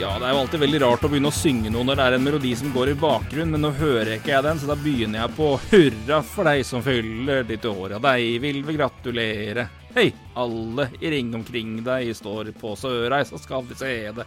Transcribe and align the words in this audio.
Ja, 0.00 0.18
det 0.18 0.26
er 0.26 0.32
jo 0.32 0.40
alltid 0.40 0.60
veldig 0.62 0.78
rart 0.82 1.04
å 1.04 1.08
begynne 1.12 1.30
å 1.30 1.34
synge 1.36 1.70
noe 1.70 1.84
når 1.86 1.98
det 1.98 2.04
er 2.08 2.14
en 2.16 2.24
melodi 2.24 2.50
som 2.58 2.72
går 2.74 2.90
i 2.90 2.98
bakgrunnen, 2.98 3.52
men 3.54 3.62
nå 3.62 3.70
hører 3.76 4.16
ikke 4.16 4.32
jeg 4.32 4.44
den, 4.46 4.58
så 4.58 4.70
da 4.70 4.76
begynner 4.80 5.20
jeg 5.20 5.34
på 5.36 5.48
Hurra 5.68 6.18
for 6.26 6.48
deg 6.48 6.64
som 6.66 6.82
fyller 6.82 7.44
ditt 7.46 7.66
år, 7.68 7.98
og 7.98 8.04
deg 8.08 8.38
vil 8.42 8.62
vi 8.66 8.76
gratulere. 8.78 9.66
Hei, 9.94 10.08
alle 10.40 10.88
i 10.98 11.12
ring 11.12 11.30
omkring 11.36 11.76
deg 11.86 12.10
står 12.18 12.50
på 12.58 12.72
Sørreis, 12.80 13.30
så 13.30 13.38
skal 13.38 13.68
vi 13.68 13.76
se 13.78 13.92
det. 14.16 14.26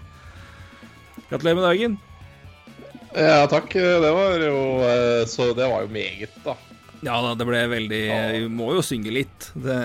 Gratulerer 1.32 1.58
med 1.60 1.68
dagen. 1.68 1.98
Ja, 3.16 3.42
takk. 3.50 3.74
Det 3.74 4.12
var 4.12 4.42
jo 4.44 4.58
eh, 4.84 5.22
Så 5.32 5.54
det 5.56 5.68
var 5.72 5.86
jo 5.86 5.92
meget, 5.92 6.34
da. 6.44 6.54
Ja 7.06 7.20
da, 7.22 7.36
det 7.38 7.46
ble 7.46 7.60
veldig 7.70 8.02
Vi 8.34 8.46
må 8.50 8.72
jo 8.74 8.84
synge 8.86 9.14
litt. 9.14 9.50
Det, 9.54 9.76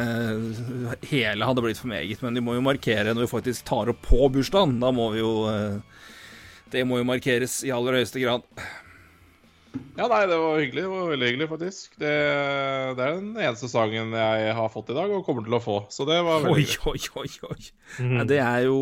hele 1.11 1.49
hadde 1.49 1.65
blitt 1.65 1.81
for 1.81 1.91
meget, 1.93 2.23
men 2.25 2.39
vi 2.39 2.45
må 2.45 2.57
jo 2.57 2.65
markere 2.65 3.13
når 3.13 3.27
vi 3.27 3.33
faktisk 3.35 3.67
tar 3.69 3.93
opp 3.93 4.01
på 4.07 4.29
bursdagen. 4.33 4.79
Da 4.81 4.93
må 4.95 5.11
vi 5.15 5.21
jo 5.21 5.35
eh, 5.53 6.07
Det 6.73 6.87
må 6.89 7.01
jo 7.01 7.09
markeres 7.09 7.61
i 7.67 7.75
aller 7.75 8.01
høyeste 8.01 8.23
grad. 8.23 8.47
Ja, 9.95 10.07
nei, 10.11 10.25
det 10.27 10.37
var 10.41 10.57
hyggelig. 10.59 10.83
Det 10.83 10.91
var 10.91 11.11
veldig 11.13 11.29
hyggelig, 11.29 11.49
faktisk. 11.51 11.93
Det, 12.01 12.11
det 12.99 13.05
er 13.05 13.19
den 13.21 13.37
eneste 13.37 13.69
sangen 13.71 14.15
jeg 14.17 14.55
har 14.57 14.73
fått 14.73 14.91
i 14.91 14.97
dag, 14.97 15.13
og 15.15 15.23
kommer 15.27 15.45
til 15.47 15.55
å 15.55 15.63
få. 15.63 15.77
Så 15.93 16.07
det 16.09 16.17
var 16.27 16.43
veldig 16.43 16.57
Oi, 16.57 16.95
oi, 16.95 17.03
oi, 17.23 17.31
oi, 17.53 17.61
Mm. 18.01 18.13
Nei, 18.15 18.25
Det 18.31 18.37
er 18.39 18.65
jo 18.69 18.77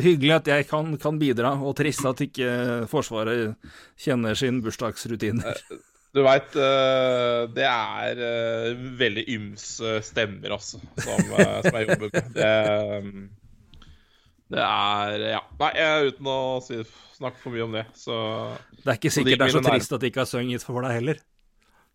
hyggelig 0.00 0.32
at 0.32 0.46
jeg 0.48 0.64
kan, 0.70 0.94
kan 0.96 1.18
bidra, 1.20 1.50
og 1.60 1.74
trist 1.76 2.06
at 2.08 2.22
ikke 2.24 2.86
Forsvaret 2.88 3.52
kjenner 4.00 4.38
sin 4.38 4.62
bursdagsrutiner. 4.64 5.60
Du 6.14 6.22
veit, 6.24 6.52
det 7.56 7.66
er 7.66 8.20
eh, 8.24 8.68
veldig 9.00 9.24
ymse 9.34 9.98
stemmer, 10.06 10.54
altså, 10.56 10.78
som, 11.02 11.32
eh, 11.36 11.58
som 11.66 11.80
jobber 11.82 12.06
med. 12.06 12.30
Det, 12.36 12.52
det 14.54 14.62
er 14.64 15.24
Ja. 15.34 15.42
Nei, 15.60 15.72
uten 16.08 16.30
å 16.30 16.38
si, 16.64 16.78
snakke 17.18 17.40
for 17.42 17.52
mye 17.52 17.64
om 17.66 17.74
det, 17.76 17.86
så 17.98 18.16
Det 18.78 18.92
er 18.92 19.00
ikke 19.00 19.12
sikkert 19.12 19.42
det 19.42 19.48
er 19.48 19.56
så 19.58 19.64
trist 19.66 19.96
at 19.96 20.04
de 20.04 20.12
ikke 20.12 20.22
har 20.24 20.30
sunget 20.30 20.64
for 20.64 20.86
deg 20.86 20.96
heller. 21.00 21.20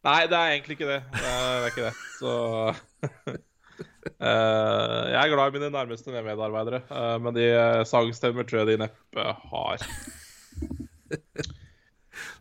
Nei, 0.05 0.19
det 0.29 0.37
er 0.37 0.51
egentlig 0.55 0.77
ikke 0.79 0.89
det. 0.89 0.99
Det 1.13 1.25
er, 1.29 1.47
det 1.47 1.63
er 1.63 1.71
ikke 1.71 1.87
det. 1.87 1.95
Så 2.19 3.39
Uh, 4.21 5.07
Jeg 5.13 5.17
er 5.17 5.29
glad 5.33 5.49
i 5.49 5.55
mine 5.57 5.69
nærmeste 5.73 6.13
medarbeidere, 6.13 6.83
uh, 6.89 7.15
men 7.21 7.33
de 7.33 7.47
eh, 7.49 7.81
sangstemmer 7.89 8.45
tror 8.45 8.61
jeg 8.61 8.67
de 8.75 8.83
neppe 8.83 9.25
har. 9.53 9.81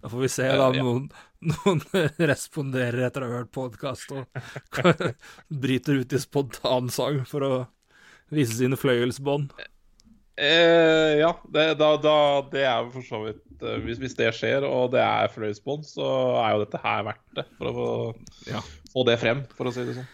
Da 0.00 0.08
får 0.08 0.20
vi 0.22 0.28
se 0.32 0.44
da 0.48 0.68
Eh, 0.70 0.76
ja. 0.78 0.82
noen, 0.84 1.06
noen 1.40 1.80
responderer 2.30 3.06
etter 3.08 3.24
å 3.24 3.28
ha 3.30 3.38
hørt 3.40 3.52
podkast 3.54 4.12
og 4.12 4.26
bryter 5.62 6.02
ut 6.02 6.12
i 6.16 6.20
spontansang 6.22 7.22
for 7.28 7.46
å 7.46 7.52
vise 8.30 8.56
sine 8.60 8.78
fløyelsbånd. 8.78 9.52
Eh, 10.40 11.18
ja, 11.20 11.34
det, 11.52 11.64
da, 11.80 11.90
da, 12.00 12.14
det 12.52 12.62
er 12.64 12.84
jo 12.86 12.92
for 12.94 13.04
så 13.04 13.18
vidt 13.26 13.64
eh, 13.66 13.80
hvis, 13.84 13.98
hvis 14.00 14.14
det 14.16 14.30
skjer, 14.38 14.64
og 14.64 14.92
det 14.94 15.02
er 15.04 15.32
fløyelsbånd, 15.34 15.84
så 15.88 16.06
er 16.40 16.54
jo 16.54 16.62
dette 16.62 16.80
her 16.80 17.02
verdt 17.10 17.36
det. 17.36 17.44
For 17.58 17.68
å 17.68 17.74
få, 17.76 17.88
Ja. 18.48 18.62
få 18.94 19.04
det 19.10 19.18
frem, 19.20 19.42
for 19.58 19.68
å 19.68 19.74
si 19.74 19.84
det 19.88 19.98
sånn. 19.98 20.08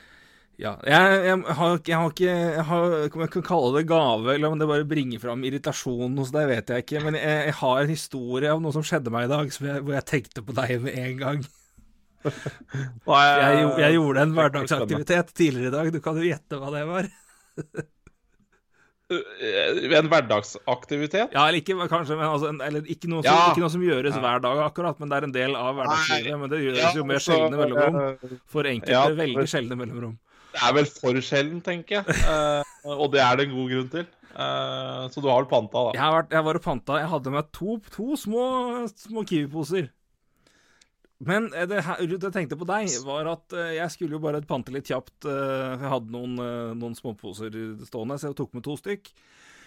Ja, 0.57 0.73
jeg, 0.89 1.17
jeg, 1.27 1.41
har, 1.59 1.75
jeg 1.85 1.99
har 2.01 2.13
ikke 2.15 2.29
jeg 2.33 2.63
har, 2.65 2.95
jeg 3.05 3.31
kan 3.35 3.45
kalle 3.45 3.75
det 3.77 3.83
gave, 3.91 4.31
eller 4.33 4.55
om 4.55 4.61
det 4.61 4.69
bare 4.71 4.87
bringer 4.89 5.21
fram 5.21 5.45
irritasjon 5.45 6.17
hos 6.17 6.33
deg, 6.33 6.49
vet 6.49 6.73
jeg 6.73 6.85
ikke. 6.87 7.03
Men 7.05 7.19
jeg, 7.21 7.43
jeg 7.51 7.57
har 7.59 7.83
en 7.83 7.93
historie 7.93 8.55
om 8.57 8.65
noe 8.65 8.73
som 8.73 8.87
skjedde 8.87 9.13
meg 9.13 9.29
i 9.29 9.33
dag, 9.35 9.53
hvor 9.85 9.93
jeg 9.99 10.09
tenkte 10.09 10.45
på 10.47 10.57
deg 10.57 10.79
med 10.87 10.97
en 11.03 11.21
gang. 11.21 11.47
Jeg, 12.27 13.93
gjorde 13.95 14.23
en 14.25 14.33
hverdagsaktivitet 14.35 15.29
tidligere 15.37 15.69
i 15.69 15.75
dag. 15.77 15.91
Du 15.95 16.01
kan 16.03 16.17
jo 16.19 16.25
gjette 16.27 16.59
hva 16.59 16.73
det 16.75 16.81
var? 16.89 17.07
En 19.07 20.09
hverdagsaktivitet? 20.11 21.31
Ja, 21.31 21.45
eller 21.47 21.61
ikke 21.61 21.77
kanskje, 21.87 22.17
men 22.19 22.27
altså, 22.27 22.49
eller 22.51 22.89
ikke 22.91 23.07
noe, 23.07 23.23
som, 23.23 23.31
Ja. 23.31 23.53
ikke 23.53 23.63
noe 23.63 23.71
som 23.71 23.85
gjøres 23.87 24.17
hver 24.19 24.41
dag, 24.43 24.63
akkurat, 24.65 24.99
men 24.99 25.13
det 25.13 25.21
er 25.21 25.27
en 25.29 25.35
del 25.37 25.55
av 25.55 25.77
hverdagslivet. 25.79 26.41
Men 26.41 26.51
det 26.51 26.59
gjøres 26.65 26.99
jo 26.99 27.05
mer 27.07 27.23
sjeldne 27.23 27.61
mellomrom. 27.61 28.41
For 28.51 28.67
enkelte 28.67 29.21
veldig 29.21 29.47
sjeldne 29.53 29.79
mellomrom. 29.79 30.17
Det 30.57 30.65
er 30.65 30.77
vel 30.79 30.87
for 30.89 31.19
sjelden, 31.21 31.59
tenker 31.61 31.99
jeg. 31.99 32.15
Uh, 32.25 32.95
og 32.97 33.11
det 33.13 33.21
er 33.21 33.37
det 33.37 33.45
en 33.47 33.57
god 33.59 33.73
grunn 33.75 33.91
til. 33.93 34.07
Uh, 34.33 35.05
så 35.13 35.21
du 35.21 35.29
har 35.29 35.43
vel 35.43 35.51
panta, 35.51 35.83
da. 35.89 35.91
Jeg, 35.93 36.01
har 36.01 36.15
vært, 36.15 36.33
jeg 36.33 36.47
var 36.47 36.59
og 36.59 36.65
panta. 36.65 36.97
Jeg 37.03 37.11
hadde 37.13 37.33
med 37.35 37.51
to, 37.57 37.77
to 37.93 38.17
små, 38.21 38.45
små 38.89 39.25
Kiwi-poser. 39.29 39.91
Men 41.29 41.49
eh, 41.57 41.65
det 41.69 41.81
Ruth, 41.81 42.25
jeg 42.27 42.33
tenkte 42.33 42.59
på 42.61 42.69
deg, 42.69 42.93
var 43.07 43.29
at 43.31 43.55
jeg 43.73 43.93
skulle 43.93 44.19
jo 44.19 44.21
bare 44.21 44.43
pante 44.49 44.73
litt 44.73 44.89
kjapt. 44.89 45.29
Jeg 45.29 45.93
hadde 45.93 46.13
noen, 46.13 46.35
noen 46.77 46.97
småposer 46.97 47.53
stående, 47.89 48.19
så 48.21 48.29
jeg 48.33 48.37
tok 48.41 48.53
med 48.57 48.65
to 48.67 48.77
stykk. 48.81 49.13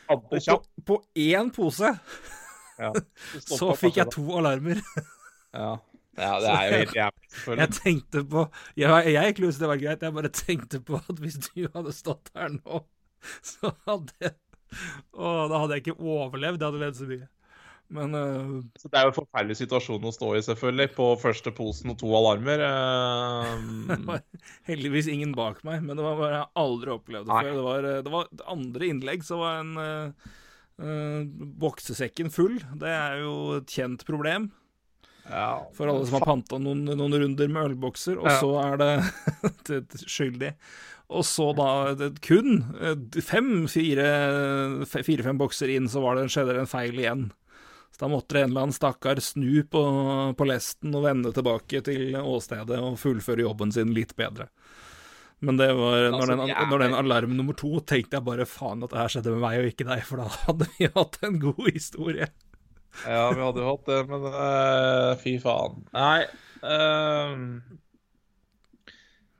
Pante 0.10 0.42
kjapt? 0.46 0.70
på, 0.86 1.00
på 1.00 1.26
én 1.26 1.50
pose 1.54 1.94
Ja. 2.80 2.92
så 3.46 3.74
fikk 3.78 3.98
jeg 4.02 4.14
to 4.14 4.26
alarmer. 4.38 4.82
Ja. 5.54 5.74
Ja, 6.18 6.34
det 6.42 6.52
er 6.52 6.64
jo 6.66 6.78
helt 6.78 6.96
jævlig. 6.98 7.58
Jeg 7.62 7.72
tenkte 7.78 8.24
på 8.28 8.46
Jeg, 8.80 8.90
jeg 9.14 9.30
gikk 9.30 9.42
løs, 9.46 9.60
det 9.62 9.70
var 9.70 9.82
greit, 9.82 10.06
jeg 10.06 10.16
bare 10.16 10.32
tenkte 10.34 10.82
på 10.84 11.00
at 11.00 11.20
hvis 11.22 11.38
du 11.46 11.68
hadde 11.76 11.94
stått 11.96 12.32
her 12.36 12.54
nå, 12.56 12.84
så 13.46 13.74
hadde 13.88 14.16
jeg 14.24 14.38
Å, 15.14 15.50
da 15.50 15.64
hadde 15.64 15.78
jeg 15.78 15.86
ikke 15.88 15.98
overlevd. 15.98 16.62
Jeg 16.62 16.68
hadde 16.68 16.82
ledd 16.84 16.98
så 16.98 17.08
mye. 17.10 17.28
Men 17.90 18.14
uh, 18.14 18.60
Så 18.78 18.90
det 18.92 19.00
er 19.00 19.08
jo 19.08 19.12
en 19.12 19.18
forferdelig 19.18 19.58
situasjon 19.64 20.04
å 20.06 20.12
stå 20.14 20.30
i, 20.38 20.42
selvfølgelig. 20.46 20.92
På 20.94 21.08
første 21.18 21.54
posen 21.56 21.94
og 21.94 21.98
to 22.02 22.12
alarmer. 22.14 22.62
Eh, 22.68 24.04
var 24.06 24.22
heldigvis 24.70 25.10
ingen 25.10 25.34
bak 25.38 25.64
meg. 25.66 25.82
Men 25.86 25.98
det 25.98 26.06
var 26.06 26.20
bare 26.20 26.36
jeg 26.36 26.44
har 26.44 26.64
aldri 26.68 26.94
opplevd 26.94 27.32
det 27.32 27.40
før. 27.40 27.50
Det 27.58 27.66
var, 27.66 27.90
øh, 27.90 28.04
det 28.06 28.14
var 28.14 28.30
andre 28.54 28.92
innlegg, 28.94 29.26
så 29.26 29.42
var 29.42 29.64
en 29.64 29.74
uh, 29.82 31.24
boksesekken 31.66 32.30
full. 32.34 32.60
Det 32.78 32.94
er 32.94 33.24
jo 33.24 33.36
et 33.58 33.78
kjent 33.80 34.06
problem. 34.08 34.52
For 35.78 35.88
alle 35.92 36.06
som 36.10 36.18
har 36.20 36.26
panta 36.30 36.58
noen, 36.62 36.86
noen 36.90 37.18
runder 37.22 37.48
med 37.54 37.72
ølbokser, 37.72 38.18
og 38.18 38.30
så 38.42 38.50
er 38.64 38.78
det 39.70 40.04
skyldig. 40.10 40.54
Og 41.10 41.24
så 41.26 41.48
da 41.58 41.68
kun 42.22 42.60
eh, 42.82 43.22
fem, 43.26 43.66
fire, 43.72 44.08
fe- 44.90 45.04
fire-fem 45.06 45.38
bokser 45.42 45.72
inn, 45.74 45.88
så 45.90 46.02
var 46.04 46.18
det, 46.20 46.28
skjedde 46.34 46.54
det 46.58 46.64
en 46.66 46.70
feil 46.70 47.00
igjen. 47.02 47.28
Så 47.90 48.04
da 48.04 48.10
måtte 48.12 48.36
det 48.38 48.44
en 48.46 48.52
eller 48.52 48.68
annen 48.68 48.76
stakkar 48.78 49.18
snu 49.24 49.64
på, 49.74 49.82
på 50.38 50.46
lesten 50.50 50.94
og 50.96 51.08
vende 51.08 51.32
tilbake 51.34 51.82
til 51.88 52.14
åstedet 52.22 52.78
og 52.78 53.00
fullføre 53.02 53.42
jobben 53.48 53.74
sin 53.74 53.96
litt 53.98 54.14
bedre. 54.20 54.50
Men 55.42 55.58
det 55.58 55.70
var, 55.74 56.10
når, 56.12 56.20
Altså, 56.20 56.36
den, 56.36 56.48
jeg- 56.52 56.70
når 56.70 56.82
den 56.84 56.94
alarm 57.00 57.34
nummer 57.38 57.56
to, 57.58 57.72
tenkte 57.88 58.18
jeg 58.20 58.26
bare 58.28 58.46
faen 58.50 58.84
at 58.86 58.92
det 58.94 59.00
her 59.00 59.14
skjedde 59.16 59.34
med 59.34 59.42
meg 59.48 59.62
og 59.64 59.70
ikke 59.72 59.88
deg, 59.88 60.02
for 60.06 60.22
da 60.22 60.28
hadde 60.46 60.68
vi 60.78 60.90
hatt 61.00 61.18
en 61.26 61.40
god 61.42 61.70
historie. 61.74 62.28
Ja, 63.06 63.26
vi 63.32 63.42
hadde 63.44 63.62
jo 63.64 63.72
hatt 63.72 63.90
det, 63.90 64.00
men 64.10 64.28
uh, 64.30 65.18
fy 65.22 65.38
faen. 65.44 65.82
Nei 65.96 66.22
Uh, 66.60 67.62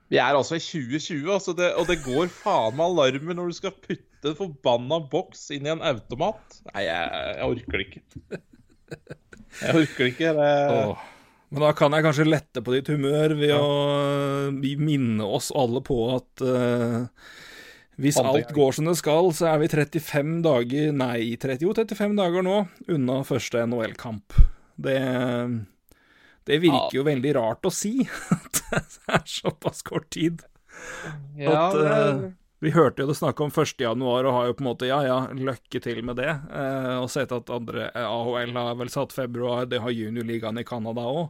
Vi 0.08 0.16
er 0.16 0.32
altså 0.32 0.56
i 0.56 0.62
2020, 0.64 1.26
altså 1.28 1.52
det, 1.52 1.66
og 1.76 1.84
det 1.90 1.98
går 2.00 2.30
faen 2.32 2.78
meg 2.78 2.94
alarmer 2.94 3.36
når 3.36 3.50
du 3.50 3.56
skal 3.58 3.74
putte 3.76 4.30
en 4.32 4.38
forbanna 4.38 5.02
boks 5.12 5.42
inn 5.52 5.68
i 5.68 5.74
en 5.74 5.84
automat. 5.84 6.56
Nei, 6.70 6.86
jeg, 6.86 7.20
jeg 7.36 7.50
orker 7.52 7.76
det 7.76 7.86
ikke. 7.90 8.40
Jeg 9.60 9.76
orker 9.82 10.08
ikke. 10.08 10.32
Det, 10.40 10.48
Åh. 10.72 11.04
Men 11.50 11.64
da 11.66 11.70
kan 11.74 11.94
jeg 11.94 12.06
kanskje 12.06 12.26
lette 12.28 12.62
på 12.62 12.74
ditt 12.74 12.88
humør 12.92 13.36
ved 13.38 13.54
å 13.58 14.50
minne 14.54 15.26
oss 15.26 15.50
alle 15.52 15.82
på 15.82 15.96
at 16.14 16.44
eh, 16.46 17.06
hvis 18.00 18.18
alt 18.20 18.52
går 18.56 18.76
som 18.76 18.88
det 18.88 18.96
skal, 19.00 19.28
så 19.36 19.50
er 19.52 19.60
vi 19.60 19.68
35 19.68 20.38
dager 20.46 20.92
Nei, 20.96 21.34
30, 21.40 21.66
jo, 21.66 21.74
35 21.76 22.16
dager 22.16 22.44
nå 22.46 22.56
unna 22.88 23.20
første 23.28 23.64
NHL-kamp. 23.66 24.36
Det, 24.80 24.96
det 26.48 26.60
virker 26.62 26.96
jo 26.96 27.04
veldig 27.04 27.34
rart 27.36 27.68
å 27.68 27.72
si 27.74 27.98
at 28.36 28.62
det 28.70 28.82
er 29.18 29.26
såpass 29.28 29.84
kort 29.86 30.08
tid. 30.16 30.44
ja, 31.36 31.66
at, 31.66 31.76
eh, 31.76 32.22
Vi 32.64 32.72
hørte 32.72 33.04
jo 33.04 33.10
det 33.10 33.18
snakke 33.18 33.44
om 33.44 33.52
1. 33.52 33.76
januar, 33.84 34.24
og 34.24 34.36
har 34.38 34.48
jo 34.48 34.56
på 34.56 34.64
en 34.64 34.70
måte 34.70 34.88
ja 34.88 35.02
ja, 35.04 35.18
lykke 35.36 35.82
til 35.84 36.00
med 36.06 36.20
det. 36.22 36.30
Eh, 36.32 36.96
og 37.02 37.10
sett 37.12 37.36
at 37.36 37.52
andre 37.52 37.90
eh, 37.90 38.06
AHL 38.06 38.56
har 38.56 38.80
vel 38.80 38.92
satt 38.92 39.12
februar, 39.16 39.68
det 39.68 39.82
har 39.84 39.92
juniorligaen 39.92 40.62
i 40.62 40.66
Canada 40.68 41.04
òg. 41.04 41.28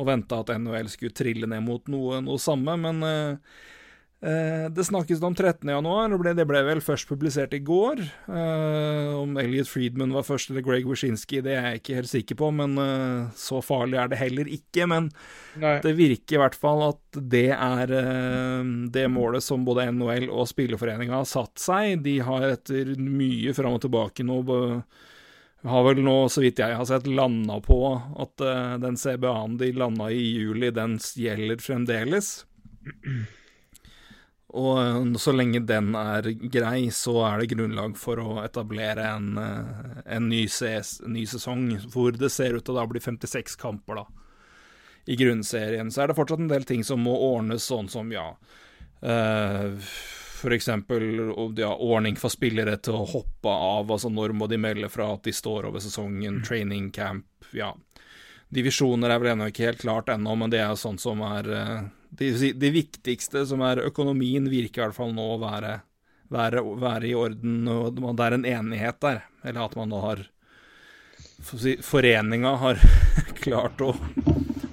Og 0.00 0.08
venta 0.08 0.40
at 0.40 0.54
NHL 0.56 0.88
skulle 0.88 1.12
trille 1.12 1.44
ned 1.44 1.60
mot 1.66 1.84
noe, 1.92 2.22
noe 2.24 2.40
samme, 2.40 2.78
men 2.80 3.04
Eh, 3.04 3.36
det 4.22 4.84
snakkes 4.86 5.18
om 5.26 5.34
13. 5.34 5.66
januar, 5.66 6.12
og 6.14 6.22
det 6.22 6.44
ble 6.46 6.60
vel 6.62 6.82
først 6.84 7.08
publisert 7.10 7.56
i 7.56 7.62
går. 7.66 8.04
Eh, 8.30 9.08
om 9.18 9.34
Elliot 9.40 9.66
Friedman 9.66 10.14
var 10.14 10.22
først 10.26 10.52
eller 10.52 10.62
Greg 10.62 10.86
Wyszynski, 10.86 11.40
det 11.42 11.56
er 11.56 11.66
jeg 11.66 11.80
ikke 11.80 11.96
helt 11.98 12.12
sikker 12.12 12.38
på, 12.38 12.52
men 12.54 12.78
eh, 12.78 13.32
så 13.34 13.58
farlig 13.66 13.98
er 13.98 14.12
det 14.12 14.20
heller 14.22 14.50
ikke. 14.54 14.86
Men 14.86 15.10
Nei. 15.58 15.80
det 15.82 15.96
virker 15.98 16.38
i 16.38 16.42
hvert 16.44 16.58
fall 16.58 16.84
at 16.92 17.22
det 17.34 17.48
er 17.56 17.96
eh, 17.98 18.72
det 18.94 19.08
målet 19.10 19.42
som 19.42 19.66
både 19.66 19.88
NHL 19.90 20.30
og 20.30 20.46
spillerforeninga 20.52 21.18
har 21.18 21.28
satt 21.28 21.58
seg. 21.58 21.98
De 22.06 22.20
har 22.22 22.46
etter 22.52 22.94
mye 23.02 23.56
fram 23.58 23.80
og 23.80 23.82
tilbake 23.88 24.26
nå 24.28 24.42
har 25.62 25.84
vel 25.86 26.00
nå, 26.02 26.16
så 26.30 26.42
vidt 26.42 26.58
jeg 26.62 26.74
har 26.74 26.86
sett, 26.88 27.06
landa 27.06 27.58
på 27.62 27.78
at 28.22 28.42
eh, 28.42 28.74
den 28.82 28.98
CBA-en 28.98 29.58
de 29.60 29.70
landa 29.76 30.10
i 30.10 30.24
juli, 30.38 30.72
den 30.74 30.98
gjelder 30.98 31.62
fremdeles. 31.62 32.34
Og 34.52 34.78
eh, 34.82 35.18
så 35.20 35.32
lenge 35.32 35.62
den 35.64 35.94
er 35.96 36.28
grei, 36.52 36.90
så 36.92 37.16
er 37.24 37.40
det 37.40 37.52
grunnlag 37.54 37.96
for 38.00 38.20
å 38.20 38.40
etablere 38.44 39.06
en, 39.14 39.30
eh, 39.40 40.00
en 40.16 40.28
ny, 40.28 40.44
ses, 40.50 40.98
ny 41.08 41.24
sesong, 41.28 41.70
hvor 41.92 42.16
det 42.16 42.32
ser 42.32 42.58
ut 42.58 42.66
til 42.66 42.80
å 42.80 42.88
bli 42.90 43.00
56 43.00 43.56
kamper, 43.60 44.02
da. 44.02 44.06
I 45.08 45.16
grunnserien. 45.18 45.90
Så 45.90 46.02
er 46.02 46.10
det 46.10 46.18
fortsatt 46.18 46.44
en 46.44 46.52
del 46.52 46.66
ting 46.68 46.84
som 46.86 47.00
må 47.02 47.14
ordnes, 47.16 47.64
sånn 47.66 47.88
som, 47.90 48.12
ja 48.14 48.28
eh, 49.02 49.72
For 50.38 50.54
eksempel 50.54 51.02
ja, 51.58 51.72
ordning 51.72 52.14
for 52.18 52.30
spillere 52.30 52.76
til 52.78 53.00
å 53.00 53.08
hoppe 53.08 53.50
av, 53.50 53.90
altså 53.90 54.12
når 54.12 54.36
må 54.36 54.46
de 54.50 54.60
melde 54.62 54.90
fra 54.92 55.08
at 55.16 55.24
de 55.26 55.34
står 55.34 55.70
over 55.70 55.82
sesongen, 55.82 56.42
training 56.46 56.92
camp, 56.94 57.26
ja. 57.56 57.72
Divisjoner 58.52 59.10
er 59.10 59.22
vel 59.22 59.32
ennå 59.32 59.48
ikke 59.48 59.70
helt 59.70 59.80
klart 59.80 60.12
ennå, 60.12 60.36
men 60.36 60.52
det 60.52 60.60
er 60.60 60.76
sånn 60.76 61.00
som 61.00 61.22
er 61.24 61.50
eh, 61.56 61.90
det, 62.18 62.52
det 62.60 62.70
viktigste, 62.74 63.46
som 63.48 63.62
er 63.64 63.86
økonomien, 63.86 64.50
virker 64.52 64.82
i 64.82 64.84
hvert 64.86 64.98
fall 64.98 65.14
nå 65.16 65.24
å 65.34 65.40
være, 65.40 65.78
være, 66.32 66.62
være 66.82 67.08
i 67.08 67.14
orden, 67.16 67.62
og 67.72 67.96
det 67.96 68.26
er 68.26 68.36
en 68.36 68.48
enighet 68.48 69.00
der. 69.04 69.22
Eller 69.42 69.64
at 69.64 69.76
man 69.78 69.90
nå 69.92 70.02
har 70.04 70.26
Foreninga 71.42 72.52
har 72.60 72.78
klart 73.42 73.80
å 73.82 73.94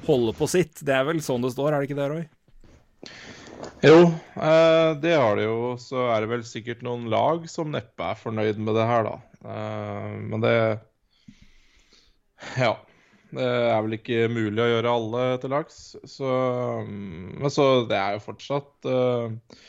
holde 0.06 0.36
på 0.38 0.50
sitt. 0.52 0.84
Det 0.86 0.94
er 0.94 1.08
vel 1.08 1.22
sånn 1.26 1.42
det 1.46 1.54
står, 1.56 1.74
er 1.74 1.82
det 1.82 1.90
ikke 1.90 1.98
det, 1.98 2.10
Roy? 2.12 2.28
Jo, 3.82 4.12
eh, 4.36 4.92
det 5.02 5.16
har 5.16 5.40
det 5.40 5.48
jo. 5.48 5.74
Så 5.82 6.04
er 6.12 6.22
det 6.22 6.32
vel 6.34 6.46
sikkert 6.48 6.84
noen 6.86 7.08
lag 7.12 7.48
som 7.50 7.72
neppe 7.74 8.12
er 8.12 8.20
fornøyd 8.20 8.60
med 8.62 8.76
det 8.78 8.86
her, 8.90 9.08
da. 9.08 9.16
Eh, 9.56 10.14
men 10.28 10.46
det 10.46 10.54
Ja. 12.60 12.76
Det 13.30 13.46
er 13.46 13.82
vel 13.86 13.98
ikke 14.00 14.30
mulig 14.32 14.62
å 14.64 14.70
gjøre 14.72 14.94
alle 14.94 15.26
til 15.42 15.54
lags. 15.54 15.82
Så 16.10 16.30
mm, 16.88 17.36
Men 17.42 17.54
så 17.54 17.68
det 17.90 18.00
er 18.00 18.18
jo 18.18 18.26
fortsatt 18.26 18.90
uh, 18.90 19.60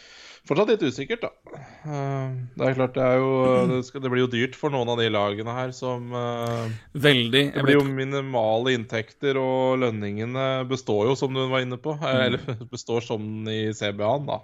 Fortsatt 0.49 0.71
litt 0.73 0.83
usikkert, 0.89 1.27
da. 1.27 1.59
Uh, 1.85 2.39
det 2.57 2.71
er 2.71 2.79
klart 2.79 2.95
det 2.97 3.05
er 3.05 3.19
jo 3.21 3.33
det, 3.71 3.81
skal, 3.87 4.03
det 4.03 4.11
blir 4.11 4.25
jo 4.25 4.31
dyrt 4.33 4.57
for 4.59 4.73
noen 4.73 4.89
av 4.91 4.97
de 4.99 5.11
lagene 5.13 5.53
her 5.55 5.75
som 5.77 6.09
uh, 6.17 6.73
Veldig. 6.97 7.45
Det 7.55 7.65
blir 7.67 7.77
jo 7.77 7.85
minimale 7.85 8.73
inntekter, 8.79 9.39
og 9.39 9.83
lønningene 9.85 10.65
består 10.71 11.11
jo, 11.11 11.19
som 11.21 11.37
du 11.37 11.45
var 11.53 11.67
inne 11.67 11.79
på. 11.79 11.95
Mm. 12.01 12.09
Eller 12.25 12.57
består 12.73 13.05
som 13.05 13.29
i 13.53 13.67
CBA-en, 13.77 14.25
da. 14.31 14.41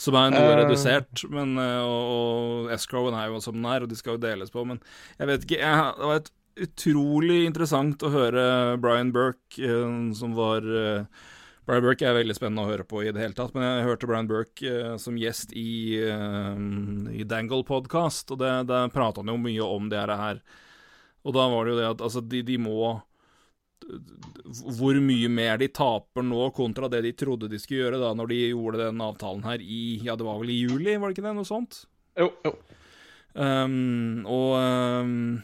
som 0.00 0.16
er 0.18 0.32
noe 0.32 0.56
redusert, 0.62 1.26
men, 1.32 1.52
og, 1.60 2.00
og 2.14 2.72
escrowen 2.74 3.16
er 3.20 3.28
jo 3.28 3.44
som 3.44 3.60
den 3.60 3.68
er, 3.68 3.84
og 3.84 3.92
de 3.92 4.00
skal 4.00 4.16
jo 4.16 4.24
deles 4.24 4.52
på, 4.54 4.64
men 4.64 4.80
jeg 5.20 5.30
vet 5.30 5.46
ikke 5.46 5.60
jeg, 5.60 5.92
Det 6.00 6.10
var 6.10 6.22
et 6.22 6.32
utrolig 6.60 7.44
interessant 7.48 8.02
å 8.04 8.12
høre 8.12 8.44
Brian 8.82 9.12
Burke, 9.14 9.58
eh, 9.58 9.94
som 10.16 10.34
var 10.36 10.64
eh, 10.64 11.06
Brian 11.64 11.84
Burke 11.84 12.06
er 12.06 12.18
veldig 12.18 12.36
spennende 12.36 12.66
å 12.66 12.70
høre 12.70 12.86
på 12.88 13.02
i 13.02 13.12
det 13.14 13.22
hele 13.22 13.36
tatt, 13.36 13.54
men 13.56 13.64
jeg 13.64 13.86
hørte 13.88 14.10
Brian 14.10 14.28
Burke 14.30 14.68
eh, 14.68 14.92
som 15.00 15.18
gjest 15.18 15.54
i, 15.56 15.96
i 16.00 17.26
Dangle 17.28 17.64
Podcast, 17.66 18.30
og 18.34 18.42
der 18.44 18.92
prata 18.92 19.22
han 19.22 19.32
jo 19.32 19.40
mye 19.40 19.66
om 19.66 19.90
det 19.92 20.04
her. 20.04 20.44
Og 21.24 21.36
da 21.36 21.48
var 21.50 21.64
det 21.64 21.74
jo 21.74 21.80
det 21.80 21.90
at 21.94 22.04
altså, 22.04 22.22
de, 22.24 22.44
de 22.44 22.60
må 22.60 22.94
hvor 24.78 24.96
mye 25.02 25.28
mer 25.28 25.58
de 25.60 25.66
taper 25.68 26.24
nå 26.24 26.46
kontra 26.56 26.88
det 26.88 27.02
de 27.04 27.10
trodde 27.20 27.50
de 27.52 27.58
skulle 27.60 27.82
gjøre 27.82 27.98
da 28.00 28.12
når 28.16 28.30
de 28.30 28.38
gjorde 28.46 28.80
den 28.80 29.02
avtalen 29.04 29.42
her 29.44 29.60
i 29.60 29.98
Ja, 30.04 30.14
det 30.16 30.24
var 30.24 30.38
vel 30.40 30.54
i 30.54 30.60
juli, 30.62 30.94
var 30.96 31.10
det 31.10 31.18
ikke 31.18 31.26
det? 31.26 31.34
Noe 31.36 31.48
sånt? 31.48 31.82
Jo, 32.16 32.30
jo. 32.46 32.54
Um, 33.34 34.22
og 34.30 34.54
um, 34.56 35.42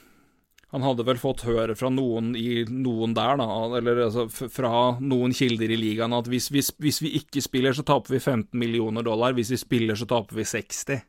han 0.71 0.85
hadde 0.87 1.05
vel 1.07 1.19
fått 1.19 1.43
høre 1.49 1.75
fra 1.75 1.91
noen 1.91 2.35
i 2.39 2.63
noen 2.71 3.15
der, 3.17 3.41
da, 3.41 3.47
eller 3.79 4.05
altså 4.07 4.29
fra 4.31 4.73
noen 5.03 5.35
kilder 5.35 5.73
i 5.75 5.79
ligaen, 5.81 6.15
at 6.15 6.31
hvis 6.31 6.47
vi, 6.55 6.63
hvis 6.63 7.01
vi 7.03 7.15
ikke 7.19 7.43
spiller, 7.43 7.75
så 7.75 7.83
taper 7.87 8.15
vi 8.15 8.21
15 8.23 8.55
millioner 8.59 9.03
dollar. 9.07 9.35
Hvis 9.35 9.51
vi 9.51 9.59
spiller, 9.59 9.99
så 9.99 10.07
taper 10.11 10.39
vi 10.39 10.47
60. 10.47 11.01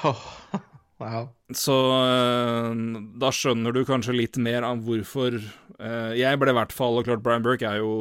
Wow. 1.00 1.30
Så 1.56 1.74
eh, 1.96 2.74
da 3.22 3.30
skjønner 3.32 3.72
du 3.72 3.86
kanskje 3.88 4.12
litt 4.12 4.36
mer 4.36 4.66
av 4.68 4.82
hvorfor 4.84 5.32
eh, 5.32 6.10
Jeg 6.20 6.36
ble 6.36 6.52
i 6.52 6.56
hvert 6.58 6.74
fall 6.76 7.00
Og 7.00 7.06
klart, 7.06 7.22
Brian 7.24 7.40
Burke 7.40 7.64
er 7.64 7.80
jo 7.80 7.94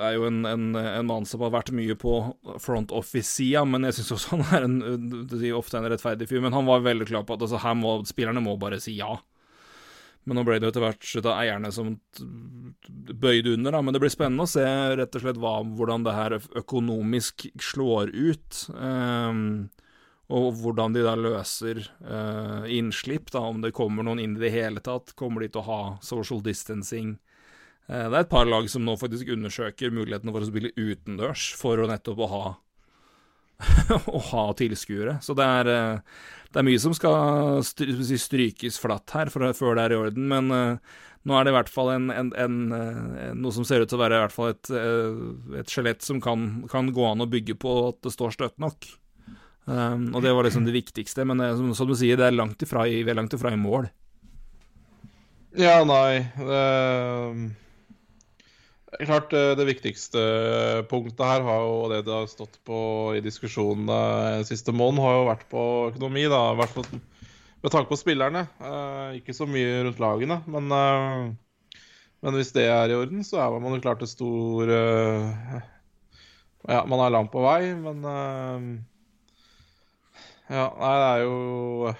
er 0.00 0.16
jo 0.16 0.26
en, 0.28 0.44
en, 0.46 0.64
en 0.78 1.06
mann 1.06 1.26
som 1.26 1.42
har 1.44 1.52
vært 1.54 1.72
mye 1.74 1.96
på 1.98 2.14
front 2.62 2.92
office-sida, 2.94 3.64
men 3.68 3.86
jeg 3.88 3.98
syns 3.98 4.14
også 4.16 4.38
han 4.40 4.44
er 4.54 4.66
en, 4.68 5.52
ofte 5.56 5.78
en 5.80 5.88
rettferdig 5.90 6.28
fyr. 6.30 6.42
Men 6.44 6.56
han 6.56 6.68
var 6.68 6.84
veldig 6.86 7.08
klar 7.10 7.26
på 7.26 7.36
at 7.36 7.46
altså, 7.46 7.62
her 7.64 7.78
må, 7.78 7.98
spillerne 8.08 8.42
må 8.44 8.56
bare 8.60 8.80
si 8.82 8.96
ja. 8.98 9.16
Men 10.24 10.38
nå 10.38 10.44
ble 10.46 10.56
det 10.56 10.68
jo 10.68 10.72
etter 10.72 10.84
hvert 10.86 11.26
av 11.26 11.34
eierne 11.36 11.70
som 11.74 11.90
bøyde 13.12 13.52
under, 13.58 13.74
da. 13.74 13.82
Men 13.84 13.96
det 13.96 14.00
blir 14.00 14.12
spennende 14.12 14.46
å 14.46 14.50
se 14.54 14.64
rett 14.96 15.18
og 15.18 15.24
slett 15.24 15.40
hva, 15.40 15.58
hvordan 15.76 16.06
det 16.06 16.16
her 16.16 16.38
økonomisk 16.62 17.48
slår 17.60 18.14
ut. 18.14 18.62
Um, 18.72 19.68
og 20.32 20.54
hvordan 20.62 20.96
de 20.96 21.02
da 21.04 21.12
løser 21.20 21.82
uh, 22.00 22.64
innslipp, 22.72 23.28
da, 23.34 23.44
om 23.50 23.60
det 23.60 23.74
kommer 23.76 24.06
noen 24.06 24.22
inn 24.22 24.38
i 24.38 24.46
det 24.46 24.54
hele 24.54 24.80
tatt. 24.80 25.12
Kommer 25.18 25.44
de 25.44 25.52
til 25.52 25.60
å 25.60 25.68
ha 25.68 25.82
social 26.00 26.40
distancing? 26.44 27.18
Eh, 27.18 27.33
det 27.84 28.16
er 28.16 28.22
et 28.22 28.30
par 28.30 28.48
lag 28.48 28.68
som 28.72 28.84
nå 28.86 28.94
faktisk 28.96 29.28
undersøker 29.34 29.92
mulighetene 29.92 30.32
for 30.32 30.44
å 30.44 30.48
spille 30.48 30.72
utendørs, 30.76 31.50
for 31.60 31.82
å 31.82 31.88
nettopp 31.90 32.22
å 32.24 32.30
ha 32.32 32.44
å 34.16 34.20
ha 34.30 34.44
tilskuere. 34.58 35.18
Så 35.22 35.36
det 35.38 35.46
er, 35.46 35.70
eh, 35.70 36.20
det 36.52 36.60
er 36.60 36.66
mye 36.66 36.82
som 36.82 36.94
skal 36.96 37.62
strykes 37.64 38.80
flatt 38.82 39.14
her 39.16 39.32
for, 39.32 39.46
før 39.56 39.78
det 39.78 39.86
er 39.86 39.94
i 39.94 40.00
orden, 40.00 40.28
men 40.30 40.50
eh, 40.54 40.98
nå 41.24 41.36
er 41.36 41.46
det 41.46 41.54
i 41.54 41.56
hvert 41.56 41.72
fall 41.72 41.94
en, 41.94 42.10
en, 42.12 42.32
en, 42.36 42.58
eh, 42.76 43.32
noe 43.32 43.54
som 43.54 43.66
ser 43.66 43.84
ut 43.84 43.90
til 43.90 43.98
å 43.98 44.02
være 44.02 44.20
i 44.20 44.24
hvert 44.26 44.36
fall 44.36 44.52
et, 44.52 44.72
eh, 44.74 45.24
et 45.60 45.72
skjelett 45.72 46.04
som 46.04 46.20
kan, 46.24 46.64
kan 46.70 46.92
gå 46.94 47.08
an 47.08 47.24
å 47.24 47.30
bygge 47.30 47.56
på 47.60 47.78
at 47.88 48.02
det 48.04 48.14
står 48.14 48.36
støtt 48.36 48.60
nok. 48.62 48.88
Um, 49.64 50.10
og 50.12 50.20
det 50.20 50.34
var 50.36 50.44
liksom 50.44 50.66
det 50.66 50.74
viktigste, 50.74 51.24
men 51.24 51.40
det, 51.40 51.54
som, 51.56 51.70
som 51.72 51.88
du 51.88 51.94
sier, 51.96 52.18
det 52.20 52.26
er 52.26 52.34
langt 52.36 52.60
ifra 52.60 52.82
vi 52.84 53.00
er 53.00 53.16
langt 53.16 53.32
ifra 53.32 53.54
i 53.54 53.56
mål. 53.56 53.88
Ja, 55.56 55.78
nei 55.88 56.26
det, 56.36 56.64
klart 59.02 59.32
eh, 59.34 59.52
det 59.58 59.66
viktigste 59.68 60.20
punktet 60.90 61.24
her 61.26 61.42
har 61.46 61.64
jo 61.64 61.74
det 61.90 62.04
det 62.06 62.14
har 62.14 62.28
stått 62.30 62.60
på 62.66 62.78
i 63.16 63.22
diskusjonene 63.24 64.44
siste 64.46 64.74
måned, 64.74 65.02
har 65.02 65.18
jo 65.18 65.26
vært 65.30 65.44
på 65.50 65.64
økonomi, 65.90 66.24
da. 66.30 66.40
I 66.52 66.60
hvert 66.60 66.74
fall 66.76 66.88
med 67.64 67.72
tanke 67.72 67.90
på 67.90 67.98
spillerne. 67.98 68.46
Eh, 68.60 69.18
ikke 69.20 69.36
så 69.36 69.48
mye 69.48 69.82
rundt 69.86 70.02
lagene, 70.02 70.40
men, 70.46 70.72
eh, 70.78 71.78
men 72.24 72.38
hvis 72.38 72.54
det 72.56 72.66
er 72.70 72.92
i 72.92 72.98
orden, 72.98 73.24
så 73.26 73.42
er 73.42 73.60
man 73.60 73.76
jo 73.76 73.84
klart 73.84 74.04
et 74.04 74.12
stor 74.12 74.74
eh, 74.78 75.62
Ja, 76.64 76.84
man 76.88 77.00
er 77.04 77.12
langt 77.12 77.32
på 77.32 77.44
vei, 77.44 77.74
men 77.76 78.04
eh, 78.08 78.68
Ja, 80.52 80.68
nei, 80.76 80.96
det 81.00 81.08
er 81.08 81.24
jo 81.24 81.94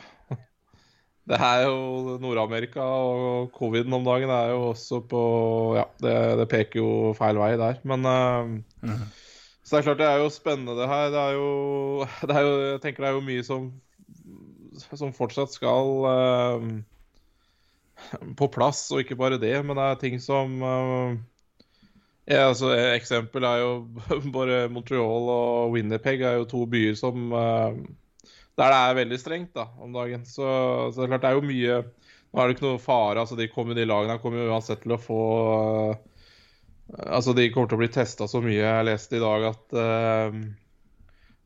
det 1.24 1.38
er 1.40 1.62
jo 1.64 2.16
Nord-Amerika 2.20 2.84
og 2.84 3.52
coviden 3.56 3.92
om 3.96 4.04
dagen 4.04 4.28
er 4.28 4.50
jo 4.52 4.70
også 4.74 5.00
på 5.08 5.22
Ja, 5.78 5.84
det, 6.02 6.16
det 6.40 6.48
peker 6.52 6.80
jo 6.82 6.88
feil 7.16 7.40
vei 7.40 7.54
der. 7.56 7.80
Men 7.88 8.04
eh, 8.04 8.98
Så 9.64 9.76
det 9.76 9.80
er 9.80 9.86
klart 9.88 10.02
det 10.02 10.10
er 10.10 10.20
jo 10.20 10.28
spennende 10.32 10.76
det 10.76 10.88
her. 10.90 11.08
Det 11.14 11.22
er 11.22 11.38
jo, 11.38 11.48
det 12.28 12.36
er 12.36 12.44
jo 12.44 12.54
Jeg 12.66 12.82
tenker 12.82 13.04
det 13.04 13.10
er 13.10 13.16
jo 13.18 13.28
mye 13.30 13.46
som 13.46 13.72
som 14.74 15.12
fortsatt 15.14 15.52
skal 15.54 16.02
uh, 16.02 16.64
på 18.34 18.48
plass, 18.50 18.88
og 18.90 19.04
ikke 19.04 19.16
bare 19.16 19.38
det, 19.38 19.54
men 19.62 19.78
det 19.78 19.84
er 19.84 20.00
ting 20.00 20.16
som 20.22 20.56
uh, 20.58 21.14
ja, 22.26 22.48
altså, 22.48 22.72
Eksempel 22.96 23.46
er 23.46 23.62
jo 23.62 23.70
bare 24.36 24.64
Montreal 24.72 25.30
og 25.30 25.74
Winnerpeg 25.76 26.24
er 26.26 26.40
jo 26.40 26.48
to 26.50 26.64
byer 26.66 26.98
som 26.98 27.32
der 28.58 28.70
det 28.70 28.80
er 28.80 28.98
veldig 29.00 29.18
strengt 29.18 29.54
da, 29.56 29.64
om 29.82 29.94
dagen. 29.94 30.24
Så, 30.28 30.44
så 30.94 31.00
det 31.00 31.06
er 31.06 31.12
klart 31.14 31.24
det 31.24 31.30
er 31.32 31.38
jo 31.40 31.46
mye 31.48 31.78
Nå 32.34 32.42
er 32.42 32.48
det 32.50 32.56
ikke 32.56 32.66
noe 32.66 32.80
fare. 32.82 33.20
altså 33.22 33.36
De, 33.38 33.46
kommer, 33.50 33.76
de 33.78 33.84
lagene 33.86 34.16
kommer 34.22 34.40
jo 34.42 34.50
uansett 34.50 34.80
til 34.82 34.94
å 34.96 34.98
få 34.98 35.18
uh, 35.94 35.94
Altså 37.14 37.30
De 37.38 37.44
kommer 37.54 37.70
til 37.70 37.78
å 37.78 37.82
bli 37.84 37.90
testa 37.94 38.26
så 38.30 38.40
mye. 38.42 38.58
Jeg 38.58 38.86
leste 38.88 39.16
i 39.18 39.22
dag 39.22 39.46
at 39.52 39.76
uh, 39.78 40.40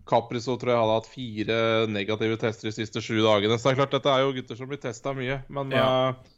Capriso 0.08 0.56
tror 0.56 0.72
jeg 0.72 0.80
hadde 0.80 0.96
hatt 0.96 1.10
fire 1.12 1.58
negative 1.92 2.38
tester 2.40 2.70
de 2.70 2.74
siste 2.78 3.02
sju 3.04 3.18
dagene. 3.20 3.58
Så 3.60 3.68
det 3.68 3.74
er 3.74 3.80
klart 3.82 3.94
dette 3.98 4.14
er 4.14 4.24
jo 4.24 4.32
gutter 4.38 4.56
som 4.56 4.70
blir 4.70 4.80
testa 4.80 5.12
mye. 5.16 5.42
Men, 5.52 5.74
Ja. 5.76 5.84
uh, 6.16 6.36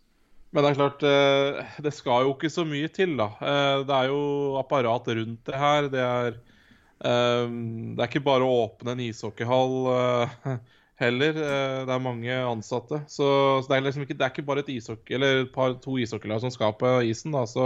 men 0.51 0.67
det 0.67 0.73
er 0.73 0.79
klart 0.81 1.05
uh, 1.07 1.77
Det 1.87 1.93
skal 1.95 2.27
jo 2.27 2.35
ikke 2.35 2.51
så 2.51 2.65
mye 2.67 2.91
til, 2.91 3.15
da. 3.21 3.29
Eh, 3.39 3.85
det 3.87 3.95
er 4.01 4.09
jo 4.11 4.57
apparat 4.59 5.07
rundt 5.15 5.45
det 5.47 5.61
her. 5.63 5.87
Det 5.93 6.03
er 6.03 6.41
det 7.01 8.03
er 8.03 8.11
ikke 8.11 8.25
bare 8.25 8.45
å 8.45 8.59
åpne 8.67 8.93
en 8.93 9.03
ishockeyhall 9.07 9.77
uh, 9.89 10.57
heller. 11.03 11.39
Uh, 11.39 11.79
det 11.89 11.95
er 11.95 12.03
mange 12.05 12.41
ansatte. 12.45 13.03
Så, 13.09 13.29
så 13.61 13.71
det, 13.71 13.79
er 13.79 13.87
liksom 13.87 14.05
ikke, 14.05 14.19
det 14.19 14.27
er 14.27 14.35
ikke 14.35 14.49
bare 14.51 14.65
et 14.65 14.75
ishockey, 14.75 15.17
eller 15.17 15.45
et 15.45 15.55
par, 15.55 15.79
to 15.81 15.97
ishockeylag 16.01 16.43
som 16.45 16.53
skal 16.53 16.77
på 16.81 16.99
isen. 17.09 17.37
Da, 17.37 17.47
så 17.49 17.65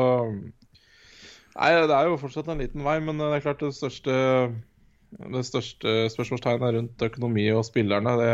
Nei, 1.54 1.70
det 1.86 1.94
er 1.94 2.08
jo 2.10 2.18
fortsatt 2.18 2.48
en 2.50 2.58
liten 2.58 2.82
vei, 2.82 2.96
men 3.02 3.20
det 3.20 3.28
er 3.30 3.42
klart 3.44 3.60
det 3.62 3.76
største 3.76 4.14
det 5.14 5.44
største 5.46 5.92
spørsmålstegnet 6.10 6.72
rundt 6.74 7.04
økonomi 7.06 7.44
og 7.54 7.62
spillerne. 7.66 8.16
Det, 8.18 8.30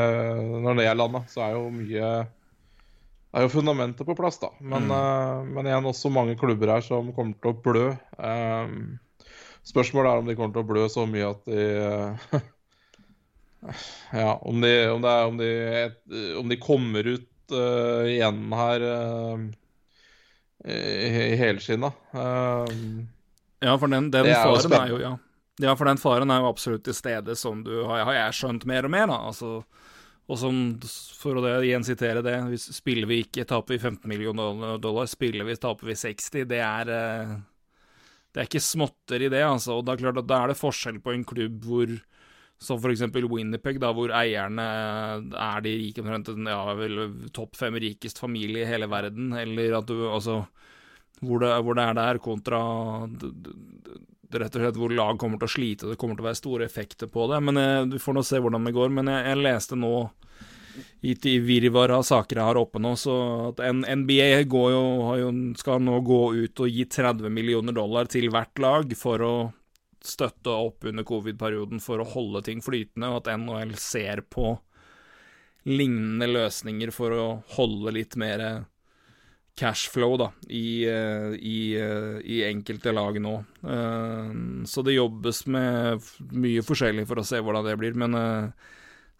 når 0.65 0.79
det 0.79 0.87
er 0.89 0.97
landa, 0.97 1.21
så 1.29 1.43
er 1.45 1.59
jo 1.59 1.67
mye 1.75 2.13
er 3.31 3.45
jo 3.45 3.53
fundamentet 3.53 4.09
på 4.09 4.17
plass, 4.19 4.41
da. 4.43 4.51
Men, 4.59 4.89
mm. 4.89 4.95
uh, 4.97 5.51
men 5.55 5.69
igjen 5.69 5.89
også 5.91 6.11
mange 6.13 6.39
klubber 6.41 6.73
her 6.75 6.85
som 6.85 7.13
kommer 7.15 7.37
til 7.39 7.53
å 7.53 7.61
blø. 7.67 7.85
Um, 8.17 8.99
spørsmålet 9.67 10.11
er 10.11 10.23
om 10.23 10.31
de 10.31 10.37
kommer 10.39 10.57
til 10.57 10.65
å 10.65 10.71
blø 10.71 10.87
så 10.93 11.07
mye 11.09 11.31
at 11.31 11.49
de 11.51 11.65
uh, 11.85 12.41
Ja, 14.17 14.39
om 14.41 14.63
de, 14.65 14.73
om, 14.89 15.05
er, 15.05 15.25
om, 15.29 15.37
de, 15.37 15.51
om 16.41 16.49
de, 16.49 16.57
kommer 16.61 17.05
ut 17.05 17.53
uh, 17.53 18.07
igjen 18.09 18.39
her 18.57 18.85
i, 20.65 20.73
i 20.73 21.37
helskinna. 21.37 21.91
Uh, 22.15 23.05
ja, 23.61 23.75
for 23.77 23.93
den, 23.93 24.09
den 24.15 24.31
faren 24.33 24.77
er 24.79 24.89
jo 24.95 25.03
ja. 25.03 25.13
ja, 25.61 25.75
for 25.77 25.91
den 25.91 26.01
faren 26.01 26.33
er 26.33 26.41
jo 26.41 26.49
absolutt 26.49 26.87
til 26.89 26.97
stede, 26.97 27.37
som 27.37 27.61
du 27.67 27.83
har, 27.83 28.07
har 28.09 28.17
jeg 28.17 28.39
skjønt 28.41 28.65
mer 28.71 28.89
og 28.89 28.95
mer, 28.97 29.13
da. 29.13 29.21
Altså 29.29 29.61
og 30.31 30.39
som, 30.39 30.59
for 31.19 31.41
å 31.41 31.43
igjen 31.59 31.83
sitere 31.83 32.23
det, 32.23 32.37
hvis 32.53 32.69
spiller 32.77 33.09
vi 33.11 33.25
ikke, 33.25 33.43
taper 33.51 33.75
vi 33.75 33.81
15 33.81 34.07
millioner 34.11 34.77
dollar. 34.79 35.09
Spiller 35.11 35.47
vi, 35.49 35.57
taper 35.59 35.91
vi 35.91 35.97
60. 35.99 36.45
Det 36.47 36.61
er 36.63 36.93
Det 38.31 38.43
er 38.43 38.49
ikke 38.49 38.63
småtter 38.63 39.27
i 39.27 39.31
det, 39.33 39.43
altså. 39.43 39.79
Og 39.79 39.87
det 39.87 39.95
er 39.95 40.03
klart 40.05 40.21
at 40.23 40.31
da 40.31 40.41
er 40.43 40.53
det 40.53 40.61
forskjell 40.61 41.01
på 41.03 41.15
en 41.15 41.27
klubb 41.27 41.67
hvor 41.67 41.97
som 42.61 42.83
eksempel 42.91 43.25
Winnerpeg, 43.25 43.79
da, 43.81 43.89
hvor 43.97 44.13
eierne 44.13 44.65
er 45.33 45.63
de 45.65 45.71
rike, 45.81 46.05
ja, 46.45 46.61
vel, 46.77 46.99
topp 47.33 47.57
fem 47.57 47.79
rikest 47.81 48.21
familie 48.21 48.67
i 48.67 48.69
hele 48.69 48.89
verden, 48.91 49.33
eller 49.33 49.79
at 49.79 49.89
du 49.89 50.03
Altså, 50.11 50.43
hvor 51.25 51.41
det, 51.41 51.55
hvor 51.65 51.77
det 51.77 51.87
er 51.89 51.97
der, 51.97 52.21
kontra 52.21 52.61
rett 54.31 54.55
og 54.57 54.63
slett 54.63 54.79
hvor 54.79 54.93
lag 54.95 55.19
kommer 55.19 55.41
til 55.41 55.49
å 55.49 55.55
slite, 55.55 55.89
det 55.91 55.99
kommer 55.99 56.19
til 56.19 56.25
å 56.25 56.29
være 56.29 56.39
store 56.39 56.67
effekter 56.69 57.11
på 57.11 57.27
det. 57.33 57.41
Men 57.43 57.61
jeg, 57.61 57.89
Du 57.91 57.99
får 57.99 58.17
nå 58.17 58.23
se 58.27 58.39
hvordan 58.39 58.69
det 58.69 58.77
går. 58.77 58.93
Men 58.95 59.11
jeg, 59.11 59.27
jeg 59.27 59.41
leste 59.41 59.79
nå 59.79 59.95
i, 61.01 61.15
i 61.15 61.37
virvar 61.45 61.93
av 61.95 62.05
saker 62.07 62.41
jeg 62.41 62.49
har 62.51 62.61
oppe 62.61 62.83
nå, 62.83 62.95
så 62.99 63.17
at 63.51 63.63
NBA 63.73 64.31
jo, 64.45 64.65
jo, 65.21 65.31
skal 65.59 65.83
nå 65.85 66.01
gå 66.07 66.21
ut 66.45 66.65
og 66.65 66.71
gi 66.73 66.87
30 66.89 67.33
millioner 67.33 67.77
dollar 67.77 68.11
til 68.11 68.31
hvert 68.33 68.63
lag 68.63 68.97
for 68.99 69.27
å 69.27 69.35
støtte 70.01 70.53
opp 70.53 70.87
under 70.89 71.05
covid-perioden 71.05 71.81
for 71.85 72.01
å 72.01 72.09
holde 72.09 72.45
ting 72.47 72.63
flytende, 72.65 73.11
og 73.11 73.21
at 73.21 73.35
NHL 73.37 73.77
ser 73.81 74.25
på 74.33 74.55
lignende 75.69 76.29
løsninger 76.31 76.93
for 76.95 77.13
å 77.13 77.25
holde 77.57 77.93
litt 77.99 78.17
mer 78.21 78.65
cashflow 79.61 80.17
da, 80.17 80.31
i, 80.49 80.85
eh, 80.89 81.35
i, 81.37 81.77
eh, 81.77 82.21
i, 82.25 82.43
enkelte 82.49 82.95
lag 82.97 83.19
nå. 83.21 83.35
Eh, 83.61 84.31
så 84.65 84.85
det 84.87 84.97
jobbes 84.97 85.45
med 85.47 86.07
mye 86.33 86.65
forskjellig 86.65 87.07
for 87.09 87.21
å 87.21 87.27
se 87.27 87.43
hvordan 87.43 87.67
det 87.67 87.77
blir. 87.81 87.99
Men 87.99 88.17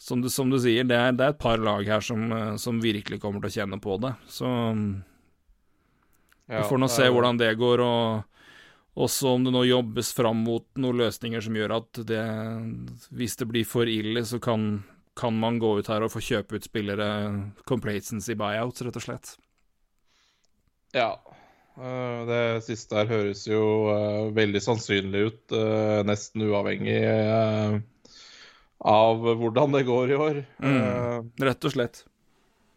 som 0.01 0.23
du, 0.25 0.31
som 0.33 0.49
du 0.49 0.57
sier, 0.63 0.87
det 0.89 0.97
er, 0.97 1.13
det 1.13 1.27
er, 1.27 1.35
et 1.35 1.43
par 1.43 1.61
lag 1.61 1.85
her 1.85 2.01
som, 2.01 2.31
som, 2.57 2.81
virkelig 2.81 3.21
kommer 3.21 3.43
til 3.45 3.51
å 3.51 3.57
kjenne 3.59 3.79
på 3.85 3.99
det. 4.01 4.15
Så 4.33 4.49
vi 6.51 6.63
får 6.67 6.81
nå 6.81 6.89
se 6.89 7.09
hvordan 7.13 7.41
det 7.41 7.53
går. 7.61 7.85
og 7.85 8.31
også 9.01 9.35
om 9.37 9.45
det 9.45 9.53
nå 9.55 9.65
jobbes 9.65 10.13
fram 10.17 10.43
mot 10.45 10.67
noen 10.81 10.99
løsninger 11.05 11.45
som 11.45 11.57
gjør 11.57 11.77
at 11.79 12.01
det, 12.09 12.23
hvis 13.15 13.39
det 13.39 13.47
blir 13.49 13.69
for 13.69 13.89
ille, 13.89 14.25
så 14.27 14.41
kan, 14.43 14.83
kan 15.17 15.37
man 15.37 15.61
gå 15.63 15.77
ut 15.79 15.91
her 15.91 16.05
og 16.05 16.13
få 16.13 16.23
kjøpe 16.25 16.59
ut 16.59 16.67
spillere 16.67 17.07
complacency 17.71 18.35
buyouts, 18.39 18.83
rett 18.83 18.99
og 18.99 19.07
slett. 19.07 19.37
Ja. 20.97 21.13
Eh, 21.79 22.19
det 22.29 22.43
siste 22.67 22.99
her 22.99 23.09
høres 23.13 23.47
jo 23.47 23.63
uh, 23.89 24.27
veldig 24.37 24.63
sannsynlig 24.65 25.23
ut, 25.31 25.57
nesten 26.09 26.49
uavhengig 26.51 26.99
av 28.81 29.21
hvordan 29.41 29.77
det 29.77 29.85
går 29.89 30.13
i 30.13 30.19
år. 30.19 30.41
Mm, 30.65 31.31
rett 31.45 31.67
og 31.69 31.75
slett. 31.75 32.03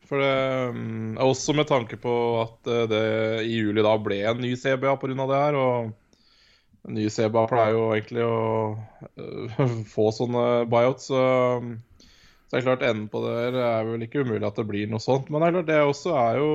For 0.09 0.19
det, 0.19 0.33
um, 0.75 1.17
Også 1.23 1.55
med 1.55 1.69
tanke 1.69 1.97
på 2.01 2.13
at 2.41 2.71
det 2.91 3.03
i 3.47 3.59
juli 3.61 3.85
da 3.85 3.95
ble 4.01 4.19
en 4.27 4.41
ny 4.43 4.53
CBA 4.59 4.97
pga. 4.99 5.15
det 5.15 5.41
her. 5.45 5.59
Og 5.59 5.93
en 6.83 6.97
ny 6.97 7.07
CBA 7.07 7.45
pleier 7.47 7.77
jo 7.77 7.85
egentlig 7.95 8.25
å 8.27 8.37
få 9.95 10.09
sånne 10.15 10.65
buyouts. 10.71 11.07
Så, 11.07 11.23
så 12.43 12.51
det 12.51 12.59
er 12.59 12.67
klart 12.67 12.87
enden 12.87 13.07
på 13.11 13.23
det 13.23 13.37
her 13.39 13.61
er 13.63 13.87
vel 13.87 14.03
ikke 14.03 14.25
umulig 14.27 14.47
at 14.47 14.59
det 14.59 14.67
blir 14.67 14.91
noe 14.91 15.03
sånt. 15.03 15.31
Men 15.31 15.41
det 15.41 15.47
er 15.47 15.55
klart 15.57 15.71
det 15.71 15.79
også 15.87 16.17
er 16.19 16.41
jo 16.43 16.51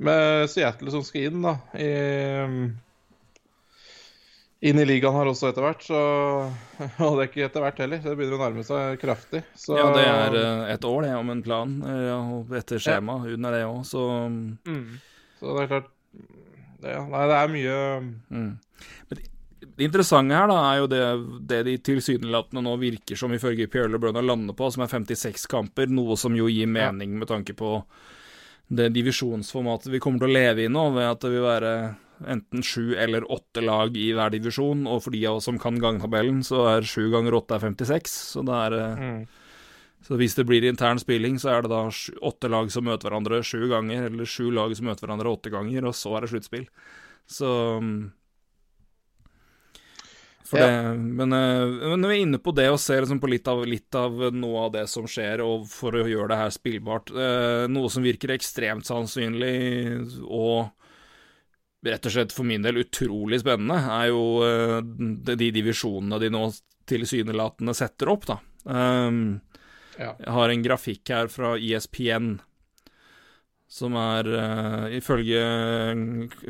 med 0.00 0.46
Seattle 0.52 0.92
som 0.92 1.02
skal 1.04 1.28
inn 1.28 1.42
da, 1.44 1.56
i, 1.76 1.88
inn 4.60 4.78
i 4.78 4.84
ligaen 4.84 5.16
her 5.16 5.30
også 5.30 5.50
etter 5.50 5.64
hvert. 5.64 5.84
Så, 5.86 6.00
og 7.06 7.16
det 7.16 7.24
er 7.24 7.30
ikke 7.30 7.46
etter 7.46 7.64
hvert 7.64 7.80
heller, 7.82 8.02
det 8.04 8.16
begynner 8.18 8.36
å 8.38 8.42
nærme 8.44 8.66
seg 8.66 9.00
kraftig. 9.02 9.42
Så, 9.56 9.76
ja, 9.78 9.88
det 9.96 10.04
er 10.06 10.38
eh, 10.40 10.66
et 10.74 10.86
år 10.88 11.06
det, 11.06 11.14
om 11.16 11.32
en 11.32 11.44
plan, 11.44 11.78
eh, 11.86 12.04
ja, 12.10 12.20
etter 12.60 12.82
skjema 12.82 13.20
ja. 13.24 13.34
under 13.38 13.56
det 13.56 13.64
òg, 13.68 13.80
så 13.88 14.06
mm. 14.28 14.84
Så 15.40 15.56
det 15.56 15.62
er 15.62 15.70
klart 15.70 15.92
det, 16.80 16.94
Nei, 17.08 17.20
det 17.30 17.36
er 17.36 17.52
mye 17.52 17.76
mm. 18.28 18.50
Men 19.08 19.20
det 19.60 19.86
interessante 19.86 20.36
her 20.36 20.48
da, 20.50 20.58
er 20.68 20.78
jo 20.80 20.88
det, 20.90 21.00
det 21.48 21.60
de 21.64 21.74
tilsynelatende 21.84 22.62
nå 22.64 22.74
virker 22.80 23.16
som 23.16 23.32
ifølge 23.32 23.68
Pierre 23.72 23.88
LeBrun 23.92 24.18
å 24.20 24.24
lande 24.24 24.56
på, 24.56 24.68
som 24.72 24.84
er 24.84 24.92
56 24.92 25.46
kamper, 25.52 25.88
noe 25.92 26.16
som 26.20 26.36
jo 26.36 26.48
gir 26.52 26.68
mening 26.68 27.16
med 27.20 27.28
tanke 27.30 27.56
på 27.56 27.78
det 28.70 28.90
divisjonsformatet 28.94 29.90
vi 29.92 30.00
kommer 30.02 30.22
til 30.22 30.30
å 30.30 30.36
leve 30.36 30.64
i 30.64 30.70
nå, 30.72 30.84
ved 30.94 31.08
at 31.08 31.24
det 31.24 31.32
vil 31.32 31.44
være 31.44 31.72
enten 32.28 32.64
sju 32.66 32.94
eller 32.94 33.24
åtte 33.32 33.62
lag 33.64 33.96
i 33.96 34.10
hver 34.16 34.32
divisjon, 34.34 34.86
og 34.88 35.04
for 35.04 35.16
de 35.16 35.22
av 35.28 35.38
oss 35.38 35.48
som 35.48 35.58
kan 35.60 35.78
gangtabellen, 35.80 36.42
så 36.46 36.66
er 36.74 36.88
sju 36.88 37.08
ganger 37.12 37.36
åtte 37.38 37.56
er 37.56 37.64
56, 37.70 38.16
så 38.34 38.44
det 38.46 38.58
er 38.66 38.80
eh, 38.80 39.06
mm. 39.06 39.22
Så 40.00 40.16
hvis 40.16 40.32
det 40.32 40.46
blir 40.48 40.64
intern 40.64 40.96
spilling, 40.96 41.34
så 41.36 41.50
er 41.52 41.66
det 41.66 41.68
da 41.74 41.82
åtte 42.24 42.48
lag 42.48 42.70
som 42.72 42.86
møter 42.88 43.10
hverandre 43.10 43.42
sju 43.44 43.66
ganger, 43.68 44.06
eller 44.08 44.24
sju 44.24 44.46
lag 44.48 44.72
som 44.72 44.88
møter 44.88 45.04
hverandre 45.04 45.28
åtte 45.28 45.52
ganger, 45.52 45.84
og 45.90 45.92
så 45.92 46.14
er 46.16 46.24
det 46.24 46.30
sluttspill. 46.32 46.64
Så 47.28 47.50
mm, 47.84 47.98
ja. 50.56 50.66
det, 50.66 50.96
men, 50.96 51.36
eh, 51.36 51.66
men, 51.92 52.08
vi 52.08 52.16
er 52.16 52.24
inne 52.24 52.40
på 52.42 52.54
det 52.56 52.70
og 52.72 52.80
ser 52.82 53.04
liksom 53.04 53.20
på 53.22 53.30
litt 53.30 53.48
av, 53.50 53.62
litt 53.68 53.94
av, 53.94 54.24
noe 54.34 54.64
av 54.64 54.74
det 54.78 54.86
som 54.90 55.04
skjer, 55.04 55.44
og 55.44 55.68
for 55.70 56.00
å 56.00 56.08
gjøre 56.08 56.32
det 56.32 56.40
her 56.40 56.54
spillbart 56.54 57.12
eh, 57.14 57.68
Noe 57.70 57.92
som 57.92 58.06
virker 58.06 58.32
ekstremt 58.34 58.88
sannsynlig 58.88 59.56
og 60.24 60.72
rett 61.86 62.06
og 62.06 62.12
slett 62.12 62.34
for 62.34 62.48
min 62.48 62.64
del 62.64 62.82
utrolig 62.82 63.40
spennende, 63.42 63.78
er 63.94 64.10
jo 64.10 64.24
eh, 64.44 64.76
de, 65.30 65.50
divisjonene 65.54 66.20
de 66.20 66.30
nå 66.32 66.44
tilsynelatende 66.90 67.74
setter 67.76 68.10
opp, 68.12 68.26
da. 68.28 68.38
Um, 68.64 69.40
ja. 69.96 70.12
Jeg 70.18 70.32
har 70.34 70.52
en 70.52 70.64
grafikk 70.64 71.12
her 71.12 71.30
fra 71.32 71.54
ESPN 71.56 72.34
som 73.70 73.94
er 73.94 74.26
uh, 74.34 74.86
ifølge, 74.90 75.42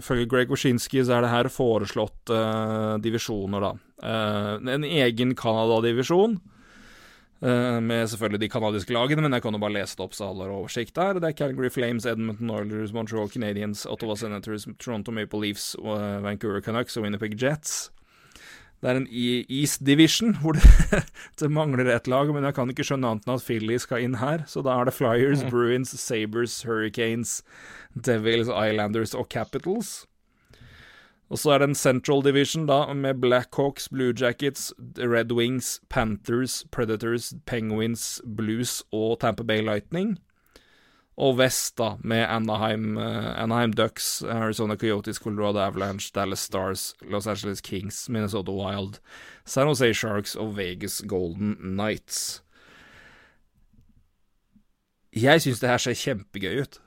ifølge 0.00 0.28
Greg 0.30 0.50
Wyszynski 0.50 1.02
så 1.04 1.18
er 1.18 1.26
det 1.26 1.32
her 1.34 1.50
foreslått 1.52 2.32
uh, 2.32 2.96
divisjoner, 3.02 3.66
da. 3.66 3.72
Uh, 4.00 4.72
en 4.72 4.86
egen 4.88 5.34
Canada-divisjon. 5.36 6.38
Med 7.40 8.08
selvfølgelig 8.12 8.40
de 8.42 8.48
canadiske 8.52 8.92
lagene, 8.92 9.22
men 9.24 9.32
jeg 9.32 9.42
kan 9.42 9.56
jo 9.56 9.60
bare 9.62 9.72
lese 9.72 9.96
det 9.96 10.04
opp 10.04 10.12
så 10.12 10.26
alle 10.28 10.44
har 10.44 10.52
oversikt 10.52 10.92
der. 10.98 11.16
Det 11.16 11.30
er 11.30 11.38
Calgary 11.38 11.70
Flames, 11.72 12.04
Edmonton 12.04 12.50
Oilers, 12.52 12.92
Montreal 12.92 13.30
Canadiens, 13.32 13.86
Ottawa 13.88 14.16
Senators, 14.20 14.66
Toronto 14.78 15.14
Maple 15.16 15.40
Leafs, 15.40 15.70
Vancouver 15.80 16.60
Canucks 16.60 16.98
og 17.00 17.06
Winnipeg 17.06 17.38
Jets. 17.40 17.88
Det 18.80 18.88
er 18.88 18.96
en 18.96 19.08
East 19.12 19.82
Division 19.84 20.34
hvor 20.40 20.56
det, 20.56 20.64
det, 21.40 21.50
mangler 21.52 21.90
et 21.92 22.08
lag, 22.08 22.32
men 22.32 22.44
jeg 22.44 22.56
kan 22.56 22.70
ikke 22.72 22.86
skjønne 22.88 23.10
annet 23.12 23.26
enn 23.28 23.34
at 23.36 23.44
Philly 23.44 23.76
skal 23.80 24.06
inn 24.06 24.16
her. 24.22 24.46
Så 24.48 24.64
da 24.64 24.78
er 24.78 24.88
det 24.88 24.96
Flyers. 24.96 25.44
Bruins, 25.52 25.92
Sabres, 26.00 26.62
Hurricanes, 26.64 27.40
Devils, 27.92 28.48
Islanders 28.48 29.12
og 29.12 29.28
Capitals. 29.32 30.06
Og 31.30 31.38
så 31.38 31.52
er 31.54 31.62
det 31.62 31.68
en 31.70 31.78
Central 31.78 32.24
Division 32.26 32.66
da, 32.66 32.92
med 32.92 33.20
Blackhawks, 33.22 33.88
Blue 33.88 34.14
Jackets, 34.20 34.72
Red 34.98 35.32
Wings, 35.32 35.80
Panthers, 35.88 36.64
Predators, 36.72 37.34
Penguins, 37.46 38.20
Blues 38.36 38.82
og 38.92 39.20
Tamper 39.20 39.44
Bay 39.44 39.62
Lightning 39.62 40.18
og 41.20 41.36
vest, 41.38 41.76
da, 41.78 41.94
med 42.00 42.24
Anaheim, 42.28 42.96
uh, 42.96 43.42
Anaheim 43.42 43.72
Ducks, 43.72 44.22
Arizona 44.22 44.76
Coyotes, 44.76 45.16
Colorado 45.16 45.58
Avalanche, 45.58 46.10
Dallas 46.14 46.40
Stars, 46.40 46.94
Los 47.02 47.26
Angeles 47.26 47.60
Kings, 47.60 48.08
Minnesota 48.08 48.52
Wild, 48.52 49.00
San 49.44 49.66
Jose 49.66 49.94
Sharks 49.94 50.34
og 50.34 50.56
Vegas 50.56 51.02
Golden 51.08 51.56
Nights. 51.60 52.42
Jeg 55.12 55.42
syns 55.42 55.60
det 55.60 55.68
her 55.68 55.78
ser 55.82 55.98
kjempegøy 55.98 56.62
ut. 56.62 56.80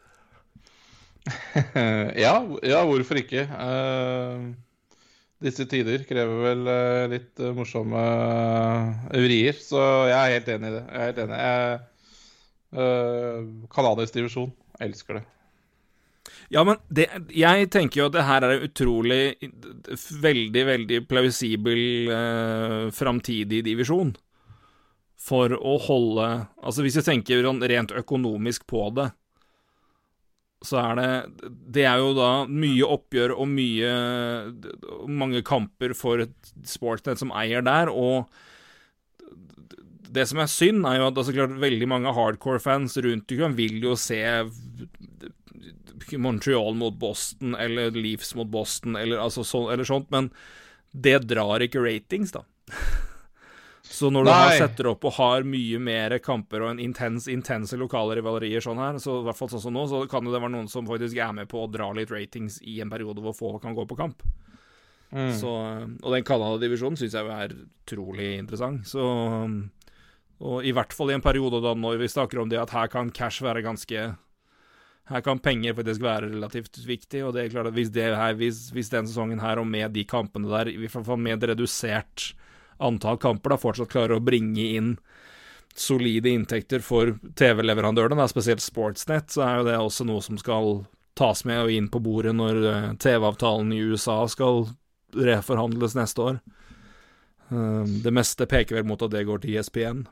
ja, 2.26 2.36
ja, 2.68 2.84
hvorfor 2.84 3.20
ikke? 3.22 3.46
Uh, 3.48 4.52
disse 5.44 5.66
tider 5.72 6.04
krever 6.08 6.42
vel 6.44 6.68
uh, 6.68 7.04
litt 7.12 7.40
uh, 7.44 7.52
morsomme 7.56 8.00
eh, 8.00 9.20
vrier. 9.26 9.60
Så 9.60 9.80
jeg 10.10 10.18
er 10.18 10.36
helt 10.38 10.52
enig 10.56 10.72
i 10.72 10.76
det. 10.78 10.84
Jeg 10.88 11.00
er 11.00 11.12
helt 11.12 11.24
enig. 11.26 11.44
Jeg, 11.48 11.82
Kanadisk 13.70 14.16
divisjon. 14.18 14.50
Elsker 14.82 15.20
det. 15.20 15.28
Ja, 16.54 16.64
men 16.66 16.80
det, 16.90 17.06
jeg 17.34 17.68
tenker 17.74 18.00
jo 18.00 18.08
at 18.08 18.16
det 18.16 18.26
her 18.26 18.46
er 18.48 18.64
utrolig 18.66 19.24
veldig, 20.24 20.64
veldig 20.70 21.00
plausibel 21.10 21.82
uh, 22.10 22.88
framtidig 22.96 23.64
divisjon. 23.68 24.14
For 25.24 25.54
å 25.56 25.78
holde 25.80 26.26
Altså, 26.60 26.84
hvis 26.84 26.98
jeg 27.00 27.08
tenker 27.08 27.46
sånn 27.46 27.64
rent 27.70 27.94
økonomisk 27.96 28.66
på 28.68 28.90
det, 28.98 29.12
så 30.64 30.80
er 30.80 30.96
det 31.00 31.52
Det 31.76 31.84
er 31.88 32.00
jo 32.00 32.14
da 32.18 32.32
mye 32.48 32.88
oppgjør 32.96 33.36
og 33.36 33.50
mye 33.52 33.92
Mange 35.12 35.44
kamper 35.46 35.96
for 35.98 36.24
et 36.24 36.54
Sportsnet 36.68 37.20
som 37.20 37.34
eier 37.36 37.64
der, 37.66 37.92
og 37.92 38.32
det 40.14 40.28
som 40.30 40.44
er 40.44 40.50
synd, 40.52 40.84
er 40.86 41.00
jo 41.00 41.08
at 41.10 41.18
altså, 41.18 41.34
klart, 41.34 41.56
veldig 41.58 41.88
mange 41.90 42.12
hardcore-fans 42.14 43.00
rundt 43.02 43.32
omkring 43.34 43.56
vil 43.58 43.80
jo 43.82 43.96
se 43.98 44.20
Montreal 46.22 46.76
mot 46.78 46.94
Boston 47.02 47.56
eller 47.58 47.96
Leafs 47.98 48.36
mot 48.38 48.50
Boston 48.54 48.96
eller, 49.00 49.18
altså, 49.24 49.42
så, 49.48 49.66
eller 49.74 49.88
sånt, 49.88 50.12
men 50.14 50.30
det 50.94 51.24
drar 51.32 51.66
ikke 51.66 51.82
ratings, 51.82 52.36
da. 52.36 52.44
Så 53.94 54.10
når 54.10 54.26
du 54.26 54.32
har 54.34 54.52
setter 54.58 54.88
opp 54.90 55.04
og 55.06 55.14
har 55.20 55.44
mye 55.46 55.78
mer 55.78 56.16
kamper 56.24 56.64
og 56.66 56.72
en 56.72 56.80
intens, 56.82 57.28
intense 57.30 57.78
lokale 57.78 58.16
rivalerier 58.18 58.64
sånn 58.64 58.82
her, 58.82 58.98
så 59.02 59.20
i 59.20 59.28
hvert 59.28 59.38
fall 59.38 59.52
sånn 59.52 59.62
som 59.68 59.76
nå, 59.76 59.84
så 59.92 60.00
kan 60.10 60.26
det 60.26 60.34
være 60.34 60.50
noen 60.56 60.70
som 60.72 60.88
faktisk 60.90 61.20
er 61.22 61.36
med 61.38 61.50
på 61.52 61.62
å 61.62 61.70
dra 61.70 61.92
litt 61.94 62.10
ratings 62.10 62.58
i 62.66 62.80
en 62.82 62.90
periode 62.90 63.22
hvor 63.22 63.38
få 63.38 63.52
kan 63.62 63.78
gå 63.78 63.86
på 63.90 64.00
kamp. 64.00 64.26
Mm. 65.14 65.30
Så, 65.38 65.52
og 66.02 66.10
den 66.10 66.26
Canada-divisjonen 66.26 66.98
syns 66.98 67.14
jeg 67.14 67.30
er 67.30 67.54
utrolig 67.54 68.32
interessant. 68.40 68.88
Så 68.90 69.04
Og 70.42 70.66
i 70.66 70.74
hvert 70.74 70.96
fall 70.98 71.14
i 71.14 71.18
en 71.20 71.24
periode 71.24 71.62
da 71.62 71.76
når 71.78 72.02
vi 72.02 72.10
snakker 72.10 72.42
om 72.42 72.50
det 72.50 72.58
at 72.64 72.74
her 72.74 72.90
kan 72.90 73.14
cash 73.14 73.46
være 73.46 73.62
ganske 73.62 74.08
her 75.12 75.22
kan 75.22 75.38
penger 75.44 75.76
faktisk 75.76 76.02
være 76.02 76.32
relativt 76.32 76.80
viktig, 76.88 77.22
og 77.28 77.36
det 77.36 77.44
er 77.44 77.52
klart 77.52 77.70
at 77.70 77.76
hvis, 77.76 77.92
her, 77.94 78.34
hvis, 78.40 78.70
hvis 78.72 78.90
den 78.90 79.06
sesongen 79.10 79.42
her, 79.44 79.60
og 79.60 79.68
med 79.68 79.92
de 79.94 80.06
kampene 80.08 80.48
der, 80.48 80.72
i 80.72 80.80
hvert 80.80 81.06
fall 81.06 81.20
med 81.20 81.44
et 81.44 81.50
redusert 81.52 82.32
antall 82.84 83.20
kamper, 83.22 83.54
da 83.54 83.60
fortsatt 83.62 83.92
klarer 83.92 84.18
å 84.18 84.24
bringe 84.24 84.70
inn 84.78 84.96
solide 85.76 86.30
inntekter 86.30 86.84
for 86.86 87.16
TV-leverandørene, 87.40 88.28
spesielt 88.30 88.62
Sportsnett, 88.62 89.32
så 89.34 89.46
er 89.46 89.56
jo 89.58 89.68
det 89.68 89.78
også 89.80 90.06
noe 90.06 90.22
som 90.22 90.38
skal 90.38 90.84
tas 91.18 91.44
med 91.46 91.66
og 91.66 91.74
inn 91.74 91.90
på 91.94 92.02
bordet 92.02 92.34
når 92.38 92.60
eh, 92.70 92.90
TV-avtalen 93.02 93.74
i 93.74 93.82
USA 93.94 94.24
skal 94.30 94.68
reforhandles 95.14 95.96
neste 95.98 96.26
år. 96.26 96.42
Eh, 97.50 97.96
det 98.06 98.14
meste 98.14 98.50
peker 98.50 98.80
vel 98.80 98.88
mot 98.90 99.02
at 99.02 99.14
det 99.14 99.26
går 99.30 99.44
til 99.44 99.58
ESPN. 99.58 100.06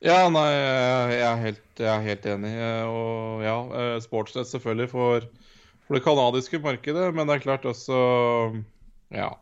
Ja, 0.00 0.24
nei, 0.32 0.48
jeg 1.12 1.24
er 1.28 1.40
helt, 1.42 1.64
jeg 1.76 1.90
er 1.92 2.04
helt 2.06 2.26
enig. 2.34 2.54
Og 2.88 3.44
ja, 3.44 3.56
eh, 3.76 3.96
Sportsnett 4.04 4.48
selvfølgelig 4.48 4.88
for, 4.92 5.28
for, 5.84 5.96
det 5.96 6.04
canadiske 6.04 6.60
markedet, 6.64 7.10
men 7.16 7.28
det 7.28 7.38
er 7.38 7.46
klart 7.48 7.68
også 7.68 8.00
Ja. 9.12 9.34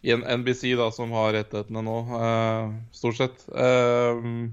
I 0.00 0.12
en 0.14 0.22
NBC, 0.40 0.76
da, 0.78 0.90
som 0.94 1.12
har 1.16 1.32
rettighetene 1.34 1.82
nå, 1.82 1.96
uh, 2.12 2.74
stort 2.94 3.18
sett. 3.18 3.44
Uh, 3.50 4.46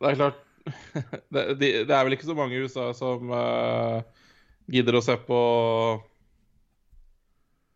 det 0.00 0.10
er 0.10 0.18
klart 0.20 0.40
det, 1.34 1.42
de, 1.60 1.68
det, 1.84 1.92
er 1.92 2.04
vel 2.06 2.16
ikke 2.16 2.28
så 2.30 2.36
mange 2.36 2.56
i 2.56 2.62
USA 2.64 2.88
som 2.96 3.28
uh, 3.28 4.00
gidder 4.72 4.96
å 4.96 5.02
se 5.04 5.16
på 5.26 5.40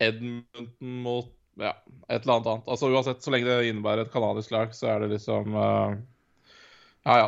Edmonton 0.00 0.71
mot 1.05 1.35
ja, 1.59 1.75
et 2.07 2.23
eller 2.23 2.38
annet 2.38 2.49
annet. 2.55 2.71
Altså 2.71 2.88
Uansett, 2.88 3.21
så 3.21 3.35
lenge 3.35 3.50
det 3.50 3.69
innebærer 3.69 4.07
et 4.07 4.15
canadisk 4.15 4.55
lag, 4.55 4.73
så 4.77 4.95
er 4.95 5.03
det 5.03 5.11
liksom 5.17 5.57
Ja, 5.59 7.17
ja, 7.19 7.27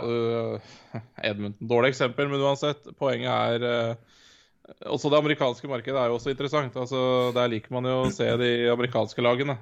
Edmonton. 1.28 1.68
Dårlig 1.68 1.90
eksempel, 1.92 2.30
men 2.30 2.44
uansett. 2.46 2.86
Poenget 3.00 3.58
er 3.66 3.98
Også 4.90 5.10
det 5.12 5.18
amerikanske 5.18 5.68
markedet 5.70 5.98
er 5.98 6.10
jo 6.10 6.18
også 6.18 6.32
interessant. 6.32 6.76
Altså, 6.78 7.30
Der 7.36 7.50
liker 7.52 7.74
man 7.74 7.88
jo 7.88 7.96
å 8.04 8.10
se 8.14 8.28
de 8.40 8.50
amerikanske 8.72 9.24
lagene. 9.24 9.58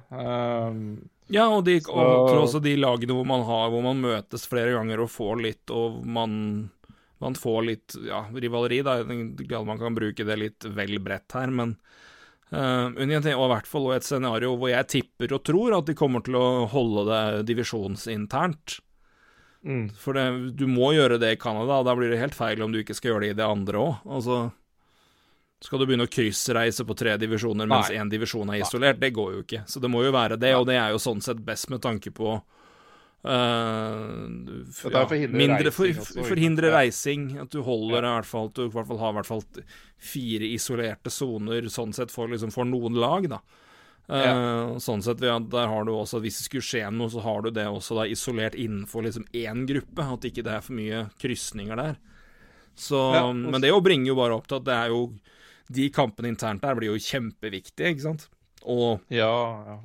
ja, 1.29 1.45
og, 1.47 1.63
de, 1.67 1.79
så, 1.83 1.93
og 1.93 2.43
også 2.43 2.61
de 2.63 2.75
lagene 2.79 3.13
hvor 3.13 3.27
man 3.27 3.43
har 3.45 3.69
Hvor 3.69 3.83
man 3.85 4.01
møtes 4.01 4.47
flere 4.49 4.73
ganger 4.77 5.03
og 5.03 5.11
får 5.13 5.41
litt, 5.45 5.65
og 5.73 6.03
man 6.05 6.69
man 7.19 7.35
får 7.35 7.63
litt 7.67 7.95
ja, 8.07 8.21
rivaleri, 8.31 8.77
da. 8.79 8.93
Man 9.03 9.79
kan 9.79 9.95
bruke 9.95 10.23
det 10.23 10.37
litt 10.39 10.67
vel 10.71 11.01
bredt 11.03 11.35
her, 11.35 11.51
men 11.51 11.75
Uh, 12.49 12.89
og 12.97 13.11
i 13.13 13.49
hvert 13.51 13.67
fall 13.69 13.91
et 13.93 14.05
scenario 14.07 14.55
hvor 14.57 14.71
jeg 14.71 14.87
tipper 14.89 15.35
og 15.35 15.43
tror 15.45 15.75
at 15.77 15.85
de 15.85 15.93
kommer 15.93 16.23
til 16.25 16.33
å 16.39 16.65
holde 16.71 17.03
det 17.05 17.43
divisjonsinternt. 17.51 18.79
Mm. 19.61 19.91
For 19.93 20.17
det, 20.17 20.55
du 20.57 20.65
må 20.65 20.93
gjøre 20.95 21.19
det 21.21 21.35
i 21.35 21.37
Canada, 21.37 21.83
da 21.85 21.93
blir 21.93 22.09
det 22.09 22.17
helt 22.17 22.33
feil 22.33 22.63
om 22.65 22.73
du 22.73 22.79
ikke 22.81 22.95
skal 22.97 23.13
gjøre 23.13 23.27
det 23.27 23.31
i 23.35 23.37
det 23.37 23.45
andre 23.45 23.83
òg. 23.83 23.99
Altså, 24.17 24.39
skal 25.59 25.81
du 25.81 25.85
begynne 25.89 26.07
å 26.07 26.11
kryssreise 26.11 26.85
på 26.87 26.95
tre 26.95 27.17
divisjoner 27.19 27.67
mens 27.67 27.91
én 27.91 28.11
divisjon 28.11 28.47
er 28.53 28.61
isolert? 28.63 28.99
Det 29.01 29.11
går 29.15 29.33
jo 29.33 29.41
ikke. 29.43 29.65
Så 29.67 29.81
det 29.83 29.91
må 29.91 30.05
jo 30.05 30.13
være 30.15 30.39
det, 30.39 30.53
og 30.55 30.69
det 30.69 30.77
er 30.79 30.93
jo 30.93 31.01
sånn 31.03 31.19
sett 31.23 31.41
best 31.43 31.71
med 31.73 31.83
tanke 31.83 32.13
på 32.15 32.39
Uh, 33.19 34.63
ja, 34.87 35.01
mindre 35.27 35.73
for, 35.75 35.91
forhindre 36.23 36.69
reising. 36.71 37.33
At 37.41 37.51
du 37.51 37.59
holder 37.65 38.05
ja. 38.05 38.11
i 38.13 38.13
hvert 38.15 38.29
fall 38.29 38.45
At 38.47 38.55
du 38.55 38.61
i 38.63 38.71
hvert 38.71 38.87
fall 38.87 39.01
har 39.01 39.11
i 39.11 39.17
hvert 39.17 39.27
fall 39.27 39.41
fire 39.99 40.47
isolerte 40.47 41.11
soner, 41.11 41.67
sånn 41.67 41.91
sett 41.95 42.13
for, 42.13 42.31
liksom, 42.31 42.53
for 42.55 42.69
noen 42.69 42.95
lag, 42.95 43.27
da. 43.27 43.41
Uh, 44.07 44.23
ja. 44.23 44.37
Sånn 44.81 45.03
sett, 45.03 45.19
ja, 45.21 45.35
der 45.37 45.67
har 45.69 45.83
du 45.85 45.91
også 45.93 46.21
Hvis 46.23 46.39
det 46.39 46.47
skulle 46.47 46.65
skje 46.65 46.85
noe, 46.95 47.11
så 47.11 47.21
har 47.25 47.43
du 47.43 47.51
det 47.59 47.67
også 47.67 47.99
da 47.99 48.07
isolert 48.07 48.55
innenfor 48.55 49.03
liksom 49.05 49.27
én 49.35 49.67
gruppe. 49.67 50.07
At 50.15 50.29
ikke 50.31 50.45
det 50.47 50.55
er 50.55 50.63
for 50.63 50.79
mye 50.79 51.03
krysninger 51.19 51.83
der. 51.83 51.99
Så, 52.79 53.03
men 53.35 53.59
det 53.59 53.73
jo 53.73 53.81
bringer 53.83 54.13
jo 54.13 54.15
bare 54.15 54.39
opp 54.39 54.47
til 54.47 54.61
at 54.61 54.69
det 54.69 54.75
er 54.77 54.93
jo 54.93 55.01
De 55.69 55.87
kampene 55.93 56.31
internt 56.31 56.63
der 56.65 56.77
blir 56.77 56.93
jo 56.93 57.01
kjempeviktige, 57.01 57.93
ikke 57.93 58.07
sant? 58.07 58.27
Og 58.67 58.99
ja, 59.07 59.31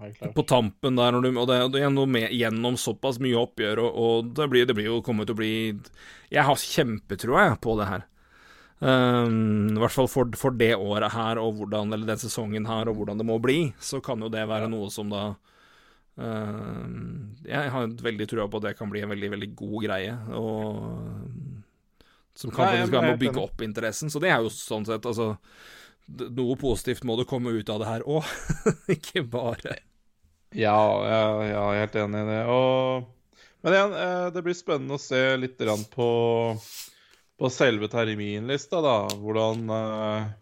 ja, 0.02 0.30
på 0.34 0.42
tampen 0.50 0.96
der, 0.98 1.14
du, 1.14 1.28
og 1.38 1.46
det, 1.46 1.84
med, 2.10 2.32
gjennom 2.34 2.74
såpass 2.80 3.20
mye 3.22 3.38
oppgjør, 3.38 3.84
og, 3.84 4.00
og 4.02 4.32
det, 4.34 4.48
blir, 4.50 4.66
det, 4.66 4.74
blir, 4.74 4.88
jo 4.90 5.04
kommet 5.04 5.28
til 5.28 5.36
å 5.36 5.38
bli 5.38 5.52
Jeg 6.32 6.46
har 6.48 6.58
kjempetroa 6.58 7.52
på 7.62 7.76
det 7.78 7.86
her. 7.92 8.04
Um, 8.84 9.70
I 9.70 9.80
hvert 9.80 9.94
fall 9.94 10.10
for, 10.10 10.34
for, 10.36 10.56
det 10.58 10.74
året 10.74 11.14
her, 11.14 11.38
og 11.40 11.60
hvordan, 11.60 11.94
eller 11.94 12.10
den 12.10 12.20
sesongen 12.20 12.66
her, 12.66 12.90
og 12.90 12.98
hvordan 12.98 13.22
det 13.22 13.28
må 13.28 13.38
bli, 13.42 13.70
så 13.78 14.02
kan 14.04 14.20
jo 14.20 14.32
det 14.32 14.42
være 14.50 14.66
noe 14.72 14.90
som 14.92 15.12
da 15.12 15.22
uh, 16.18 16.82
Jeg 17.46 17.70
har 17.76 17.94
veldig 18.02 18.28
trua 18.28 18.48
på 18.50 18.58
at 18.58 18.66
det 18.70 18.74
kan 18.80 18.90
bli 18.90 19.04
en 19.06 19.14
veldig, 19.14 19.30
veldig 19.36 19.50
god 19.62 19.78
greie, 19.86 20.18
og 20.34 21.62
som 22.34 22.50
kan 22.50 22.68
faktisk 22.68 22.92
være 22.92 23.06
med 23.08 23.16
å 23.16 23.22
bygge 23.22 23.42
opp 23.42 23.64
interessen. 23.64 24.10
Så 24.10 24.22
det 24.22 24.30
er 24.34 24.42
jo 24.42 24.52
sånn 24.52 24.86
sett, 24.88 25.06
altså 25.06 25.34
noe 26.06 26.56
positivt 26.60 27.04
må 27.08 27.16
det 27.16 27.28
komme 27.30 27.54
ut 27.54 27.70
av 27.72 27.80
det 27.80 27.88
her 27.88 28.06
òg, 28.06 28.28
ikke 28.96 29.24
bare 29.24 29.78
Ja, 30.54 30.76
jeg, 31.08 31.50
jeg 31.50 31.60
er 31.60 31.80
helt 31.80 32.00
enig 32.02 32.20
i 32.20 32.28
det. 32.28 32.40
Og, 32.52 33.44
men 33.64 33.76
igjen, 33.76 33.94
eh, 33.98 34.26
det 34.34 34.44
blir 34.44 34.58
spennende 34.58 34.98
å 34.98 35.02
se 35.02 35.22
litt 35.40 35.62
på, 35.94 36.08
på 37.40 37.50
selve 37.50 37.88
terminlista, 37.90 38.82
da. 38.84 38.98
Hvordan 39.18 39.64
eh, 39.78 40.32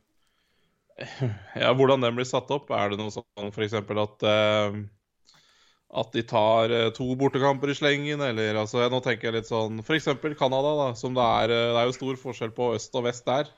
Ja, 1.62 1.72
hvordan 1.72 2.05
den 2.05 2.18
blir 2.18 2.28
satt 2.28 2.50
opp. 2.52 2.70
Er 2.74 2.92
det 2.92 3.00
noe 3.00 3.14
sånn 3.14 3.52
f.eks. 3.52 3.78
at 3.78 4.26
eh, 4.28 4.83
at 5.92 6.14
de 6.14 6.22
tar 6.24 6.72
to 6.96 7.11
bortekamper 7.20 7.68
i 7.68 7.76
slengen, 7.76 8.22
eller 8.24 8.57
altså, 8.62 8.87
Nå 8.88 9.02
tenker 9.05 9.28
jeg 9.28 9.40
litt 9.40 9.50
sånn 9.50 9.83
F.eks. 9.83 10.09
Canada, 10.38 10.70
da, 10.78 10.87
som 10.96 11.12
det 11.12 11.26
er 11.42 11.52
Det 11.52 11.83
er 11.83 11.90
jo 11.90 11.98
stor 11.98 12.22
forskjell 12.22 12.55
på 12.57 12.70
øst 12.78 12.96
og 12.96 13.05
vest 13.11 13.28
der. 13.28 13.50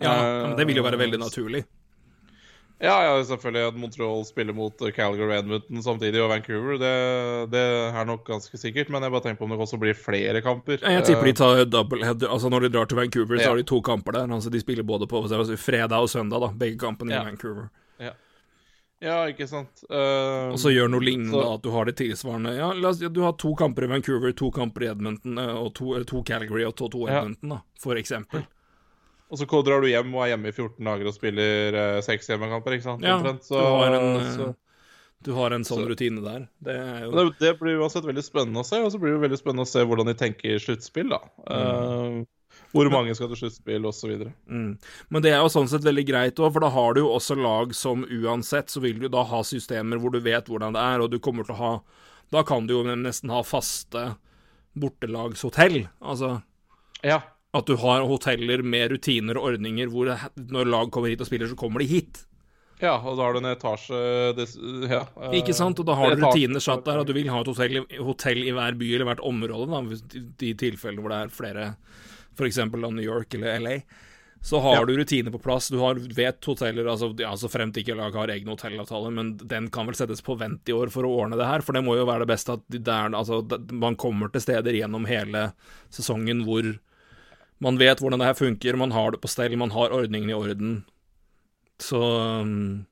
Ja, 0.00 0.14
men 0.46 0.56
det 0.56 0.64
vil 0.70 0.80
jo 0.80 0.86
være 0.86 1.02
veldig 1.02 1.20
naturlig. 1.20 1.66
Ja, 2.80 2.94
ja, 3.04 3.16
selvfølgelig 3.28 3.66
at 3.68 3.76
Montreal 3.76 4.22
spiller 4.24 4.56
mot 4.56 4.82
Calgary 4.96 5.34
Edmonton 5.36 5.82
samtidig, 5.84 6.22
og 6.22 6.30
Vancouver. 6.32 6.78
Det, 6.80 6.92
det, 7.52 7.64
er 7.92 8.06
nok 8.08 8.22
ganske 8.24 8.56
sikkert, 8.56 8.88
men 8.88 9.04
jeg 9.04 9.12
bare 9.12 9.26
tenker 9.26 9.42
på 9.42 9.44
om 9.44 9.52
det 9.52 9.58
også 9.60 9.78
blir 9.82 9.98
flere 9.98 10.40
kamper. 10.40 10.80
Jeg 10.80 11.04
tipper 11.04 11.28
de 11.28 11.34
tar 11.36 11.60
doublehead. 11.68 12.24
Altså 12.24 12.48
Når 12.48 12.64
de 12.64 12.72
drar 12.72 12.88
til 12.88 12.96
Vancouver, 12.96 13.36
så 13.36 13.44
ja. 13.44 13.50
har 13.52 13.60
de 13.60 13.66
to 13.68 13.82
kamper 13.84 14.16
der. 14.16 14.32
Altså 14.32 14.48
De 14.50 14.62
spiller 14.64 14.82
både 14.82 15.06
på 15.10 15.20
fredag 15.60 16.00
og 16.00 16.08
søndag, 16.08 16.40
da, 16.40 16.48
begge 16.56 16.80
kampene 16.80 17.12
ja. 17.12 17.20
i 17.20 17.28
Vancouver. 17.28 17.68
Ja. 19.00 19.08
ja 19.08 19.18
ikke 19.32 19.48
sant. 19.50 19.82
Uh, 19.90 20.52
og 20.52 20.60
så 20.60 20.72
gjør 20.72 20.90
noe 20.92 21.04
lignende, 21.04 21.34
så... 21.34 21.56
at 21.56 21.64
du 21.64 21.70
har 21.74 21.88
det 21.88 21.96
tilsvarende 22.00 22.54
Ja, 22.56 22.70
oss, 22.88 23.00
du 23.00 23.20
har 23.24 23.36
to 23.40 23.52
kamper 23.58 23.86
i 23.86 23.90
Vancouver, 23.94 24.32
to 24.36 24.50
kamper 24.54 24.86
i 24.86 24.90
Edmonton, 24.92 25.38
eh, 25.40 25.52
og 25.56 25.72
to, 25.78 25.92
to 26.08 26.22
Calgary 26.26 26.64
og 26.68 26.76
to, 26.78 26.90
to 26.92 27.06
Edmonton, 27.08 27.56
da, 27.56 27.60
for 27.80 28.00
eksempel. 28.00 28.46
Og 29.30 29.38
så 29.38 29.46
drar 29.46 29.82
du 29.82 29.86
hjem 29.86 30.10
og 30.16 30.24
er 30.24 30.32
hjemme 30.32 30.50
i 30.50 30.54
14 30.56 30.88
dager 30.88 31.06
og 31.06 31.14
spiller 31.14 31.76
uh, 31.76 32.00
seks 32.02 32.32
hjemmekamper, 32.32 32.74
ikke 32.74 32.88
sant? 32.88 33.06
Ja, 33.06 33.20
så, 33.46 33.60
du, 33.60 33.68
har 33.78 33.94
en, 33.94 34.24
så, 34.34 34.48
du 35.22 35.30
har 35.36 35.54
en 35.54 35.66
sånn 35.68 35.84
så, 35.84 35.90
rutine 35.92 36.24
der. 36.24 36.48
Det, 36.58 36.76
jo... 37.04 37.12
det, 37.14 37.24
det, 37.38 37.54
blir 37.60 37.78
uansett 37.78 38.08
veldig 38.08 38.24
spennende 38.26 38.64
å 38.64 38.66
se, 38.66 38.82
og 38.82 38.90
så 38.90 38.98
blir 38.98 39.14
det 39.14 39.22
veldig 39.28 39.38
spennende 39.38 39.68
å 39.68 39.70
se 39.70 39.86
hvordan 39.86 40.10
de 40.10 40.16
tenker 40.18 40.58
sluttspill, 40.60 41.14
da. 41.14 41.22
Mm. 41.46 41.54
Uh, 41.54 42.39
Hvor 42.72 42.90
mange 42.92 43.14
skal 43.18 43.28
til 43.32 43.36
sluttspill, 43.40 43.86
osv. 43.88 44.12
Mm. 44.46 44.78
Men 45.10 45.22
det 45.22 45.32
er 45.32 45.40
jo 45.42 45.48
sånn 45.50 45.66
sett 45.68 45.82
veldig 45.82 46.04
greit 46.06 46.36
òg, 46.38 46.52
for 46.54 46.60
da 46.60 46.68
har 46.70 46.94
du 46.94 47.00
jo 47.00 47.08
også 47.16 47.34
lag 47.40 47.72
som 47.74 48.04
uansett 48.06 48.70
så 48.70 48.80
vil 48.84 49.00
du 49.00 49.08
da 49.10 49.24
ha 49.26 49.40
systemer 49.42 49.98
hvor 49.98 50.12
du 50.14 50.20
vet 50.20 50.46
hvordan 50.46 50.72
det 50.76 50.80
er, 50.84 51.00
og 51.02 51.10
du 51.10 51.18
kommer 51.18 51.44
til 51.48 51.54
å 51.56 51.58
ha 51.64 51.72
Da 52.30 52.44
kan 52.46 52.66
du 52.68 52.76
jo 52.76 52.84
nesten 52.94 53.28
ha 53.34 53.40
faste 53.42 54.12
bortelagshotell. 54.78 55.88
Altså 56.00 56.42
Ja. 57.02 57.20
at 57.52 57.66
du 57.66 57.76
har 57.76 58.04
hoteller 58.06 58.62
med 58.62 58.92
rutiner 58.92 59.36
og 59.36 59.50
ordninger 59.54 59.88
hvor 59.90 60.06
når 60.38 60.68
lag 60.70 60.90
kommer 60.92 61.08
hit 61.10 61.20
og 61.20 61.26
spiller, 61.26 61.48
så 61.50 61.56
kommer 61.58 61.80
de 61.80 61.86
hit. 61.86 62.26
ja, 62.80 62.94
og 62.96 63.16
da 63.18 63.22
har 63.24 63.32
du 63.34 63.38
en 63.40 63.50
etasje 63.56 64.36
det, 64.36 64.46
ja, 64.88 65.02
eh, 65.20 65.40
Ikke 65.42 65.52
sant? 65.54 65.78
Og 65.80 65.84
da 65.86 65.94
har 65.94 66.14
du 66.14 66.22
rutiner 66.22 66.60
satt 66.62 66.84
der, 66.84 67.00
at 67.00 67.06
du 67.06 67.12
vil 67.12 67.28
ha 67.28 67.40
et 67.40 67.46
hotell, 67.46 67.76
i- 67.82 67.96
hotell 67.98 68.38
i 68.46 68.52
hver 68.52 68.78
by 68.78 68.94
eller 68.94 69.04
hvert 69.04 69.20
område, 69.26 69.66
da, 69.68 69.98
de, 70.14 70.20
de 70.38 70.54
tilfellene 70.54 71.02
hvor 71.02 71.10
det 71.10 71.18
er 71.18 71.34
flere, 71.34 71.76
f.eks. 72.38 72.58
New 72.72 73.00
York 73.04 73.34
eller 73.34 73.58
LA. 73.60 73.76
Så 74.42 74.56
har 74.64 74.78
Ja. 74.78 74.84
du 74.88 74.94
rutiner 74.96 75.30
på 75.30 75.38
plass. 75.42 75.68
Du 75.68 75.76
har, 75.82 75.94
vet 75.94 76.44
hoteller 76.48 76.86
altså, 76.88 77.10
ja, 77.20 77.34
så 77.36 77.48
fremt 77.52 77.76
ikke 77.76 77.92
lag 77.94 78.14
har 78.16 78.28
egne 78.32 78.54
hotellavtaler, 78.54 79.10
men 79.12 79.34
den 79.36 79.68
kan 79.70 79.84
vel 79.86 79.94
settes 79.98 80.22
på 80.24 80.38
vent 80.40 80.64
i 80.68 80.72
år 80.72 80.88
for 80.90 81.04
å 81.04 81.10
ordne 81.12 81.36
det 81.36 81.44
her, 81.44 81.60
for 81.60 81.76
det 81.76 81.82
må 81.84 81.96
jo 81.98 82.06
være 82.08 82.24
det 82.24 82.30
beste 82.32 82.54
at 82.56 82.62
der, 82.70 83.10
altså, 83.12 83.42
man 83.72 83.96
kommer 84.00 84.32
til 84.32 84.40
steder 84.40 84.72
gjennom 84.72 85.04
hele 85.10 85.50
sesongen 85.92 86.44
hvor 86.46 86.70
man 87.60 87.76
vet 87.76 88.00
hvordan 88.00 88.18
det 88.22 88.30
her 88.30 88.38
funker, 88.38 88.76
man 88.80 88.94
har 88.96 89.10
det 89.12 89.20
på 89.20 89.28
stell, 89.28 89.52
man 89.60 89.74
har 89.76 89.92
ordningen 89.92 90.30
i 90.30 90.38
orden. 90.38 90.84
Så 91.80 92.00
um, 92.40 92.86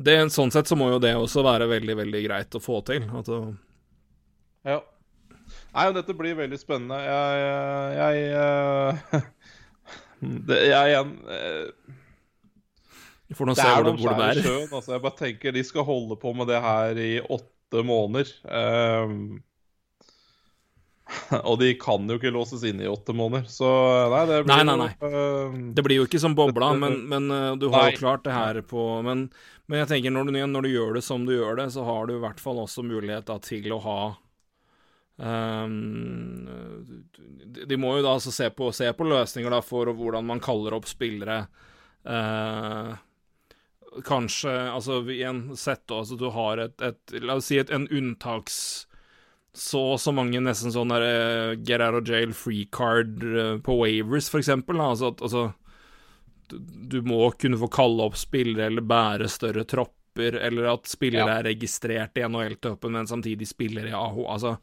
det, 0.00 0.16
sånn 0.32 0.50
sett 0.52 0.66
så 0.72 0.76
må 0.80 0.88
jo 0.94 0.98
det 1.04 1.12
også 1.20 1.44
være 1.44 1.68
veldig, 1.68 1.98
veldig 2.00 2.22
greit 2.24 2.56
å 2.56 2.60
få 2.64 2.80
til. 2.88 3.04
Altså, 3.12 3.42
Ja. 4.64 4.80
Nei, 5.72 5.88
dette 5.96 6.14
blir 6.16 6.36
veldig 6.36 6.58
spennende. 6.60 7.00
Jeg 7.00 7.42
Jeg, 7.98 8.24
jeg, 8.36 9.22
det, 10.48 10.58
jeg 10.68 10.92
igjen 10.92 11.14
eh, 11.32 11.98
vi 13.32 13.36
får 13.38 13.48
nå 13.48 13.54
se 13.56 13.64
er 13.64 13.78
hvor 13.78 13.86
det, 13.86 13.92
hvor 13.96 14.12
det 14.12 14.20
bærer. 14.20 14.44
sjøen. 14.44 14.68
Altså, 14.76 14.90
jeg 14.92 15.02
bare 15.06 15.16
tenker 15.16 15.54
de 15.56 15.62
skal 15.64 15.86
holde 15.88 16.18
på 16.20 16.34
med 16.36 16.50
det 16.52 16.58
her 16.60 16.98
i 17.00 17.12
åtte 17.24 17.80
måneder. 17.88 18.28
Um, 18.44 19.40
og 21.48 21.56
de 21.62 21.70
kan 21.80 22.04
jo 22.12 22.18
ikke 22.20 22.32
låses 22.34 22.66
inn 22.68 22.82
i 22.84 22.90
åtte 22.90 23.14
måneder, 23.16 23.48
så 23.48 23.70
nei, 24.12 24.20
det 24.28 24.42
blir 24.44 24.52
Nei, 24.52 24.76
nei, 24.76 24.90
jo, 24.92 25.08
uh, 25.08 25.56
Det 25.76 25.84
blir 25.86 26.02
jo 26.02 26.04
ikke 26.10 26.20
som 26.20 26.36
bobla, 26.36 26.74
men, 26.76 26.98
men 27.08 27.32
uh, 27.32 27.54
du 27.56 27.70
har 27.72 27.88
Nei. 27.88 27.94
jo 27.94 28.02
klart 28.02 28.24
det 28.28 28.36
her 28.36 28.60
på 28.68 28.84
Men, 29.04 29.26
men 29.64 29.82
jeg 29.82 29.90
tenker 29.94 30.12
når 30.14 30.28
du, 30.28 30.38
når 30.52 30.68
du 30.68 30.70
gjør 30.74 31.00
det 31.00 31.04
som 31.08 31.24
du 31.24 31.32
gjør 31.34 31.56
det, 31.62 31.70
så 31.72 31.84
har 31.88 32.08
du 32.08 32.18
i 32.18 32.22
hvert 32.22 32.40
fall 32.40 32.60
også 32.62 32.84
mulighet 32.84 33.32
da, 33.32 33.40
til 33.40 33.72
å 33.72 33.80
ha 33.84 33.98
ehm, 35.22 36.48
de, 37.68 37.78
må 37.80 37.96
jo 37.96 38.04
da 38.04 38.16
altså 38.16 38.32
se 38.34 38.50
på, 38.54 38.72
se 38.74 38.90
på 38.96 39.06
løsninger 39.06 39.58
for 39.66 39.92
hvordan 39.96 40.26
man 40.26 40.42
kaller 40.42 40.74
opp 40.76 40.88
spillere. 40.90 41.44
Uh, 42.02 42.94
kanskje 44.04 44.50
Altså 44.72 45.02
igjen, 45.12 45.56
sett 45.56 45.84
da, 45.86 46.00
altså 46.00 46.16
du 46.18 46.24
har 46.34 46.58
et, 46.58 46.82
et 46.82 47.12
La 47.22 47.36
oss 47.38 47.46
si 47.52 47.60
et, 47.60 47.70
en 47.70 47.84
unntaks 47.86 48.56
så 49.54 49.98
så 50.00 50.14
mange 50.16 50.40
nesten 50.40 50.72
sånn 50.72 50.88
der 50.94 51.02
uh, 51.04 51.54
get 51.60 51.82
out 51.84 51.98
of 51.98 52.08
jail 52.08 52.32
free 52.32 52.64
card 52.72 53.20
uh, 53.20 53.58
på 53.60 53.74
Wavers, 53.82 54.30
for 54.32 54.40
eksempel. 54.40 54.78
Da. 54.80 54.86
Altså, 54.94 55.10
at, 55.12 55.20
altså 55.20 55.42
du, 56.48 56.56
du 56.88 57.02
må 57.04 57.26
kunne 57.36 57.58
få 57.60 57.68
kalle 57.72 58.06
opp 58.08 58.16
spillere 58.16 58.70
eller 58.70 58.86
bære 58.88 59.28
større 59.28 59.66
tropper, 59.68 60.38
eller 60.40 60.70
at 60.72 60.88
spillere 60.88 61.28
Ja. 61.28 61.36
er 61.42 61.50
registrert 61.50 62.16
i 62.16 62.24
NHL-toppen, 62.24 62.96
men 62.96 63.10
samtidig 63.10 63.48
spiller 63.50 63.90
i 63.90 63.92
AHO. 63.96 64.24
Altså 64.32 64.56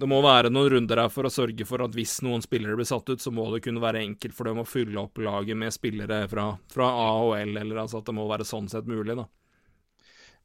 det 0.00 0.06
må 0.10 0.20
være 0.24 0.50
noen 0.52 0.70
runder 0.74 1.00
her 1.02 1.10
for 1.12 1.26
å 1.26 1.32
sørge 1.32 1.66
for 1.68 1.82
at 1.84 1.94
hvis 1.96 2.18
noen 2.26 2.42
spillere 2.44 2.76
blir 2.78 2.88
satt 2.88 3.10
ut, 3.10 3.22
så 3.22 3.32
må 3.34 3.48
det 3.54 3.62
kunne 3.66 3.82
være 3.82 4.02
enkelt 4.06 4.36
for 4.36 4.50
dem 4.50 4.62
å 4.62 4.66
fylle 4.68 5.00
opp 5.02 5.18
laget 5.22 5.58
med 5.58 5.74
spillere 5.74 6.22
fra, 6.30 6.46
fra 6.72 6.90
AHL, 7.06 7.56
eller 7.64 7.82
altså 7.84 8.00
at 8.02 8.10
det 8.10 8.16
må 8.20 8.28
være 8.30 8.46
sånn 8.48 8.70
sett 8.70 8.86
mulig, 8.90 9.16
da. 9.18 9.26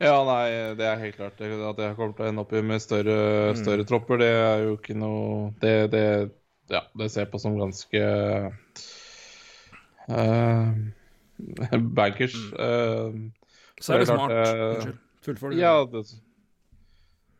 Ja, 0.04 0.15
nei, 0.28 0.50
det 0.76 0.86
er 0.89 0.98
helt 1.00 1.15
klart. 1.15 1.39
At 1.39 1.80
jeg 1.80 1.96
kommer 1.96 2.15
til 2.18 2.26
å 2.26 2.30
ende 2.30 2.44
opp 2.44 2.52
med 2.68 2.82
større, 2.84 3.15
større 3.56 3.86
tropper, 3.88 4.20
det 4.20 4.28
er 4.36 4.63
jo 4.65 4.74
ikke 4.76 4.98
noe 5.00 5.54
Det, 5.62 5.76
det 5.94 6.04
ja, 6.74 6.82
det 7.00 7.08
ser 7.13 7.24
jeg 7.26 7.32
på 7.32 7.39
som 7.39 7.56
ganske 7.60 8.02
uh, 10.10 10.74
bankers. 11.96 12.36
eh, 12.60 13.12
Så 13.80 13.94
er 13.94 14.00
det, 14.00 14.04
Det 14.04 14.06
klart, 14.06 14.20
smart. 14.20 14.32
eh, 14.32 14.74
Unnskyld. 14.74 14.98
Fullfør. 15.22 15.50
det. 15.52 15.60
ja, 15.60 15.86
det, 15.86 16.04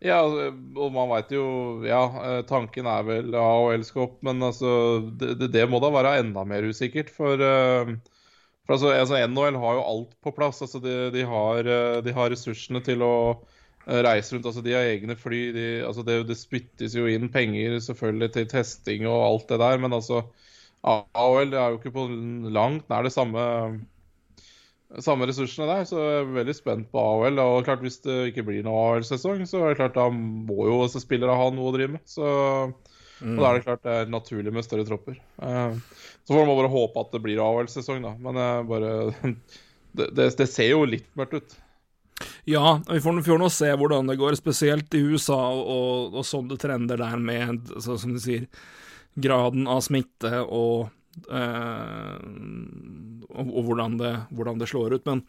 ja, 0.04 0.20
og 0.26 0.92
man 0.94 1.10
veit 1.14 1.32
jo 1.34 1.46
Ja, 1.88 2.02
eh, 2.26 2.42
tanken 2.50 2.88
er 2.90 3.06
vel 3.08 3.36
AHL 3.40 3.86
skal 3.88 4.08
opp, 4.10 4.18
men 4.26 4.44
altså 4.44 5.02
det, 5.20 5.52
det, 5.54 5.64
må 5.72 5.80
da 5.84 5.92
være 5.94 6.18
enda 6.22 6.44
mer 6.48 6.68
usikkert, 6.68 7.12
for 7.14 7.40
eh, 7.42 7.96
for 8.66 8.76
altså, 8.76 8.92
altså 8.98 9.20
NHL 9.30 9.60
har 9.62 9.76
jo 9.78 9.84
alt 9.86 10.16
på 10.26 10.34
plass. 10.34 10.62
altså 10.66 10.82
De, 10.82 10.94
de, 11.14 11.22
har, 11.30 11.68
eh, 11.70 12.00
de 12.06 12.14
har 12.14 12.32
ressursene 12.34 12.82
til 12.86 13.04
å 13.06 13.16
reise 13.86 14.34
rundt. 14.34 14.48
altså 14.50 14.64
De 14.66 14.74
har 14.74 14.90
egne 14.90 15.16
fly. 15.20 15.42
De, 15.54 15.66
altså 15.86 16.02
det, 16.08 16.24
det 16.30 16.38
spyttes 16.40 16.96
jo 16.98 17.06
inn 17.06 17.30
penger 17.34 17.78
selvfølgelig 17.86 18.32
til 18.34 18.48
testing 18.50 19.06
og 19.06 19.20
alt 19.28 19.52
det 19.54 19.62
der, 19.62 19.78
men 19.84 19.94
altså 19.94 20.24
AHL 20.86 21.54
er 21.54 21.74
jo 21.74 21.78
ikke 21.80 21.94
på 21.94 22.08
langt 22.54 22.90
nær 22.90 23.06
det 23.06 23.14
samme 23.14 23.46
samme 25.04 25.28
ressursene 25.30 25.68
der, 25.70 25.86
så 25.88 26.00
jeg 26.00 26.18
er 26.22 26.34
veldig 26.38 26.56
spent 26.56 26.90
på 26.94 27.02
AHL. 27.02 27.42
Og 27.44 27.68
klart 27.68 27.84
Hvis 27.84 28.00
det 28.06 28.18
ikke 28.32 28.46
blir 28.48 28.66
noe 28.66 28.84
AHL-sesong, 28.92 29.44
så 29.50 29.64
er 29.64 29.74
det 29.74 29.80
klart 29.82 29.98
da 29.98 30.10
må 30.14 30.68
jo 30.70 30.82
også 30.86 31.04
spillere 31.04 31.36
ha 31.36 31.50
noe 31.54 31.72
å 31.72 31.76
drive 31.76 31.98
med. 31.98 32.06
Så, 32.10 32.26
Og 33.24 33.42
da 33.42 33.50
er 33.50 33.60
det 33.60 33.66
klart 33.68 33.84
det 33.86 34.00
er 34.00 34.14
naturlig 34.14 34.54
med 34.56 34.68
større 34.68 34.88
tropper. 34.88 35.20
Eh, 35.20 35.78
så 36.26 36.34
får 36.34 36.48
man 36.48 36.58
bare 36.60 36.74
håpe 36.74 37.04
at 37.04 37.14
det 37.16 37.24
blir 37.26 37.44
AHL-sesong, 37.44 38.02
da. 38.06 38.16
Men 38.22 38.42
eh, 38.42 38.64
bare 38.72 38.96
det, 39.98 40.10
det, 40.16 40.32
det 40.40 40.50
ser 40.52 40.74
jo 40.74 40.84
litt 40.90 41.12
mørkt 41.20 41.40
ut. 41.40 41.60
Ja, 42.48 42.82
vi 42.88 43.02
får, 43.02 43.18
vi 43.20 43.28
får 43.28 43.40
nå 43.42 43.50
se 43.52 43.72
hvordan 43.76 44.08
det 44.08 44.20
går, 44.20 44.38
spesielt 44.40 44.94
i 44.96 45.02
USA 45.04 45.40
og, 45.52 46.14
og, 46.14 46.22
sånn 46.28 46.48
det 46.48 46.62
trender 46.62 47.02
der 47.02 47.18
med, 47.20 47.74
så, 47.84 47.98
som 48.00 48.14
du 48.16 48.22
sier, 48.24 48.46
graden 49.20 49.68
av 49.72 49.82
smitte 49.84 50.44
og, 50.44 50.88
og, 53.36 53.46
og 53.46 53.62
hvordan, 53.68 53.98
det, 54.02 54.14
hvordan 54.36 54.60
det 54.62 54.70
slår 54.72 54.98
ut. 54.98 55.06
Men 55.08 55.24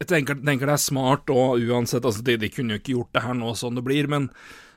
jeg 0.00 0.10
tenker, 0.10 0.38
tenker 0.42 0.68
det 0.68 0.76
er 0.76 0.82
smart 0.82 1.30
og 1.32 1.62
uansett, 1.62 2.04
altså 2.04 2.22
de, 2.26 2.36
de 2.40 2.50
kunne 2.52 2.74
jo 2.74 2.82
ikke 2.82 2.96
gjort 2.96 3.12
det 3.14 3.24
her 3.24 3.36
nå 3.38 3.52
sånn 3.58 3.78
det 3.78 3.84
blir, 3.86 4.08
men, 4.10 4.30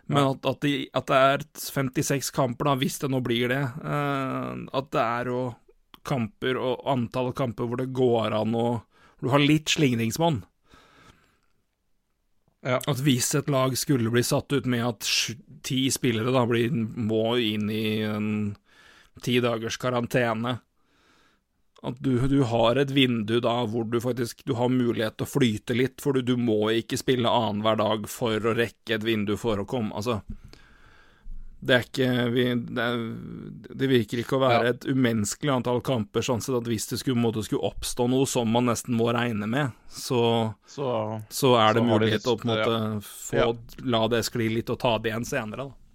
men 0.05 0.33
at, 0.33 0.45
at, 0.45 0.59
de, 0.61 0.85
at 0.93 1.07
det 1.09 1.21
er 1.31 1.45
56 1.63 2.29
kamper, 2.35 2.69
da, 2.69 2.75
hvis 2.77 2.99
det 3.01 3.09
nå 3.11 3.21
blir 3.25 3.49
det, 3.51 3.63
eh, 3.65 4.51
at 4.77 4.91
det 4.93 5.03
er 5.03 5.31
jo 5.33 5.41
kamper 6.07 6.59
og 6.61 6.85
antall 6.87 7.33
kamper 7.35 7.67
hvor 7.67 7.81
det 7.81 7.89
går 7.95 8.35
an 8.37 8.53
å 8.55 8.67
Du 9.17 9.31
har 9.33 9.41
litt 9.41 9.71
slingringsmonn. 9.73 10.43
Ja. 12.61 12.77
At 12.77 12.99
hvis 13.01 13.31
et 13.33 13.47
lag 13.49 13.73
skulle 13.73 14.11
bli 14.13 14.21
satt 14.21 14.53
ut 14.53 14.67
med 14.69 14.83
at 14.85 15.07
ti 15.65 15.79
spillere 15.89 16.29
da 16.35 16.43
blir, 16.45 16.69
må 16.69 17.31
inn 17.41 17.65
i 17.73 18.03
en 18.05 18.29
ti 19.25 19.39
dagers 19.43 19.77
karantene 19.81 20.59
At 21.83 21.99
du, 22.01 22.15
du 22.27 22.39
har 22.49 22.75
et 22.81 22.89
vindu 22.91 23.39
da 23.43 23.59
hvor 23.69 23.85
du 23.85 23.99
faktisk 24.01 24.43
du 24.45 24.55
har 24.57 24.69
mulighet 24.73 25.17
til 25.17 25.27
å 25.27 25.29
flyte 25.29 25.75
litt, 25.77 26.01
for 26.01 26.13
du, 26.17 26.21
du 26.25 26.35
må 26.37 26.71
ikke 26.73 26.97
spille 26.97 27.29
annenhver 27.29 27.77
dag 27.77 28.07
for 28.09 28.37
å 28.49 28.55
rekke 28.57 28.95
et 28.97 29.03
vindu 29.05 29.35
for 29.37 29.61
å 29.61 29.65
komme 29.69 29.93
Altså 29.95 30.21
Det 31.59 31.73
er 31.73 31.85
ikke 31.87 32.09
vi, 32.33 32.43
det, 32.69 32.83
er, 32.83 32.99
det 33.81 33.87
virker 33.89 34.19
ikke 34.21 34.37
å 34.37 34.41
være 34.43 34.59
Ja. 34.67 34.73
et 34.75 34.85
umenneskelig 34.85 35.53
antall 35.55 35.81
kamper, 35.81 36.21
sånn 36.25 36.41
sett 36.45 36.53
at 36.59 36.67
hvis 36.69 36.85
det 36.91 36.99
skulle, 37.01 37.17
måtte, 37.21 37.41
skulle 37.45 37.65
oppstå 37.71 38.05
noe 38.13 38.27
som 38.29 38.49
man 38.53 38.69
nesten 38.69 38.93
må 38.97 39.07
regne 39.15 39.47
med, 39.49 39.73
så 39.89 40.53
Så 40.69 40.91
så 41.33 41.55
er 41.57 41.73
det 41.73 41.81
Så 41.81 41.87
mulighet 41.89 42.21
til 42.23 42.35
å 42.35 42.37
på 42.37 42.45
en 42.45 42.53
måte 42.53 43.09
få 43.09 43.57
la 43.89 44.03
det 44.13 44.21
skli 44.29 44.49
litt 44.53 44.69
og 44.69 44.77
ta 44.85 44.97
det 45.01 45.09
igjen 45.13 45.25
senere, 45.25 45.65
da. 45.65 45.86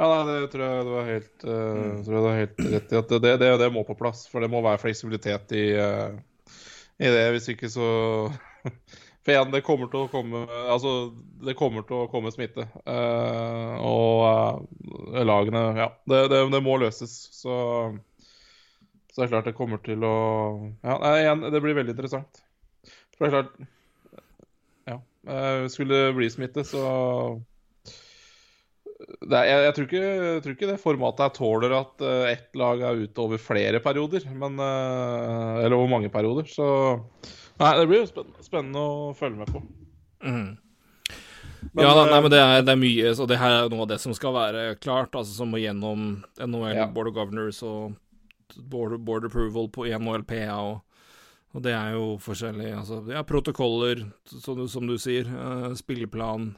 Ja, 0.00 0.06
nei, 0.24 0.38
det 0.40 0.48
tror 0.48 0.62
jeg 0.64 0.84
du 0.86 0.94
har 0.94 1.08
helt, 1.10 1.42
uh, 1.44 2.30
helt 2.32 2.60
rett 2.72 2.92
i. 2.94 2.96
At 2.96 3.10
det, 3.12 3.34
det, 3.42 3.50
det 3.60 3.66
må 3.74 3.82
på 3.84 3.98
plass. 3.98 4.22
For 4.32 4.40
det 4.40 4.48
må 4.48 4.62
være 4.64 4.80
fleksibilitet 4.80 5.52
i, 5.52 5.64
uh, 5.76 6.14
i 6.96 7.10
det. 7.12 7.26
Hvis 7.34 7.50
ikke 7.52 7.68
så 7.68 7.88
For 9.20 9.34
igjen, 9.34 9.50
det 9.52 9.60
kommer 9.66 9.90
til 9.92 10.06
å 10.06 10.08
komme 10.08 10.46
Altså, 10.72 11.10
det 11.44 11.52
kommer 11.58 11.84
til 11.84 11.98
å 11.98 12.06
komme 12.08 12.32
smitte. 12.32 12.64
Uh, 12.88 13.76
og 13.84 15.20
lagene 15.28 15.66
Ja, 15.76 15.90
det, 16.08 16.22
det, 16.32 16.46
det 16.54 16.62
må 16.64 16.78
løses. 16.80 17.18
Så 17.36 17.58
så 19.10 19.20
det 19.20 19.26
er 19.26 19.32
klart 19.34 19.48
det 19.50 19.58
kommer 19.58 19.80
til 19.84 20.04
å 20.06 20.16
Ja, 20.86 20.96
nei, 21.02 21.14
igjen, 21.24 21.44
det 21.52 21.60
blir 21.60 21.76
veldig 21.76 21.92
interessant. 21.92 22.40
For 23.18 23.26
det 23.26 23.28
er 23.28 23.36
klart 23.36 23.54
Ja. 24.88 24.98
Skulle 25.68 26.06
det 26.06 26.16
bli 26.16 26.30
smitte, 26.32 26.64
så 26.64 26.84
er, 29.00 29.44
jeg, 29.48 29.60
jeg, 29.66 29.74
tror 29.76 29.86
ikke, 29.88 30.00
jeg 30.04 30.42
tror 30.44 30.54
ikke 30.56 30.70
det 30.70 30.78
formatet 30.82 31.24
jeg 31.26 31.36
tåler 31.40 31.74
at 31.78 32.02
uh, 32.04 32.24
ett 32.30 32.56
lag 32.58 32.82
er 32.84 33.04
ute 33.04 33.22
over 33.24 33.40
flere 33.42 33.80
perioder. 33.84 34.26
Men, 34.32 34.58
uh, 34.60 35.60
eller 35.64 35.76
over 35.78 35.88
mange 35.92 36.10
perioder. 36.12 36.48
Så 36.50 36.66
Nei, 37.60 37.74
det 37.76 37.86
blir 37.90 38.00
jo 38.02 38.08
spennende, 38.08 38.44
spennende 38.46 38.80
å 38.80 39.14
følge 39.16 39.42
med 39.42 39.50
på. 39.52 39.60
Mm. 40.24 40.50
Men, 41.74 41.82
ja, 41.84 41.90
da, 41.92 42.04
nei, 42.08 42.16
eh, 42.16 42.22
men 42.24 42.32
det 42.32 42.38
er, 42.40 42.62
det 42.64 42.72
er 42.72 42.78
mye, 42.80 43.10
så 43.18 43.26
det 43.28 43.36
her 43.40 43.52
er 43.58 43.72
noe 43.72 43.84
av 43.84 43.90
det 43.90 43.98
som 44.00 44.14
skal 44.16 44.32
være 44.32 44.62
klart, 44.80 45.12
altså 45.12 45.34
som 45.42 45.50
må 45.52 45.60
gjennom 45.60 46.22
NHL 46.40 46.78
Ja. 46.78 46.86
Board 46.88 47.10
of 47.12 47.18
Governors 47.18 47.60
og 47.68 47.98
Board, 48.72 48.96
board 49.04 49.28
Approval 49.28 49.68
på 49.70 49.84
NHLPA 49.92 50.56
og, 50.56 50.80
og 51.52 51.62
det 51.66 51.74
er 51.76 51.92
jo 51.98 52.16
forskjellig, 52.24 52.70
altså, 52.80 53.02
ja, 53.12 53.20
protokoller, 53.28 54.06
som 54.30 54.56
du, 54.58 54.64
som 54.72 54.88
du 54.88 54.96
sier, 54.98 55.28
Uh, 55.28 55.68
spilleplan, 55.78 56.54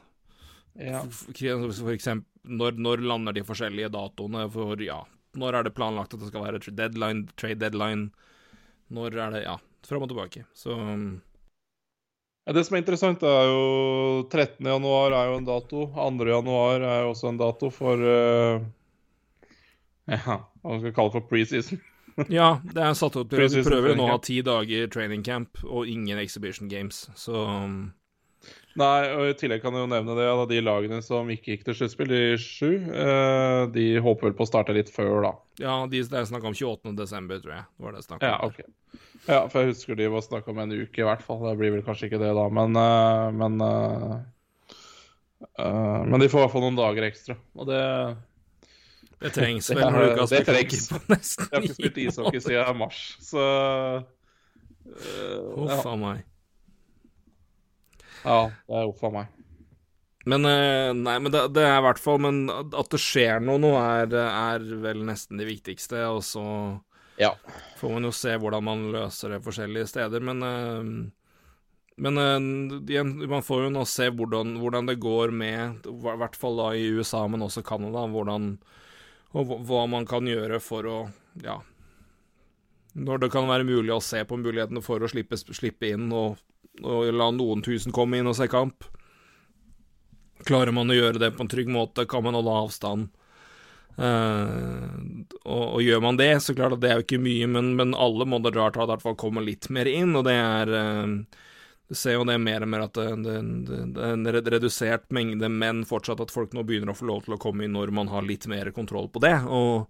ja. 0.79 1.03
f- 1.03 1.27
f- 1.35 1.81
for 1.83 1.91
eksempel, 1.93 2.29
når, 2.43 2.79
når 2.79 3.03
lander 3.07 3.35
de 3.35 3.45
forskjellige 3.47 3.91
datoene 3.93 4.47
for, 4.51 4.79
ja, 4.83 5.01
når 5.39 5.59
er 5.59 5.67
det 5.67 5.75
planlagt 5.77 6.15
at 6.15 6.23
det 6.23 6.31
skal 6.31 6.45
være 6.45 6.61
deadline, 6.75 7.27
trade 7.39 7.61
deadline, 7.61 8.09
når 8.93 9.15
er 9.17 9.37
det, 9.37 9.43
ja, 9.45 9.57
fram 9.87 10.05
og 10.05 10.11
tilbake, 10.11 10.45
så... 10.53 10.77
Ja, 12.43 12.51
Det 12.51 12.65
som 12.67 12.75
er 12.75 12.81
interessant, 12.83 13.23
er 13.23 13.45
jo 13.47 14.27
13. 14.27 14.67
januar 14.67 15.13
er 15.15 15.29
jo 15.31 15.37
en 15.39 15.45
dato. 15.47 15.85
2. 15.95 16.25
januar 16.27 16.83
er 16.83 17.01
jo 17.05 17.13
også 17.13 17.29
en 17.31 17.39
dato 17.39 17.69
for 17.71 18.03
uh, 18.03 18.65
Ja, 20.11 20.41
hva 20.43 20.75
skal 20.75 20.89
vi 20.89 20.95
kalle 20.97 21.13
det 21.13 21.19
for 21.21 21.29
preseason? 21.31 21.83
Ja, 22.29 22.59
det 22.61 22.83
er 22.83 22.93
satt 22.93 23.15
opp 23.17 23.31
til 23.31 23.63
prøver 23.65 23.95
nå 23.97 24.05
å 24.05 24.11
ha 24.11 24.19
ti 24.21 24.41
dager 24.45 24.91
training 24.91 25.23
camp 25.25 25.63
og 25.63 25.87
ingen 25.89 26.19
exhibition 26.21 26.69
games, 26.69 27.07
så 27.17 27.45
um, 27.47 27.77
Nei, 28.79 29.01
og 29.13 29.27
i 29.29 29.33
tillegg 29.37 29.61
kan 29.61 29.75
jeg 29.75 29.83
jo 29.83 29.89
nevne 29.91 30.15
det 30.17 30.25
at 30.25 30.49
de 30.49 30.61
lagene 30.63 30.97
som 31.05 31.27
ikke 31.29 31.51
gikk 31.53 31.65
til 31.67 31.75
sluttspill, 31.77 32.09
de 32.09 32.21
sju, 32.41 32.71
eh, 32.89 33.65
de 33.73 33.83
håper 34.01 34.31
vel 34.31 34.37
på 34.39 34.47
å 34.47 34.49
starte 34.49 34.73
litt 34.73 34.89
før, 34.89 35.19
da. 35.27 35.33
Ja, 35.61 35.75
de, 35.89 36.01
det 36.09 36.17
er 36.17 36.25
snakk 36.25 36.47
om 36.49 36.55
28. 36.57 36.95
desember, 36.97 37.37
tror 37.43 37.53
jeg. 37.53 37.67
Det 37.69 37.85
var 37.85 37.93
det 37.93 38.01
snakk 38.07 38.23
om. 38.23 38.25
Ja, 38.31 38.39
okay. 38.41 38.65
Ja, 39.27 39.43
for 39.45 39.61
jeg 39.61 39.75
husker 39.75 39.99
de 39.99 40.09
var 40.09 40.25
snakk 40.25 40.49
om 40.49 40.57
en 40.63 40.73
uke 40.73 41.03
i 41.03 41.05
hvert 41.05 41.21
fall. 41.23 41.43
Det 41.45 41.53
blir 41.61 41.75
vel 41.75 41.85
kanskje 41.85 42.09
ikke 42.09 42.21
det 42.23 42.33
da, 42.33 42.47
men 42.57 42.81
eh, 42.81 43.27
Men, 43.43 43.61
eh, 43.67 44.17
men 46.09 46.17
de 46.23 46.31
får 46.31 46.41
i 46.41 46.45
hvert 46.47 46.55
fall 46.55 46.65
noen 46.65 46.81
dager 46.81 47.05
ekstra. 47.11 47.37
Og 47.53 47.69
det 47.69 47.83
Det 49.21 49.35
trengs 49.37 49.69
vel 49.69 49.85
når 49.93 50.01
du 50.01 50.09
ikke 50.09 50.25
har 50.25 50.33
spilt 50.33 50.89
på 50.89 51.01
nesten 51.13 51.45
Jeg 51.45 51.53
har 51.53 51.69
ikke 51.69 51.77
spilt 51.77 52.03
ishockey 52.07 52.41
siden 52.49 52.81
mars, 52.81 53.05
så 53.21 53.47
eh, 54.97 55.41
Huff 55.61 55.85
a 55.85 55.97
meg. 56.09 56.25
Ja, 58.23 58.39
det 58.67 58.79
er 58.81 58.89
uff 58.89 59.03
a 59.03 59.11
meg. 59.13 59.31
Men 60.25 60.45
eh, 60.47 60.91
Nei, 60.95 61.17
men 61.19 61.31
det, 61.33 61.41
det 61.55 61.65
er 61.67 61.81
i 61.81 61.83
hvert 61.83 61.99
fall 61.99 62.21
Men 62.23 62.45
at 62.47 62.87
det 62.93 62.99
skjer 63.03 63.41
noe 63.43 63.59
nå, 63.59 63.73
er, 63.75 64.13
er 64.15 64.63
vel 64.85 65.01
nesten 65.03 65.41
det 65.41 65.49
viktigste. 65.49 65.99
Og 66.13 66.21
så 66.23 66.43
Ja. 67.19 67.33
får 67.77 67.91
man 67.97 68.07
jo 68.07 68.13
se 68.15 68.37
hvordan 68.39 68.63
man 68.63 68.85
løser 68.93 69.35
det 69.35 69.41
forskjellige 69.43 69.89
steder. 69.91 70.23
Men 70.23 70.43
eh, 70.47 70.93
men 72.03 72.17
eh, 72.17 72.39
igjen, 72.89 73.11
man 73.29 73.43
får 73.45 73.67
jo 73.67 73.73
nå 73.75 73.83
se 73.85 74.07
hvordan, 74.09 74.55
hvordan 74.63 74.87
det 74.89 74.95
går 75.03 75.29
med, 75.29 75.83
i 75.85 76.15
hvert 76.17 76.35
fall 76.39 76.57
da 76.57 76.71
i 76.73 76.87
USA, 76.89 77.27
men 77.29 77.43
også 77.45 77.61
Canada, 77.67 78.07
hvordan 78.09 78.55
og 79.33 79.51
hva 79.67 79.83
man 79.89 80.05
kan 80.09 80.25
gjøre 80.29 80.57
for 80.61 80.87
å 80.89 80.97
Ja. 81.43 81.59
Når 82.93 83.21
det 83.23 83.29
kan 83.33 83.47
være 83.49 83.65
mulig 83.65 83.89
å 83.93 84.01
se 84.05 84.19
på 84.25 84.37
mulighetene 84.37 84.81
for 84.85 85.01
å 85.01 85.09
slippe, 85.09 85.37
slippe 85.37 85.89
inn 85.93 86.11
og, 86.13 86.37
og 86.81 87.11
la 87.13 87.29
noen 87.35 87.61
tusen 87.65 87.93
komme 87.93 88.17
inn 88.17 88.29
og 88.29 88.37
se 88.37 88.47
kamp. 88.51 88.87
Klarer 90.47 90.73
man 90.75 90.91
å 90.91 90.97
gjøre 90.97 91.21
det 91.21 91.33
på 91.35 91.45
en 91.45 91.51
trygg 91.51 91.69
måte, 91.71 92.07
kan 92.09 92.25
man 92.25 92.37
holde 92.37 92.55
avstand. 92.63 93.11
Uh, 93.93 94.89
og, 95.45 95.65
og 95.77 95.81
gjør 95.85 95.99
man 96.01 96.17
det, 96.17 96.31
så 96.41 96.55
klart 96.57 96.73
at 96.73 96.81
det 96.81 96.89
er 96.89 96.97
jo 96.97 97.05
ikke 97.05 97.21
mye, 97.21 97.47
men, 97.51 97.75
men 97.77 97.93
alle 97.93 98.25
må 98.25 98.39
det 98.41 98.55
rart 98.55 98.79
at 98.79 98.87
i 98.87 98.89
hvert 98.89 99.03
fall 99.05 99.17
kommer 99.21 99.45
litt 99.45 99.69
mer 99.69 99.89
inn, 99.89 100.15
og 100.17 100.25
det 100.25 100.33
er 100.33 100.71
uh, 100.73 101.11
Du 101.91 101.97
ser 101.99 102.17
jo 102.17 102.25
det 102.25 102.39
mer 102.41 102.65
og 102.65 102.71
mer 102.73 102.87
at 102.87 102.97
det, 102.97 103.05
det, 103.21 103.35
det, 103.93 104.07
er 104.07 104.17
en 104.17 104.31
redusert 104.55 105.05
mengde, 105.13 105.49
men 105.51 105.83
fortsatt 105.85 106.23
at 106.25 106.33
folk 106.33 106.55
nå 106.57 106.65
begynner 106.65 106.93
å 106.93 106.97
få 106.97 107.05
lov 107.11 107.27
til 107.27 107.37
å 107.37 107.41
komme 107.41 107.67
inn 107.67 107.77
når 107.77 107.93
man 107.93 108.09
har 108.09 108.25
litt 108.25 108.49
mer 108.49 108.71
kontroll 108.73 109.11
på 109.13 109.21
det, 109.21 109.35
og 109.45 109.85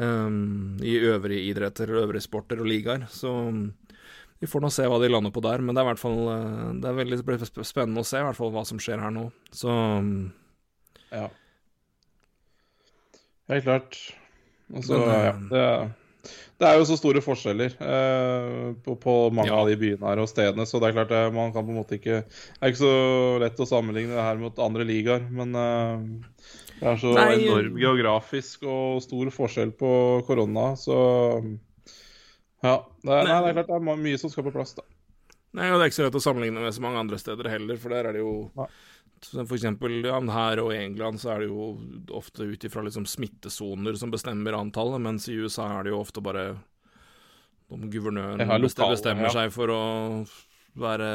um, 0.00 0.80
i 0.80 0.96
øvrige 1.02 1.50
idretter 1.50 1.92
og 1.92 2.06
øvrige 2.06 2.24
sporter 2.24 2.62
og 2.62 2.70
ligaer. 2.72 3.04
Så 3.12 3.34
vi 4.40 4.48
får 4.48 4.62
nå 4.64 4.70
se 4.72 4.86
hva 4.88 4.98
de 5.02 5.08
lander 5.12 5.32
på 5.34 5.42
der, 5.44 5.60
men 5.60 5.74
det 5.76 5.82
er 5.82 5.86
i 5.88 5.90
hvert 5.90 6.00
fall 6.00 6.20
eh, 6.32 6.72
Det 6.80 6.88
er 6.88 6.96
veldig 6.96 7.18
sp- 7.20 7.40
sp- 7.44 7.66
spennende 7.68 8.00
å 8.00 8.06
se 8.08 8.18
i 8.20 8.24
hvert 8.24 8.38
fall 8.38 8.52
hva 8.54 8.62
som 8.68 8.78
skjer 8.80 9.02
her 9.04 9.12
nå. 9.12 9.26
Så 9.52 9.68
Ja. 11.12 11.26
Helt 13.50 13.64
klart. 13.66 13.96
Altså, 14.74 14.98
Men, 15.00 15.08
eh, 15.10 15.24
ja, 15.24 15.32
det, 15.50 15.60
er, 15.64 15.88
det 16.60 16.68
er 16.68 16.76
jo 16.78 16.84
så 16.86 16.96
store 17.00 17.22
forskjeller 17.24 17.72
eh, 17.82 18.68
på, 18.84 18.94
på 19.02 19.14
mange 19.34 19.50
Ja. 19.50 19.58
av 19.64 19.70
de 19.72 19.74
byene 19.80 20.06
her 20.06 20.20
og 20.22 20.28
stedene, 20.30 20.66
så 20.70 20.78
det 20.78 20.90
er 20.92 20.98
klart 21.00 21.10
det, 21.10 21.22
man 21.34 21.50
kan 21.52 21.66
på 21.66 21.72
en 21.74 21.80
måte 21.80 21.98
ikke 21.98 22.20
Det 22.22 22.60
er 22.62 22.70
ikke 22.70 22.84
så 22.84 22.92
lett 23.42 23.58
å 23.64 23.66
sammenligne 23.66 24.14
det 24.14 24.22
her 24.28 24.38
mot 24.38 24.58
andre 24.62 24.86
ligaer, 24.86 25.26
men 25.34 25.56
eh, 25.58 26.04
det 26.80 26.92
er 26.94 27.00
så 27.02 27.10
Nei, 27.18 27.32
enorm 27.42 27.74
geografisk 27.82 28.62
og 28.70 29.02
stor 29.04 29.32
forskjell 29.34 29.74
på 29.76 29.90
korona, 30.28 30.70
så 30.80 30.94
Ja. 32.64 32.76
Det 33.00 33.12
er, 33.14 33.28
nei, 33.28 33.36
det 33.40 33.50
er 33.50 33.58
klart 33.60 33.70
det 33.70 33.94
er 33.94 34.02
mye 34.06 34.20
som 34.20 34.32
skal 34.32 34.46
på 34.46 34.54
plass, 34.54 34.74
da. 34.76 34.84
Nei, 35.58 35.66
og 35.72 35.80
det 35.80 35.84
er 35.84 35.90
ikke 35.90 35.98
så 35.98 36.06
lett 36.06 36.18
å 36.20 36.22
sammenligne 36.22 36.62
med 36.62 36.74
så 36.76 36.82
mange 36.84 37.00
andre 37.00 37.18
steder 37.18 37.48
heller, 37.50 37.78
for 37.80 37.94
der 37.94 38.10
er 38.10 38.16
det 38.16 38.22
jo 38.22 38.34
ja. 38.54 38.70
For 39.20 39.52
eksempel 39.52 39.98
ja, 40.00 40.16
her 40.32 40.62
og 40.62 40.70
i 40.72 40.78
England 40.80 41.20
så 41.20 41.34
er 41.34 41.42
det 41.42 41.50
jo 41.50 41.74
ofte 42.16 42.46
ut 42.48 42.62
ifra 42.64 42.80
liksom 42.86 43.04
smittesoner 43.04 43.98
som 44.00 44.12
bestemmer 44.12 44.56
antallet, 44.56 45.02
mens 45.04 45.26
i 45.28 45.36
USA 45.36 45.66
er 45.74 45.84
det 45.84 45.92
jo 45.92 45.98
ofte 46.00 46.22
bare 46.24 46.54
om 47.70 47.84
guvernøren 47.92 48.40
lokale, 48.40 48.94
bestemmer 48.96 49.28
ja. 49.28 49.34
seg 49.34 49.52
for 49.52 49.74
å 49.74 49.82
være 50.80 51.10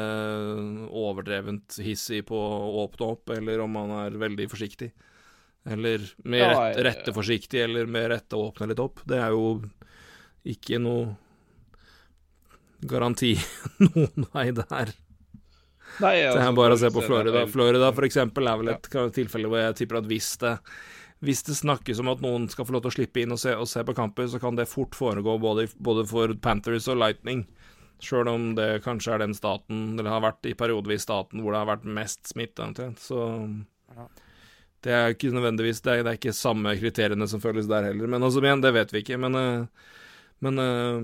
overdrevent 0.86 1.80
hissig 1.82 2.22
på 2.28 2.38
å 2.38 2.84
åpne 2.84 3.10
opp, 3.16 3.34
eller 3.34 3.64
om 3.64 3.74
han 3.80 3.94
er 4.04 4.22
veldig 4.22 4.46
forsiktig. 4.54 4.92
Eller 5.66 6.04
med 6.22 6.46
rette, 6.46 6.86
rette 6.86 7.16
forsiktig, 7.16 7.64
eller 7.64 7.90
med 7.90 8.10
rette 8.12 8.38
å 8.38 8.52
åpne 8.52 8.70
litt 8.70 8.82
opp. 8.82 9.02
Det 9.08 9.18
er 9.18 9.34
jo 9.34 9.56
ikke 10.46 10.78
noe 10.78 11.16
garanti 12.80 13.34
noen 13.86 14.28
vei 14.32 14.50
der. 14.56 14.92
Nei, 16.02 16.16
Det 16.20 16.28
altså, 16.28 16.42
er 16.42 16.56
bare 16.58 16.76
å 16.76 16.80
se 16.80 16.90
på 16.92 17.04
Florida. 17.06 17.46
Florida 17.48 17.88
for 17.96 18.04
eksempel 18.08 18.50
er 18.50 18.60
vel 18.60 18.72
et 18.74 18.88
tilfelle 19.16 19.48
hvor 19.48 19.62
jeg 19.62 19.78
tipper 19.78 20.00
at 20.02 20.08
hvis 20.10 20.32
det, 20.42 20.52
hvis 21.24 21.44
det 21.46 21.56
snakkes 21.56 22.02
om 22.02 22.10
at 22.12 22.24
noen 22.24 22.50
skal 22.52 22.68
få 22.68 22.76
lov 22.76 22.84
til 22.84 22.92
å 22.92 22.96
slippe 22.98 23.22
inn 23.22 23.32
og 23.32 23.40
se, 23.40 23.54
og 23.56 23.70
se 23.70 23.84
på 23.86 23.94
kamper, 23.96 24.28
så 24.28 24.40
kan 24.42 24.58
det 24.58 24.68
fort 24.68 24.98
foregå 24.98 25.38
både, 25.40 25.70
både 25.80 26.04
for 26.10 26.34
Panthers 26.42 26.90
og 26.92 27.00
Lightning. 27.00 27.46
Sjøl 28.04 28.28
om 28.28 28.50
det 28.58 28.82
kanskje 28.84 29.14
er 29.14 29.24
den 29.24 29.32
staten, 29.36 29.94
eller 29.96 30.12
har 30.12 30.26
vært 30.26 30.50
i 30.50 30.56
periodevis 30.58 31.06
staten 31.06 31.40
hvor 31.40 31.54
det 31.54 31.62
har 31.62 31.70
vært 31.70 31.88
mest 31.88 32.28
smitte, 32.28 32.66
omtrent. 32.66 33.00
Så 33.00 33.22
det 34.84 34.92
er 34.92 35.14
ikke 35.14 35.32
nødvendigvis 35.34 35.80
Det 35.82 35.94
er, 35.94 36.02
det 36.04 36.12
er 36.12 36.18
ikke 36.20 36.36
samme 36.36 36.74
kriteriene 36.78 37.26
som 37.30 37.40
føles 37.40 37.70
der 37.70 37.88
heller. 37.88 38.10
Men 38.10 38.26
altså, 38.26 38.42
igjen, 38.44 38.60
det 38.62 38.74
vet 38.76 38.92
vi 38.92 39.00
ikke. 39.00 39.16
Men, 39.22 39.38
eh, 39.40 39.94
men 40.44 40.58
uh, 40.58 41.00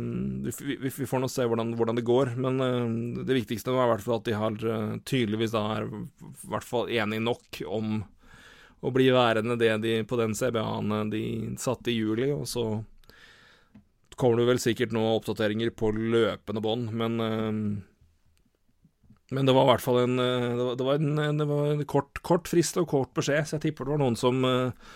vi, 0.61 0.77
vi, 0.77 1.07
får 1.09 1.23
nå 1.23 1.29
se 1.33 1.47
hvordan, 1.49 1.73
hvordan 1.79 1.97
det 1.97 2.05
går. 2.05 2.35
Men 2.37 2.61
uh, 2.61 3.23
det 3.25 3.39
viktigste 3.39 3.73
var 3.73 3.89
i 3.89 3.93
hvert 3.95 4.05
fall 4.05 4.19
at 4.21 4.27
de 4.29 4.37
har 4.37 4.59
uh, 4.61 4.97
tydeligvis 5.09 5.55
da 5.55 5.63
er 5.79 5.89
hvert 6.53 6.67
fall 6.69 6.93
enige 6.93 7.25
nok 7.25 7.63
om 7.65 8.03
å 8.83 8.91
bli 8.93 9.09
værende 9.15 9.57
det 9.57 9.77
de 9.85 10.01
på 10.09 10.19
den 10.19 10.35
CBA-en 10.35 11.13
de 11.13 11.25
satte 11.61 11.93
i 11.93 11.97
juli, 11.97 12.33
og 12.35 12.49
så 12.51 12.67
kommer 14.19 14.43
det 14.43 14.49
vel 14.51 14.61
sikkert 14.61 14.93
nå 14.93 15.05
oppdateringer 15.15 15.71
på 15.71 15.93
løpende 15.95 16.63
bånd, 16.65 16.91
men 16.91 17.15
men 19.33 19.49
det 19.49 19.55
var 19.55 19.65
i 19.65 19.71
hvert 19.71 19.85
fall 19.85 20.01
en 20.03 20.19
Det 20.19 20.65
var, 20.67 20.75
det 20.77 20.89
var 20.89 20.99
en, 20.99 21.39
det 21.39 21.47
var 21.49 21.71
en 21.71 21.85
kort, 21.89 22.19
kort 22.27 22.51
frist 22.51 22.77
og 22.83 22.91
kort 22.91 23.15
beskjed, 23.17 23.47
så 23.47 23.57
jeg 23.57 23.69
tipper 23.69 23.87
det 23.87 23.95
var 23.95 24.03
noen 24.03 24.19
som 24.19 24.43
eh, 24.45 24.91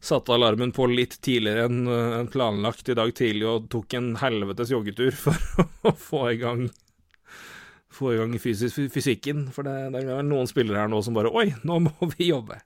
satte 0.00 0.32
alarmen 0.32 0.72
på 0.72 0.86
litt 0.90 1.18
tidligere 1.22 1.66
enn 1.68 1.80
eh, 1.86 2.24
planlagt 2.32 2.88
i 2.88 2.96
dag 2.96 3.12
tidlig 3.16 3.46
og 3.50 3.68
tok 3.72 3.94
en 3.98 4.14
helvetes 4.20 4.72
joggetur 4.72 5.12
for 5.16 5.36
å 5.90 5.92
få 5.96 6.26
i 6.32 6.38
gang 6.40 6.68
Få 7.90 8.12
i 8.14 8.18
gang 8.20 8.36
fysisk, 8.38 8.76
fysikken. 8.94 9.48
For 9.52 9.66
det, 9.66 9.72
det 9.96 10.04
er 10.06 10.22
noen 10.22 10.46
spillere 10.48 10.84
her 10.84 10.90
nå 10.92 11.00
som 11.02 11.16
bare 11.16 11.32
Oi, 11.34 11.48
nå 11.66 11.80
må 11.88 11.90
vi 12.16 12.28
jobbe. 12.30 12.60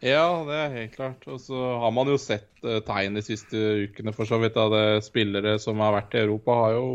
Ja, 0.00 0.22
det 0.48 0.56
er 0.56 0.72
helt 0.76 0.94
klart. 0.96 1.26
Og 1.28 1.40
så 1.42 1.58
har 1.82 1.92
man 1.94 2.08
jo 2.08 2.16
sett 2.22 2.48
eh, 2.64 2.78
tegn 2.86 3.18
de 3.18 3.22
siste 3.26 3.58
ukene 3.84 4.14
for 4.16 4.24
så 4.30 4.38
vidt. 4.40 4.56
av 4.56 4.72
det 4.72 5.04
spillere 5.06 5.58
som 5.60 5.82
har 5.84 5.92
vært 5.98 6.16
i 6.16 6.22
Europa, 6.22 6.56
har 6.64 6.76
jo 6.78 6.86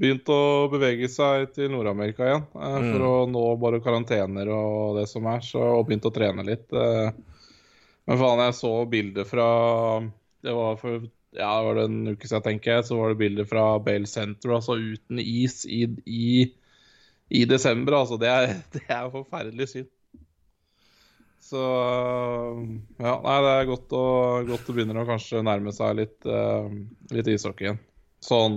begynt 0.00 0.28
å 0.32 0.40
bevege 0.72 1.08
seg 1.12 1.50
til 1.56 1.68
Nord-Amerika 1.74 2.24
igjen. 2.28 2.46
eh, 2.56 2.78
For 2.88 3.04
Mm. 3.04 3.06
å 3.10 3.14
nå 3.36 3.44
bare 3.60 3.82
karantener 3.84 4.48
og 4.56 4.96
det 5.00 5.06
som 5.12 5.26
er, 5.28 5.40
så, 5.44 5.60
og 5.76 5.88
begynt 5.90 6.08
å 6.08 6.14
trene 6.14 6.44
litt. 6.46 6.72
eh. 6.72 7.10
Men 8.06 8.20
faen, 8.20 8.42
jeg 8.44 8.56
så 8.58 8.72
bilder 8.90 9.26
fra 9.28 9.46
Det 10.44 10.54
var 10.54 10.76
for 10.80 11.06
ja, 11.36 11.50
det 11.58 11.64
var 11.66 11.76
det 11.76 11.82
en 11.84 12.14
uke 12.14 12.28
siden, 12.28 12.44
tenker 12.46 12.78
jeg. 12.78 12.84
Så 12.88 12.96
var 12.96 13.10
det 13.12 13.18
bilder 13.20 13.48
fra 13.48 13.64
Bale 13.84 14.08
Center, 14.08 14.54
altså 14.56 14.78
uten 14.80 15.18
is 15.20 15.66
i, 15.68 15.82
i, 16.08 16.46
i 17.28 17.42
desember. 17.44 17.98
Altså, 17.98 18.16
det 18.16 18.30
er, 18.30 18.54
det 18.72 18.86
er 18.88 19.10
forferdelig 19.12 19.66
synd. 19.68 19.90
Så 21.44 21.60
ja, 21.60 23.12
nei, 23.26 23.36
det 23.44 23.50
er 23.52 23.68
godt 23.68 23.92
å, 23.94 24.06
godt 24.48 24.70
å 24.72 24.78
begynne 24.78 24.96
å 25.02 25.06
kanskje 25.06 25.44
nærme 25.44 25.74
seg 25.76 26.00
litt, 26.00 26.16
uh, 26.24 26.72
litt 27.12 27.28
ishockey 27.30 27.68
igjen. 27.68 27.84
Sånn 28.24 28.56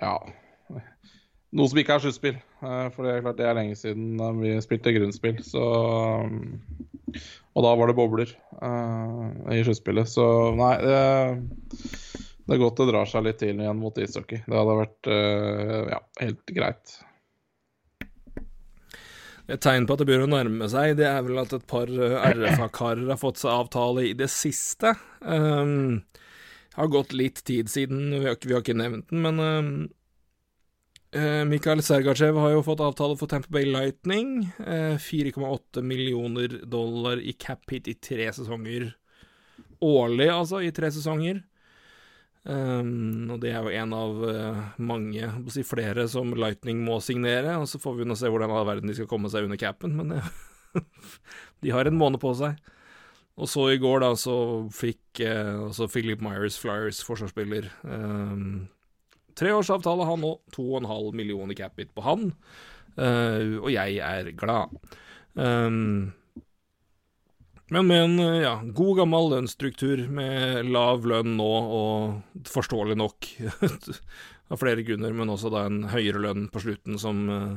ja 0.00 0.16
noe 1.54 1.70
som 1.70 1.80
ikke 1.80 1.96
er 1.96 2.02
sluttspill. 2.02 2.38
Eh, 2.64 2.86
for 2.94 3.06
det 3.06 3.14
er 3.14 3.24
klart 3.24 3.38
det 3.38 3.48
er 3.48 3.58
lenge 3.58 3.78
siden 3.78 4.18
eh, 4.20 4.38
vi 4.42 4.54
spilte 4.64 4.94
grunnspill. 4.96 5.40
Så 5.46 5.64
Og 7.54 7.62
da 7.62 7.72
var 7.78 7.90
det 7.90 7.96
bobler 7.98 8.30
uh, 8.58 9.30
i 9.54 9.62
sluttspillet. 9.62 10.10
Så 10.10 10.26
nei, 10.58 10.74
det, 10.82 11.00
det 12.44 12.56
er 12.56 12.62
godt 12.62 12.82
det 12.82 12.90
drar 12.90 13.10
seg 13.10 13.26
litt 13.28 13.40
til 13.42 13.62
igjen 13.62 13.80
mot 13.80 13.98
ishockey. 14.02 14.42
Det 14.46 14.58
hadde 14.58 14.78
vært 14.80 15.10
uh, 15.10 15.82
ja, 15.94 16.00
helt 16.24 16.54
greit. 16.56 16.96
Et 19.44 19.60
tegn 19.60 19.84
på 19.84 19.94
at 19.94 20.00
det 20.00 20.08
begynner 20.08 20.26
å 20.26 20.34
nærme 20.38 20.66
seg, 20.72 20.96
det 20.98 21.04
er 21.04 21.24
vel 21.26 21.42
at 21.42 21.52
et 21.52 21.66
par 21.68 21.90
RFA-karer 21.90 23.10
har 23.12 23.20
fått 23.20 23.42
seg 23.42 23.52
avtale 23.52 24.06
i 24.08 24.14
det 24.16 24.30
siste. 24.32 24.94
Um, 25.20 26.00
har 26.74 26.88
gått 26.90 27.12
litt 27.14 27.42
tid 27.46 27.68
siden, 27.70 28.08
vi 28.16 28.24
har, 28.26 28.38
vi 28.40 28.56
har 28.56 28.64
ikke 28.64 28.78
nevnt 28.78 29.12
den, 29.12 29.20
men 29.22 29.42
um, 29.44 29.68
uh, 31.16 31.44
Mikhail 31.48 31.82
Sergachev 31.82 32.36
har 32.38 32.52
jo 32.54 32.64
fått 32.66 32.82
avtale 32.84 33.16
for 33.20 33.30
Tamper 33.30 33.52
Bay 33.54 33.66
Lightning. 33.68 34.50
Uh, 34.58 34.98
4,8 35.00 35.82
millioner 35.82 36.60
dollar 36.66 37.22
i 37.22 37.32
cap 37.38 37.64
hit 37.70 37.88
i 37.88 37.94
tre 37.94 38.28
sesonger. 38.34 38.90
Årlig, 39.84 40.28
altså, 40.32 40.62
i 40.64 40.72
tre 40.74 40.90
sesonger. 40.94 41.42
Um, 42.44 43.30
og 43.32 43.38
det 43.40 43.54
er 43.54 43.64
jo 43.64 43.72
en 43.72 43.94
av 43.96 44.18
uh, 44.20 44.58
mange, 44.76 45.30
si 45.54 45.64
flere, 45.64 46.04
som 46.12 46.34
Lightning 46.36 46.82
må 46.84 47.00
signere. 47.04 47.56
Og 47.60 47.68
så 47.70 47.80
får 47.80 48.00
vi 48.00 48.08
nå 48.08 48.18
se 48.18 48.30
hvordan 48.30 48.52
all 48.52 48.68
verden 48.68 48.90
de 48.90 48.98
skal 48.98 49.08
komme 49.10 49.32
seg 49.32 49.48
under 49.48 49.60
capen, 49.60 49.96
men 49.96 50.18
ja, 50.18 50.26
de 51.64 51.72
har 51.72 51.88
en 51.88 51.98
måned 52.00 52.20
på 52.22 52.34
seg. 52.36 52.60
Og 53.34 53.50
så 53.50 53.70
i 53.72 53.80
går, 53.82 54.04
da, 54.04 54.12
så 54.14 54.36
fikk 54.70 55.24
også 55.24 55.88
Philip 55.90 56.20
Myers, 56.22 56.54
Flyers 56.60 57.00
forsvarsspiller, 57.02 57.66
um, 57.82 58.68
treårsavtale, 59.38 60.08
han 60.08 60.26
òg. 60.26 60.40
2,5 60.56 61.14
millioner 61.18 61.58
cap-hit 61.58 61.94
på 61.94 62.04
han. 62.06 62.28
og 62.94 63.70
jeg 63.74 63.96
er 63.98 64.28
glad. 64.38 64.76
Um, 65.34 66.12
men 67.66 67.86
med 67.86 68.04
en 68.04 68.18
ja, 68.42 68.60
god 68.64 68.96
gammel 68.96 69.30
lønnsstruktur 69.32 70.04
med 70.12 70.68
lav 70.70 71.06
lønn 71.08 71.36
nå, 71.38 71.52
og 71.78 72.46
forståelig 72.46 72.96
nok 73.00 73.30
av 74.52 74.60
flere 74.60 74.84
grunner, 74.86 75.14
men 75.16 75.32
også 75.32 75.50
da 75.52 75.64
en 75.66 75.84
høyere 75.90 76.22
lønn 76.26 76.48
på 76.52 76.62
slutten, 76.62 76.98
som 77.00 77.24
uh, 77.30 77.56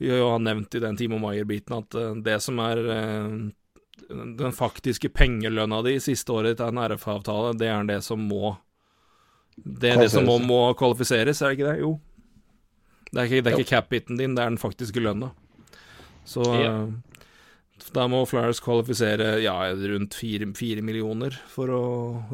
vi 0.00 0.10
har 0.10 0.40
nevnt 0.42 0.74
i 0.74 0.82
den 0.82 0.96
Timo 0.98 1.20
Maier-biten, 1.22 1.84
at 1.84 1.98
uh, 1.98 2.16
det 2.24 2.38
som 2.42 2.58
er 2.64 2.80
uh, 2.88 3.36
den 4.08 4.56
faktiske 4.56 5.12
pengelønna 5.14 5.82
di 5.86 5.98
siste 6.02 6.32
året 6.34 6.58
til 6.58 6.72
en 6.72 6.82
RF-avtale, 6.82 7.54
det 7.60 7.68
er 7.70 7.86
det 7.92 8.00
som 8.06 8.24
må 8.26 8.56
Det 9.56 9.92
er 9.92 10.00
det 10.00 10.10
som 10.12 10.26
må, 10.26 10.38
må 10.42 10.64
kvalifiseres, 10.78 11.42
er 11.42 11.52
det 11.52 11.58
ikke 11.58 11.70
det? 11.70 11.78
Jo. 11.82 11.94
Det 13.12 13.20
er 13.20 13.28
ikke, 13.28 13.44
det 13.44 13.52
er 13.52 13.60
ikke 13.60 13.72
cap-hiten 13.74 14.20
din, 14.20 14.36
det 14.36 14.44
er 14.44 14.52
den 14.54 14.60
faktiske 14.60 15.02
lønna. 15.02 15.32
Så 16.24 16.44
ja. 16.56 16.76
Da 17.92 18.04
må 18.08 18.22
Flyers 18.28 18.60
kvalifisere 18.62 19.40
ja, 19.42 19.54
rundt 19.74 20.14
fire 20.14 20.84
millioner 20.84 21.34
for 21.50 21.72
å 21.74 21.82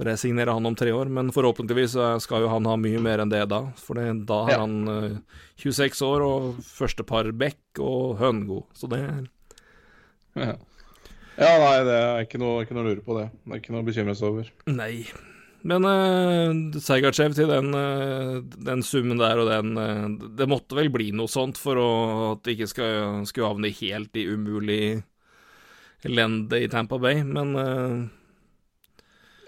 resignere 0.05 0.53
han 0.55 0.69
om 0.69 0.77
tre 0.79 0.93
år, 0.95 1.09
men 1.11 1.33
forhåpentligvis 1.35 1.97
skal 2.23 2.45
jo 2.45 2.51
han 2.53 2.69
ha 2.69 2.77
mye 2.79 3.01
mer 3.03 3.23
enn 3.25 3.33
det 3.33 3.45
da. 3.51 3.63
For 3.81 3.99
det, 3.99 4.27
da 4.29 4.43
har 4.45 4.55
ja. 4.55 4.61
han 4.67 4.77
uh, 4.91 5.41
26 5.63 6.05
år 6.07 6.27
og 6.27 6.61
første 6.67 7.07
par 7.09 7.31
Beck 7.33 7.81
og 7.83 8.19
Høngo, 8.21 8.67
så 8.77 8.91
det 8.93 9.01
ja. 9.01 10.53
ja. 10.53 10.55
nei, 11.65 11.75
det 11.89 11.97
er 11.97 12.29
ikke 12.29 12.43
noe, 12.43 12.63
ikke 12.67 12.77
noe 12.77 12.85
å 12.85 12.91
lure 12.93 13.07
på, 13.07 13.19
det. 13.19 13.27
Det 13.43 13.57
er 13.57 13.65
ikke 13.65 13.75
noe 13.75 13.87
å 13.87 13.89
bekymre 13.89 14.19
seg 14.19 14.31
over. 14.31 14.55
Nei. 14.71 14.93
Men 15.67 15.87
uh, 15.87 16.79
Sergachev 16.83 17.35
til 17.35 17.51
den, 17.51 17.73
uh, 17.75 18.39
den, 18.63 18.83
summen 18.87 19.19
der 19.19 19.41
og 19.43 19.49
den 19.51 19.73
uh, 19.75 20.29
Det 20.39 20.47
måtte 20.51 20.79
vel 20.79 20.91
bli 20.95 21.11
noe 21.17 21.31
sånt 21.31 21.59
for 21.59 21.81
å, 21.83 21.89
at 22.35 22.45
det 22.47 22.55
ikke 22.55 22.71
skal, 22.71 23.25
skulle 23.27 23.51
havne 23.51 23.73
helt 23.81 24.19
i 24.19 24.29
umulig 24.31 24.83
elendet 26.07 26.63
i 26.63 26.71
Tampa 26.71 27.01
Bay, 27.03 27.25
men. 27.27 27.57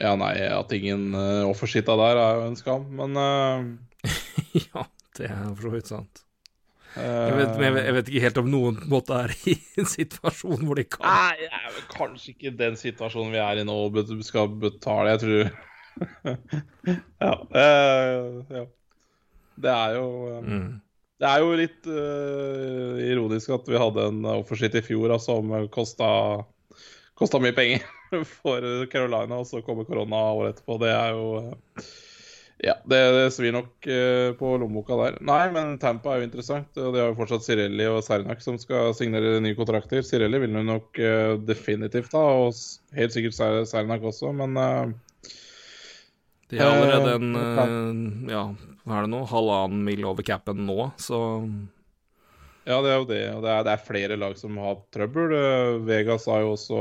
Ja, 0.00 0.16
nei, 0.18 0.32
at 0.50 0.72
ingen 0.74 1.12
uh, 1.14 1.46
offersitta 1.46 1.94
der 2.00 2.18
er 2.18 2.40
jo 2.40 2.48
en 2.48 2.58
skam, 2.58 2.90
men. 2.98 3.14
Ja, 4.50 4.82
det 5.14 5.28
er 5.30 5.44
for 5.52 5.68
så 5.68 5.70
vidt 5.76 5.90
sant. 5.92 6.24
Jeg 6.90 7.34
vet, 7.36 7.52
jeg, 7.54 7.70
vet, 7.70 7.84
jeg 7.86 7.94
vet, 7.94 8.08
ikke 8.10 8.22
helt 8.24 8.38
om 8.40 8.48
noen 8.50 8.78
måte 8.90 9.14
er 9.14 9.34
i 9.46 9.52
en 9.78 9.86
situasjon 9.86 10.64
hvor 10.66 10.74
de 10.74 10.82
kan 10.90 11.04
Nei, 11.06 11.46
kanskje 11.92 12.32
ikke 12.32 12.50
den 12.58 12.74
situasjonen 12.80 13.30
vi 13.30 13.38
er 13.38 13.60
i 13.62 13.66
nå 13.68 13.76
skal 14.26 14.50
betale, 14.50 15.12
jeg 15.12 15.20
tror 15.22 15.52
ja, 17.24 17.32
ja, 17.50 18.62
Det 19.60 19.74
er 19.74 19.98
jo 19.98 20.06
mm. 20.44 20.70
Det 21.20 21.28
er 21.28 21.42
jo 21.44 21.56
litt 21.58 21.88
uh, 21.90 23.00
ironisk 23.04 23.52
at 23.52 23.66
vi 23.68 23.80
hadde 23.80 24.06
en 24.08 24.28
offershit 24.38 24.78
i 24.78 24.84
fjor 24.84 25.12
altså, 25.12 25.36
som 25.36 25.66
kosta, 25.72 26.12
kosta 27.18 27.40
mye 27.44 27.56
penger 27.56 27.84
for 28.38 28.64
Carolina, 28.92 29.42
og 29.42 29.48
så 29.48 29.60
kommer 29.66 29.88
korona 29.88 30.22
året 30.38 30.56
etterpå. 30.56 30.78
Det 30.80 30.94
er 30.94 31.18
jo 31.18 31.26
uh, 31.50 31.90
Ja, 32.60 32.74
det, 32.88 33.02
det 33.16 33.26
svir 33.36 33.52
nok 33.56 33.84
uh, 33.84 34.32
på 34.40 34.54
lommeboka 34.62 34.96
der. 35.02 35.20
Nei, 35.28 35.42
men 35.52 35.76
Tampa 35.80 36.14
er 36.14 36.22
jo 36.22 36.30
interessant. 36.30 36.72
og 36.80 36.96
Det 36.96 37.04
er 37.04 37.12
jo 37.12 37.18
fortsatt 37.20 37.44
Cirelli 37.44 37.90
og 37.92 38.00
Sernak 38.04 38.40
som 38.44 38.56
skal 38.60 38.96
signere 38.96 39.44
nye 39.44 39.58
kontrakter. 39.60 40.00
Cirelli 40.04 40.40
vil 40.40 40.56
nok 40.56 41.04
definitivt 41.44 42.16
ha, 42.16 42.24
og 42.46 42.96
helt 42.96 43.16
sikkert 43.16 43.36
Sernak 43.68 44.08
også, 44.08 44.32
men 44.40 44.56
de 46.50 46.58
har 46.58 46.74
allerede 46.74 47.14
en 47.16 48.28
ja, 48.30 48.44
hva 48.84 48.98
er 48.98 49.06
det 49.06 49.12
nå, 49.12 49.20
halvannen 49.30 49.84
mil 49.86 50.06
over 50.08 50.26
capen 50.26 50.64
nå, 50.66 50.90
så 50.98 51.20
Ja, 52.66 52.80
det 52.84 52.90
er 52.90 52.98
jo 52.98 53.08
det. 53.08 53.22
Og 53.36 53.44
det 53.44 53.52
er, 53.52 53.62
det 53.66 53.72
er 53.74 53.84
flere 53.86 54.18
lag 54.20 54.36
som 54.38 54.58
har 54.60 54.82
trøbbel. 54.94 55.32
Eh, 55.36 55.76
Vegas 55.88 56.26
har 56.30 56.42
jo 56.44 56.52
også 56.56 56.80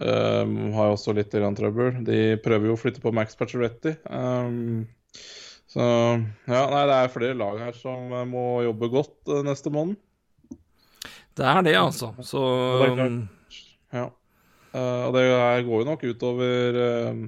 um, 0.00 0.56
har 0.74 0.90
jo 0.90 0.96
også 0.96 1.14
litt 1.16 1.32
trøbbel. 1.32 2.02
De 2.06 2.36
prøver 2.44 2.70
jo 2.70 2.76
å 2.76 2.80
flytte 2.80 3.02
på 3.04 3.12
Max 3.14 3.38
Pacioretty. 3.38 3.96
Um, 4.10 4.86
så 5.70 5.84
ja, 5.84 6.62
nei, 6.72 6.82
det 6.88 6.98
er 6.98 7.14
flere 7.14 7.38
lag 7.38 7.60
her 7.60 7.78
som 7.78 8.12
må 8.30 8.46
jobbe 8.66 8.92
godt 8.92 9.32
uh, 9.32 9.42
neste 9.46 9.72
måned. 9.72 9.98
Det 11.36 11.44
er 11.44 11.64
det, 11.66 11.76
altså. 11.76 12.14
Så 12.24 12.42
um... 12.96 13.24
Ja. 13.92 14.08
Uh, 14.72 15.02
og 15.08 15.16
det 15.16 15.26
går 15.68 15.82
jo 15.82 15.88
nok 15.88 16.04
utover 16.04 16.80
uh, 16.80 17.26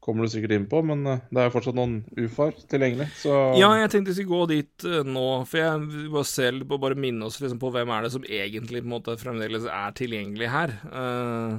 kommer 0.00 0.24
du 0.24 0.32
sikkert 0.32 0.54
inn 0.56 0.66
på, 0.68 0.80
men 0.86 1.04
eh, 1.06 1.24
det 1.28 1.42
er 1.42 1.48
jo 1.48 1.54
fortsatt 1.54 1.76
noen 1.76 1.98
UFAR 2.16 2.54
tilgjengelig. 2.72 3.10
Så 3.20 3.34
Ja, 3.60 3.70
jeg 3.76 3.90
tenkte 3.92 4.14
vi 4.14 4.18
skulle 4.18 4.38
gå 4.40 4.50
dit 4.54 4.86
uh, 4.88 5.00
nå, 5.06 5.24
for 5.48 5.60
jeg 5.60 6.06
bare 6.14 6.28
se 6.28 6.52
på, 6.64 6.78
bare 6.80 6.98
minne 6.98 7.28
oss 7.28 7.40
liksom, 7.42 7.60
på 7.60 7.72
hvem 7.74 7.92
er 7.92 8.06
det 8.06 8.14
som 8.16 8.24
egentlig 8.24 8.80
på 8.80 8.88
en 8.88 8.94
måte 8.94 9.18
fremdeles 9.20 9.66
er 9.68 9.98
tilgjengelig 9.98 10.48
her. 10.52 10.72
Uh, 10.88 11.58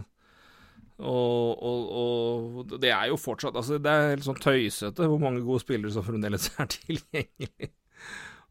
og, 1.01 1.61
og, 1.65 1.93
og, 2.01 2.73
det 2.77 2.91
er 2.93 3.07
jo 3.09 3.15
fortsatt 3.17 3.55
Altså, 3.57 3.79
det 3.81 3.89
er 3.89 4.11
helt 4.11 4.25
sånn 4.27 4.37
tøysete 4.37 5.07
hvor 5.09 5.17
mange 5.23 5.41
gode 5.41 5.63
spillere 5.63 5.89
som 5.95 6.05
fremdeles 6.05 6.51
er 6.61 6.69
tilgjengelig. 6.79 7.71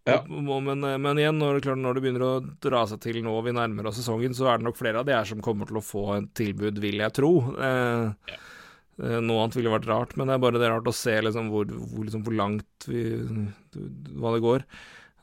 Ja. 0.09 0.23
Men, 0.27 0.81
men, 0.81 1.19
igjen, 1.21 1.39
når, 1.39 1.61
når, 1.77 1.97
det 1.97 2.03
begynner 2.03 2.25
å 2.25 2.35
dra 2.63 2.87
seg 2.89 3.03
til 3.05 3.21
nå 3.23 3.35
vi 3.45 3.53
nærmer 3.55 3.91
oss 3.91 3.99
sesongen, 4.01 4.33
så 4.35 4.49
er 4.49 4.59
det 4.59 4.67
nok 4.67 4.79
flere 4.79 5.03
av 5.03 5.07
de 5.07 5.15
her 5.15 5.29
som 5.29 5.43
kommer 5.45 5.69
til 5.69 5.79
å 5.79 5.85
få 5.85 6.07
et 6.17 6.31
tilbud, 6.41 6.79
vil 6.83 7.03
jeg 7.03 7.15
tro. 7.19 7.35
Uh, 7.59 8.15
ja. 8.31 8.39
Eh, 9.01 9.19
noe 9.25 9.43
annet 9.43 9.57
ville 9.57 9.73
vært 9.73 9.89
rart, 9.89 10.17
men 10.19 10.29
det 10.29 10.37
er 10.37 10.43
bare 10.45 10.61
det 10.61 10.69
rart 10.69 10.89
å 10.91 10.95
se 10.95 11.15
liksom 11.25 11.49
hvor, 11.53 11.69
hvor, 11.69 12.05
liksom 12.05 12.25
hvor, 12.27 12.37
langt 12.37 12.89
vi 12.89 13.05
Hva 14.21 14.35
det 14.35 14.43
går. 14.45 14.67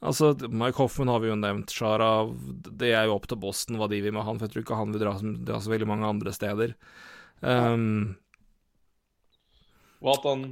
Altså, 0.08 0.32
Mike 0.50 0.78
Hoffman 0.82 1.10
har 1.10 1.22
vi 1.24 1.32
jo 1.32 1.38
nevnt. 1.38 1.74
Shara 1.74 2.28
Det 2.70 2.92
er 2.94 3.08
jo 3.08 3.18
opp 3.18 3.28
til 3.30 3.42
Boston 3.42 3.80
hva 3.82 3.90
de 3.90 4.02
vil 4.02 4.14
med 4.14 4.26
han, 4.26 4.38
for 4.38 4.48
jeg 4.48 4.56
tror 4.56 4.66
ikke 4.66 4.80
han 4.82 4.94
vil 4.94 5.04
dra, 5.06 5.16
dra 5.22 5.60
så 5.62 5.74
veldig 5.74 5.90
mange 5.90 6.10
andre 6.10 6.34
steder. 6.34 6.78
Um, 7.42 8.16
Watan. 10.06 10.52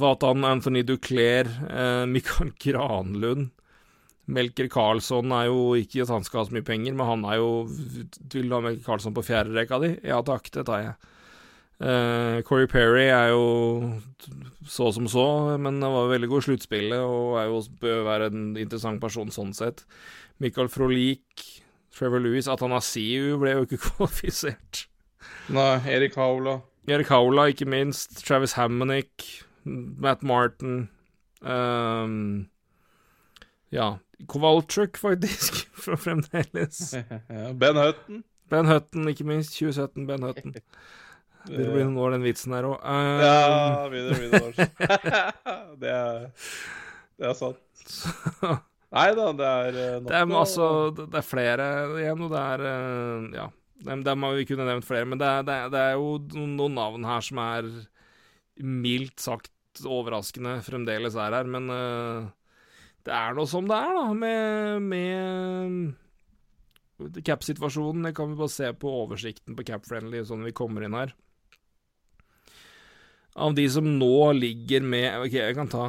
Watan, 0.00 0.44
Anthony 0.44 0.82
Duclair, 0.82 1.48
eh, 1.70 2.04
Mikael 2.10 2.50
Granlund 2.60 3.52
Melker 4.26 4.66
Karlsson 4.72 5.30
er 5.30 5.46
jo 5.46 5.76
ikke 5.78 6.02
at 6.02 6.10
han 6.10 6.24
skal 6.26 6.40
ha 6.40 6.48
så 6.48 6.54
mye 6.56 6.66
penger, 6.66 6.96
men 6.98 7.06
han 7.06 7.26
er 7.30 7.36
jo 7.38 7.50
Vil 7.68 8.48
du 8.48 8.56
ha 8.56 8.62
Melker 8.64 8.82
Karlsson 8.88 9.14
på 9.14 9.22
fjerde 9.28 9.54
rekka 9.54 9.78
di? 9.84 9.92
Ja 10.02 10.18
takk, 10.26 10.50
det 10.50 10.66
tar 10.66 10.82
jeg. 10.82 11.12
Uh, 11.76 12.40
Corey 12.48 12.64
Perry 12.66 13.10
er 13.12 13.34
jo 13.34 13.98
så 14.64 14.88
som 14.96 15.08
så, 15.12 15.26
men 15.60 15.82
han 15.82 15.92
var 15.92 16.08
veldig 16.08 16.30
god 16.30 16.40
i 16.40 16.46
sluttspillet 16.46 17.02
og 17.04 17.36
er 17.36 17.50
jo, 17.50 17.60
bør 17.82 18.06
være 18.06 18.30
en 18.32 18.46
interessant 18.56 19.00
person 19.02 19.32
sånn 19.34 19.52
sett. 19.56 19.84
Michael 20.40 20.70
Frolik, 20.72 21.44
Trevor 21.92 22.24
Lewis 22.24 22.48
Atanasiu 22.48 23.36
ble 23.42 23.58
jo 23.58 23.66
ikke 23.66 23.80
kvalifisert. 23.86 24.86
Nei, 25.52 25.76
Erik 25.92 26.16
Haula. 26.20 26.60
Erik 26.88 27.10
Haula, 27.12 27.48
ikke 27.50 27.68
minst. 27.68 28.20
Travis 28.24 28.56
Hammonick, 28.56 29.26
Matt 29.64 30.22
Martin 30.22 30.88
um, 31.42 32.46
Ja, 33.74 33.96
Kowalczyk, 34.28 34.96
faktisk, 34.96 35.66
fra 35.84 35.96
fremdeles. 35.96 36.94
ben 37.60 37.76
Hutton. 37.76 38.24
Ben 38.50 38.66
Hutton, 38.70 39.08
ikke 39.08 39.24
minst. 39.24 39.58
2017, 39.58 40.06
Ben 40.06 40.22
Hutton. 40.22 40.54
Begynner 41.46 41.70
å 41.70 41.74
bli 41.76 41.84
noen 41.86 42.00
år, 42.02 42.10
den 42.16 42.24
vitsen 42.26 42.54
der 42.56 42.64
òg. 42.68 42.76
Um... 42.82 43.20
Ja, 43.22 43.34
begynner 43.92 44.12
å 44.12 44.14
bli 44.20 44.28
noen 44.30 44.46
år. 44.48 44.54
det, 45.82 45.92
er, 45.92 46.14
det 47.20 47.26
er 47.30 47.36
sant. 47.38 47.60
Så, 47.86 48.08
Nei 48.96 49.10
da, 49.18 49.24
det 49.36 49.46
er 49.46 49.76
eh, 49.82 49.96
nok 50.00 50.08
Det 50.08 50.18
er, 50.18 50.24
altså, 50.40 50.66
det 50.96 51.18
er 51.20 51.26
flere 51.26 51.64
igjen, 52.00 52.22
og 52.26 52.30
det 52.32 52.40
er 52.54 52.60
eh, 52.70 53.20
Ja. 53.42 53.46
Dem, 53.86 54.22
har 54.24 54.32
vi 54.32 54.48
kunne 54.48 54.64
nevnt 54.64 54.88
flere, 54.88 55.04
men 55.04 55.20
det 55.20 55.28
er, 55.28 55.42
det, 55.44 55.52
er, 55.52 55.68
det 55.74 55.80
er 55.82 55.94
jo 56.00 56.16
noen, 56.32 56.56
noen 56.56 56.74
navn 56.78 57.04
her 57.04 57.20
som 57.22 57.38
er 57.44 57.66
mildt 58.56 59.20
sagt 59.20 59.52
overraskende 59.84 60.64
fremdeles 60.64 61.12
er 61.20 61.36
her, 61.36 61.44
men 61.44 61.68
uh, 61.68 62.24
det 63.04 63.12
er 63.12 63.36
nå 63.36 63.44
som 63.50 63.68
det 63.68 63.76
er, 63.76 63.92
da, 63.98 64.14
med, 64.16 64.80
med 64.88 65.92
cap-situasjonen. 67.28 68.08
Det 68.08 68.16
kan 68.16 68.32
vi 68.32 68.40
bare 68.40 68.56
se 68.56 68.72
på 68.80 68.88
oversikten 69.04 69.52
på 69.58 69.66
Cap-Friendly 69.68 70.24
sånn 70.24 70.48
vi 70.48 70.56
kommer 70.56 70.80
inn 70.86 70.96
her. 70.96 71.12
Av 73.36 73.54
de 73.54 73.66
som 73.70 73.86
nå 73.98 74.32
ligger 74.32 74.84
med 74.84 75.20
OK, 75.20 75.34
jeg 75.36 75.56
kan 75.58 75.68
ta 75.68 75.86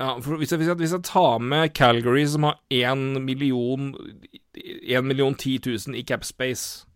Ja, 0.00 0.14
for 0.24 0.40
hvis 0.40 0.48
jeg, 0.48 0.62
hvis, 0.62 0.68
jeg, 0.70 0.78
hvis 0.80 0.94
jeg 0.96 1.04
tar 1.04 1.42
med 1.44 1.74
Calgary, 1.76 2.22
som 2.24 2.46
har 2.48 2.56
1 2.72 3.20
million 3.20 3.90
1 4.56 5.04
million 5.04 5.34
10 5.34 5.58
000 5.66 5.98
i 6.00 6.02
capspace 6.08 6.86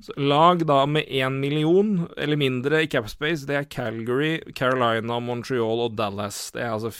så 0.00 0.12
Lag 0.16 0.66
da 0.66 0.86
med 0.86 1.04
1 1.08 1.32
million 1.32 2.08
eller 2.16 2.36
mindre 2.36 2.82
i 2.82 2.88
capspace, 2.88 3.44
det 3.46 3.56
er 3.56 3.68
Calgary, 3.68 4.38
Carolina, 4.56 5.18
Montreal 5.20 5.82
og 5.84 5.98
Dallas. 5.98 6.38
Det 6.54 6.62
er 6.64 6.72
altså 6.72 6.92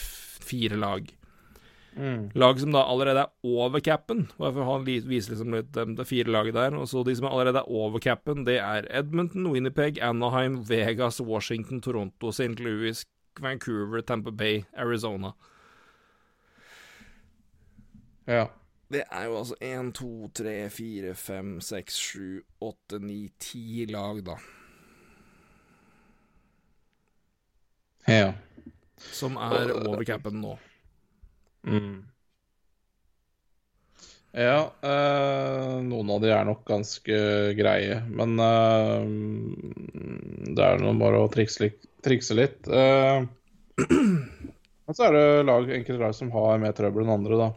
fire 0.45 0.77
lag. 0.77 1.07
Mm. 2.01 2.31
Lag 2.41 2.57
som 2.63 2.73
da 2.73 2.81
allerede 2.89 3.27
er 3.27 3.33
over 3.45 3.83
capen. 3.85 4.23
Bare 4.39 4.55
for 4.57 4.65
å 4.65 4.69
ha 4.71 4.77
li- 4.81 5.03
vise 5.05 5.35
liksom 5.35 5.53
litt 5.53 5.77
um, 5.77 5.93
Det 5.99 6.07
fire 6.09 6.33
laget 6.33 6.57
der. 6.57 6.77
Og 6.79 6.89
så 6.89 7.03
de 7.05 7.13
som 7.19 7.29
allerede 7.29 7.61
er 7.61 7.69
over 7.69 8.01
capen, 8.01 8.47
det 8.49 8.57
er 8.65 8.89
Edmonton, 8.89 9.51
Winnipeg, 9.53 10.01
Anaheim, 10.01 10.63
Vegas, 10.69 11.21
Washington, 11.21 11.83
Toronto, 11.85 12.33
St. 12.33 12.57
Louis, 12.63 13.03
Vancouver, 13.41 14.01
Tampa 14.01 14.33
Bay, 14.33 14.65
Arizona. 14.73 15.35
Ja. 18.31 18.47
Det 18.91 19.05
er 19.07 19.27
jo 19.29 19.37
altså 19.39 19.55
1, 19.63 19.93
2, 19.95 20.31
3, 20.41 20.55
4, 20.71 21.13
5, 21.15 21.53
6, 21.61 21.95
7, 21.95 22.43
8, 22.61 22.99
9, 22.99 23.29
10 23.39 23.87
lag, 23.93 24.25
da. 24.27 24.39
ja. 28.09 28.33
Som 29.01 29.37
er 29.37 29.71
over 29.73 30.05
capen 30.05 30.41
nå. 30.43 30.57
Mm. 31.67 32.11
Ja, 34.33 34.71
eh, 34.87 35.73
noen 35.83 36.11
av 36.15 36.21
de 36.23 36.31
er 36.31 36.45
nok 36.47 36.63
ganske 36.69 37.17
greie, 37.59 37.97
men 38.15 38.37
eh, 38.39 39.09
det 40.55 40.67
er 40.69 40.79
nå 40.79 40.93
bare 41.01 41.25
å 41.25 41.31
trikse 41.33 41.65
litt. 41.65 41.89
Trikse 42.07 42.37
litt. 42.39 42.69
Eh, 42.71 43.27
men 43.91 44.95
så 44.97 45.09
er 45.09 45.17
det 45.17 45.25
lag, 45.51 45.67
enkelte 45.81 46.05
lag 46.05 46.15
som 46.17 46.31
har 46.37 46.63
mer 46.63 46.77
trøbbel 46.79 47.05
enn 47.05 47.15
andre, 47.17 47.41
da. 47.43 47.51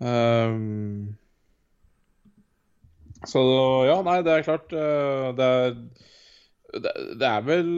Eh, 0.00 0.56
så 3.26 3.42
ja, 3.88 4.00
nei, 4.06 4.18
det 4.24 4.32
er 4.32 4.44
klart 4.44 4.72
eh, 4.76 5.30
Det 5.36 5.46
er 5.60 5.70
det, 6.84 6.92
det 7.20 7.28
er 7.28 7.44
vel 7.46 7.68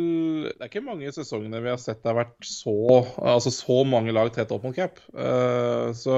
Det 0.51 0.61
er 0.65 0.71
ikke 0.71 0.85
mange 0.87 1.11
sesongene 1.15 1.61
vi 1.65 1.71
har 1.73 1.81
sett 1.83 2.01
det 2.03 2.11
har 2.13 2.19
vært 2.23 2.47
så 2.49 2.75
Altså 3.19 3.53
så 3.55 3.83
mange 3.89 4.15
lag 4.17 4.31
tett 4.35 4.53
opp 4.55 4.65
mot 4.67 4.77
cap. 4.77 5.01
Uh, 5.15 5.91
så 5.97 6.17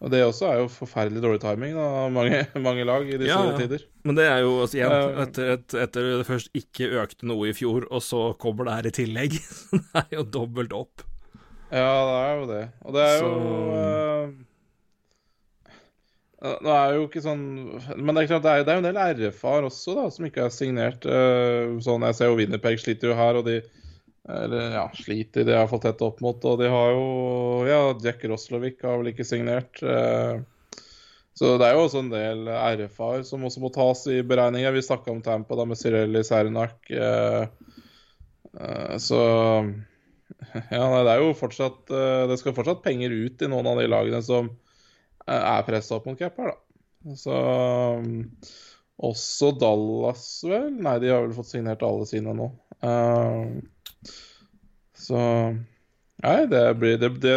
og 0.00 0.08
det 0.08 0.22
også 0.24 0.46
er 0.48 0.60
jo 0.62 0.68
forferdelig 0.72 1.20
dårlig 1.20 1.40
timing 1.42 1.74
av 1.76 2.06
mange, 2.14 2.38
mange 2.66 2.86
lag 2.88 3.02
i 3.04 3.18
disse 3.20 3.34
Ja, 3.36 3.50
tider. 3.58 3.82
Men 4.08 4.16
det 4.16 4.24
er 4.32 4.38
jo 4.46 4.54
altså, 4.62 4.78
igjen, 4.78 4.94
Eh. 4.96 5.18
etter, 5.26 5.50
et, 5.58 5.74
etter 5.82 6.06
det 6.08 6.24
først 6.24 6.48
ikke 6.56 6.88
økte 7.02 7.28
noe 7.28 7.50
i 7.50 7.52
fjor, 7.52 7.84
og 7.92 8.00
så 8.00 8.22
kommer 8.40 8.64
det 8.64 8.78
her 8.78 8.88
i 8.88 8.94
tillegg. 8.96 9.36
Så 9.68 9.76
det 9.82 10.00
er 10.06 10.16
jo 10.16 10.24
dobbelt 10.38 10.72
opp. 10.72 11.04
Ja, 11.68 11.84
det 12.08 12.16
er 12.16 12.32
jo 12.40 12.46
det. 12.48 12.62
Og 12.80 12.96
det 12.96 13.04
er 13.10 13.20
jo 13.20 13.34
eh, 13.76 14.32
Nå 16.40 16.70
er 16.72 16.94
jo 16.96 17.02
ikke 17.04 17.20
sånn 17.20 17.40
Men 18.00 18.14
det 18.16 18.22
er 18.22 18.28
klart, 18.30 18.44
det 18.46 18.52
er, 18.52 18.62
det 18.64 18.72
er 18.72 18.78
jo 18.78 18.82
en 18.82 18.86
del 18.88 19.00
RF-er 19.28 19.66
også, 19.68 19.92
da, 19.98 20.06
som 20.14 20.24
ikke 20.28 20.46
er 20.46 20.54
signert. 20.54 21.04
eh, 21.04 21.74
sånn, 21.84 22.06
Jeg 22.08 22.16
ser 22.16 22.30
jo 22.30 22.38
Winnerpeg 22.38 22.80
sliter 22.80 23.12
jo 23.12 23.16
her, 23.18 23.36
og 23.40 23.44
de 23.50 23.58
Eller 24.30 24.72
ja, 24.76 24.86
sliter, 24.96 25.44
de 25.48 25.56
har 25.56 25.68
fått 25.68 25.84
tett 25.88 26.00
opp 26.06 26.20
mot. 26.24 26.40
Og 26.48 26.56
de 26.62 26.70
har 26.72 26.94
jo 26.94 27.04
Ja, 27.68 27.80
Jack 28.04 28.24
Roslovic 28.30 28.80
har 28.86 28.98
vel 29.02 29.12
ikke 29.12 29.26
signert. 29.28 29.82
eh, 29.84 30.40
så 31.40 31.54
det 31.60 31.68
er 31.70 31.76
jo 31.76 31.84
også 31.86 32.00
en 32.02 32.10
del 32.12 32.48
RF-er 32.52 33.22
som 33.24 33.44
også 33.48 33.60
må 33.62 33.70
tas 33.72 34.02
i 34.12 34.18
beregninga. 34.28 34.72
Vi 34.74 34.82
snakka 34.84 35.12
om 35.12 35.22
Tampa 35.24 35.56
da 35.56 35.64
med 35.64 35.78
Cirelli 35.80 36.20
Sernak. 36.26 36.90
Eh, 36.90 37.46
så 39.00 39.20
ja, 40.72 40.82
det 41.04 41.12
er 41.12 41.20
jo 41.22 41.30
fortsatt 41.38 41.86
Det 41.86 42.36
skal 42.40 42.54
fortsatt 42.56 42.80
penger 42.82 43.12
ut 43.14 43.42
i 43.44 43.48
noen 43.50 43.68
av 43.70 43.78
de 43.78 43.86
lagene 43.88 44.18
som 44.26 44.48
er 45.36 45.66
pressa 45.68 45.96
opp 45.98 46.08
mot 46.10 46.18
cap 46.18 46.38
her, 46.40 46.52
da. 46.52 47.14
Så 47.16 47.32
um, 47.32 48.28
Også 49.00 49.54
Dallas, 49.56 50.24
vel? 50.44 50.68
Nei, 50.84 50.98
de 51.00 51.12
har 51.12 51.24
vel 51.24 51.36
fått 51.36 51.54
signert 51.54 51.84
alle 51.86 52.06
sine 52.08 52.34
nå. 52.36 52.50
Uh, 52.84 53.56
så 54.96 55.20
Nei, 56.20 56.38
det 56.48 56.62
blir 56.80 56.98
Det, 57.00 57.08
det, 57.22 57.34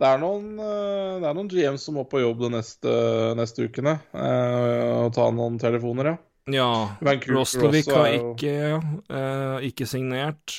det 0.00 0.06
er 0.06 0.18
noen 0.22 0.58
eh, 0.58 1.16
Det 1.20 1.26
er 1.26 1.34
noen 1.36 1.50
GM 1.50 1.78
som 1.78 1.96
må 1.98 2.04
på 2.10 2.22
jobb 2.22 2.44
de 2.44 2.50
neste, 2.56 2.94
neste 3.38 3.66
ukene 3.66 3.96
uh, 4.14 5.06
og 5.06 5.14
ta 5.14 5.28
noen 5.34 5.58
telefoner, 5.62 6.12
ja. 6.12 6.16
Ja, 6.50 6.70
Roslovic 7.30 7.86
har 7.92 8.08
ikke, 8.16 8.80
uh, 9.12 9.58
ikke 9.62 9.86
signert. 9.86 10.54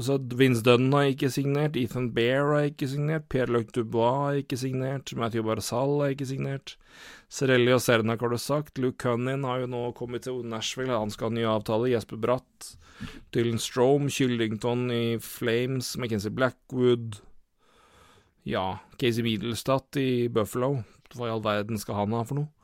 Sagt, 0.00 0.32
Vince 0.38 0.62
Dunn 0.64 0.92
har 0.94 1.10
ikke 1.10 1.28
signert, 1.32 1.76
Ethan 1.76 2.10
Bear 2.14 2.52
har 2.54 2.68
ikke 2.70 2.88
signert, 2.88 3.26
Pierre-Luc 3.32 3.72
Dubois 3.74 4.16
har 4.16 4.38
ikke 4.40 4.56
signert, 4.56 5.12
Matthew 5.18 5.44
Barzal 5.44 5.96
har 6.00 6.14
ikke 6.14 6.28
signert. 6.30 6.76
Cerelli 7.30 7.72
og 7.74 7.82
Sernak 7.84 8.22
har 8.24 8.32
du 8.32 8.38
sagt. 8.40 8.78
Luke 8.78 8.98
Cunnin 9.02 9.44
har 9.44 9.62
jo 9.62 9.70
nå 9.70 9.82
kommet 9.98 10.24
til 10.26 10.40
Nashville, 10.46 10.96
han 10.96 11.12
skal 11.12 11.30
ha 11.30 11.36
ny 11.36 11.44
avtale. 11.48 11.90
Jesper 11.92 12.20
Bratt, 12.22 12.70
Dylan 13.34 13.60
Strome, 13.60 14.10
Kyllington 14.12 14.88
i 14.94 15.18
Flames, 15.22 15.96
McKenzie 15.96 16.32
Blackwood 16.34 17.20
Ja, 18.48 18.80
Casey 18.96 19.26
Middlestad 19.26 20.00
i 20.00 20.28
Buffalo. 20.32 20.80
Hva 21.14 21.28
i 21.28 21.34
all 21.34 21.44
verden 21.44 21.78
skal 21.80 21.98
han 21.98 22.16
ha 22.16 22.24
for 22.24 22.40
noe? 22.40 22.59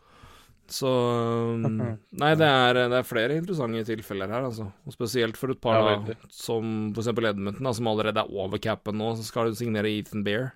Så 0.72 0.90
um, 0.90 1.78
Nei, 2.22 2.32
det 2.38 2.46
er, 2.48 2.80
det 2.90 2.98
er 3.00 3.06
flere 3.06 3.38
interessante 3.38 3.84
tilfeller 3.88 4.30
her, 4.32 4.46
altså. 4.48 4.68
Og 4.86 4.94
spesielt 4.94 5.38
for 5.40 5.54
et 5.54 5.60
par 5.62 5.78
Ja, 5.78 5.96
da, 6.08 6.16
som 6.32 6.92
eksempel 6.96 7.30
Edmonton, 7.30 7.66
da, 7.68 7.74
som 7.76 7.90
allerede 7.90 8.22
er 8.22 8.38
over 8.44 8.62
capen 8.62 8.98
nå, 9.00 9.12
så 9.18 9.26
skal 9.26 9.50
du 9.52 9.58
signere 9.58 9.92
Ethan 9.92 10.24
Bear. 10.26 10.54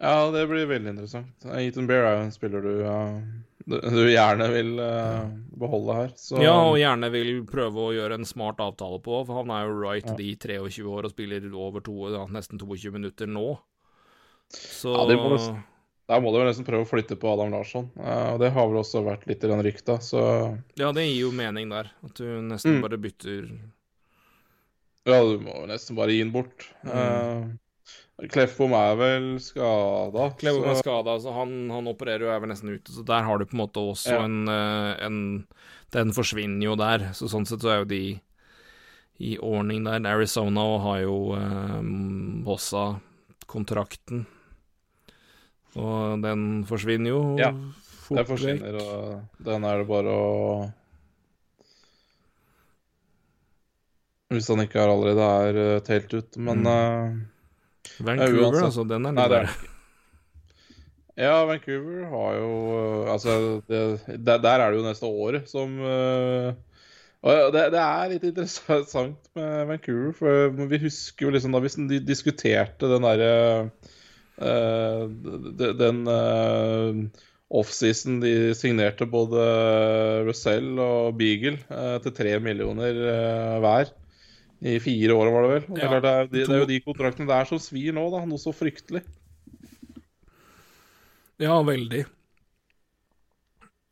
Ja, 0.00 0.30
det 0.34 0.46
blir 0.50 0.66
veldig 0.66 0.90
interessant. 0.90 1.44
Ethan 1.46 1.86
Bear 1.86 2.04
er 2.08 2.16
jo 2.18 2.22
en 2.26 2.32
spiller 2.34 2.64
du, 2.64 2.72
ja, 2.82 2.96
du, 3.64 3.76
du 3.78 4.00
gjerne 4.10 4.48
vil 4.52 4.72
uh, 4.82 5.28
beholde 5.60 5.98
her. 6.00 6.16
Så 6.18 6.40
Ja, 6.42 6.56
og 6.66 6.78
gjerne 6.80 7.12
vil 7.14 7.30
prøve 7.48 7.84
å 7.86 7.92
gjøre 7.94 8.18
en 8.18 8.26
smart 8.28 8.60
avtale 8.64 8.98
på, 9.04 9.20
for 9.28 9.42
han 9.42 9.52
er 9.54 9.68
jo 9.68 9.78
right 9.84 10.10
Ja. 10.10 10.16
de 10.18 10.32
23 10.34 10.88
år 10.90 11.06
og 11.06 11.14
spiller 11.14 11.46
over 11.54 11.84
to, 11.84 11.94
ja, 12.12 12.24
nesten 12.26 12.60
22 12.60 12.92
minutter 12.96 13.30
nå. 13.30 13.54
Så 14.54 14.92
Ja, 14.92 15.06
det 15.08 15.16
må 15.22 15.38
da 16.08 16.18
må 16.20 16.32
du 16.32 16.38
vel 16.38 16.48
nesten 16.50 16.66
prøve 16.66 16.84
å 16.84 16.88
flytte 16.90 17.16
på 17.16 17.30
Adam 17.32 17.50
Larsson. 17.54 17.90
Eh, 17.98 18.32
og 18.34 18.40
det 18.42 18.50
har 18.52 18.66
vel 18.68 18.80
også 18.82 19.00
vært 19.06 19.26
litt 19.26 19.40
grann 19.40 19.62
rykta, 19.64 19.98
så 20.04 20.58
Ja, 20.76 20.92
det 20.92 21.06
gir 21.08 21.20
jo 21.26 21.32
mening 21.32 21.70
der. 21.70 21.90
At 22.04 22.14
du 22.14 22.24
nesten 22.42 22.76
Mm. 22.78 22.82
bare 22.82 22.98
bytter 22.98 23.50
ja, 25.06 25.20
du 25.20 25.38
må 25.44 25.66
nesten 25.68 25.96
bare 25.96 26.12
gi 26.14 26.22
den 26.22 26.32
bort. 26.32 26.64
Mm. 26.84 26.90
Uh, 26.94 28.26
Kleffbom 28.30 28.72
er 28.72 28.94
vel 28.96 29.24
skada. 29.42 30.30
Er 30.32 30.54
så- 30.54 30.78
skada, 30.80 31.16
så 31.20 31.32
han, 31.34 31.68
han 31.68 31.84
opererer 31.90 32.20
jo 32.24 32.30
er 32.32 32.40
vel 32.40 32.48
nesten 32.48 32.70
ute. 32.72 32.90
Så 32.92 33.04
der 33.04 33.22
har 33.22 33.38
du 33.38 33.44
på 33.44 33.52
en 33.52 33.66
måte 33.66 33.82
også 33.82 34.12
Ja. 34.14 34.22
en, 34.24 34.48
eh, 34.48 34.96
en 35.04 35.46
Den 35.90 36.10
forsvinner 36.10 36.62
jo 36.62 36.74
der. 36.74 36.98
Så 37.12 37.28
sånn 37.30 37.46
sett 37.46 37.60
så 37.60 37.70
er 37.70 37.78
jo 37.78 37.84
de 37.84 38.20
i 39.20 39.36
ordning 39.38 39.84
der. 39.84 40.00
Arizona 40.10 40.78
har 40.82 41.02
jo 41.02 41.34
um, 41.34 42.42
Hossa 42.46 43.00
kontrakten. 43.46 44.26
Og 45.74 46.22
den 46.22 46.64
forsvinner 46.68 47.10
jo 47.10 47.20
Ja, 47.40 47.50
den 47.50 48.26
forsvinner, 48.28 48.76
og 48.78 49.44
den 49.46 49.64
er 49.66 49.80
det 49.82 49.86
bare 49.90 50.12
å 50.14 50.32
Hvis 54.34 54.48
han 54.50 54.62
ikke 54.64 54.80
er 54.82 54.90
allerede 54.90 55.26
er 55.44 55.58
uh, 55.76 55.82
telt 55.84 56.14
ut. 56.16 56.36
Men 56.42 56.64
Mm. 56.64 56.66
uh, 56.66 58.02
Vancouver, 58.02 58.34
Ja, 58.34 58.48
uansett. 58.48 58.64
altså. 58.70 58.84
Den 58.88 59.06
er 59.06 59.12
litt 59.14 59.30
det 59.30 59.40
er. 59.44 59.54
Ja, 61.24 61.34
Vancouver 61.46 62.08
har 62.10 62.30
jo 62.40 62.48
uh, 62.74 63.12
Altså, 63.12 63.34
det, 63.68 63.82
der, 64.26 64.38
der 64.42 64.60
er 64.64 64.70
det 64.72 64.80
jo 64.80 64.86
neste 64.88 65.06
året 65.06 65.46
som 65.50 65.76
det, 67.24 67.60
det 67.72 67.80
er 67.80 68.08
litt 68.10 68.24
interessant 68.28 69.30
med 69.38 69.68
Vancouver, 69.70 70.10
for 70.12 70.66
vi 70.68 70.80
husker 70.82 71.24
jo 71.24 71.30
liksom 71.32 71.54
da 71.54 71.60
vi 71.64 72.00
diskuterte 72.04 72.90
den 72.90 73.06
derre 73.06 73.70
Den 74.34 76.00
uh, 76.10 77.04
offseason 77.54 78.18
de 78.22 78.54
signerte 78.56 79.06
både 79.08 79.42
Russell 80.26 80.78
og 80.80 81.18
Beagle 81.18 81.60
eh, 81.68 81.98
til 82.04 82.16
tre 82.16 82.32
millioner 82.42 82.98
eh, 83.10 83.58
hver. 83.62 83.92
I 84.64 84.78
fire 84.80 85.12
år, 85.12 85.28
var 85.34 85.44
det 85.44 85.50
vel. 85.50 85.64
Det, 85.76 85.84
er, 85.84 85.94
det, 86.00 86.10
er, 86.10 86.28
det, 86.32 86.42
er 86.48 86.60
jo 86.62 86.68
de 86.70 86.80
kontraktene 86.80 87.28
der 87.28 87.48
som 87.48 87.60
svir 87.60 87.92
nå, 87.92 88.06
da. 88.14 88.22
Noe 88.24 88.40
så 88.40 88.54
fryktelig. 88.54 89.02
Ja, 91.42 91.58
veldig. 91.66 92.04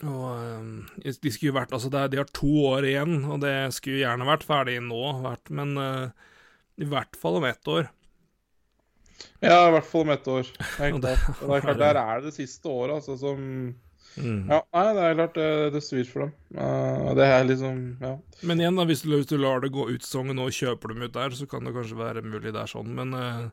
Og 0.09 0.29
eh, 0.33 1.13
de 1.13 1.35
skulle 1.35 1.53
jo 1.53 1.59
vært 1.59 1.75
Altså, 1.77 1.93
de 1.93 2.23
har 2.23 2.31
to 2.35 2.53
år 2.73 2.89
igjen, 2.89 3.21
og 3.29 3.43
det 3.45 3.57
skulle 3.77 4.03
gjerne 4.03 4.31
vært 4.31 4.47
ferdig 4.49 4.79
nå, 4.87 5.03
men 5.55 5.77
eh, 5.83 6.31
i 6.83 6.89
hvert 6.89 7.19
fall 7.21 7.39
om 7.43 7.47
ett 7.47 7.69
år. 7.69 7.91
Ja, 9.43 9.69
i 9.69 9.73
hvert 9.75 9.89
fall 9.89 10.05
om 10.07 10.11
ett 10.15 10.29
år. 10.29 10.51
Helt 10.79 10.95
Og 10.95 11.01
det- 11.03 11.17
det 11.41 11.49
er 11.57 11.61
klart, 11.67 11.79
Der 11.79 11.99
er 12.03 12.21
det 12.21 12.31
det 12.31 12.35
siste 12.41 12.69
året 12.69 13.01
altså, 13.01 13.19
som 13.19 13.75
Mm. 14.13 14.45
Ja, 14.51 14.59
nei, 14.77 14.93
det 14.93 15.03
er 15.07 15.15
klart 15.17 15.35
det, 15.39 15.73
det 15.73 15.81
svir 15.81 16.05
for 16.05 16.21
dem. 16.27 16.33
Eh, 16.61 17.15
det 17.17 17.25
er 17.25 17.45
liksom 17.49 17.97
Ja. 18.03 18.11
Men 18.43 18.59
igjen, 18.61 18.77
da, 18.77 18.85
hvis 18.85 19.01
du, 19.07 19.09
hvis 19.17 19.27
du 19.31 19.39
lar 19.41 19.63
det 19.65 19.71
gå 19.73 19.87
ut 19.89 20.03
sesongen 20.05 20.39
og 20.39 20.51
kjøper 20.53 20.93
dem 20.93 21.01
ut 21.07 21.15
der, 21.15 21.31
så 21.33 21.47
kan 21.49 21.65
det 21.65 21.73
kanskje 21.73 21.97
være 21.97 22.21
mulig 22.21 22.53
det 22.53 22.61
er 22.61 22.69
sånn. 22.69 22.91
Men 22.93 23.15
uh, 23.17 23.49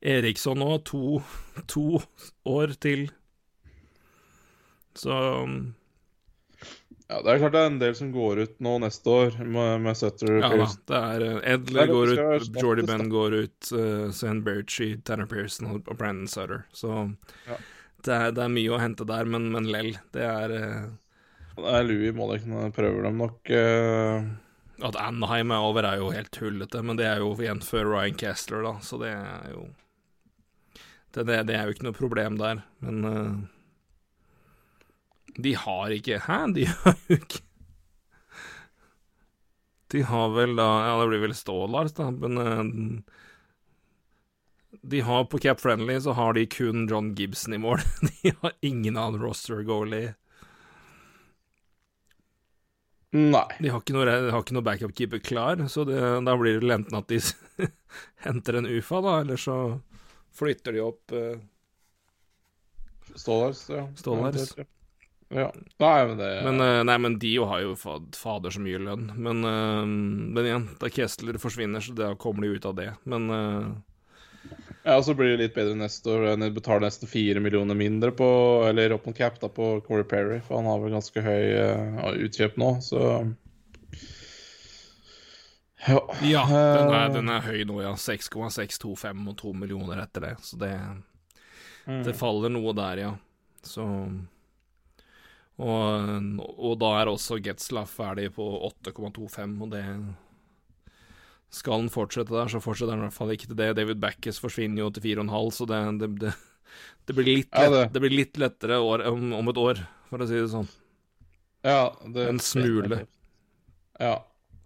Eriksson 0.00 0.60
nå, 0.62 0.76
to, 0.86 1.18
to 1.66 1.98
år 2.46 2.76
til. 2.78 3.08
Så 4.94 5.10
um, 5.42 5.74
ja, 7.10 7.18
Det 7.22 7.30
er 7.34 7.38
klart 7.42 7.52
det 7.54 7.60
er 7.62 7.70
en 7.70 7.78
del 7.82 7.94
som 7.98 8.10
går 8.14 8.40
ut 8.44 8.54
nå 8.64 8.74
neste 8.82 9.12
år 9.12 9.38
med, 9.44 9.82
med 9.84 9.96
Sutter. 9.98 10.38
ja. 10.40 10.48
Pearson. 10.52 10.82
Det 10.88 11.00
er 11.00 11.24
uh, 11.28 11.66
det 11.68 11.86
går 11.90 12.12
ut, 12.14 12.60
Jordy. 12.62 12.86
Ben 12.88 13.08
går 13.12 13.38
ut, 13.44 13.70
uh, 13.76 14.10
Sand 14.16 14.44
Berchi, 14.46 14.94
Tanner 15.04 15.26
Pearson 15.30 15.70
og 15.74 15.90
Brandon 15.96 16.28
Sutter. 16.30 16.64
Så 16.72 16.90
Ja. 17.48 17.58
det, 18.04 18.14
er, 18.14 18.30
det 18.36 18.44
er 18.46 18.54
mye 18.56 18.72
å 18.72 18.80
hente 18.80 19.04
der, 19.08 19.24
men, 19.28 19.50
men 19.52 19.68
lell. 19.72 19.92
Det 20.16 20.24
er 20.24 20.56
uh, 20.56 20.88
Det 21.58 21.76
er 21.78 21.84
Louis 21.86 22.14
Molleken 22.16 22.72
prøver 22.74 23.04
dem 23.10 23.20
nok. 23.20 23.38
Uh... 23.52 24.24
At 24.82 24.96
Anaheim 24.98 25.52
er 25.54 25.62
over, 25.62 25.86
er 25.86 26.00
jo 26.00 26.08
helt 26.10 26.32
tullete, 26.34 26.80
men 26.82 26.96
det 26.98 27.04
er 27.06 27.20
jo 27.22 27.28
igjen 27.38 27.60
før 27.62 27.92
Ryan 27.92 28.16
Kessler, 28.18 28.64
da, 28.66 28.72
så 28.82 28.98
det 28.98 29.12
er 29.14 29.52
jo 29.52 29.68
Det, 31.14 31.22
det, 31.28 31.36
det 31.46 31.54
er 31.54 31.68
jo 31.68 31.74
ikke 31.76 31.86
noe 31.86 31.94
problem 31.94 32.40
der, 32.40 32.64
men 32.82 33.04
eh, 33.06 33.36
De 35.34 35.54
har 35.54 35.90
ikke 35.90 36.20
Hæ? 36.26 36.38
De 36.54 36.64
har 36.70 36.96
jo 37.08 37.18
ikke 37.18 37.42
De 39.94 40.02
har 40.02 40.32
vel 40.34 40.56
da 40.58 40.68
Ja, 40.86 40.96
det 41.00 41.08
blir 41.10 41.22
vel 41.26 41.36
Stålars, 41.38 41.94
da, 41.94 42.10
men 42.10 42.38
eh, 42.38 42.64
De 44.82 45.00
har 45.06 45.24
på 45.30 45.38
Cap 45.42 45.60
Friendly 45.60 46.00
så 46.00 46.14
har 46.18 46.34
de 46.34 46.46
kun 46.46 46.88
John 46.90 47.14
Gibson 47.14 47.54
i 47.54 47.58
mål. 47.58 47.78
De 48.22 48.34
har 48.42 48.52
ingen 48.60 48.96
annen 48.96 49.22
roster 49.22 49.62
goalie. 49.62 50.14
Nei. 53.14 53.46
De 53.62 53.70
har 53.70 53.78
ikke 53.78 53.94
noe, 53.94 54.10
har 54.10 54.42
ikke 54.42 54.56
noe 54.56 54.66
backup-keeper 54.66 55.20
klar, 55.22 55.60
så 55.70 55.84
det, 55.86 56.00
da 56.26 56.34
blir 56.34 56.58
det 56.58 56.74
enten 56.74 56.98
at 56.98 57.06
de 57.12 57.20
henter 58.26 58.58
en 58.58 58.66
UFA, 58.66 58.98
da, 59.06 59.12
eller 59.22 59.38
så 59.38 59.58
flytter 60.34 60.74
de 60.74 60.82
opp 60.82 61.14
uh... 61.14 61.38
Stålars, 63.14 63.68
ja. 63.70 63.86
Stålars. 63.94 64.56
Ja. 64.58 64.66
Nei, 65.34 66.06
men 66.06 66.18
det 66.18 66.28
Men, 66.44 66.60
eh, 66.60 66.82
nei, 66.84 66.98
men 66.98 67.18
de 67.18 67.32
jo 67.34 67.46
har 67.50 67.64
jo 67.64 67.74
fad, 67.78 68.14
fader 68.16 68.54
så 68.54 68.62
mye 68.62 68.78
lønn. 68.78 69.08
Men, 69.16 69.42
eh, 69.44 69.82
men 69.86 70.46
igjen, 70.46 70.68
da 70.80 70.90
Kessler 70.92 71.38
forsvinner, 71.42 71.82
så 71.82 71.94
da 71.96 72.14
kommer 72.14 72.46
de 72.46 72.54
ut 72.54 72.68
av 72.70 72.76
det. 72.78 72.92
Men 73.04 73.30
eh, 73.30 73.68
Ja, 74.84 74.98
og 74.98 75.04
så 75.06 75.14
blir 75.16 75.32
det 75.32 75.40
litt 75.40 75.54
bedre 75.56 75.74
neste 75.78 76.12
år. 76.12 76.26
De 76.36 76.50
betaler 76.54 76.84
nesten 76.86 77.08
fire 77.08 77.40
millioner 77.40 77.74
mindre 77.74 78.12
på 78.12 78.26
Eller 78.68 78.92
opp 78.92 79.06
mot 79.08 79.16
cap 79.16 79.40
da 79.40 79.48
på 79.48 79.78
Corey 79.86 80.04
Perry, 80.04 80.42
for 80.44 80.60
han 80.60 80.68
har 80.68 80.82
vel 80.82 80.92
ganske 80.92 81.22
høy 81.24 81.44
uh, 81.56 82.12
utkjøp 82.26 82.60
nå, 82.60 82.76
så 82.84 83.00
Ja. 85.88 86.00
ja, 86.24 86.42
den 86.48 86.92
er, 86.96 87.08
den 87.12 87.32
er 87.32 87.42
høy 87.44 87.64
nå, 87.68 87.80
ja. 87.82 87.94
6,625 87.96 89.26
og 89.32 89.34
2 89.40 89.56
millioner 89.64 90.04
etter 90.04 90.28
det. 90.28 90.34
Så 90.44 90.60
det, 90.60 90.72
mm. 91.88 92.04
det 92.06 92.14
faller 92.16 92.52
noe 92.52 92.72
der, 92.76 93.02
ja. 93.02 93.10
Så 93.64 93.84
og, 95.62 96.40
og 96.58 96.78
da 96.80 96.88
er 97.00 97.10
også 97.12 97.38
Getzlaff 97.44 97.92
ferdig 98.00 98.30
på 98.34 98.42
8,25, 98.70 99.52
og 99.62 99.70
det 99.70 99.82
Skal 101.54 101.76
han 101.84 101.90
fortsette 101.94 102.34
der, 102.34 102.48
så 102.50 102.58
fortsetter 102.62 102.96
han 102.96 103.04
i 103.04 103.06
hvert 103.06 103.14
fall 103.14 103.30
ikke 103.30 103.46
til 103.52 103.58
det. 103.60 103.68
David 103.78 104.00
Backes 104.02 104.40
forsvinner 104.42 104.82
jo 104.82 104.88
til 104.90 105.04
4,5, 105.14 105.50
så 105.54 105.66
det, 105.70 105.78
det, 106.00 106.08
det, 106.24 106.32
det, 107.06 107.14
blir 107.14 107.28
litt 107.28 107.52
Ja, 107.54 107.68
lett, 107.68 107.76
det- 107.76 107.92
det 107.94 108.02
blir 108.02 108.16
litt 108.16 108.40
lettere 108.42 108.80
år, 108.82 109.04
om, 109.12 109.28
om 109.38 109.48
et 109.52 109.60
år, 109.62 109.84
for 110.10 110.18
å 110.18 110.26
si 110.26 110.34
det 110.40 110.50
sånn. 110.50 110.66
ja 111.62 111.92
det, 112.10 112.28
En 112.32 112.40
smule. 112.42 113.04
Ja. 114.02 114.16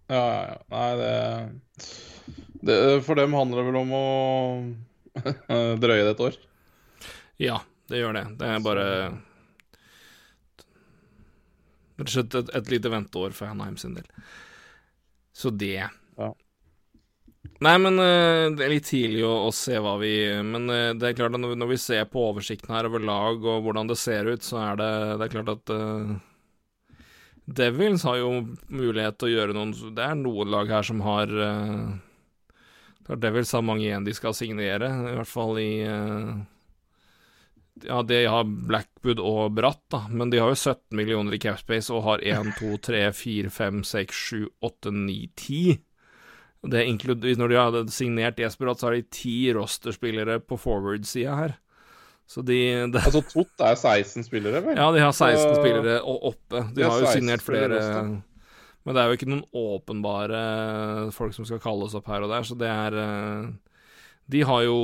Ja, 0.09 0.23
ja, 0.25 0.41
ja. 0.49 0.57
Nei, 0.73 0.89
det, 0.97 1.13
det 2.65 2.77
For 3.05 3.13
dem 3.19 3.35
handler 3.37 3.61
det 3.61 3.67
vel 3.69 3.77
om 3.83 3.91
å 3.93 4.05
drøye 5.85 6.01
det 6.07 6.15
et 6.15 6.23
år. 6.25 6.39
Ja, 7.39 7.59
det 7.93 8.01
gjør 8.01 8.17
det. 8.17 8.23
Det 8.41 8.49
er 8.55 8.65
bare 8.65 8.87
Rett 11.99 12.07
og 12.07 12.13
slett 12.15 12.37
et, 12.39 12.51
et 12.55 12.69
lite 12.71 12.91
venteår 12.93 13.35
for 13.35 13.51
Hanheim 13.51 13.75
sin 13.79 13.97
del. 13.97 14.07
Så 15.35 15.51
det 15.51 15.89
Ja. 16.19 16.33
Nei, 17.63 17.75
men 17.79 17.99
eh, 17.99 18.45
det 18.55 18.63
er 18.65 18.71
litt 18.73 18.87
tidlig 18.87 19.23
å, 19.27 19.33
å 19.47 19.51
se 19.55 19.77
hva 19.79 19.93
vi 19.99 20.11
Men 20.43 20.67
eh, 20.71 20.89
det 20.99 21.09
er 21.09 21.15
klart 21.17 21.35
at 21.35 21.43
når, 21.43 21.67
vi- 21.71 21.79
ser 21.79 22.05
på 22.11 22.23
oversikten 22.31 22.71
her 22.75 22.87
over 22.87 23.03
lag 23.03 23.43
og 23.47 23.63
hvordan 23.65 23.87
det 23.91 23.97
ser 23.99 24.27
ut, 24.27 24.43
så 24.43 24.59
er 24.63 24.79
det, 24.79 24.89
det 25.19 25.27
er 25.27 25.33
klart 25.33 25.51
at 25.53 25.71
uh, 25.75 26.11
Devils 27.59 28.03
har 28.07 28.19
jo 28.19 28.29
mulighet 28.69 29.17
til 29.19 29.29
å 29.29 29.33
gjøre 29.33 29.55
noen 29.57 29.71
Det 29.95 30.03
er 30.05 30.19
noen 30.19 30.51
lag 30.53 30.69
her 30.71 30.85
som 30.87 30.99
har 31.03 31.31
uh, 31.31 31.95
Devils 33.17 33.51
har 33.55 33.63
mange 33.65 33.87
igjen 33.87 34.05
de 34.05 34.13
skal 34.13 34.35
signere, 34.37 34.91
i 35.09 35.15
hvert 35.17 35.29
fall 35.31 35.57
i 35.57 35.81
eh, 35.81 36.33
ja, 37.87 38.01
de 38.03 38.25
har 38.25 38.43
Blackwood 38.47 39.19
og 39.23 39.53
Bratt, 39.57 39.81
da, 39.93 40.03
men 40.09 40.29
de 40.31 40.39
har 40.41 40.49
jo 40.51 40.57
17 40.59 40.97
millioner 40.97 41.35
i 41.35 41.39
capspace 41.41 41.93
og 41.93 42.03
har 42.07 42.23
1, 42.25 42.53
2, 42.59 42.77
3, 42.89 43.03
4, 43.15 43.49
5, 43.49 43.83
6, 43.83 44.19
7, 44.31 44.47
8, 44.69 44.91
9, 44.91 45.17
10. 45.35 45.77
Det 46.69 46.81
Når 47.39 47.47
de 47.47 47.55
hadde 47.55 47.85
signert 47.95 48.39
Jesper 48.39 48.65
Bratt, 48.67 48.79
så 48.81 48.89
har 48.89 48.97
de 48.97 49.05
ti 49.15 49.53
rosterspillere 49.55 50.39
på 50.43 50.57
forward-sida 50.59 51.35
her. 51.37 51.53
Så 52.27 52.43
de, 52.45 52.57
det, 52.93 52.99
Altså, 53.05 53.21
Tott 53.31 53.63
er 53.63 53.75
16 53.79 54.25
spillere, 54.27 54.61
vel? 54.65 54.75
Ja, 54.77 54.89
de 54.91 54.99
har 54.99 55.13
16 55.15 55.39
Så- 55.39 55.61
spillere 55.61 56.01
og 56.03 56.33
oppe. 56.33 56.65
De 56.73 56.81
De 56.81 56.83
har 56.83 56.91
har 56.91 57.05
jo 57.05 57.13
signert 57.15 57.41
flere. 57.41 57.79
Men 58.85 58.95
det 58.95 59.01
er 59.01 59.09
jo 59.11 59.17
ikke 59.17 59.29
noen 59.29 59.45
åpenbare 59.53 61.11
folk 61.13 61.33
som 61.35 61.45
skal 61.45 61.59
kalles 61.63 61.93
opp 61.97 62.07
her 62.07 62.23
og 62.23 62.29
der, 62.31 62.45
så 62.47 62.55
det 62.57 62.69
er 62.71 62.95
eh, 62.95 63.49
De 64.29 64.43
har 64.45 64.63
jo 64.65 64.79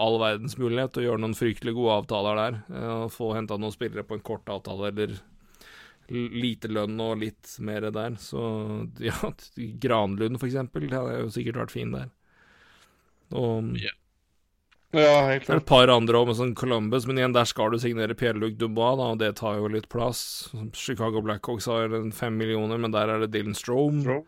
all 0.00 0.18
verdens 0.22 0.56
mulighet 0.56 0.94
til 0.94 1.02
å 1.02 1.08
gjøre 1.10 1.22
noen 1.24 1.36
fryktelig 1.36 1.74
gode 1.76 1.96
avtaler 2.00 2.38
der. 2.40 2.60
Og 2.80 3.10
få 3.12 3.34
henta 3.36 3.58
noen 3.60 3.74
spillere 3.74 4.06
på 4.08 4.16
en 4.16 4.24
kort 4.24 4.48
avtale 4.52 4.88
eller 4.88 5.18
lite 6.08 6.70
lønn 6.70 7.00
og 7.02 7.20
litt 7.20 7.56
mer 7.66 7.88
der. 7.92 8.16
Så 8.22 8.40
ja, 9.02 9.16
Granlund 9.84 10.40
for 10.40 10.48
eksempel, 10.48 10.88
det 10.88 10.96
hadde 10.96 11.20
jo 11.20 11.34
sikkert 11.34 11.64
vært 11.64 11.76
fin 11.76 11.92
der. 11.92 12.12
Og 13.36 13.74
Ja, 14.96 15.26
helt 15.28 15.44
klart. 15.44 15.60
et 15.60 15.68
par 15.68 15.90
andre 15.92 16.18
òg, 16.18 16.30
med 16.30 16.38
sånn 16.38 16.54
Columbus, 16.56 17.06
men 17.08 17.20
igjen, 17.20 17.34
der 17.36 17.48
skal 17.48 17.74
du 17.74 17.78
signere 17.82 18.16
Pierre-Luc 18.18 18.56
Dubois, 18.60 18.96
da, 18.96 19.10
og 19.12 19.20
det 19.20 19.34
tar 19.40 19.58
jo 19.60 19.70
litt 19.72 19.88
plass. 19.92 20.20
Chicago 20.72 21.20
Blackhawks 21.24 21.68
har 21.70 21.92
en 21.98 22.12
fem 22.16 22.36
millioner, 22.40 22.80
men 22.80 22.94
der 22.94 23.12
er 23.12 23.24
det 23.24 23.30
Dylan 23.34 23.56
Strome. 23.58 24.22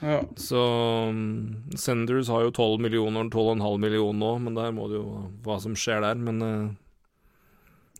Ja. 0.00 0.20
Så 0.38 0.62
um, 1.10 1.64
Senders 1.78 2.30
har 2.32 2.46
jo 2.46 2.54
12 2.54 2.86
millioner, 2.86 3.26
Og 3.26 3.34
12,5 3.58 3.82
millioner 3.82 4.18
nå, 4.22 4.32
men 4.46 4.58
der 4.58 4.72
må 4.74 4.88
det 4.90 5.00
jo 5.00 5.26
hva 5.44 5.58
som 5.62 5.74
skjer 5.78 6.04
der. 6.06 6.18
Men 6.22 6.42
uh, 6.42 6.72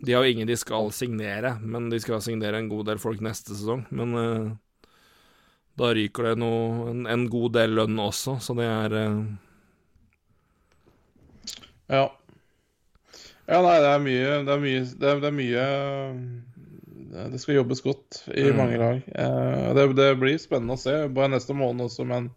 de 0.02 0.14
har 0.14 0.24
jo 0.24 0.34
ingen 0.34 0.50
de 0.50 0.58
skal 0.58 0.92
signere, 0.94 1.56
men 1.62 1.90
de 1.90 2.00
skal 2.02 2.22
signere 2.24 2.58
en 2.58 2.70
god 2.70 2.90
del 2.90 3.02
folk 3.02 3.22
neste 3.22 3.54
sesong. 3.54 3.86
Men 3.90 4.14
uh, 4.18 4.52
da 5.78 5.92
ryker 5.94 6.30
det 6.30 6.34
noe, 6.42 6.90
en, 6.90 7.06
en 7.08 7.24
god 7.32 7.54
del 7.56 7.76
lønn 7.78 8.00
også, 8.02 8.36
så 8.44 8.56
det 8.58 8.66
er 8.68 8.96
eh, 8.98 9.20
Ja. 11.88 12.12
Ja, 13.48 13.58
nei, 13.60 13.78
det 13.82 13.88
er 13.90 13.98
mye 14.00 14.34
Det 14.46 14.52
er 14.54 14.60
mye 14.62 14.82
Det, 14.86 15.08
er, 15.08 15.20
det, 15.20 15.28
er 15.28 15.34
mye 15.36 15.64
det- 17.12 17.30
det 17.34 17.40
skal 17.42 17.54
jobbes 17.58 17.82
godt 17.84 18.22
i 18.32 18.44
Mm. 18.50 18.56
mange 18.56 18.78
lag. 18.78 19.02
Eh, 19.14 19.74
det, 19.74 19.96
det 19.96 20.06
blir 20.18 20.38
spennende 20.38 20.78
å 20.78 20.80
se, 20.80 20.94
bare 21.08 21.28
neste 21.28 21.52
måned 21.52 21.84
også, 21.84 22.06
men 22.08 22.30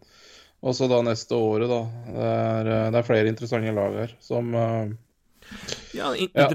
også 0.62 0.88
da 0.90 0.98
neste 1.02 1.32
året, 1.32 1.68
da. 1.70 1.80
Det 2.12 2.26
er, 2.26 2.66
eh, 2.74 2.90
det 2.90 2.98
er 3.00 3.06
flere 3.08 3.28
interessante 3.32 3.72
lag 3.72 3.94
her 3.94 4.12
som 4.20 4.52
eh, 4.54 4.92
Ja, 5.94 6.12
in 6.12 6.28
Ja, 6.34 6.48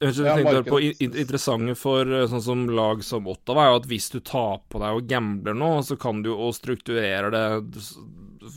Ja, 0.00 0.62
på 0.64 0.80
in- 0.80 0.94
in- 0.98 1.14
Interessante 1.14 1.74
for 1.76 2.00
eh, 2.08 2.26
sånn 2.26 2.42
som 2.42 2.66
lag 2.72 3.02
som 3.04 3.26
Ottawa, 3.28 3.66
er 3.66 3.70
jo 3.74 3.80
at 3.82 3.88
hvis 3.90 4.10
du 4.10 4.18
tar 4.20 4.62
på 4.72 4.80
deg 4.80 4.96
og 4.96 5.06
gambler 5.06 5.52
nå, 5.54 5.82
så 5.84 5.98
kan 6.00 6.22
du 6.22 6.30
jo 6.30 6.48
strukturere 6.56 7.30
det 7.30 7.82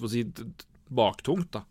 si 0.08 0.24
baktungt, 0.90 1.52
da. 1.52 1.66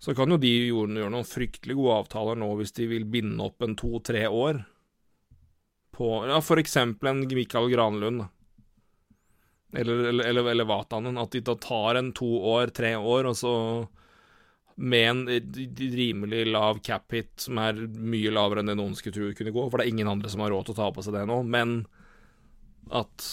Så 0.00 0.14
kan 0.16 0.32
jo 0.32 0.38
de 0.40 0.50
gjøre, 0.70 1.10
noen 1.12 1.26
fryktelig 1.28 1.76
gode 1.76 1.96
avtaler 2.04 2.38
nå 2.40 2.48
hvis 2.58 2.72
de 2.76 2.86
vil 2.90 3.06
binde 3.10 3.44
opp 3.44 3.62
en 3.66 3.76
to-tre 3.78 4.26
år 4.28 4.62
på 5.96 6.10
Ja, 6.30 6.38
eksempel 6.40 7.10
en 7.10 7.24
Mikael 7.28 7.68
Granlund. 7.68 8.24
Eller, 9.76 10.04
eller, 10.10 10.24
eller, 10.24 10.46
eller 10.50 10.64
Vatanen. 10.64 11.18
At 11.20 11.34
de 11.34 11.42
da 11.44 11.54
tar 11.60 11.98
en 12.00 12.12
to 12.16 12.28
år, 12.54 12.72
tre 12.74 12.94
år, 12.96 13.28
og 13.28 13.36
så 13.36 13.52
med 14.80 15.10
en 15.10 15.26
rimelig 15.76 16.46
lav 16.48 16.80
cap 16.80 17.12
hit, 17.12 17.34
som 17.44 17.58
er 17.60 17.76
mye 17.84 18.32
lavere 18.32 18.62
enn 18.62 18.70
det 18.72 18.78
noen 18.78 18.96
skulle 18.96 19.12
tro 19.12 19.28
kunne 19.36 19.52
gå, 19.52 19.66
for 19.68 19.76
det 19.76 19.84
er 19.84 19.92
ingen 19.92 20.08
andre 20.08 20.30
som 20.32 20.40
har 20.40 20.54
råd 20.54 20.70
til 20.70 20.76
å 20.76 20.78
ta 20.78 20.88
på 20.96 21.04
seg 21.04 21.18
det 21.18 21.26
nå, 21.28 21.42
men 21.44 21.82
at 22.96 23.26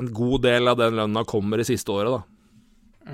en 0.00 0.10
god 0.14 0.42
del 0.42 0.72
av 0.72 0.80
den 0.80 0.98
lønna 0.98 1.22
kommer 1.28 1.62
i 1.62 1.66
siste 1.68 1.94
året, 1.94 2.16
da. 2.16 3.12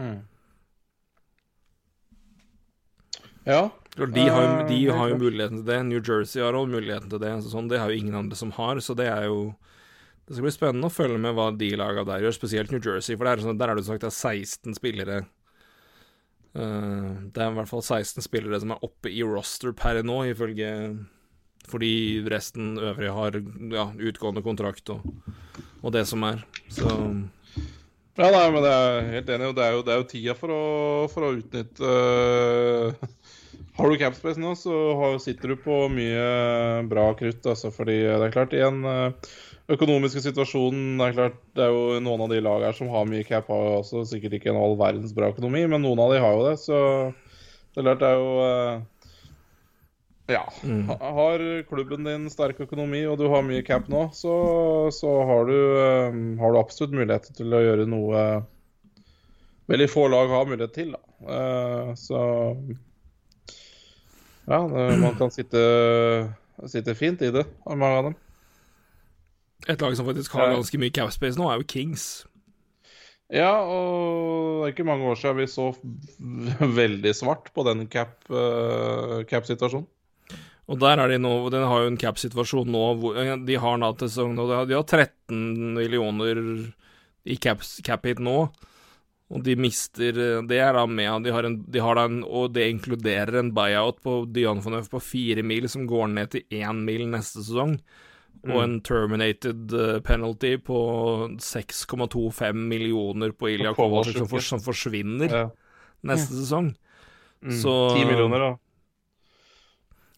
Ja. 3.49 3.63
De 3.99 4.29
har, 4.31 4.45
jo- 4.45 4.67
de 4.69 4.77
Eh, 4.87 4.95
har 4.95 5.09
jo 5.11 5.17
muligheten 5.19 5.63
til 5.63 5.67
det. 5.67 5.79
New 5.89 5.99
Jersey 6.05 6.43
har 6.45 6.53
også 6.55 6.71
muligheten 6.71 7.09
til 7.11 7.19
det. 7.19 7.33
Sånn, 7.51 7.69
det 7.71 7.81
har 7.81 7.91
jo 7.91 7.97
ingen 7.99 8.15
andre 8.15 8.37
som 8.39 8.53
har, 8.55 8.77
så 8.85 8.95
det 8.95 9.09
er 9.11 9.25
jo 9.27 9.55
Det 10.29 10.37
skal 10.37 10.45
bli 10.45 10.53
spennende 10.53 10.91
å 10.91 10.93
følge 10.93 11.19
med 11.19 11.33
hva 11.35 11.47
de 11.57 11.71
laga 11.81 12.03
der 12.05 12.21
gjør, 12.21 12.35
spesielt 12.37 12.71
New 12.71 12.83
Jersey, 12.85 13.17
for 13.17 13.25
er 13.27 13.41
sånn, 13.41 13.57
der 13.57 13.71
er 13.73 13.77
det 13.79 13.87
sagt 13.87 14.03
det 14.05 14.11
er 14.13 14.17
16 14.37 14.75
spillere 14.77 15.23
Eh, 16.57 17.15
Det 17.33 17.43
er 17.43 17.51
i 17.51 17.55
hvert 17.57 17.69
fall 17.71 17.83
16 17.85 18.23
spillere 18.25 18.61
som 18.61 18.73
er 18.73 18.85
oppe 18.85 19.11
i 19.13 19.23
roster 19.23 19.73
per 19.73 20.03
nå, 20.03 20.19
ifølge 20.33 20.71
Fordi 21.69 22.25
resten 22.29 22.77
øvrige 22.79 23.13
har 23.13 23.33
ja, 23.73 23.87
utgående 23.93 24.43
kontrakt 24.45 24.89
og, 24.95 25.05
og 25.83 25.93
det 25.93 26.07
som 26.09 26.23
er. 26.25 26.45
Så 26.73 26.89
Ja, 28.19 28.31
nei, 28.33 28.51
men 28.51 28.63
det 28.65 28.71
er 28.73 28.87
jeg 29.03 29.11
helt 29.13 29.29
enig. 29.35 29.55
Det 29.55 29.65
er 29.65 29.73
jo, 29.77 29.83
det 29.87 29.93
er 29.95 29.99
jo 30.01 30.07
tida 30.11 30.35
for 30.35 30.49
å, 30.51 30.63
for 31.13 31.27
å 31.29 31.35
utnytte 31.37 31.85
øh, 31.85 32.95
Har 33.79 33.93
du 33.93 33.99
capspace 34.01 34.41
nå, 34.43 34.57
så 34.59 34.75
sitter 35.23 35.53
du 35.53 35.61
på 35.63 35.85
mye 35.93 36.25
bra 36.91 37.13
krutt. 37.19 37.45
Altså, 37.47 37.71
fordi 37.75 38.01
det 38.09 38.27
er 38.27 38.35
klart, 38.35 38.57
i 38.57 38.63
den 38.65 38.83
øh, 38.83 39.31
økonomiske 39.71 40.23
situasjonen 40.25 40.99
Det 40.99 41.07
er 41.07 41.17
klart, 41.19 41.39
det 41.55 41.67
er 41.67 41.75
jo 41.75 42.01
noen 42.03 42.25
av 42.27 42.33
de 42.33 42.43
lagene 42.43 42.75
som 42.75 42.91
har 42.91 43.07
mye 43.07 43.27
cap, 43.29 43.47
har 43.53 43.65
jo 43.69 43.79
også 43.79 44.05
sikkert 44.11 44.39
ikke 44.39 44.51
en 44.51 44.59
all 44.59 44.75
verdens 44.81 45.15
bra 45.15 45.31
økonomi, 45.31 45.63
men 45.71 45.85
noen 45.87 46.03
av 46.03 46.15
de 46.15 46.23
har 46.25 46.35
jo 46.35 46.47
det. 46.49 46.57
Så 46.65 46.79
det 47.77 47.83
er 47.85 47.89
klart, 47.91 48.03
det 48.03 48.11
er 48.11 48.23
jo 48.23 48.37
øh, 48.51 48.87
Ja. 50.29 50.45
Har 51.01 51.47
klubben 51.71 52.05
din 52.05 52.29
sterk 52.35 52.59
økonomi, 52.61 53.07
og 53.09 53.17
du 53.23 53.29
har 53.33 53.47
mye 53.47 53.63
cap 53.65 53.87
nå, 53.89 54.09
så, 54.13 54.35
så 54.93 55.15
har, 55.31 55.47
du, 55.49 55.59
øh, 55.87 56.23
har 56.43 56.53
du 56.53 56.61
absolutt 56.61 56.99
mulighet 56.99 57.31
til 57.39 57.55
å 57.55 57.63
gjøre 57.65 57.87
noe 57.89 58.29
veldig 59.69 59.89
få 59.91 60.09
lag 60.09 60.29
har 60.33 60.49
mulighet 60.49 60.75
til. 60.75 60.95
Da. 60.97 61.01
Eh, 61.39 61.95
så 61.95 62.21
ja, 64.49 64.61
man 65.03 65.15
kan 65.19 65.31
sitte, 65.35 65.61
sitte 66.71 66.95
fint 66.99 67.21
i 67.23 67.31
det, 67.35 67.45
mange 67.69 67.99
av 68.01 68.05
dem. 68.09 68.17
et 69.69 69.81
lag 69.83 69.97
som 69.99 70.07
faktisk 70.09 70.33
har 70.39 70.55
ganske 70.55 70.79
mye 70.81 70.95
capspace 70.95 71.37
nå, 71.39 71.49
er 71.53 71.61
jo 71.61 71.69
Kings. 71.69 72.09
Ja, 73.29 73.51
og 73.61 74.63
det 74.63 74.71
er 74.71 74.73
ikke 74.73 74.87
mange 74.89 75.05
år 75.11 75.19
siden 75.21 75.37
vi 75.43 75.47
så 75.53 75.67
veldig 76.81 77.13
svart 77.17 77.51
på 77.53 77.65
den 77.69 77.85
cap-situasjonen. 77.93 79.85
cap 79.87 79.95
Og 80.69 80.77
der 80.81 81.01
er 81.01 81.09
de 81.09 81.17
nå 81.21 81.31
Den 81.53 81.65
har 81.65 81.81
jo 81.81 81.89
en 81.89 82.01
cap-situasjon 82.01 82.69
nå 82.73 82.83
hvor 83.01 83.15
De 83.49 83.55
har 83.57 83.79
og 84.41 84.69
de 84.69 84.75
har- 84.77 84.85
13 84.85 85.75
millioner 85.77 86.41
i 87.29 87.37
cap, 87.37 87.61
cap 87.85 88.05
nå. 88.25 88.49
Og 89.31 89.43
de 89.45 89.55
mister 89.61 90.17
Det 90.49 90.57
er 90.57 90.73
da 90.73 90.87
med 90.89 91.25
De 91.27 91.33
har, 91.35 91.45
en, 91.45 91.59
de 91.69 91.81
har 91.85 91.99
da 91.99 92.07
en 92.09 92.23
Og 92.25 92.47
det 92.55 92.65
inkluderer 92.73 93.37
en 93.43 93.51
buyout 93.53 93.99
på 94.01 94.23
Dion 94.33 94.63
von 94.65 94.79
Øff 94.79 94.89
på 94.89 95.01
fire 95.05 95.43
mil, 95.45 95.69
som 95.69 95.85
går 95.87 96.09
ned 96.15 96.31
til 96.33 96.45
én 96.51 96.81
mil 96.87 97.05
neste 97.13 97.43
sesong. 97.45 97.75
Og 98.49 98.63
en 98.63 98.79
terminated 98.81 99.73
eh, 99.75 99.99
penalty 100.01 100.55
på 100.63 100.79
6,25 101.43 102.55
millioner 102.55 103.33
på 103.37 103.51
Ilja 103.51 103.75
Kovacic 103.75 104.17
som, 104.17 104.29
for, 104.31 104.41
som 104.41 104.61
forsvinner 104.63 105.29
Ja. 105.33 105.43
neste 106.07 106.33
sesong. 106.39 106.71
Mm. 107.43 107.53
Så- 107.61 107.97
10 107.99 108.05
millioner, 108.07 108.39
da. 108.39 108.57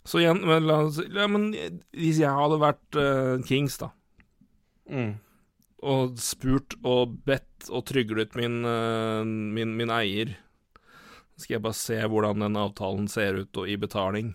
Så 0.05 0.21
igjen, 0.21 0.41
men, 0.47 0.67
la 0.67 0.79
oss, 0.85 1.01
ja, 1.13 1.27
men 1.27 1.51
hvis 1.93 2.19
jeg 2.21 2.31
hadde 2.31 2.61
vært 2.61 2.97
uh, 3.01 3.43
Kings, 3.47 3.79
da, 3.79 3.91
Mm. 4.91 5.19
Og 5.81 6.19
spurt 6.21 6.77
og 6.85 7.17
bedt 7.27 7.71
og 7.73 7.85
tryglet 7.89 8.37
min, 8.39 8.61
eh, 8.69 9.25
min, 9.25 9.75
min 9.77 9.93
eier 9.95 10.37
Skal 11.41 11.57
jeg 11.57 11.65
bare 11.65 11.79
se 11.79 11.97
hvordan 12.05 12.45
den 12.45 12.59
avtalen 12.61 13.09
ser 13.09 13.39
ut 13.41 13.57
og 13.57 13.69
i 13.69 13.79
betaling. 13.81 14.35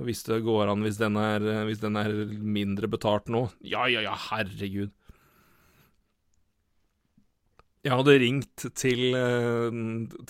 Og 0.00 0.08
hvis 0.08 0.22
det 0.24 0.40
går 0.46 0.70
an, 0.72 0.80
hvis 0.86 0.96
den 0.96 1.18
er, 1.20 1.44
eh, 1.44 1.64
hvis 1.68 1.82
den 1.82 1.96
er 2.00 2.12
mindre 2.40 2.88
betalt 2.88 3.28
nå 3.28 3.50
Ja, 3.60 3.84
ja, 3.92 4.00
ja, 4.00 4.16
herregud. 4.30 4.90
Jeg 7.82 7.98
hadde 7.98 8.18
ringt 8.22 8.64
til, 8.78 9.12
eh, 9.18 9.70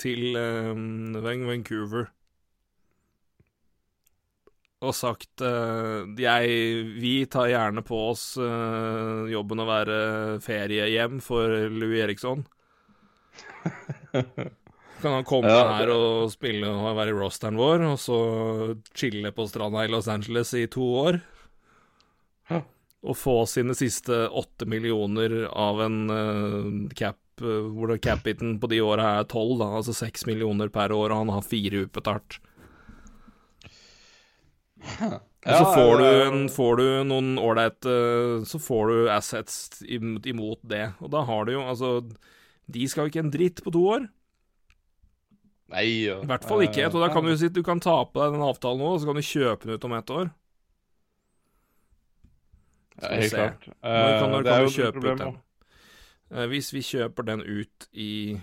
til 0.00 0.34
Vancouver 1.22 2.10
og 4.82 4.94
sagt 4.96 5.42
uh, 5.44 6.02
jeg, 6.18 6.54
Vi 6.98 7.14
tar 7.30 7.50
gjerne 7.52 7.84
på 7.86 7.98
oss 8.10 8.32
uh, 8.40 9.28
jobben 9.30 9.62
å 9.62 9.68
være 9.68 9.98
feriehjem 10.42 11.20
for 11.22 11.70
Louis 11.70 12.02
Eriksson. 12.02 12.42
Kan 15.02 15.16
han 15.16 15.26
komme 15.26 15.50
Ja, 15.50 15.64
her 15.80 15.90
og 15.94 16.30
spille 16.34 16.68
og 16.70 16.96
være 16.98 17.14
i 17.14 17.16
rosteren 17.16 17.58
vår, 17.58 17.86
og 17.92 17.96
så 17.98 18.18
chille 18.94 19.32
på 19.34 19.46
stranda 19.50 19.86
i 19.86 19.90
Los 19.90 20.10
Angeles 20.10 20.52
i 20.58 20.68
to 20.70 20.84
år? 21.02 21.18
Hæ? 22.50 22.62
Og 23.02 23.18
få 23.18 23.40
sine 23.50 23.74
siste 23.74 24.28
åtte 24.30 24.68
millioner 24.70 25.44
av 25.50 25.82
en 25.82 25.98
uh, 26.10 26.88
cap 26.98 27.18
hvor 27.42 27.88
det 27.88 28.02
cap-hiten 28.04 28.58
på 28.60 28.68
de 28.70 28.78
åra 28.84 29.16
er 29.18 29.24
tolv, 29.26 29.62
altså 29.64 29.94
seks 29.96 30.26
millioner 30.28 30.68
per 30.70 30.92
år, 30.94 31.10
og 31.10 31.24
han 31.24 31.32
har 31.32 31.46
fire 31.46 31.80
utbetalt. 31.88 32.36
Og 35.42 35.58
så 35.58 35.64
får 35.74 35.96
du, 35.98 36.04
en, 36.06 36.42
får 36.54 36.76
du 36.78 36.84
noen 37.10 37.32
ålreite 37.42 37.92
Så 38.46 38.60
får 38.62 38.90
du 38.92 38.98
assets 39.10 39.80
imot 39.82 40.60
det. 40.62 40.92
Og 41.02 41.10
da 41.10 41.24
har 41.26 41.48
du 41.48 41.56
jo 41.56 41.64
Altså, 41.66 41.96
de 42.70 42.84
skal 42.88 43.06
jo 43.06 43.12
ikke 43.12 43.24
en 43.24 43.32
dritt 43.34 43.62
på 43.64 43.72
to 43.74 43.82
år. 43.96 44.06
Nei, 45.72 45.86
ja. 46.06 46.20
I 46.22 46.28
hvert 46.28 46.46
fall 46.46 46.62
ikke. 46.66 46.86
Så 46.92 47.00
da 47.02 47.08
kan 47.12 47.26
du 47.26 47.34
si 47.38 47.50
du 47.50 47.62
kan 47.66 47.80
ta 47.82 47.96
på 48.04 48.20
deg 48.20 48.36
den 48.36 48.44
avtalen 48.44 48.82
nå, 48.82 48.92
og 48.94 49.02
så 49.02 49.08
kan 49.08 49.18
du 49.18 49.26
kjøpe 49.26 49.66
den 49.66 49.74
ut 49.76 49.86
om 49.88 49.96
ett 49.98 50.14
år. 50.14 50.30
Ja, 53.00 53.08
helt 53.08 53.34
klart. 53.34 53.66
Når 53.66 53.74
kan, 53.82 54.28
Eh, 54.28 54.30
når 54.30 54.42
det 54.46 54.52
er 54.52 54.62
jo 54.62 54.88
et 54.88 54.94
problem? 54.94 55.38
Eh, 56.30 56.46
hvis 56.52 56.72
vi 56.72 56.84
kjøper 56.86 57.26
den 57.28 57.42
ut 57.42 57.88
i 57.92 58.40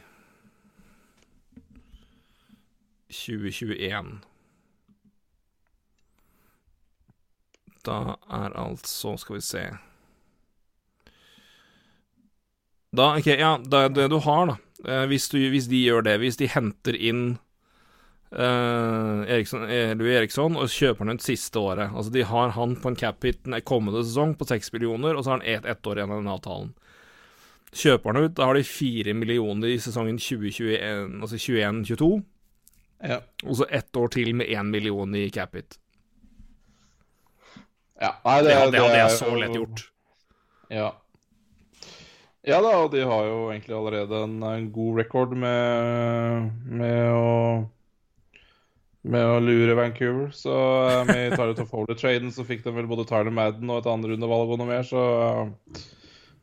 2021 3.09 4.19
Da 7.89 7.99
er 8.29 8.53
altså 8.61 9.15
Skal 9.17 9.39
vi 9.39 9.41
se 9.41 9.63
Da, 12.95 13.11
ok, 13.17 13.27
ja, 13.37 13.51
det 13.61 13.79
er 13.85 13.91
det 13.93 14.07
du 14.09 14.17
har, 14.25 14.49
da. 14.49 14.55
Eh, 14.89 15.05
hvis, 15.11 15.27
du, 15.29 15.37
hvis 15.53 15.67
de 15.69 15.83
gjør 15.83 16.05
det, 16.07 16.15
hvis 16.23 16.39
de 16.39 16.47
henter 16.49 16.95
inn 16.97 17.23
eh, 18.31 19.19
Eriksson, 19.35 19.65
eh, 19.69 19.91
Louis 19.99 20.15
Eriksson 20.17 20.57
og 20.57 20.71
kjøper 20.73 21.05
han 21.05 21.19
ut 21.19 21.25
siste 21.25 21.59
året 21.61 21.91
Altså, 21.91 22.13
de 22.15 22.23
har 22.25 22.55
han 22.55 22.73
på 22.79 22.89
en 22.93 22.97
cap 22.97 23.25
hit 23.27 23.43
den 23.45 23.59
kommende 23.67 24.01
sesong 24.05 24.33
på 24.39 24.47
seks 24.49 24.71
millioner, 24.73 25.13
og 25.13 25.21
så 25.25 25.35
har 25.35 25.41
han 25.41 25.49
ett 25.53 25.67
ett 25.69 25.85
år 25.89 25.99
igjen 26.01 26.15
av 26.15 26.23
den 26.23 26.33
avtalen. 26.33 26.71
Kjøper 27.69 28.09
han 28.15 28.23
ut, 28.25 28.33
da 28.39 28.47
har 28.49 28.57
de 28.57 28.65
fire 28.65 29.13
millioner 29.13 29.75
i 29.75 29.77
sesongen 29.83 30.17
2021, 30.17 31.19
altså 31.21 31.37
21-22, 31.37 32.11
Ja. 33.05 33.19
og 33.45 33.55
så 33.55 33.69
ett 33.69 33.95
år 33.95 34.09
til 34.11 34.33
med 34.35 34.49
én 34.49 34.71
million 34.73 35.13
i 35.15 35.29
cap 35.29 35.53
hit. 35.55 35.77
Ja. 37.99 38.13
Nei, 38.25 38.37
Det, 38.43 38.49
det, 38.55 38.71
det 38.75 38.83
hadde 38.83 39.01
jeg 39.03 39.17
så 39.19 39.35
lett 39.35 39.55
gjort. 39.57 39.85
Ja. 40.73 40.89
Ja 42.47 42.61
da, 42.63 42.71
og 42.85 42.93
de 42.93 43.03
har 43.05 43.25
jo 43.27 43.39
egentlig 43.51 43.75
allerede 43.75 44.23
en, 44.23 44.37
en 44.47 44.69
god 44.73 45.01
record 45.01 45.35
med, 45.37 46.47
med 46.65 47.11
å 47.11 47.27
med 49.09 49.23
å 49.25 49.37
lure 49.43 49.75
Vancouver. 49.79 50.31
Så 50.35 50.55
eh, 50.89 51.03
med 51.07 51.35
Tyler 51.35 51.55
Toffoli-traden 51.57 52.33
så 52.35 52.45
fikk 52.47 52.65
de 52.65 52.73
vel 52.75 52.89
både 52.89 53.07
Tyler 53.09 53.33
Madden 53.33 53.71
og 53.71 53.81
et 53.81 53.91
andre 53.91 54.13
rundevalg 54.13 54.51
og 54.53 54.59
noe 54.61 54.69
mer, 54.69 54.83
så, 54.87 55.05
eh, 55.23 55.79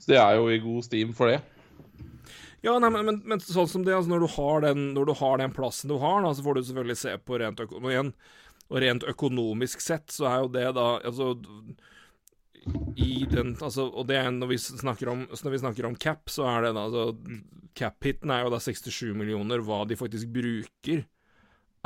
så 0.01 0.13
de 0.13 0.19
er 0.21 0.39
jo 0.39 0.49
i 0.53 0.63
god 0.63 0.87
steam 0.87 1.13
for 1.17 1.33
det. 1.33 1.43
Ja, 2.65 2.79
nei, 2.83 2.89
men, 2.91 3.05
men, 3.07 3.21
men 3.29 3.43
sånn 3.45 3.69
som 3.71 3.85
det, 3.87 3.95
altså 3.95 4.11
når 4.11 4.25
du 4.25 4.31
har 4.33 4.65
den, 4.65 4.89
når 4.97 5.11
du 5.11 5.15
har 5.21 5.39
den 5.39 5.53
plassen 5.55 5.93
du 5.93 5.99
har, 6.03 6.25
da, 6.25 6.33
så 6.35 6.43
får 6.43 6.57
du 6.57 6.65
selvfølgelig 6.67 6.99
se 6.99 7.13
på 7.23 7.39
rent 7.43 7.61
økonomi 7.63 7.93
igjen. 7.95 8.13
Og 8.71 8.81
rent 8.83 9.07
økonomisk 9.07 9.83
sett 9.85 10.11
så 10.11 10.27
er 10.31 10.41
jo 10.43 10.49
det 10.57 10.67
da 10.75 10.87
Altså 11.07 11.37
i 12.99 13.27
den 13.31 13.53
Altså, 13.63 13.87
og 13.87 14.09
det 14.09 14.17
er 14.19 14.33
når 14.35 14.51
vi 14.51 14.59
snakker 14.59 15.13
om, 15.13 15.21
når 15.31 15.53
vi 15.55 15.63
snakker 15.63 15.87
om 15.87 15.95
cap, 16.03 16.27
så 16.33 16.49
er 16.51 16.67
det 16.67 16.75
da 16.75 16.89
altså 16.89 17.05
Cap-hiten 17.77 18.33
er 18.33 18.47
jo 18.47 18.51
da 18.55 18.59
67 18.63 19.13
millioner. 19.15 19.61
Hva 19.61 19.83
de 19.87 19.99
faktisk 20.01 20.31
bruker, 20.33 21.05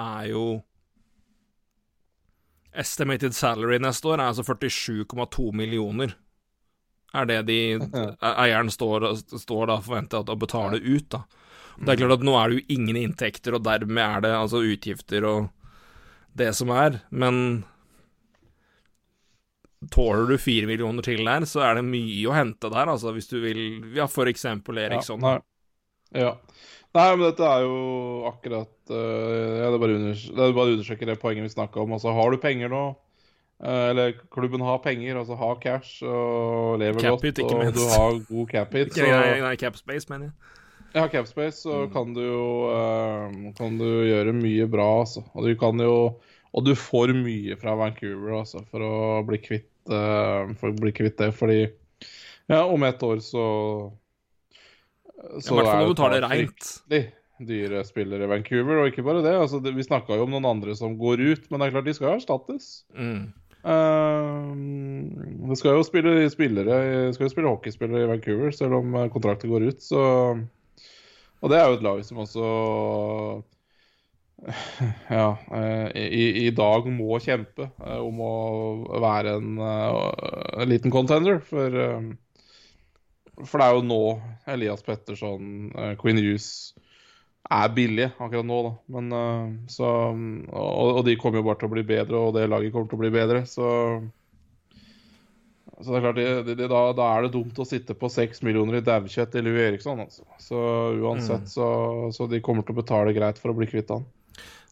er 0.00 0.26
jo 0.30 0.44
Estimated 2.70 3.34
salary 3.34 3.80
neste 3.82 4.06
år 4.06 4.20
er 4.20 4.28
altså 4.30 4.44
47,2 4.46 5.50
millioner. 5.58 6.14
Er 7.10 7.26
det 7.26 7.40
de 7.48 7.56
eieren 8.22 8.70
står, 8.70 9.08
står 9.42 9.64
da 9.66 9.80
forventer 9.82 10.22
å 10.22 10.38
betale 10.38 10.78
ut, 10.78 11.08
da. 11.10 11.24
Det 11.80 11.94
er 11.94 11.98
klart 12.04 12.20
at 12.20 12.26
nå 12.28 12.36
er 12.38 12.52
det 12.52 12.60
jo 12.60 12.76
ingen 12.76 12.98
inntekter, 13.00 13.56
og 13.56 13.64
dermed 13.66 14.04
er 14.04 14.22
det 14.22 14.30
altså 14.36 14.60
utgifter 14.62 15.26
og 15.26 15.48
det 16.38 16.52
som 16.56 16.70
er, 16.74 17.00
men 17.10 17.62
Tåler 19.88 20.28
du 20.28 20.36
fire 20.36 20.68
millioner 20.68 21.00
til 21.02 21.22
der, 21.24 21.46
så 21.48 21.62
er 21.64 21.78
det 21.78 21.86
mye 21.88 22.26
å 22.28 22.34
hente 22.36 22.68
der, 22.68 22.90
altså, 22.92 23.14
hvis 23.16 23.30
du 23.30 23.38
vil 23.40 23.60
Ja, 23.96 24.04
for 24.12 24.28
eksempel 24.28 24.76
Eriksson. 24.82 25.24
Ja, 25.24 25.38
nei. 25.38 26.20
ja. 26.20 26.34
Nei, 26.90 27.06
men 27.14 27.22
dette 27.22 27.46
er 27.46 27.64
jo 27.64 27.76
akkurat 28.28 28.90
uh, 28.90 29.60
ja, 29.62 29.70
Det 29.70 29.76
er 29.78 29.80
bare 29.80 29.94
å 30.66 30.74
undersøke 30.74 31.06
det 31.08 31.16
poenget 31.22 31.46
vi 31.46 31.52
snakka 31.54 31.80
om. 31.84 31.94
Altså, 31.96 32.12
har 32.12 32.34
du 32.34 32.40
penger 32.42 32.72
nå, 32.72 32.82
uh, 33.64 33.84
eller 33.86 34.12
klubben 34.28 34.66
har 34.66 34.82
penger, 34.84 35.16
altså 35.22 35.38
har 35.40 35.56
cash 35.62 36.04
og 36.04 36.76
lever 36.82 37.00
godt, 37.06 37.28
it, 37.30 37.40
og 37.46 37.62
minst. 37.62 37.78
du 37.78 37.86
har 37.94 38.20
god 38.28 38.52
cap 38.52 38.76
hit, 38.76 38.92
så 38.98 39.06
nei 39.46 39.54
cap 39.62 39.80
space, 39.80 40.10
mener 40.12 40.28
jeg. 40.28 40.59
Ja, 40.92 41.08
capspace, 41.08 41.60
så 41.62 41.84
mm. 41.84 41.90
kan 41.94 42.14
du 42.14 42.20
jo 42.24 42.46
uh, 42.72 43.54
kan 43.58 43.78
du 43.78 43.86
gjøre 44.08 44.34
mye 44.34 44.66
bra, 44.70 44.88
altså. 45.04 45.22
Og 45.34 45.46
du 45.46 45.54
kan 45.58 45.78
jo 45.78 45.94
Og 46.50 46.64
du 46.66 46.72
får 46.74 47.12
mye 47.14 47.54
fra 47.60 47.76
Vancouver, 47.78 48.40
altså, 48.40 48.64
for 48.72 48.82
å 48.82 48.94
bli 49.22 49.38
kvitt, 49.38 49.70
uh, 49.86 50.50
for 50.58 50.72
å 50.72 50.78
bli 50.80 50.90
kvitt 50.90 51.20
det. 51.20 51.30
Fordi 51.36 51.60
ja, 52.50 52.64
om 52.64 52.82
et 52.82 53.02
år 53.06 53.22
så 53.22 53.46
Så 55.38 55.54
I 55.54 55.60
hvert 55.60 55.70
fall 55.70 55.84
når 55.84 55.92
du 55.92 55.98
tar 56.00 56.16
det 56.16 56.22
reint. 56.24 56.70
Dyre 57.40 57.84
spillere 57.86 58.26
i 58.26 58.28
Vancouver, 58.28 58.82
og 58.82 58.90
ikke 58.90 59.06
bare 59.06 59.22
det. 59.24 59.36
altså 59.38 59.62
det, 59.62 59.76
Vi 59.78 59.86
snakka 59.86 60.18
jo 60.18 60.26
om 60.26 60.34
noen 60.34 60.48
andre 60.50 60.74
som 60.76 60.98
går 60.98 61.22
ut, 61.22 61.46
men 61.48 61.60
det 61.60 61.68
er 61.68 61.76
klart 61.76 61.86
de 61.86 61.94
skal 61.96 62.16
erstattes. 62.18 62.66
Mm. 62.92 63.30
Uh, 63.62 64.50
det 65.48 65.56
skal 65.60 65.78
jo 65.78 65.84
spille 65.84 66.24
spillere 66.32 66.76
skal 67.12 67.26
jo 67.26 67.32
spille 67.32 67.52
hockeyspillere 67.52 68.04
i 68.04 68.10
Vancouver, 68.10 68.50
selv 68.56 68.80
om 68.82 68.98
kontrakten 69.14 69.52
går 69.54 69.70
ut. 69.70 69.80
Så 69.84 70.02
og 71.40 71.52
det 71.52 71.58
er 71.58 71.68
jo 71.68 71.78
et 71.78 71.86
lag 71.86 72.02
som 72.04 72.20
også 72.24 72.48
ja, 75.08 75.38
eh, 75.52 75.88
i, 75.96 76.46
i 76.46 76.50
dag 76.56 76.86
må 76.92 77.18
kjempe 77.20 77.68
eh, 77.68 78.00
om 78.00 78.20
å 78.24 78.34
være 79.02 79.36
en, 79.38 79.56
eh, 79.60 80.28
en 80.62 80.70
liten 80.70 80.92
contender. 80.92 81.40
For, 81.44 81.76
for 83.44 83.60
det 83.60 83.66
er 83.66 83.76
jo 83.76 83.88
nå 83.88 84.04
Elias 84.50 84.84
Petterson, 84.86 85.72
Queen 86.00 86.20
Hughes 86.20 86.48
er 87.50 87.72
billige 87.74 88.12
akkurat 88.20 88.46
nå, 88.46 88.60
da. 88.66 88.72
Men, 88.94 89.12
så, 89.72 89.90
og, 90.12 90.86
og, 90.86 91.02
de 91.08 91.16
kommer 91.20 91.40
jo 91.40 91.48
bare 91.48 91.60
til 91.62 91.70
å 91.70 91.74
bli 91.74 91.84
bedre, 91.88 92.20
og 92.20 92.34
det 92.36 92.48
laget 92.48 92.74
kommer 92.74 92.90
til 92.90 93.00
å 93.00 93.04
bli 93.04 93.12
bedre. 93.14 93.44
Så 93.48 93.66
så 95.80 95.92
det 95.92 95.98
er 95.98 96.04
klart, 96.04 96.18
det, 96.46 96.54
det, 96.58 96.68
da, 96.68 96.80
da, 96.96 97.08
er 97.16 97.26
det 97.26 97.34
dumt 97.34 97.58
å 97.60 97.64
sitte 97.64 97.96
på 97.96 98.10
seks 98.12 98.42
millioner 98.44 98.80
i 98.80 98.84
daukjøtt 98.84 99.36
i 99.38 99.42
Louis 99.44 99.66
Eriksson. 99.70 100.00
Altså. 100.04 100.26
Så 100.42 100.60
uansett, 101.00 101.46
mm. 101.46 101.52
så, 101.52 101.68
så, 102.12 102.26
de 102.28 102.42
kommer 102.44 102.66
til 102.66 102.76
å 102.76 102.80
betale 102.82 103.14
greit 103.16 103.40
for 103.40 103.52
å 103.52 103.56
bli 103.56 103.68
kvitt 103.70 103.92
han. 103.94 104.04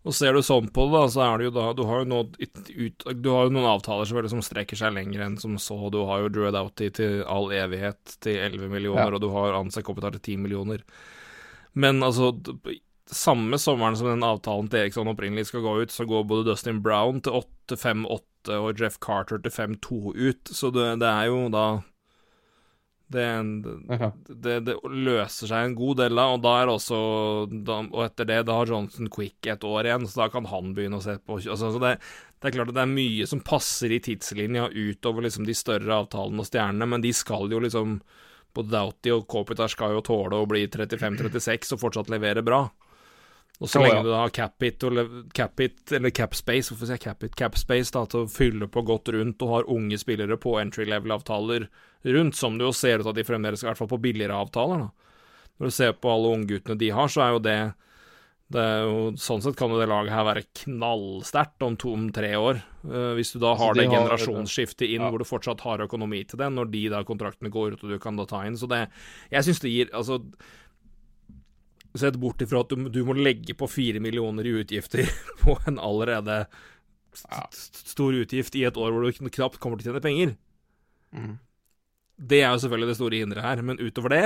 Og 0.07 0.15
Ser 0.15 0.37
du 0.37 0.43
sånn 0.47 0.69
på 0.73 0.85
det, 0.87 0.95
da, 0.95 1.05
så 1.11 1.23
er 1.25 1.41
det 1.41 1.49
jo 1.49 1.53
da 1.57 1.65
Du 1.77 1.83
har 1.89 2.05
jo, 2.05 2.09
noe, 2.09 2.29
ut, 2.39 3.07
du 3.19 3.31
har 3.35 3.49
jo 3.49 3.55
noen 3.55 3.67
avtaler 3.73 4.29
som 4.31 4.43
strekker 4.45 4.79
seg 4.79 4.95
lenger 4.95 5.25
enn 5.27 5.39
som 5.41 5.57
så. 5.61 5.79
Du 5.93 6.01
har 6.09 6.23
jo 6.23 6.33
Drew 6.33 6.51
Doughty 6.55 6.91
til 7.01 7.23
all 7.29 7.51
evighet 7.57 8.19
til 8.25 8.39
11 8.39 8.71
millioner, 8.73 9.09
ja. 9.09 9.15
og 9.17 9.25
du 9.25 9.31
har 9.35 9.59
Anse 9.59 9.83
Kopitar 9.85 10.15
til 10.17 10.39
10 10.39 10.45
millioner. 10.45 10.85
Men 11.79 12.03
altså 12.05 12.35
Samme 13.09 13.57
sommeren 13.57 13.97
som 13.97 14.11
den 14.11 14.25
avtalen 14.27 14.67
til 14.69 14.83
Eriksson 14.83 15.09
opprinnelig 15.09 15.47
skal 15.49 15.63
gå 15.65 15.79
ut, 15.81 15.93
så 15.93 16.05
går 16.05 16.27
både 16.29 16.51
Dustin 16.51 16.83
Brown 16.85 17.23
til 17.25 17.39
8-5-8 17.73 18.38
og 18.57 18.81
Jeff 18.81 18.99
Carter 19.05 19.41
til 19.43 19.53
5-2 19.53 20.01
ut, 20.17 20.51
så 20.51 20.73
det, 20.75 20.89
det, 21.03 21.11
er 21.11 21.29
jo 21.29 21.47
da 21.53 21.67
det, 23.09 23.25
det, 24.29 24.55
det, 24.67 24.75
løser 24.85 25.49
seg 25.49 25.65
en 25.65 25.77
god 25.79 26.01
del 26.03 26.21
av, 26.21 26.35
og 26.37 26.43
da 26.45 26.55
er 26.61 26.73
også 26.73 26.99
da, 27.65 27.79
Og 27.87 28.03
etter 28.05 28.29
det, 28.29 28.43
da 28.49 28.59
har 28.59 28.69
Johnson 28.69 29.09
Quick 29.13 29.49
et 29.49 29.65
år 29.65 29.89
igjen, 29.89 30.05
så 30.09 30.25
da 30.25 30.29
kan 30.33 30.49
han 30.51 30.75
begynne 30.77 31.01
å 31.01 31.05
se 31.05 31.17
på 31.25 31.39
altså, 31.41 31.73
det, 31.81 31.95
det, 32.37 32.51
er 32.51 32.57
klart 32.59 32.73
at 32.73 32.77
det 32.77 32.85
er 32.85 32.93
mye 32.93 33.29
som 33.31 33.41
passer 33.45 33.95
i 33.97 34.03
tidslinja 34.05 34.69
utover 34.75 35.25
liksom 35.25 35.49
de 35.49 35.57
større 35.57 36.03
avtalene 36.03 36.45
og 36.45 36.51
stjernene, 36.51 36.91
men 36.93 37.05
de 37.05 37.15
skal 37.17 37.49
jo 37.53 37.63
liksom 37.65 38.01
Både 38.57 38.73
Doughty 38.73 39.11
og 39.13 39.27
Kopitar 39.29 39.69
skal 39.71 39.93
jo 39.93 40.01
tåle 40.03 40.39
å 40.41 40.47
bli 40.49 40.63
35-36 40.73 41.75
og 41.77 41.83
fortsatt 41.83 42.09
levere 42.11 42.41
bra. 42.43 42.63
Og 43.59 43.67
så 43.67 43.81
oh, 43.81 43.85
lenge 43.85 43.99
ja. 43.99 44.05
du 44.07 44.13
har 44.15 44.31
capit, 44.31 44.85
capit, 45.35 45.81
eller 45.97 46.15
capspace, 46.15 46.71
hvorfor 46.71 46.87
sier 46.87 46.95
jeg 46.95 47.09
capit, 47.09 47.35
capspace, 47.39 47.91
da, 47.95 48.05
til 48.07 48.23
å 48.23 48.31
fylle 48.31 48.69
på 48.71 48.85
godt 48.87 49.11
rundt 49.17 49.43
og 49.43 49.55
har 49.55 49.71
unge 49.75 49.99
spillere 49.99 50.39
på 50.39 50.55
entry 50.61 50.87
level-avtaler 50.87 51.67
rundt, 52.15 52.39
som 52.39 52.59
det 52.59 52.69
jo 52.69 52.77
ser 52.77 53.03
ut 53.03 53.11
at 53.11 53.19
de 53.19 53.27
fremdeles 53.27 53.65
i 53.65 53.67
hvert 53.67 53.81
fall 53.81 53.91
på 53.91 53.99
billigere 54.05 54.39
avtaler, 54.39 54.87
da. 54.87 55.15
Når 55.59 55.73
du 55.73 55.75
ser 55.75 55.97
på 55.99 56.11
alle 56.13 56.31
ungguttene 56.37 56.79
de 56.79 56.93
har, 56.95 57.11
så 57.11 57.25
er 57.25 57.33
jo 57.35 57.41
det, 57.43 57.57
det 58.55 58.63
er 58.63 58.85
jo, 58.87 59.01
Sånn 59.19 59.43
sett 59.43 59.57
kan 59.59 59.73
jo 59.75 59.81
det 59.81 59.89
laget 59.91 60.15
her 60.15 60.29
være 60.29 60.45
knallsterkt 60.61 61.67
om 61.67 61.75
to-tre 61.83 62.31
år. 62.39 62.61
Uh, 62.85 63.11
hvis 63.19 63.35
du 63.35 63.41
da 63.43 63.57
har 63.59 63.75
de 63.75 63.83
det 63.83 63.91
generasjonsskiftet 63.91 64.87
inn 64.87 65.03
ja. 65.03 65.11
hvor 65.11 65.19
du 65.19 65.27
fortsatt 65.27 65.67
har 65.67 65.83
økonomi 65.89 66.23
til 66.31 66.39
det, 66.39 66.53
når 66.55 66.71
de 66.71 66.85
da 66.95 67.03
kontraktene 67.09 67.51
går 67.51 67.75
ut 67.75 67.83
og 67.83 67.97
du 67.97 67.99
kan 68.03 68.21
da 68.21 68.29
ta 68.31 68.45
inn. 68.47 68.57
Så 68.61 68.71
det 68.71 68.87
Jeg 69.35 69.49
syns 69.49 69.67
det 69.67 69.75
gir 69.75 69.91
Altså 69.91 70.23
Sett 71.99 72.19
bort 72.21 72.43
ifra 72.45 72.63
at 72.65 72.73
du, 72.73 72.89
du, 72.93 73.01
må 73.07 73.17
legge 73.19 73.57
på 73.59 73.69
fire 73.71 74.01
millioner 74.03 74.47
i 74.47 74.57
utgifter 74.61 75.09
på 75.43 75.59
en 75.67 75.81
allerede 75.83 76.45
st 77.19 77.89
stor 77.95 78.15
utgift 78.15 78.55
i 78.59 78.65
et 78.69 78.77
år 78.79 78.93
hvor 78.93 79.05
du 79.05 79.31
knapt 79.33 79.59
kommer 79.63 79.81
til 79.81 79.89
å 79.89 79.93
tjene 79.93 80.05
penger. 80.05 80.35
Mm. 81.17 81.39
Det 82.19 82.43
er 82.43 82.53
jo 82.53 82.63
selvfølgelig 82.65 82.91
det 82.91 82.99
store 82.99 83.23
hinderet 83.23 83.47
her, 83.47 83.65
men 83.65 83.81
utover 83.81 84.15
det, 84.15 84.25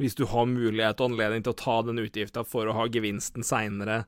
hvis 0.00 0.16
du 0.16 0.24
har 0.28 0.48
mulighet 0.48 1.00
og 1.00 1.10
anledning 1.12 1.44
til 1.44 1.52
å 1.52 1.60
ta 1.60 1.76
den 1.84 2.00
utgifta 2.02 2.44
for 2.48 2.68
å 2.68 2.76
ha 2.76 2.86
gevinsten 2.92 3.44
seinere, 3.46 4.02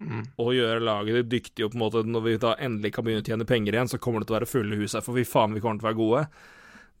mm. 0.00 0.22
og 0.40 0.54
gjøre 0.56 0.84
laget 0.84 1.20
ditt 1.20 1.32
dyktig, 1.34 1.64
og 1.64 1.72
på 1.72 1.78
en 1.78 1.84
måte 1.84 2.04
når 2.08 2.24
vi 2.26 2.36
da 2.42 2.54
endelig 2.56 2.94
kan 2.96 3.06
begynne 3.06 3.24
å 3.24 3.28
tjene 3.28 3.48
penger 3.48 3.76
igjen, 3.76 3.92
så 3.92 4.00
kommer 4.00 4.22
det 4.22 4.30
til 4.30 4.36
å 4.36 4.38
være 4.40 4.50
fulle 4.50 4.80
hus 4.80 4.96
her, 4.96 5.04
for 5.04 5.16
fy 5.16 5.26
faen, 5.28 5.56
vi 5.56 5.64
kommer 5.64 5.80
til 5.80 5.86
å 5.86 5.90
være 5.90 6.00
gode. 6.00 6.24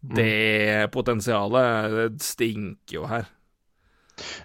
Mm. 0.06 0.14
Det 0.20 0.90
potensialet 0.94 2.20
stinker 2.22 3.00
jo 3.00 3.08
her. 3.10 3.28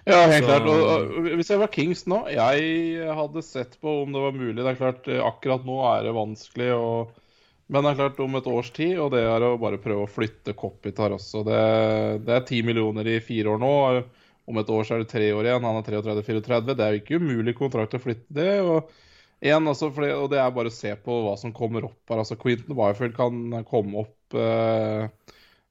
Ja, 0.04 0.26
helt 0.26 0.44
så... 0.44 0.50
klart. 0.50 0.68
Og, 0.68 0.82
og, 0.84 1.28
hvis 1.38 1.50
jeg 1.52 1.60
var 1.62 1.70
Kings 1.72 2.02
nå 2.10 2.18
Jeg 2.32 3.12
hadde 3.16 3.44
sett 3.46 3.78
på 3.80 4.02
om 4.02 4.14
det 4.14 4.22
var 4.24 4.36
mulig. 4.36 4.60
Det 4.60 4.70
er 4.72 4.80
klart, 4.80 5.10
Akkurat 5.32 5.68
nå 5.68 5.78
er 5.92 6.08
det 6.08 6.16
vanskelig. 6.16 6.70
Og... 6.76 7.12
Men 7.72 7.86
det 7.86 7.92
er 7.92 8.00
klart, 8.02 8.20
om 8.20 8.40
et 8.40 8.50
års 8.52 8.72
tid, 8.76 8.98
og 9.00 9.12
det 9.14 9.22
er 9.24 9.46
å 9.46 9.54
bare 9.60 9.80
prøve 9.80 10.04
å 10.04 10.10
flytte 10.10 10.56
Kopitar 10.58 11.14
også 11.16 11.44
Det, 11.46 11.62
det 12.26 12.34
er 12.36 12.44
ti 12.48 12.60
millioner 12.66 13.08
i 13.08 13.20
fire 13.24 13.54
år 13.54 13.62
nå. 13.62 13.76
Om 14.50 14.58
et 14.58 14.74
år 14.74 14.84
så 14.84 14.96
er 14.96 15.04
det 15.04 15.12
tre 15.12 15.30
år 15.32 15.48
igjen. 15.48 15.64
Han 15.64 15.80
er 15.80 15.88
33-34. 15.88 16.60
Det 16.74 16.84
er 16.84 16.96
jo 16.96 17.02
ikke 17.04 17.22
umulig 17.22 17.56
kontrakt 17.56 17.96
å 17.96 18.02
flytte 18.02 18.40
det. 18.42 18.58
og 18.60 18.92
Igjen, 19.42 19.66
altså, 19.66 19.88
det, 19.96 20.12
og 20.14 20.28
det 20.30 20.38
er 20.38 20.52
bare 20.54 20.70
å 20.70 20.74
se 20.74 20.92
på 21.02 21.16
hva 21.24 21.32
som 21.38 21.50
kommer 21.54 21.88
opp 21.88 22.12
her. 22.12 22.20
altså 22.22 22.36
Quentin 22.38 22.76
Byfield 22.78 23.16
kan 23.16 23.64
komme 23.66 24.04
opp 24.04 24.36
eh, 24.38 25.08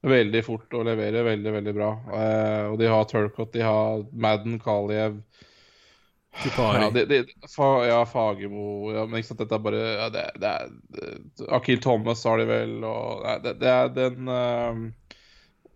veldig 0.07 0.41
fort 0.45 0.73
og 0.77 0.87
leverer 0.87 1.25
veldig, 1.27 1.53
veldig 1.57 1.73
bra. 1.77 1.91
Uh, 2.09 2.63
og 2.71 2.79
de 2.81 2.89
har 2.89 3.07
Turcot, 3.09 3.51
de 3.53 3.65
har 3.65 4.05
Madden, 4.11 4.57
Kaliev 4.61 5.21
Ja, 6.55 6.87
de, 6.95 7.03
de, 7.09 7.17
fa, 7.51 7.65
ja, 7.83 7.97
Fagermo 8.07 8.87
ja, 8.95 9.01
Men 9.03 9.19
ikke 9.19 9.33
sant, 9.33 9.41
dette 9.41 9.57
er 9.57 9.63
bare 9.65 9.81
ja, 9.83 10.05
det, 10.13 10.21
det 10.39 10.51
er, 10.51 11.17
Akil 11.57 11.81
Thomas 11.83 12.23
har 12.23 12.39
de 12.39 12.45
vel, 12.47 12.77
og 12.87 13.25
det, 13.43 13.57
det 13.59 13.67
er 13.67 13.91
den 13.91 14.31
uh, 14.31 14.79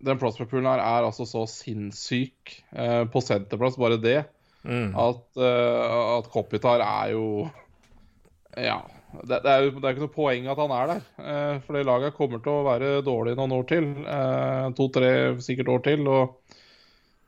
Den 0.00 0.22
prospect-poolen 0.22 0.70
her 0.70 0.80
er 0.80 1.04
altså 1.10 1.28
så 1.28 1.44
sinnssyk 1.50 2.56
uh, 2.72 3.04
på 3.12 3.20
senterplass, 3.20 3.76
bare 3.76 4.00
det, 4.00 4.18
mm. 4.64 4.96
at, 4.96 5.24
uh, 5.36 6.16
at 6.16 6.32
Kopitar 6.32 6.84
er 6.84 7.12
jo 7.12 7.26
Ja 8.56 8.80
det, 9.24 9.40
det, 9.44 9.52
er 9.52 9.64
jo 9.64 9.72
det 9.76 9.84
er 9.86 9.94
ikke 9.94 10.04
noe 10.04 10.14
poeng 10.14 10.48
at 10.52 10.60
han 10.60 10.72
er 10.76 10.90
der. 10.90 11.04
Eh, 11.22 11.54
for 11.64 11.76
det 11.76 11.86
laget 11.88 12.16
kommer 12.16 12.42
til 12.42 12.52
å 12.52 12.66
være 12.66 12.90
dårlig 13.06 13.36
noen 13.38 13.54
år 13.58 13.66
til. 13.70 13.88
Eh, 14.02 14.66
To-tre 14.78 15.10
sikkert 15.44 15.72
år 15.76 15.84
til. 15.86 16.08
og 16.10 16.42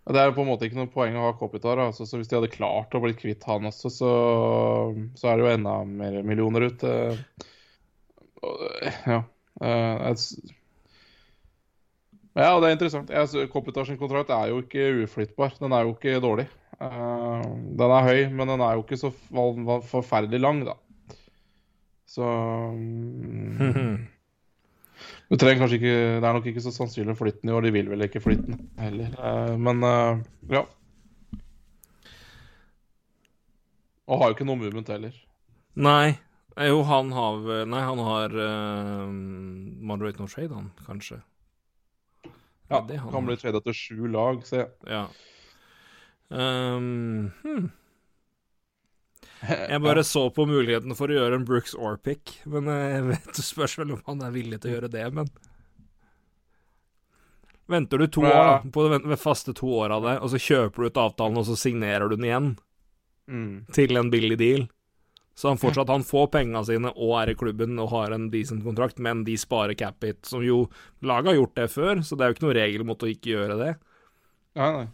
det 0.08 0.20
er 0.22 0.30
jo 0.30 0.36
på 0.38 0.44
en 0.44 0.48
måte 0.48 0.64
ikke 0.64 0.78
noe 0.80 0.92
poeng 0.92 1.18
å 1.20 1.26
ha 1.26 1.34
Kopitar. 1.36 1.80
Altså, 1.84 2.06
så 2.08 2.20
Hvis 2.20 2.30
de 2.30 2.38
hadde 2.38 2.52
klart 2.52 2.94
å 2.96 3.02
bli 3.04 3.12
kvitt 3.16 3.44
han 3.48 3.68
også, 3.68 3.92
så, 3.92 4.12
så 5.20 5.28
er 5.28 5.36
det 5.36 5.44
jo 5.44 5.52
enda 5.52 5.74
mer 5.84 6.22
millioner 6.24 6.68
ut. 6.70 6.84
Ja. 9.04 9.20
Eh, 9.58 10.14
ja, 12.38 12.52
det 12.62 12.68
er 12.68 12.74
interessant. 12.76 13.12
Kopitar 13.52 13.84
sin 13.84 13.98
kontrakt 14.00 14.30
er 14.30 14.52
jo 14.52 14.62
ikke 14.62 15.04
uflyttbar. 15.04 15.56
Den 15.60 15.74
er 15.76 15.84
jo 15.84 15.96
ikke 15.96 16.20
dårlig. 16.24 16.48
Uh, 16.78 17.42
den 17.74 17.90
er 17.90 18.06
høy, 18.06 18.20
men 18.30 18.46
den 18.52 18.60
er 18.62 18.76
jo 18.76 18.84
ikke 18.84 19.00
så 19.00 19.10
forferdelig 19.90 20.38
lang, 20.40 20.60
da. 20.68 20.76
Så 22.08 22.24
um, 22.24 24.06
Du 25.28 25.36
trenger 25.36 25.60
kanskje 25.60 25.76
ikke 25.78 25.92
Det 25.92 26.24
er 26.24 26.36
nok 26.38 26.46
ikke 26.48 26.64
så 26.64 26.72
sannsynlig 26.72 27.12
å 27.12 27.18
flytte 27.18 27.42
den 27.42 27.52
i 27.52 27.56
år. 27.56 27.66
De 27.66 27.74
vil 27.74 27.90
vel 27.92 28.06
ikke 28.06 28.22
flytte 28.24 28.48
den 28.48 28.62
heller. 28.80 29.12
Uh, 29.20 29.54
Men 29.60 29.84
uh, 29.84 30.22
ja. 30.52 30.64
Og 34.08 34.22
har 34.22 34.30
jo 34.30 34.38
ikke 34.38 34.48
noe 34.48 34.56
movement 34.56 34.88
heller. 34.88 35.16
Nei. 35.76 36.16
Eh, 36.56 36.70
Jo, 36.72 36.80
han 36.88 37.12
har 37.12 37.42
Nei, 37.68 37.82
han 37.84 38.00
har 38.02 38.32
uh, 38.34 39.04
Moderate 39.92 40.22
No 40.22 40.30
Trade, 40.32 40.54
han, 40.56 40.70
kanskje. 40.86 41.20
Ja, 42.68 42.80
det 42.88 42.98
han 43.00 43.12
Kan 43.12 43.28
bli 43.28 43.36
Tredje 43.36 43.60
til 43.64 43.76
sju 43.76 44.08
lag, 44.12 44.40
se. 44.48 44.64
Ja. 44.88 45.04
Um, 46.28 47.30
hmm. 47.44 47.68
Jeg 49.46 49.80
bare 49.84 50.02
så 50.02 50.24
på 50.34 50.46
muligheten 50.50 50.96
for 50.98 51.06
å 51.12 51.14
gjøre 51.20 51.36
en 51.38 51.44
Brooks 51.46 51.74
Orpic, 51.78 52.40
men 52.50 52.66
eh, 52.72 52.96
jeg 52.96 53.04
vet 53.12 53.28
det 53.38 53.44
spørs 53.46 53.76
vel 53.78 53.92
om 53.94 54.00
han 54.08 54.24
er 54.26 54.32
villig 54.34 54.58
til 54.64 54.72
å 54.72 54.74
gjøre 54.78 54.90
det, 54.90 55.04
men 55.14 55.28
Venter 57.68 57.98
du 58.00 58.06
to 58.08 58.22
Ja. 58.24 58.30
år, 58.32 58.64
da, 58.64 58.70
på 58.72 58.86
det 59.10 59.18
faste 59.20 59.52
to 59.54 59.68
åra 59.76 59.98
det, 60.00 60.14
og 60.24 60.30
så 60.32 60.38
kjøper 60.40 60.74
du 60.82 60.86
ut 60.88 61.00
avtalen, 61.02 61.36
og 61.36 61.44
så 61.44 61.56
signerer 61.56 62.08
du 62.08 62.16
den 62.16 62.24
igjen 62.24 62.48
Mm. 63.28 63.66
til 63.76 63.92
en 64.00 64.08
billig 64.10 64.38
deal, 64.40 64.62
så 65.36 65.50
han 65.50 65.58
fortsatt 65.62 65.88
han 65.92 66.02
får 66.02 66.30
penga 66.32 66.64
sine 66.64 66.88
og 66.96 67.12
er 67.20 67.30
i 67.34 67.34
klubben 67.36 67.78
og 67.78 67.90
har 67.92 68.10
en 68.16 68.30
decent 68.32 68.64
kontrakt, 68.64 68.98
men 68.98 69.22
de 69.24 69.36
sparer 69.36 69.76
cap 69.76 70.00
hit, 70.02 70.24
som 70.24 70.40
jo 70.42 70.70
laget 71.02 71.26
har 71.26 71.34
gjort 71.36 71.54
det 71.60 71.68
før, 71.70 72.00
så 72.02 72.16
det 72.16 72.24
er 72.24 72.32
jo 72.32 72.34
ikke 72.38 72.46
noe 72.48 72.56
regel 72.56 72.84
mot 72.88 73.04
å 73.04 73.10
ikke 73.12 73.34
gjøre 73.36 73.58
det. 73.60 73.74
Nei, 74.56 74.70
nei. 74.78 74.88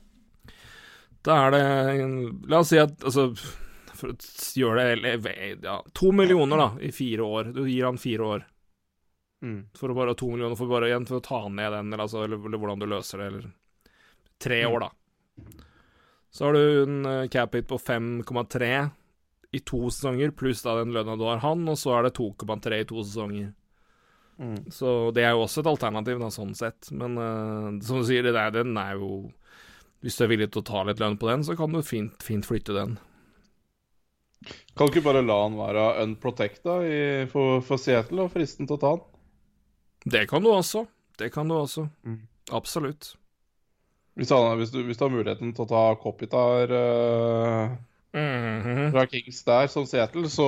Da 1.25 1.47
er 1.47 1.51
det 1.55 2.49
La 2.51 2.59
oss 2.59 2.69
si 2.75 2.77
at 2.77 2.99
altså 3.07 3.31
For 3.95 4.13
å 4.13 4.17
gjøre 4.59 4.83
det 4.83 4.97
eller, 4.97 5.59
ja, 5.63 5.79
To 6.01 6.13
millioner, 6.13 6.61
da, 6.61 6.69
i 6.83 6.91
fire 6.95 7.27
år. 7.27 7.53
Du 7.57 7.65
gir 7.69 7.87
han 7.89 8.01
fire 8.01 8.31
år. 8.37 8.47
Mm. 9.45 9.61
For 9.77 9.93
å 9.93 9.97
bare 9.97 10.17
to 10.19 10.31
millioner 10.33 10.57
for 10.57 10.71
bare 10.71 10.89
igjen 10.89 11.07
for 11.09 11.21
å 11.21 11.25
ta 11.25 11.43
ned 11.49 11.73
den, 11.77 11.93
eller, 11.93 12.07
altså, 12.07 12.25
eller, 12.25 12.41
eller 12.41 12.61
hvordan 12.63 12.83
du 12.83 12.89
løser 12.91 13.23
det, 13.23 13.31
eller 13.33 13.53
Tre 14.45 14.59
år, 14.67 14.83
da. 14.83 14.91
Så 16.35 16.45
har 16.45 16.57
du 16.57 16.83
en 16.83 17.07
eh, 17.07 17.29
cap 17.31 17.55
hit 17.55 17.69
på 17.71 17.79
5,3 17.79 18.71
i 19.55 19.61
to 19.63 19.91
sesonger, 19.91 20.33
pluss 20.35 20.65
da 20.65 20.75
den 20.81 20.91
lønna 20.93 21.15
du 21.17 21.23
har 21.29 21.39
han, 21.45 21.63
og 21.71 21.79
så 21.79 21.95
er 21.95 22.09
det 22.09 22.17
2,3 22.19 22.81
i 22.83 22.89
to 22.91 23.05
sesonger. 23.05 23.53
Mm. 24.43 24.65
Så 24.75 25.13
det 25.15 25.23
er 25.23 25.37
jo 25.37 25.45
også 25.45 25.63
et 25.63 25.71
alternativ, 25.71 26.19
da, 26.19 26.31
sånn 26.35 26.57
sett. 26.59 26.91
Men 26.91 27.15
uh, 27.21 27.69
som 27.87 28.03
du 28.03 28.09
sier, 28.09 28.27
det 28.27 28.35
der, 28.35 28.51
den 28.57 28.75
er 28.81 28.99
jo 28.99 29.31
Hvis 30.03 30.19
du 30.19 30.25
er 30.25 30.33
villig 30.35 30.51
til 30.53 30.61
å 30.61 30.67
ta 30.69 30.83
litt 30.85 30.99
lønn 31.01 31.15
på 31.17 31.31
den, 31.31 31.47
så 31.47 31.55
kan 31.57 31.73
du 31.73 31.81
fint, 31.87 32.19
fint 32.21 32.45
flytte 32.45 32.75
den. 32.77 32.99
Kan 34.77 34.87
du 34.89 34.93
ikke 34.93 35.05
bare 35.07 35.23
la 35.25 35.37
han 35.45 35.55
være 35.59 35.85
unprotecta 36.03 36.79
i, 36.87 37.01
for, 37.31 37.61
for 37.63 37.79
Seattle 37.81 38.27
og 38.27 38.33
fristen 38.35 38.67
til 38.67 38.77
å 38.77 38.81
ta 38.83 38.91
han? 38.97 39.05
Det 40.05 40.25
kan 40.29 40.43
du 40.45 40.51
også. 40.53 40.85
Det 41.19 41.31
kan 41.33 41.49
du 41.49 41.55
også. 41.57 41.87
Mm. 42.05 42.21
Absolutt. 42.53 43.15
Hvis, 44.19 44.31
han, 44.31 44.59
hvis, 44.61 44.71
du, 44.75 44.83
hvis 44.87 44.99
du 45.01 45.05
har 45.07 45.15
muligheten 45.15 45.55
til 45.57 45.65
å 45.65 45.71
ta 45.71 45.85
Kopitar 46.03 46.71
uh, 46.75 47.75
Mhm. 48.15 48.93
fra 48.95 49.03
Kings 49.11 49.41
der 49.43 49.67
som 49.67 49.87
Seattle, 49.91 50.29
så 50.31 50.45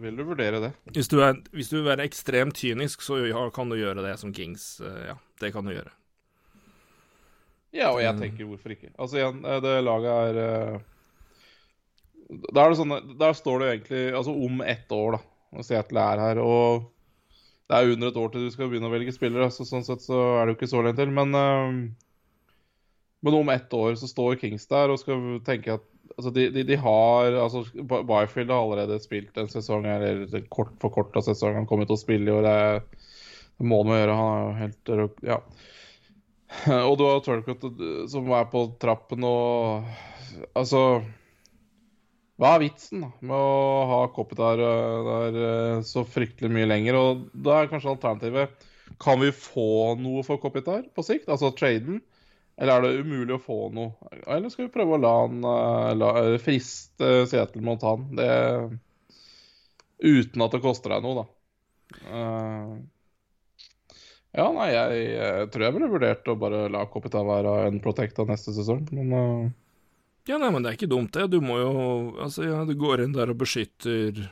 vil 0.00 0.16
du 0.16 0.22
vurdere 0.24 0.60
det. 0.62 0.70
hvis, 0.94 1.08
du 1.12 1.18
er, 1.20 1.34
hvis 1.52 1.68
du 1.68 1.74
vil 1.82 1.84
være 1.90 2.06
ekstremt 2.08 2.56
kynisk, 2.56 3.02
så 3.04 3.18
ja, 3.28 3.42
kan 3.52 3.68
du 3.68 3.76
gjøre 3.76 4.00
det 4.06 4.14
som 4.22 4.32
Kings. 4.32 4.78
Uh, 4.80 5.10
ja, 5.10 5.16
det 5.42 5.50
kan 5.52 5.68
du 5.68 5.74
gjøre. 5.74 5.92
Ja, 7.74 7.90
og 7.90 8.00
jeg 8.00 8.14
Mm. 8.14 8.20
tenker 8.22 8.44
hvorfor 8.48 8.70
ikke. 8.72 8.92
Altså 8.98 9.18
igjen, 9.18 9.44
eh, 9.44 9.60
det 9.60 9.74
laget 9.84 10.10
er 10.14 10.36
eh, 10.40 10.80
Da 12.28 12.64
er 12.64 12.72
det 12.72 12.78
sånn 12.78 12.94
Der 13.20 13.34
står 13.36 13.60
det 13.60 13.66
jo 13.66 13.72
egentlig 13.74 14.02
Altså 14.16 14.34
om 14.46 14.60
ett 14.64 14.92
år, 14.94 15.18
da. 15.18 15.18
Når 15.54 15.66
Seattle 15.68 16.04
er 16.12 16.22
her. 16.22 16.40
Og 16.42 16.86
det 17.70 17.76
er 17.78 17.94
under 17.94 18.10
et 18.10 18.20
år 18.20 18.30
til 18.32 18.44
du 18.44 18.52
skal 18.52 18.68
begynne 18.68 18.90
å 18.90 18.92
velge 18.92 19.14
spillere, 19.14 19.48
så 19.52 19.64
sånn 19.64 19.84
sett 19.86 20.02
så 20.04 20.18
er 20.36 20.44
det 20.44 20.54
jo 20.54 20.58
ikke 20.58 20.70
så 20.72 20.82
lenge 20.84 20.98
til. 21.00 21.12
Men 21.14 21.34
eh, 21.38 21.76
Men 23.24 23.38
om 23.38 23.48
ett 23.48 23.72
år 23.72 23.94
så 23.96 24.08
står 24.10 24.36
Kings 24.42 24.66
der 24.68 24.92
og 24.92 25.00
skal 25.00 25.40
tenke 25.46 25.78
at 25.78 25.90
Altså, 26.14 26.30
de, 26.30 26.44
de, 26.52 26.62
de 26.68 26.76
har 26.78 27.34
Altså, 27.40 27.64
Byfield 27.82 28.52
har 28.52 28.60
allerede 28.60 29.00
spilt 29.02 29.38
en 29.40 29.48
sesong, 29.50 29.86
eller 29.88 30.28
kort 30.52 30.74
for 30.82 30.92
kort 30.94 31.16
av 31.16 31.24
sesongen. 31.26 31.62
Han 31.62 31.66
kommer 31.66 31.88
til 31.88 31.96
å 31.96 32.02
spille 32.02 32.28
i 32.30 32.34
år. 32.34 32.44
Det, 32.44 33.08
det 33.58 33.66
må 33.66 33.80
han 33.82 33.90
jo 33.90 33.96
gjøre. 33.98 34.18
Han 34.20 34.34
er 34.34 34.44
jo 34.44 34.52
helt 34.60 35.24
Ja. 35.32 35.40
Og 36.90 36.98
du 37.00 37.06
har 37.08 37.24
Turcott 37.24 37.64
som 38.12 38.30
er 38.36 38.46
på 38.52 38.66
trappen 38.82 39.24
og 39.26 39.88
Altså 40.54 41.02
Hva 42.40 42.56
er 42.56 42.64
vitsen 42.64 43.04
da, 43.04 43.10
med 43.22 43.36
å 43.36 43.82
ha 43.90 43.98
Kopitar 44.14 44.58
der 44.58 45.36
øh, 45.38 45.82
så 45.86 46.02
fryktelig 46.08 46.50
mye 46.50 46.66
lenger? 46.66 46.98
Og 46.98 47.26
da 47.46 47.60
er 47.60 47.70
kanskje 47.70 47.92
alternativet 47.92 48.66
Kan 49.02 49.20
vi 49.22 49.30
få 49.30 49.94
noe 50.00 50.24
for 50.26 50.42
Kopitar 50.42 50.82
på 50.94 51.04
sikt? 51.06 51.30
Altså 51.30 51.52
traden? 51.54 52.02
Eller 52.58 52.74
er 52.74 52.84
det 52.84 53.04
umulig 53.06 53.36
å 53.36 53.42
få 53.42 53.58
noe? 53.74 53.94
Eller 54.26 54.50
skal 54.50 54.66
vi 54.66 54.74
prøve 54.74 54.96
å 54.96 55.02
la 55.02 55.14
han 55.22 55.46
øh, 55.46 55.92
la, 56.00 56.10
friste 56.42 57.12
Seattle 57.30 57.62
mot 57.66 57.86
han? 57.86 58.10
Det 58.18 58.32
Uten 60.04 60.42
at 60.44 60.52
det 60.52 60.60
koster 60.60 60.92
deg 60.92 61.04
noe, 61.04 61.22
da. 61.22 61.24
Uh, 62.10 62.74
ja, 64.34 64.48
nei, 64.50 64.66
jeg, 64.74 65.02
jeg 65.14 65.50
tror 65.54 65.64
jeg 65.64 65.74
ville 65.76 65.90
vurdert 65.92 66.28
å 66.28 66.34
bare 66.38 66.64
la 66.72 66.82
Kopitar 66.90 67.26
være 67.28 67.52
en 67.68 67.78
protecta 67.82 68.26
neste 68.26 68.52
sesong, 68.56 68.82
men 68.96 69.12
eh, 69.14 69.52
Ja, 70.28 70.38
nei, 70.40 70.48
men 70.54 70.64
det 70.64 70.70
er 70.72 70.76
ikke 70.78 70.88
dumt, 70.88 71.12
det. 71.12 71.26
Du 71.34 71.40
må 71.44 71.58
jo 71.60 71.72
Altså, 72.24 72.46
ja, 72.48 72.62
du 72.64 72.72
går 72.80 73.02
inn 73.04 73.12
der 73.16 73.32
og 73.34 73.36
beskytter 73.42 74.22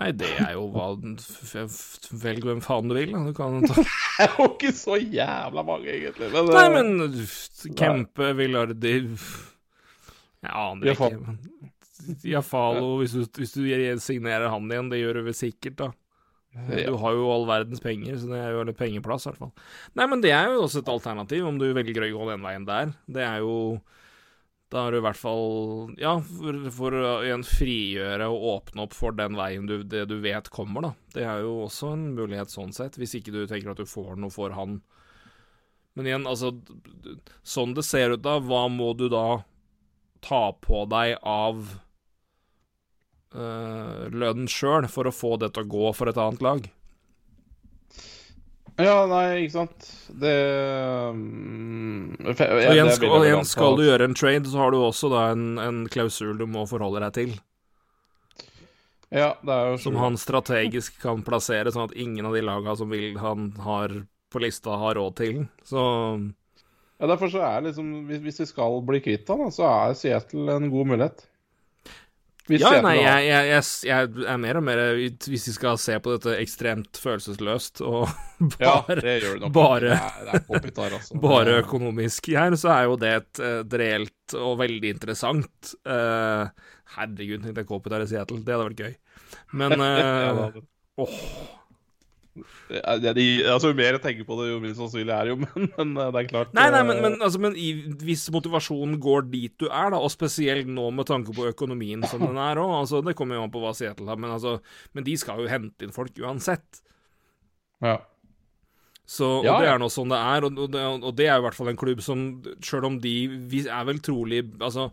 Nei, 0.00 0.08
det 0.16 0.30
er 0.40 0.54
jo 0.56 0.62
hva 0.72 0.86
Velg 0.96 2.46
hvem 2.48 2.62
faen 2.64 2.88
du 2.88 2.94
vil, 2.96 3.12
da. 3.12 3.20
Du 3.28 3.34
kan 3.36 3.60
ta 3.68 3.76
Det 3.82 4.24
er 4.24 4.36
jo 4.38 4.46
ikke 4.48 4.70
så 4.76 4.96
jævla 5.00 5.62
mange, 5.66 5.88
egentlig. 5.92 6.28
Men, 6.32 6.48
Nei, 6.52 6.64
eh, 6.64 6.74
men 6.76 7.76
Kempe, 7.78 8.30
Villardi 8.38 8.94
Jeg 9.02 10.52
aner 10.52 10.92
ikke. 10.94 11.10
men 11.20 11.38
Iafalo, 12.26 12.96
hvis, 12.98 13.12
du- 13.14 13.38
hvis 13.40 13.52
du 13.54 13.60
signerer 14.02 14.48
han 14.50 14.64
igjen, 14.72 14.88
det 14.90 14.98
gjør 15.02 15.20
du 15.20 15.26
vel 15.28 15.36
sikkert, 15.38 15.76
da. 15.78 15.90
Du 16.52 16.96
har 17.00 17.14
jo 17.16 17.30
all 17.32 17.46
verdens 17.48 17.80
penger, 17.80 18.18
så 18.20 18.28
det 18.28 18.38
er 18.42 18.52
jo 18.52 18.64
litt 18.68 18.76
pengeplass, 18.76 19.24
i 19.24 19.30
hvert 19.30 19.40
fall. 19.40 19.52
Nei, 19.96 20.06
men 20.10 20.20
det 20.20 20.34
er 20.36 20.50
jo 20.52 20.66
også 20.66 20.82
et 20.82 20.90
alternativ, 20.92 21.46
om 21.48 21.56
du 21.60 21.70
velger 21.72 22.04
å 22.04 22.10
gå 22.12 22.26
den 22.28 22.44
veien 22.44 22.66
der. 22.68 22.92
Det 23.08 23.24
er 23.24 23.40
jo 23.44 23.54
Da 24.72 24.86
har 24.86 24.92
du 24.92 24.98
i 25.02 25.04
hvert 25.04 25.20
fall 25.20 25.94
Ja, 26.00 26.14
for, 26.24 26.58
for 26.72 26.96
å 26.96 27.12
igjen 27.24 27.42
frigjøre 27.44 28.28
og 28.32 28.46
åpne 28.54 28.86
opp 28.86 28.96
for 28.96 29.12
den 29.16 29.36
veien 29.36 29.66
du, 29.68 29.82
det 29.84 30.06
du 30.08 30.18
vet 30.24 30.48
kommer, 30.52 30.84
da. 30.84 30.92
Det 31.16 31.24
er 31.28 31.42
jo 31.44 31.62
også 31.66 31.94
en 31.96 32.06
mulighet 32.16 32.52
sånn 32.52 32.72
sett, 32.76 32.96
hvis 33.00 33.16
ikke 33.16 33.34
du 33.34 33.46
tenker 33.46 33.72
at 33.72 33.80
du 33.80 33.88
får 33.88 34.16
noe 34.20 34.32
for 34.32 34.52
han. 34.56 34.80
Men 35.96 36.08
igjen, 36.08 36.28
altså 36.28 36.54
Sånn 37.44 37.74
det 37.76 37.84
ser 37.84 38.14
ut 38.16 38.24
da, 38.24 38.38
hva 38.40 38.66
må 38.72 38.92
du 38.96 39.08
da 39.12 39.42
ta 40.24 40.52
på 40.62 40.84
deg 40.88 41.16
av 41.20 41.64
eh, 43.34 44.06
lønn 44.12 44.48
sjøl 44.50 44.88
for 44.92 45.08
å 45.08 45.14
få 45.14 45.36
det 45.42 45.52
til 45.54 45.64
å 45.64 45.72
gå 45.72 45.92
for 45.96 46.10
et 46.12 46.20
annet 46.20 46.44
lag? 46.44 46.70
ja, 48.80 49.04
nei, 49.08 49.44
ikke 49.44 49.54
sant. 49.54 49.88
Det 50.22 50.32
um, 51.12 52.12
jeg, 52.24 52.36
Og 52.40 52.60
igjen, 52.72 52.90
skal, 52.96 53.16
igjen 53.26 53.48
skal 53.48 53.76
du 53.76 53.84
gjøre 53.84 54.08
en 54.08 54.16
trade, 54.16 54.48
så 54.48 54.62
har 54.62 54.72
du 54.72 54.80
også 54.80 55.10
da 55.12 55.26
en, 55.34 55.46
en 55.60 55.82
klausul 55.92 56.38
du 56.40 56.46
må 56.48 56.64
forholde 56.70 57.02
deg 57.04 57.16
til, 57.18 57.34
Ja, 59.12 59.34
det 59.44 59.52
er 59.52 59.74
jo 59.74 59.80
som 59.82 59.98
han 60.00 60.16
strategisk 60.16 60.96
kan 61.02 61.20
plassere, 61.26 61.72
sånn 61.74 61.90
at 61.90 61.96
ingen 62.00 62.28
av 62.28 62.36
de 62.36 62.44
laga 62.46 62.76
som 62.78 62.88
vil 62.92 63.18
han 63.20 63.50
har 63.60 63.92
på 64.32 64.40
lista, 64.40 64.78
har 64.80 64.96
råd 64.96 65.18
til. 65.20 65.42
Så 65.68 65.82
Ja, 67.02 67.10
derfor 67.10 67.28
så 67.28 67.42
er 67.44 67.66
liksom 67.66 68.06
Hvis, 68.08 68.22
hvis 68.24 68.40
vi 68.40 68.46
skal 68.48 68.80
bli 68.88 69.02
kvitt 69.04 69.28
han, 69.28 69.50
så 69.52 69.68
er 69.68 69.98
Seattle 69.98 70.56
en 70.56 70.72
god 70.72 70.94
mulighet. 70.94 71.26
Hvis 72.50 72.62
Ja, 72.64 72.72
nei, 72.82 72.96
jeg, 72.98 73.26
jeg, 73.28 73.64
jeg, 73.86 74.08
er 74.26 74.38
mer 74.42 74.58
og 74.58 74.64
mer 74.66 74.80
Hvis 74.98 75.46
vi 75.46 75.52
skal 75.54 75.76
se 75.78 75.94
på 76.02 76.16
dette 76.16 76.34
ekstremt 76.42 76.98
følelsesløst 76.98 77.82
og 77.86 78.08
Ja, 78.62 78.80
bare, 78.82 78.96
det 78.98 79.14
gjør 79.22 79.36
det 79.38 79.44
nok. 79.44 79.52
bare- 79.54 79.92
Det 79.92 80.00
er, 80.00 80.42
det 80.64 80.72
er 80.74 80.96
altså. 80.98 81.20
bare 81.28 81.56
økonomisk 81.62 82.32
her, 82.34 82.56
så 82.58 82.72
er 82.74 82.88
jo 82.90 82.98
det 82.98 83.12
et, 83.20 83.42
et 83.52 83.78
reelt 83.84 84.36
og 84.38 84.58
veldig 84.58 84.90
interessant 84.96 85.74
uh, 85.86 86.50
Herregud, 86.96 87.44
tenkte 87.44 87.62
jeg 87.62 87.68
Kopitar 87.70 88.02
i 88.04 88.10
Seattle, 88.10 88.42
det 88.44 88.52
hadde 88.56 88.68
vært 88.72 88.82
gøy. 88.82 88.94
Men 89.56 89.76
Ja, 89.80 89.92
eh, 89.94 90.42
det 90.58 90.64
åh, 91.00 91.14
Ja, 92.32 92.94
de, 92.96 93.24
altså, 93.44 93.68
Jo 93.68 93.76
mer 93.76 93.98
jeg 93.98 94.02
tenker 94.04 94.24
på 94.24 94.38
det, 94.38 94.46
jo 94.48 94.60
mindre 94.62 94.78
sannsynlig 94.78 95.12
er 95.12 95.28
det 95.28 95.32
jo, 95.34 95.38
men, 95.42 95.66
men 95.76 95.90
eh, 96.00 96.12
det 96.14 96.20
er 96.22 96.28
klart 96.30 96.54
Nei, 96.56 96.68
nei, 96.72 96.80
men, 96.88 96.96
eh, 96.96 97.02
men, 97.04 97.16
altså, 97.20 97.40
men 97.44 97.58
i, 97.60 97.72
hvis 98.00 98.24
motivasjonen 98.32 98.96
går 99.02 99.26
dit 99.32 99.52
du 99.60 99.66
er, 99.68 99.90
da, 99.92 100.00
og 100.00 100.12
spesielt 100.14 100.70
nå 100.70 100.86
med 100.96 101.08
tanke 101.10 101.34
på 101.36 101.50
økonomien 101.50 102.06
som 102.08 102.24
den 102.24 102.40
er 102.40 102.60
òg, 102.62 102.72
altså, 102.78 103.02
det 103.04 103.16
kommer 103.18 103.36
jo 103.36 103.44
an 103.44 103.52
på 103.52 103.60
hva 103.60 103.74
Seattle 103.76 104.08
har, 104.08 104.20
men, 104.20 104.32
altså, 104.32 104.56
men 104.96 105.04
de 105.04 105.18
skal 105.20 105.44
jo 105.44 105.50
hente 105.52 105.84
inn 105.84 105.92
folk 105.94 106.16
uansett. 106.24 106.82
ja. 107.84 107.98
Så, 109.12 109.26
og 109.40 109.44
Ja, 109.44 109.56
det 109.60 109.66
er 109.68 109.80
nå 109.82 109.88
sånn 109.92 110.12
det 110.12 110.18
er, 110.24 110.44
og, 110.46 110.56
og, 110.62 110.68
det, 110.72 110.82
og 111.02 111.16
det 111.18 111.26
er 111.26 111.40
i 111.40 111.44
hvert 111.44 111.56
fall 111.58 111.72
en 111.72 111.76
klubb 111.76 112.00
som, 112.06 112.20
sjøl 112.64 112.86
om 112.86 113.00
de 113.02 113.14
Vi 113.50 113.64
er 113.66 113.82
vel 113.88 113.98
trolig 114.00 114.44
Altså, 114.62 114.86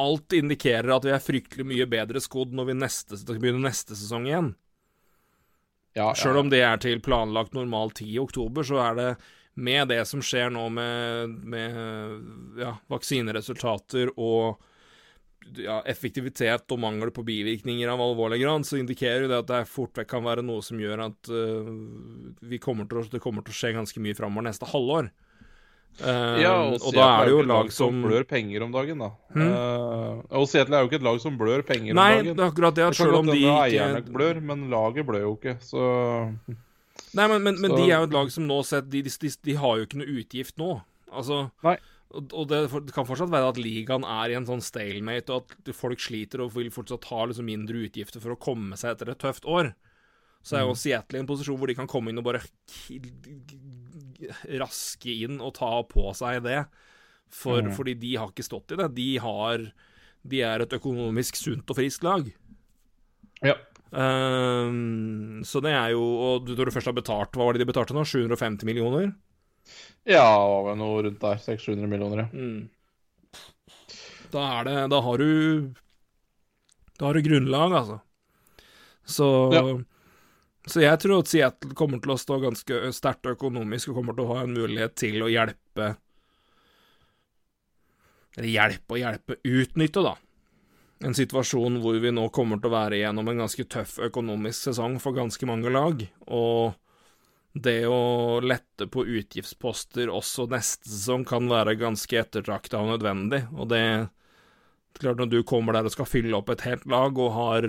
alt 0.00 0.36
indikerer 0.38 0.94
at 0.94 1.04
vi 1.04 1.12
er 1.12 1.20
fryktelig 1.20 1.66
mye 1.66 1.86
bedre 1.90 2.22
skodd 2.22 2.54
når 2.56 2.70
vi 2.70 2.76
neste, 2.78 3.18
begynner 3.34 3.66
neste 3.66 3.98
sesong 3.98 4.28
igjen. 4.30 4.52
Ja, 6.00 6.14
Sjøl 6.16 6.40
om 6.40 6.50
det 6.52 6.62
er 6.64 6.80
til 6.80 7.02
planlagt 7.04 7.52
normal 7.56 7.92
tid 7.96 8.14
i 8.14 8.20
oktober, 8.22 8.64
så 8.66 8.80
er 8.86 8.98
det 8.98 9.10
med 9.60 9.90
det 9.90 10.02
som 10.08 10.22
skjer 10.24 10.52
nå 10.54 10.66
med, 10.72 11.38
med 11.52 12.60
ja, 12.60 12.74
vaksineresultater 12.88 14.12
og 14.16 14.60
ja, 15.58 15.80
effektivitet 15.88 16.70
og 16.70 16.80
mangel 16.80 17.12
på 17.14 17.24
bivirkninger 17.26 17.90
av 17.90 18.02
alvorlig 18.04 18.40
grad, 18.42 18.66
så 18.66 18.78
indikerer 18.80 19.26
jo 19.26 19.32
det 19.32 19.40
at 19.42 19.50
det 19.50 19.64
fort 19.70 19.98
vekk 19.98 20.10
kan 20.14 20.24
være 20.26 20.44
noe 20.46 20.64
som 20.64 20.80
gjør 20.80 21.04
at 21.08 21.32
uh, 21.32 21.72
vi 22.40 22.60
kommer 22.62 22.88
til 22.88 23.02
å, 23.02 23.08
det 23.10 23.22
kommer 23.22 23.44
til 23.44 23.54
å 23.54 23.60
skje 23.60 23.74
ganske 23.76 24.04
mye 24.04 24.16
framover 24.18 24.48
neste 24.48 24.68
halvår. 24.70 25.10
Uh, 26.00 26.38
Ja, 26.40 26.52
og, 26.64 26.78
og, 26.80 26.94
da 26.96 27.06
er 27.18 27.26
det 27.28 27.32
jo 27.34 27.40
et 27.42 27.48
lag 27.50 27.72
som 27.76 27.98
blør 28.04 28.24
penger 28.30 28.62
om 28.64 28.70
dagen, 28.72 29.02
da. 29.02 29.10
Hmm? 29.34 29.50
Uh, 29.50 30.22
og 30.40 30.46
Seattle 30.48 30.78
er 30.78 30.84
jo 30.86 30.88
ikke 30.88 31.00
et 31.02 31.06
lag 31.10 31.18
som 31.20 31.36
blør 31.40 31.64
penger 31.66 31.96
Nei, 31.98 32.06
om 32.14 32.24
det 32.24 32.30
dagen. 32.30 32.40
er 32.40 32.52
akkurat 32.54 32.76
det 32.78 32.84
Det 32.84 32.88
at 32.92 33.00
selv 33.02 33.18
om 33.18 33.28
de 33.28 33.36
ikke 33.42 33.56
eierne 33.66 34.00
blør, 34.14 34.40
men 34.52 34.62
laget 34.72 35.06
blør 35.10 35.26
jo 35.26 35.34
ikke, 35.36 35.56
så 35.60 35.84
Nei, 37.16 37.26
men, 37.26 37.42
men, 37.42 37.58
men 37.60 37.74
de 37.74 37.84
er 37.90 37.98
jo 37.98 38.06
et 38.08 38.14
lag 38.14 38.30
som 38.32 38.46
nå 38.46 38.60
sett 38.64 38.88
de, 38.92 39.02
de, 39.02 39.10
de, 39.24 39.32
de 39.50 39.56
har 39.58 39.76
jo 39.80 39.86
ikke 39.88 39.98
noe 40.00 40.16
utgift 40.22 40.56
nå. 40.62 40.70
Altså 41.10 41.42
Nei. 41.66 41.76
Og, 42.10 42.32
og 42.34 42.48
det, 42.50 42.62
for- 42.72 42.82
det 42.86 42.94
kan 42.94 43.06
fortsatt 43.06 43.30
være 43.30 43.50
at 43.52 43.58
ligaen 43.60 44.02
er 44.06 44.32
i 44.32 44.38
en 44.38 44.46
sånn 44.48 44.62
stalemate, 44.64 45.30
og 45.36 45.52
at 45.52 45.74
folk 45.78 46.00
sliter 46.02 46.42
og 46.42 46.54
vil 46.56 46.70
fortsatt 46.74 47.04
ha 47.12 47.26
liksom 47.30 47.46
mindre 47.46 47.84
utgifter 47.86 48.22
for 48.22 48.34
å 48.34 48.40
komme 48.40 48.78
seg 48.80 48.96
etter 48.96 49.12
et 49.12 49.20
tøft 49.22 49.46
år. 49.46 49.74
Så 50.42 50.56
er 50.56 50.64
jo 50.64 50.72
Seattle 50.78 51.18
i 51.18 51.22
en 51.22 51.28
posisjon 51.28 51.58
hvor 51.60 51.68
de 51.70 51.76
kan 51.78 51.86
komme 51.90 52.10
inn 52.10 52.18
og 52.18 52.24
bare 52.26 52.40
raske 54.60 55.14
inn 55.24 55.40
og 55.40 55.54
ta 55.58 55.82
på 55.88 56.10
seg 56.16 56.42
det. 56.44 56.64
For, 57.30 57.62
mm. 57.62 57.72
Fordi 57.76 57.94
de 58.00 58.16
har 58.18 58.28
ikke 58.32 58.46
stått 58.46 58.72
i 58.74 58.76
det. 58.80 58.88
De 58.96 59.08
har 59.22 59.68
De 60.26 60.40
er 60.44 60.60
et 60.60 60.72
økonomisk 60.76 61.36
sunt 61.40 61.70
og 61.70 61.76
friskt 61.78 62.02
lag. 62.04 62.26
Ja. 63.40 63.54
Um, 63.90 65.40
så 65.42 65.62
det 65.64 65.72
er 65.72 65.90
jo 65.94 66.02
Og 66.04 66.44
du- 66.46 66.54
når 66.54 66.66
du 66.68 66.70
først 66.70 66.86
har 66.86 66.94
betalt 66.94 67.32
Hva 67.34 67.46
var 67.46 67.52
det 67.56 67.64
de 67.64 67.72
betalte 67.72 67.90
nå? 67.96 68.04
750 68.06 68.62
millioner? 68.68 69.14
Ja, 70.06 70.74
noe 70.76 71.02
rundt 71.02 71.18
der. 71.18 71.34
600-700 71.42 71.88
millioner, 71.88 72.18
ja. 72.22 72.28
Da 74.30 74.60
er 74.60 74.64
det 74.68 74.90
Da 74.90 75.00
har 75.00 75.18
du 75.18 75.74
Da 76.98 77.06
har 77.06 77.14
du 77.14 77.22
grunnlag, 77.22 77.72
altså. 77.72 78.00
Så 79.06 79.52
Ja. 79.54 79.62
Så 80.68 80.82
jeg 80.82 81.00
tror 81.00 81.22
at 81.22 81.30
Seattle 81.30 81.74
kommer 81.76 82.02
til 82.02 82.12
å 82.12 82.20
stå 82.20 82.36
ganske 82.42 82.80
sterkt 82.92 83.28
økonomisk 83.30 83.90
og 83.90 84.00
kommer 84.00 84.16
til 84.16 84.26
å 84.26 84.34
ha 84.34 84.42
en 84.44 84.56
mulighet 84.56 84.96
til 85.00 85.22
å 85.24 85.30
hjelpe 85.32 85.94
Eller 88.36 88.50
hjelpe 88.52 88.94
og 88.94 89.00
hjelpe 89.00 89.38
Utnytte, 89.48 90.04
da. 90.04 90.14
En 91.00 91.16
situasjon 91.16 91.80
hvor 91.80 91.96
vi 92.02 92.12
nå 92.12 92.26
kommer 92.36 92.60
til 92.60 92.68
å 92.68 92.76
være 92.76 93.00
gjennom 93.00 93.30
en 93.32 93.40
ganske 93.46 93.64
tøff 93.72 93.96
økonomisk 94.04 94.68
sesong 94.68 94.98
for 95.00 95.16
ganske 95.16 95.48
mange 95.48 95.72
lag. 95.72 96.04
Og 96.28 96.76
det 97.56 97.88
å 97.88 98.38
lette 98.44 98.86
på 98.86 99.06
utgiftsposter 99.08 100.12
også 100.12 100.44
neste 100.52 100.92
sesong 100.92 101.24
kan 101.26 101.48
være 101.50 101.78
ganske 101.80 102.20
ettertrakta 102.20 102.82
og 102.82 102.92
nødvendig. 102.92 103.46
Og 103.56 103.72
det 103.72 103.84
Klart, 104.98 105.20
når 105.20 105.28
du 105.30 105.42
kommer 105.46 105.72
der 105.72 105.86
og 105.86 105.92
skal 105.94 106.08
fylle 106.08 106.34
opp 106.36 106.50
et 106.50 106.64
helt 106.66 106.82
lag, 106.90 107.16
og 107.16 107.30
har 107.36 107.66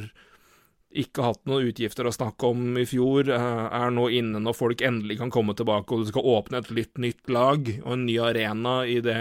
ikke 0.92 1.24
hatt 1.24 1.44
noen 1.48 1.70
utgifter 1.70 2.08
å 2.08 2.14
snakke 2.14 2.50
om 2.52 2.78
i 2.80 2.86
fjor, 2.90 3.30
eh, 3.32 3.66
er 3.72 3.94
nå 3.96 4.08
inne 4.12 4.42
når 4.44 4.58
folk 4.58 4.82
endelig 4.86 5.20
kan 5.22 5.32
komme 5.32 5.56
tilbake, 5.56 5.92
og 5.92 6.04
du 6.04 6.12
skal 6.12 6.28
åpne 6.34 6.60
et 6.60 6.72
litt 6.76 6.98
nytt 7.00 7.30
lag 7.32 7.70
og 7.84 7.94
en 7.94 8.06
ny 8.06 8.18
arena 8.20 8.82
i 8.86 9.00
det 9.04 9.20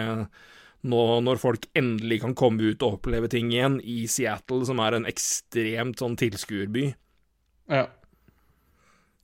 nå 0.81 1.05
når 1.21 1.41
folk 1.41 1.67
endelig 1.77 2.23
kan 2.23 2.35
komme 2.35 2.73
ut 2.73 2.83
og 2.83 2.99
oppleve 2.99 3.29
ting 3.29 3.53
igjen 3.53 3.79
i 3.85 4.07
Seattle, 4.09 4.65
som 4.67 4.81
er 4.81 4.97
en 4.97 5.09
ekstremt 5.09 6.01
sånn 6.01 6.19
tilskuerby. 6.21 6.91
ja. 7.69 7.87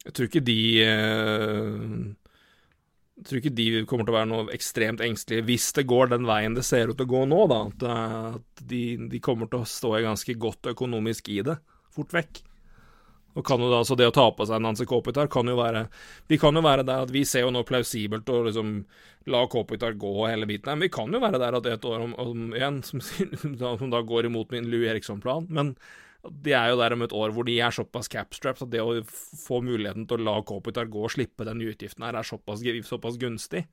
Jeg 0.07 0.15
tror 0.15 0.29
ikke 0.29 0.47
de 0.47 0.61
eh, 0.85 1.87
Jeg 3.17 3.25
tror 3.27 3.41
ikke 3.41 3.55
de 3.59 3.65
kommer 3.91 4.07
til 4.07 4.13
å 4.13 4.19
være 4.21 4.31
noe 4.31 4.53
ekstremt 4.55 5.01
engstelige 5.03 5.49
hvis 5.49 5.73
det 5.75 5.87
går 5.91 6.13
den 6.13 6.29
veien 6.29 6.55
det 6.55 6.63
ser 6.69 6.93
ut 6.93 6.99
til 7.01 7.09
å 7.09 7.11
gå 7.11 7.23
nå, 7.27 7.41
da. 7.51 7.59
At, 7.73 7.87
eh, 7.91 8.37
de, 8.71 8.83
de 9.11 9.23
kommer 9.25 9.51
til 9.51 9.65
å 9.65 9.71
stå 9.71 9.97
ganske 10.05 10.37
godt 10.39 10.71
økonomisk 10.77 11.33
i 11.35 11.41
det, 11.49 11.57
fort 11.97 12.15
vekk. 12.17 12.43
Og 13.37 13.45
kan 13.45 13.61
jo 13.61 13.69
da, 13.69 13.83
så 13.85 13.97
Det 13.99 14.07
å 14.09 14.15
ta 14.17 14.31
på 14.33 14.47
seg 14.49 14.63
Nancy 14.65 14.87
Kopitar 14.89 15.29
kan 15.29 15.49
jo 15.49 15.59
være 15.59 15.87
Vi 16.31 16.39
kan 16.41 16.57
jo 16.57 16.63
være 16.65 16.87
der 16.89 17.05
at 17.05 17.13
vi 17.13 17.25
ser 17.29 17.45
jo 17.45 17.53
nå 17.53 17.67
plausibelt 17.69 18.29
å 18.33 18.43
liksom 18.47 18.79
la 19.29 19.43
Kopitar 19.51 19.97
gå 19.99 20.13
hele 20.25 20.47
biten. 20.47 20.71
her, 20.71 20.77
Men 20.77 20.87
vi 20.87 20.95
kan 20.95 21.13
jo 21.13 21.21
være 21.21 21.41
der 21.43 21.57
at 21.59 21.67
et 21.67 21.85
år 21.85 22.01
om, 22.01 22.15
om 22.15 22.55
igjen, 22.55 22.83
som, 22.87 23.01
som 23.81 23.91
da 23.91 24.01
går 24.01 24.31
imot 24.31 24.55
min 24.55 24.71
Louis 24.71 24.89
Eriksson-plan. 24.89 25.49
Men 25.51 25.75
de 26.31 26.55
er 26.55 26.71
jo 26.71 26.79
der 26.79 26.95
om 26.95 27.03
et 27.03 27.13
år 27.13 27.35
hvor 27.35 27.47
de 27.47 27.59
er 27.61 27.75
såpass 27.75 28.09
capstraps 28.09 28.63
at 28.65 28.71
det 28.71 28.83
å 28.83 29.03
få 29.07 29.61
muligheten 29.67 30.07
til 30.07 30.23
å 30.23 30.27
la 30.31 30.37
Kopitar 30.47 30.89
gå 30.91 31.05
og 31.05 31.13
slippe 31.13 31.47
den 31.47 31.61
utgiften 31.67 32.07
her, 32.07 32.17
er 32.17 32.27
såpass, 32.27 32.63
såpass 32.87 33.19
gunstig 33.21 33.67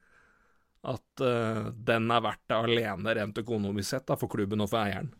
at 0.84 1.24
uh, 1.24 1.70
den 1.72 2.12
er 2.12 2.24
verdt 2.26 2.44
det 2.50 2.58
alene 2.58 3.16
rent 3.16 3.40
økonomisk 3.40 3.90
sett 3.90 4.08
da, 4.10 4.18
for 4.20 4.32
klubben 4.32 4.64
og 4.64 4.72
for 4.74 4.84
eieren. 4.84 5.14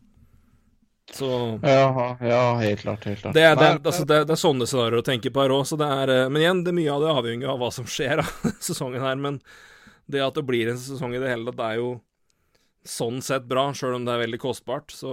Så 1.12 1.60
Ja, 1.62 2.16
ja, 2.20 2.56
helt 2.58 2.80
klart. 2.80 3.04
Helt 3.04 3.20
klart. 3.20 3.34
det 3.34 3.42
er, 3.44 3.54
det, 3.56 3.68
Nei, 3.68 3.82
altså, 3.84 4.06
det, 4.08 4.22
det 4.24 4.34
er 4.34 4.40
sånne 4.40 4.66
scenarioer 4.66 5.02
å 5.02 5.06
tenke 5.06 5.30
på 5.30 5.44
her 5.44 5.52
òg. 5.54 5.74
Men 5.78 6.40
igjen, 6.40 6.64
det 6.64 6.72
er 6.72 6.78
mye 6.80 6.94
av 6.94 7.04
det 7.04 7.12
avhenger 7.12 7.52
av 7.52 7.60
hva 7.60 7.70
som 7.74 7.88
skjer 7.88 8.24
av 8.24 8.32
sesongen 8.68 9.04
her. 9.04 9.20
Men 9.20 9.40
det 10.10 10.24
at 10.24 10.36
det 10.38 10.46
blir 10.48 10.70
en 10.72 10.80
sesong 10.80 11.14
i 11.14 11.20
det 11.22 11.30
hele 11.30 11.50
tatt, 11.50 11.60
det 11.60 11.68
er 11.68 11.82
jo 11.82 11.90
sånn 12.84 13.22
sett 13.24 13.46
bra, 13.48 13.70
sjøl 13.76 13.98
om 13.98 14.06
det 14.06 14.14
er 14.14 14.24
veldig 14.24 14.40
kostbart. 14.42 14.92
Så, 14.92 15.12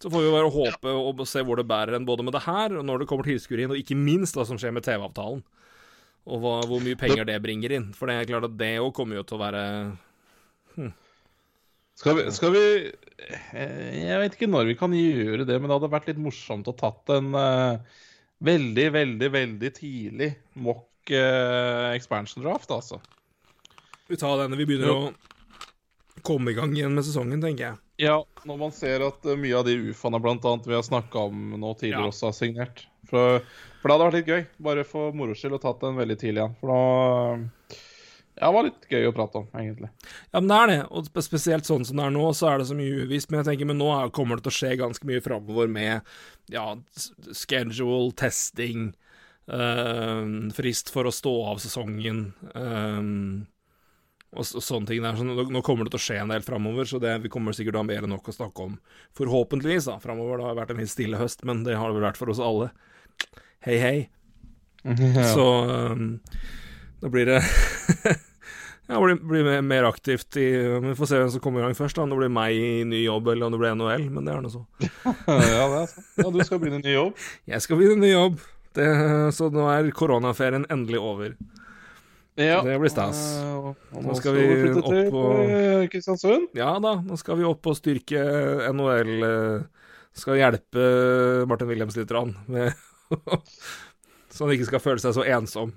så 0.00 0.12
får 0.12 0.24
vi 0.24 0.34
bare 0.36 0.52
håpe 0.52 0.92
og 0.92 1.24
se 1.28 1.44
hvor 1.44 1.60
det 1.60 1.68
bærer 1.68 1.98
en, 1.98 2.08
både 2.08 2.24
med 2.26 2.36
det 2.36 2.44
her, 2.46 2.76
og 2.78 2.86
når 2.88 3.02
det 3.02 3.10
kommer 3.10 3.28
tilskuere 3.28 3.66
inn, 3.66 3.74
og 3.74 3.80
ikke 3.80 3.98
minst 3.98 4.36
hva 4.38 4.46
som 4.48 4.60
skjer 4.60 4.76
med 4.76 4.86
TV-avtalen. 4.86 5.44
Og 6.24 6.40
hva, 6.40 6.58
hvor 6.64 6.80
mye 6.80 6.96
penger 6.96 7.26
det 7.28 7.36
bringer 7.44 7.74
inn. 7.76 7.90
For 7.96 8.08
det 8.08 8.16
er 8.16 8.30
klart 8.30 8.46
at 8.48 8.54
det 8.56 8.78
òg 8.80 8.94
kommer 8.96 9.18
jo 9.18 9.26
til 9.28 9.36
å 9.36 9.42
være 9.42 9.64
Skal 11.94 12.16
vi, 12.18 12.24
skal 12.34 12.50
vi 12.54 12.62
eh, 13.54 13.90
Jeg 14.00 14.18
vet 14.22 14.34
ikke 14.34 14.50
når 14.50 14.72
vi 14.72 14.78
kan 14.78 14.94
gjøre 14.96 15.46
det, 15.46 15.58
men 15.60 15.70
det 15.70 15.76
hadde 15.76 15.92
vært 15.92 16.08
litt 16.10 16.22
morsomt 16.22 16.70
å 16.70 16.74
tatt 16.76 17.12
en 17.14 17.30
uh, 17.38 18.00
veldig, 18.44 18.88
veldig, 18.96 19.28
veldig 19.34 19.70
tidlig 19.76 20.32
mock 20.58 21.12
uh, 21.14 21.92
expansion 21.94 22.42
draft, 22.44 22.74
altså. 22.74 22.98
Vi 24.10 24.18
tar 24.20 24.42
denne 24.42 24.58
vi 24.58 24.66
begynner 24.68 24.90
å 24.90 25.12
komme 26.26 26.52
i 26.52 26.58
gang 26.58 26.74
igjen 26.74 26.94
med 26.96 27.06
sesongen, 27.06 27.40
tenker 27.42 27.68
jeg. 27.68 27.80
Ja, 28.02 28.18
når 28.48 28.58
man 28.58 28.74
ser 28.74 29.04
at 29.06 29.22
mye 29.38 29.54
av 29.54 29.68
de 29.68 29.76
ufaene 29.92 30.18
blant 30.22 30.44
annet 30.50 30.66
vi 30.66 30.74
har 30.74 30.82
snakka 30.82 31.28
om 31.30 31.54
nå 31.54 31.76
tidligere, 31.78 32.08
Ja. 32.08 32.10
også 32.10 32.30
har 32.32 32.36
signert. 32.36 32.84
For, 33.06 33.38
for 33.78 33.86
det 33.86 33.94
hadde 33.94 34.08
vært 34.08 34.18
litt 34.18 34.32
gøy, 34.32 34.46
bare 34.66 34.84
for 34.88 35.14
moro 35.14 35.36
skyld, 35.38 35.60
å 35.60 35.62
tatt 35.62 35.84
den 35.84 36.00
veldig 36.00 36.16
tidlig 36.18 36.42
igjen. 36.42 36.56
For 36.58 36.74
da 36.74 37.78
Ja, 38.34 38.48
det 38.48 38.54
var 38.56 38.66
litt 38.66 38.86
gøy 38.90 39.06
å 39.06 39.14
prate 39.14 39.40
om, 39.44 39.46
egentlig. 39.54 39.88
Ja, 40.32 40.40
men 40.40 40.48
det 40.50 40.56
er 40.58 40.70
det, 40.72 40.78
og 40.90 41.22
spesielt 41.22 41.68
sånn 41.68 41.84
som 41.86 42.00
det 42.00 42.08
er 42.08 42.14
nå, 42.16 42.24
så 42.34 42.48
er 42.50 42.58
det 42.58 42.66
så 42.66 42.76
mye 42.78 43.04
uvisst. 43.04 43.30
Men 43.30 43.40
jeg 43.40 43.52
tenker, 43.52 43.68
men 43.70 43.78
nå 43.78 43.92
er, 43.94 44.10
kommer 44.14 44.40
det 44.40 44.46
til 44.48 44.54
å 44.54 44.58
skje 44.58 44.72
ganske 44.80 45.06
mye 45.06 45.22
framover 45.22 45.70
med 45.70 46.14
ja, 46.50 46.64
schedule, 47.30 48.10
testing, 48.18 48.88
øh, 49.54 50.24
frist 50.56 50.90
for 50.94 51.06
å 51.06 51.14
stå 51.14 51.34
av 51.52 51.62
sesongen 51.62 52.26
Øh, 52.58 53.02
og, 54.34 54.46
sånne 54.46 54.90
ting 54.90 55.04
der. 55.04 55.14
Så 55.14 55.26
nå, 55.26 55.62
kommer 55.62 55.86
det 55.86 55.94
til 55.94 56.00
å 56.00 56.04
skje 56.08 56.18
en 56.24 56.32
del 56.34 56.42
framover, 56.42 56.88
så 56.90 56.98
det, 57.02 57.14
vi 57.22 57.30
kommer 57.32 57.54
sikkert 57.54 57.76
til 57.76 57.80
å 57.80 57.84
ha 57.84 57.90
mer 57.92 58.06
enn 58.06 58.14
nok 58.16 58.32
å 58.32 58.34
snakke 58.34 58.66
om. 58.66 58.74
Forhåpentligvis, 59.18 59.88
da, 59.90 60.00
framover. 60.02 60.40
Det 60.40 60.48
har 60.48 60.58
vært 60.58 60.74
en 60.74 60.82
litt 60.82 60.92
stille 60.92 61.20
høst, 61.20 61.44
men 61.46 61.62
det 61.66 61.78
har 61.78 61.90
det 61.90 61.98
vel 62.00 62.08
vært 62.08 62.20
for 62.20 62.34
oss 62.34 62.42
alle. 62.42 62.72
Hei, 63.64 63.78
hei. 63.78 63.96
Så 65.36 65.46
um, 65.94 66.08
da 67.04 67.10
blir 67.12 67.28
det 67.28 67.40
Ja, 68.86 68.98
blir, 69.00 69.16
blir 69.16 69.46
mer, 69.64 69.86
aktivt 69.88 70.36
i 70.36 70.44
Vi 70.84 70.90
får 70.98 71.08
se 71.08 71.18
hvem 71.20 71.30
som 71.32 71.40
kommer 71.40 71.62
i 71.62 71.64
gang 71.64 71.76
først, 71.76 71.96
da, 71.96 72.04
om 72.04 72.10
det 72.12 72.18
blir 72.20 72.32
meg 72.32 72.52
i 72.56 72.82
ny 72.84 72.98
jobb 73.06 73.30
eller 73.32 73.46
om 73.46 73.54
det 73.54 73.60
blir 73.62 73.76
NHL, 73.78 74.02
men 74.12 74.26
det 74.26 74.34
er 74.34 74.42
nå 74.44 74.50
så. 74.52 74.60
ja, 74.84 75.62
det 75.72 75.78
er 75.78 75.86
sant. 75.88 76.10
Ja, 76.20 76.26
du 76.34 76.40
skal 76.44 76.60
begynne 76.60 76.82
ny 76.84 76.92
jobb. 76.92 77.22
Jeg 77.48 77.64
skal 77.64 77.80
begynne 77.80 78.04
ny 78.04 78.10
jobb, 78.12 78.42
det, 78.76 78.88
så 79.38 79.48
nå 79.54 79.64
er 79.72 79.88
koronaferien 79.96 80.66
endelig 80.72 81.00
over. 81.00 81.32
Ja. 82.36 82.58
Det 82.66 82.74
blir 82.82 82.90
stas. 82.92 83.22
Eh, 83.40 84.00
Nå 84.04 84.14
skal 84.18 84.34
vi 84.36 84.44
opp 84.74 85.16
og- 85.16 85.40
eh, 85.46 85.84
Kristiansund. 85.88 86.48
Ja 86.58 86.72
da, 86.82 86.96
nå 86.98 87.16
skal 87.20 87.38
vi 87.38 87.46
opp 87.46 87.68
og 87.70 87.76
styrke 87.78 88.20
NHL. 88.74 89.14
eh, 89.30 89.86
Skal 90.18 90.36
hjelpe 90.42 91.46
Martin 91.48 91.70
Williams 91.72 91.96
litt, 91.96 92.12
med, 92.52 92.74
så 94.34 94.44
han 94.44 94.52
ikke 94.54 94.68
skal 94.68 94.82
føle 94.82 95.02
seg 95.02 95.16
så 95.16 95.24
ensom 95.26 95.72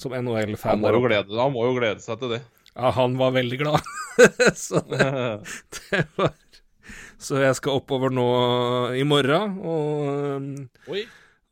som 0.00 0.14
Han 0.16 0.26
NHL-fan. 0.26 0.82
glede, 0.82 1.36
han 1.38 1.52
må 1.54 1.66
jo 1.68 1.76
glede 1.78 2.02
seg 2.04 2.20
til 2.20 2.36
det. 2.36 2.42
Ja, 2.74 2.90
han 2.94 3.16
var 3.18 3.34
veldig 3.34 3.58
glad. 3.60 3.80
så 4.66 4.80
det 4.90 6.04
var 6.16 6.36
Så 7.20 7.40
jeg 7.40 7.56
skal 7.58 7.80
oppover 7.80 8.12
nå 8.14 8.26
i 8.96 9.02
morgen 9.04 9.58
og, 9.60 10.46
Oi. 10.90 11.02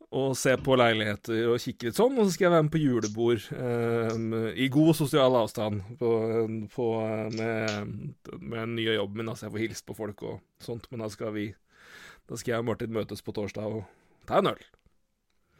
og 0.09 0.33
se 0.37 0.55
på 0.57 0.77
leiligheter 0.79 1.51
og 1.51 1.61
kikke 1.61 1.89
litt 1.89 1.99
sånn. 1.99 2.17
Og 2.17 2.25
så 2.27 2.33
skal 2.33 2.47
jeg 2.47 2.55
være 2.55 2.65
med 2.65 2.73
på 2.73 2.81
julebord 2.81 3.45
um, 3.53 4.33
i 4.55 4.69
god 4.73 4.97
sosial 4.97 5.37
avstand 5.37 5.83
på, 6.01 6.11
på, 6.73 6.89
med, 7.37 8.17
med 8.39 8.59
den 8.63 8.75
nye 8.79 8.97
jobben 8.97 9.21
min. 9.21 9.31
Altså 9.31 9.47
jeg 9.47 9.55
får 9.55 9.65
hilst 9.67 9.87
på 9.87 9.97
folk 9.97 10.25
og 10.25 10.41
sånt. 10.65 10.89
Men 10.89 11.05
da 11.05 11.11
skal 11.13 11.35
vi 11.37 11.51
Da 12.29 12.37
skal 12.37 12.55
jeg 12.55 12.63
og 12.63 12.69
Martin 12.71 12.93
møtes 12.93 13.21
på 13.25 13.33
torsdag 13.33 13.79
og 13.79 13.85
ta 14.29 14.41
en 14.41 14.51
øl. 14.51 14.67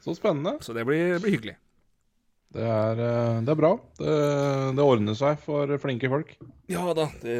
Så 0.03 0.15
spennende. 0.17 0.57
Så 0.63 0.73
det 0.73 0.85
blir, 0.87 1.19
blir 1.21 1.37
hyggelig. 1.37 1.57
Det 2.49 2.63
er, 2.65 2.99
eh, 3.05 3.39
det 3.45 3.51
er 3.53 3.57
bra. 3.59 3.69
Det, 3.99 4.13
det 4.77 4.85
ordner 4.85 5.17
seg 5.17 5.37
for 5.43 5.69
flinke 5.83 6.09
folk. 6.09 6.31
Ja 6.69 6.87
da, 6.97 7.05
det, 7.21 7.35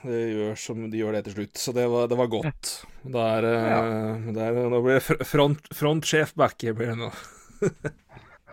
det 0.00 0.20
gjør 0.32 0.56
som 0.60 0.86
de 0.92 1.00
gjør 1.02 1.18
det 1.18 1.24
til 1.26 1.36
slutt. 1.36 1.60
Så 1.60 1.74
det 1.76 1.84
var, 1.92 2.08
det 2.08 2.16
var 2.16 2.30
godt. 2.32 2.72
Det 3.04 3.26
er, 3.36 3.48
eh, 3.50 4.26
det 4.32 4.46
er, 4.48 4.60
nå 4.72 4.80
blir 4.84 4.96
det 4.98 5.04
fr- 5.04 5.24
front, 5.28 5.68
frontsjef 5.76 6.32
Bakke 6.40 6.72
blir 6.76 6.94
det 6.94 7.00
nå. 7.04 7.12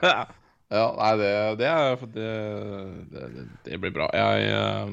Ja, 0.03 0.25
ja 0.73 0.85
nei, 0.97 1.11
det, 1.19 1.31
det, 1.59 1.67
er, 1.69 1.99
det, 2.15 2.29
det, 3.61 3.77
blir 3.77 3.91
bra. 3.93 4.07
Jeg, 4.17 4.47
eh, 4.49 4.87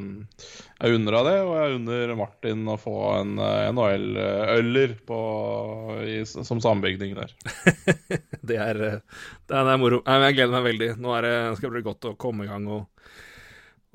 jeg 0.77 0.97
unner 0.99 1.15
deg 1.17 1.29
det, 1.31 1.37
og 1.47 1.53
jeg 1.57 1.77
unner 1.79 2.11
Martin 2.19 2.69
å 2.69 2.75
få 2.81 2.97
en 3.15 3.39
eh, 3.41 3.69
NHL-øller 3.73 4.93
som 6.29 6.61
sambygning 6.61 7.17
der. 7.17 7.33
Er, 8.51 8.51
eh, 8.51 8.51
det 8.51 8.57
er, 8.59 8.79
det 9.47 9.57
er 9.61 9.79
moro. 9.79 10.01
Jeg 10.03 10.35
gleder 10.35 10.53
meg 10.57 10.67
veldig. 10.67 10.89
Nå 11.01 11.13
det, 11.25 11.35
skal 11.57 11.69
det 11.69 11.75
bli 11.77 11.87
godt 11.87 12.09
å 12.11 12.17
komme 12.19 12.45
i 12.45 12.51
gang 12.51 12.65
og, 12.73 13.13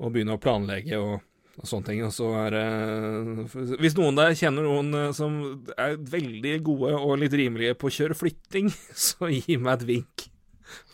og 0.00 0.14
begynne 0.14 0.38
å 0.38 0.40
planlegge 0.40 0.96
og, 1.02 1.20
og 1.60 1.68
sånne 1.68 1.90
ting. 1.90 2.00
Og 2.06 2.14
så 2.16 2.30
er 2.46 2.56
det 2.56 3.76
Hvis 3.82 3.98
noen 3.98 4.16
der 4.16 4.34
kjenner 4.38 4.66
noen 4.66 5.12
som 5.18 5.38
er 5.76 6.00
veldig 6.00 6.56
gode 6.66 6.96
og 6.96 7.20
litt 7.20 7.36
rimelige 7.36 7.76
på 7.76 7.90
å 7.90 7.94
kjøre 7.98 8.18
flytting, 8.18 8.72
så 9.06 9.30
gi 9.30 9.60
meg 9.60 9.76
et 9.76 9.86
vink. 9.92 10.26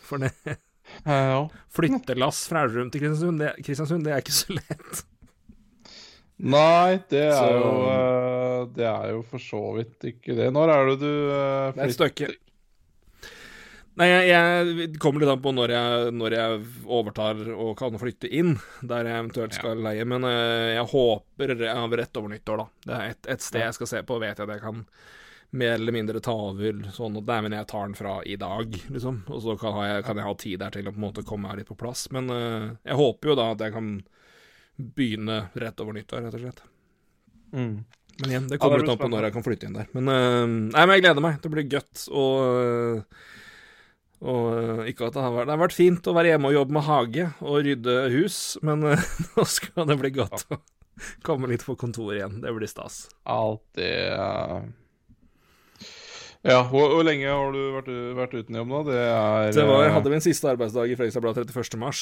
For 0.03 0.21
det 0.21 0.59
Ja. 1.05 1.41
flyttelass 1.73 2.45
fra 2.47 2.61
Elverum 2.63 2.91
til 2.93 3.01
Kristiansund, 3.03 3.41
det, 3.43 3.49
Kristiansund, 3.65 4.05
det 4.07 4.13
er 4.15 4.21
ikke 4.23 4.35
så 4.37 4.55
lett. 4.55 5.03
Nei, 6.43 6.97
det 7.11 7.25
er, 7.29 7.35
Så- 7.37 7.51
jo, 7.53 7.73
eh, 7.93 8.61
det 8.75 8.85
er 8.89 9.11
jo 9.13 9.21
for 9.27 9.39
så 9.39 9.61
vidt 9.77 9.99
ikke 10.09 10.35
det. 10.35 10.49
Når 10.55 10.71
er 10.73 10.85
det 10.89 10.95
du 10.99 11.11
flytter? 11.11 11.27
Det 11.27 11.35
er 11.35 11.69
et 11.69 11.75
flytter? 11.75 11.93
stykke. 11.99 12.35
Nei, 13.95 14.07
jeg, 14.09 14.25
jeg 14.31 14.95
kommer 14.97 15.21
litt 15.21 15.29
an 15.29 15.41
på 15.43 15.51
når 15.53 15.69
jeg, 15.75 16.13
når 16.17 16.33
jeg 16.33 16.61
overtar 16.89 17.41
og 17.53 17.75
kan 17.77 17.99
flytte 18.01 18.25
inn, 18.33 18.55
der 18.81 19.05
jeg 19.05 19.19
eventuelt 19.21 19.53
skal 19.53 19.77
leie. 19.85 20.05
Men 20.09 20.25
eh, 20.25 20.71
jeg 20.79 20.87
håper 20.95 21.53
jeg 21.59 21.75
har 21.77 21.93
rett 22.01 22.17
over 22.17 22.33
nyttår, 22.33 22.63
da. 22.63 22.65
Det 22.87 22.95
er 22.97 23.11
et, 23.13 23.29
et 23.35 23.45
sted 23.45 23.61
jeg 23.67 23.77
skal 23.77 23.91
se 23.93 24.01
på, 24.09 24.17
vet 24.23 24.39
jeg 24.41 24.47
at 24.49 24.55
jeg 24.55 24.63
kan 24.65 24.81
mer 25.53 25.75
eller 25.77 25.93
mindre 25.93 26.21
ta 26.23 26.33
over 26.49 26.79
sånn 26.95 27.17
at 27.19 27.27
Nei, 27.29 27.39
men 27.45 27.55
jeg 27.57 27.67
tar 27.69 27.85
den 27.85 27.97
fra 27.97 28.15
i 28.25 28.35
dag, 28.41 28.73
liksom. 28.89 29.21
Og 29.29 29.43
så 29.45 29.55
kan, 29.61 29.77
jeg, 29.85 30.05
kan 30.07 30.19
jeg 30.19 30.27
ha 30.27 30.35
tid 30.41 30.61
der 30.63 30.73
til 30.73 30.89
å 30.89 30.93
på 30.93 31.01
en 31.01 31.05
måte 31.05 31.25
komme 31.27 31.49
meg 31.49 31.61
litt 31.61 31.69
på 31.69 31.77
plass. 31.77 32.07
Men 32.15 32.31
uh, 32.33 32.71
jeg 32.81 32.97
håper 32.97 33.31
jo 33.31 33.37
da 33.37 33.51
at 33.53 33.61
jeg 33.61 33.75
kan 33.75 33.91
begynne 34.97 35.43
rett 35.61 35.83
over 35.83 35.97
nyttår, 35.97 36.25
rett 36.25 36.39
og 36.39 36.43
slett. 36.45 36.63
Mm. 37.53 37.75
Men 38.17 38.33
igjen, 38.33 38.49
det 38.49 38.59
kommer 38.61 38.81
ja, 38.81 38.83
litt 38.83 38.93
an 38.95 39.01
på 39.03 39.09
når 39.13 39.29
jeg 39.29 39.37
kan 39.37 39.45
flytte 39.45 39.69
inn 39.69 39.77
der. 39.77 39.93
Men, 39.93 40.09
uh, 40.09 40.43
nei, 40.73 40.83
men 40.83 40.97
jeg 40.97 41.05
gleder 41.05 41.27
meg. 41.29 41.39
Det 41.43 41.53
blir 41.53 41.69
godt. 41.77 42.05
Og, 42.09 43.23
og 44.33 44.85
ikke 44.89 45.09
at 45.09 45.17
det 45.17 45.25
har 45.25 45.33
vært 45.37 45.49
Det 45.49 45.57
har 45.57 45.65
vært 45.67 45.77
fint 45.77 46.09
å 46.09 46.17
være 46.17 46.33
hjemme 46.33 46.49
og 46.49 46.57
jobbe 46.57 46.79
med 46.79 46.87
hage 46.89 47.31
og 47.43 47.65
rydde 47.67 47.97
hus, 48.17 48.43
men 48.65 48.85
uh, 48.89 49.09
nå 49.37 49.45
skal 49.49 49.89
det 49.89 50.01
bli 50.01 50.17
godt 50.17 50.47
å 50.49 50.63
komme 51.21 51.49
litt 51.49 51.65
på 51.65 51.75
kontor 51.77 52.15
igjen. 52.15 52.39
Det 52.41 52.53
blir 52.53 52.69
stas. 52.69 53.05
Det 53.77 53.91
eh, 54.13 54.63
Ja, 56.43 56.59
hvor, 56.67 56.89
hvor 56.91 57.05
lenge 57.07 57.29
har 57.31 57.53
du 57.55 57.61
vært, 57.77 57.87
vært 58.17 58.33
uten 58.35 58.57
jobb 58.59 58.67
nå? 58.67 58.81
Det 58.89 58.99
er 58.99 59.53
Det 59.55 59.63
var, 59.67 59.85
Jeg 59.85 59.93
hadde 59.95 60.11
min 60.11 60.23
siste 60.25 60.49
arbeidsdag 60.51 60.91
i 60.91 60.97
Fredrikstad 60.99 61.23
Blad 61.23 61.37
31. 61.39 61.77
mars. 61.79 62.01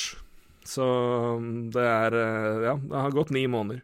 Så 0.66 0.86
mm, 1.42 1.70
det 1.74 1.84
er 1.86 2.16
øh, 2.18 2.64
Ja, 2.66 2.74
det 2.82 3.04
har 3.06 3.14
gått 3.14 3.34
ni 3.34 3.44
måneder. 3.50 3.84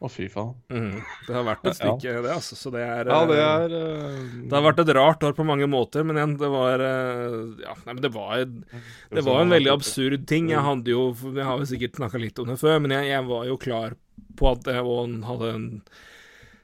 Å, 0.00 0.08
fy 0.08 0.30
faen. 0.32 0.54
Mm, 0.72 0.94
Det 1.26 1.34
har 1.34 1.42
vært 1.44 1.66
et 1.66 1.72
Ja. 1.82 1.90
stykke, 1.90 2.14
det, 2.24 2.30
altså. 2.32 2.56
Så 2.56 2.70
det 2.72 2.84
er 2.86 3.10
Ja, 3.10 3.18
det 3.28 3.36
øh, 3.36 3.48
er 3.50 3.74
eh, 3.80 4.30
Det 4.46 4.54
har 4.56 4.64
vært 4.64 4.84
et 4.84 4.92
rart 4.96 5.26
år 5.28 5.34
på 5.36 5.44
mange 5.50 5.66
måter, 5.68 6.06
men 6.06 6.16
igjen, 6.16 6.36
det 6.40 6.48
var 6.54 6.84
Ja, 6.86 7.74
nei, 7.84 7.96
men 7.96 8.00
det 8.06 8.12
var 8.14 8.46
Det 8.46 9.26
var 9.26 9.42
en 9.42 9.52
veldig 9.56 9.74
absurd 9.74 10.24
ting. 10.30 10.48
Jeg 10.54 10.62
hadde 10.64 10.94
jo 10.94 11.10
Jeg 11.26 11.44
har 11.50 11.58
jo 11.60 11.68
sikkert 11.68 11.98
snakka 12.00 12.22
litt 12.22 12.38
om 12.40 12.48
det 12.54 12.56
før, 12.62 12.78
men 12.86 12.94
jeg, 12.96 13.10
jeg 13.12 13.26
var 13.28 13.44
jo 13.50 13.58
klar 13.66 13.98
på 14.38 14.54
at 14.54 14.72
jeg 14.72 14.86
hadde 15.26 15.52
en 15.58 15.68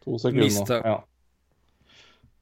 To 0.07 0.17
sekunder. 0.23 0.81
Ja. 0.87 0.97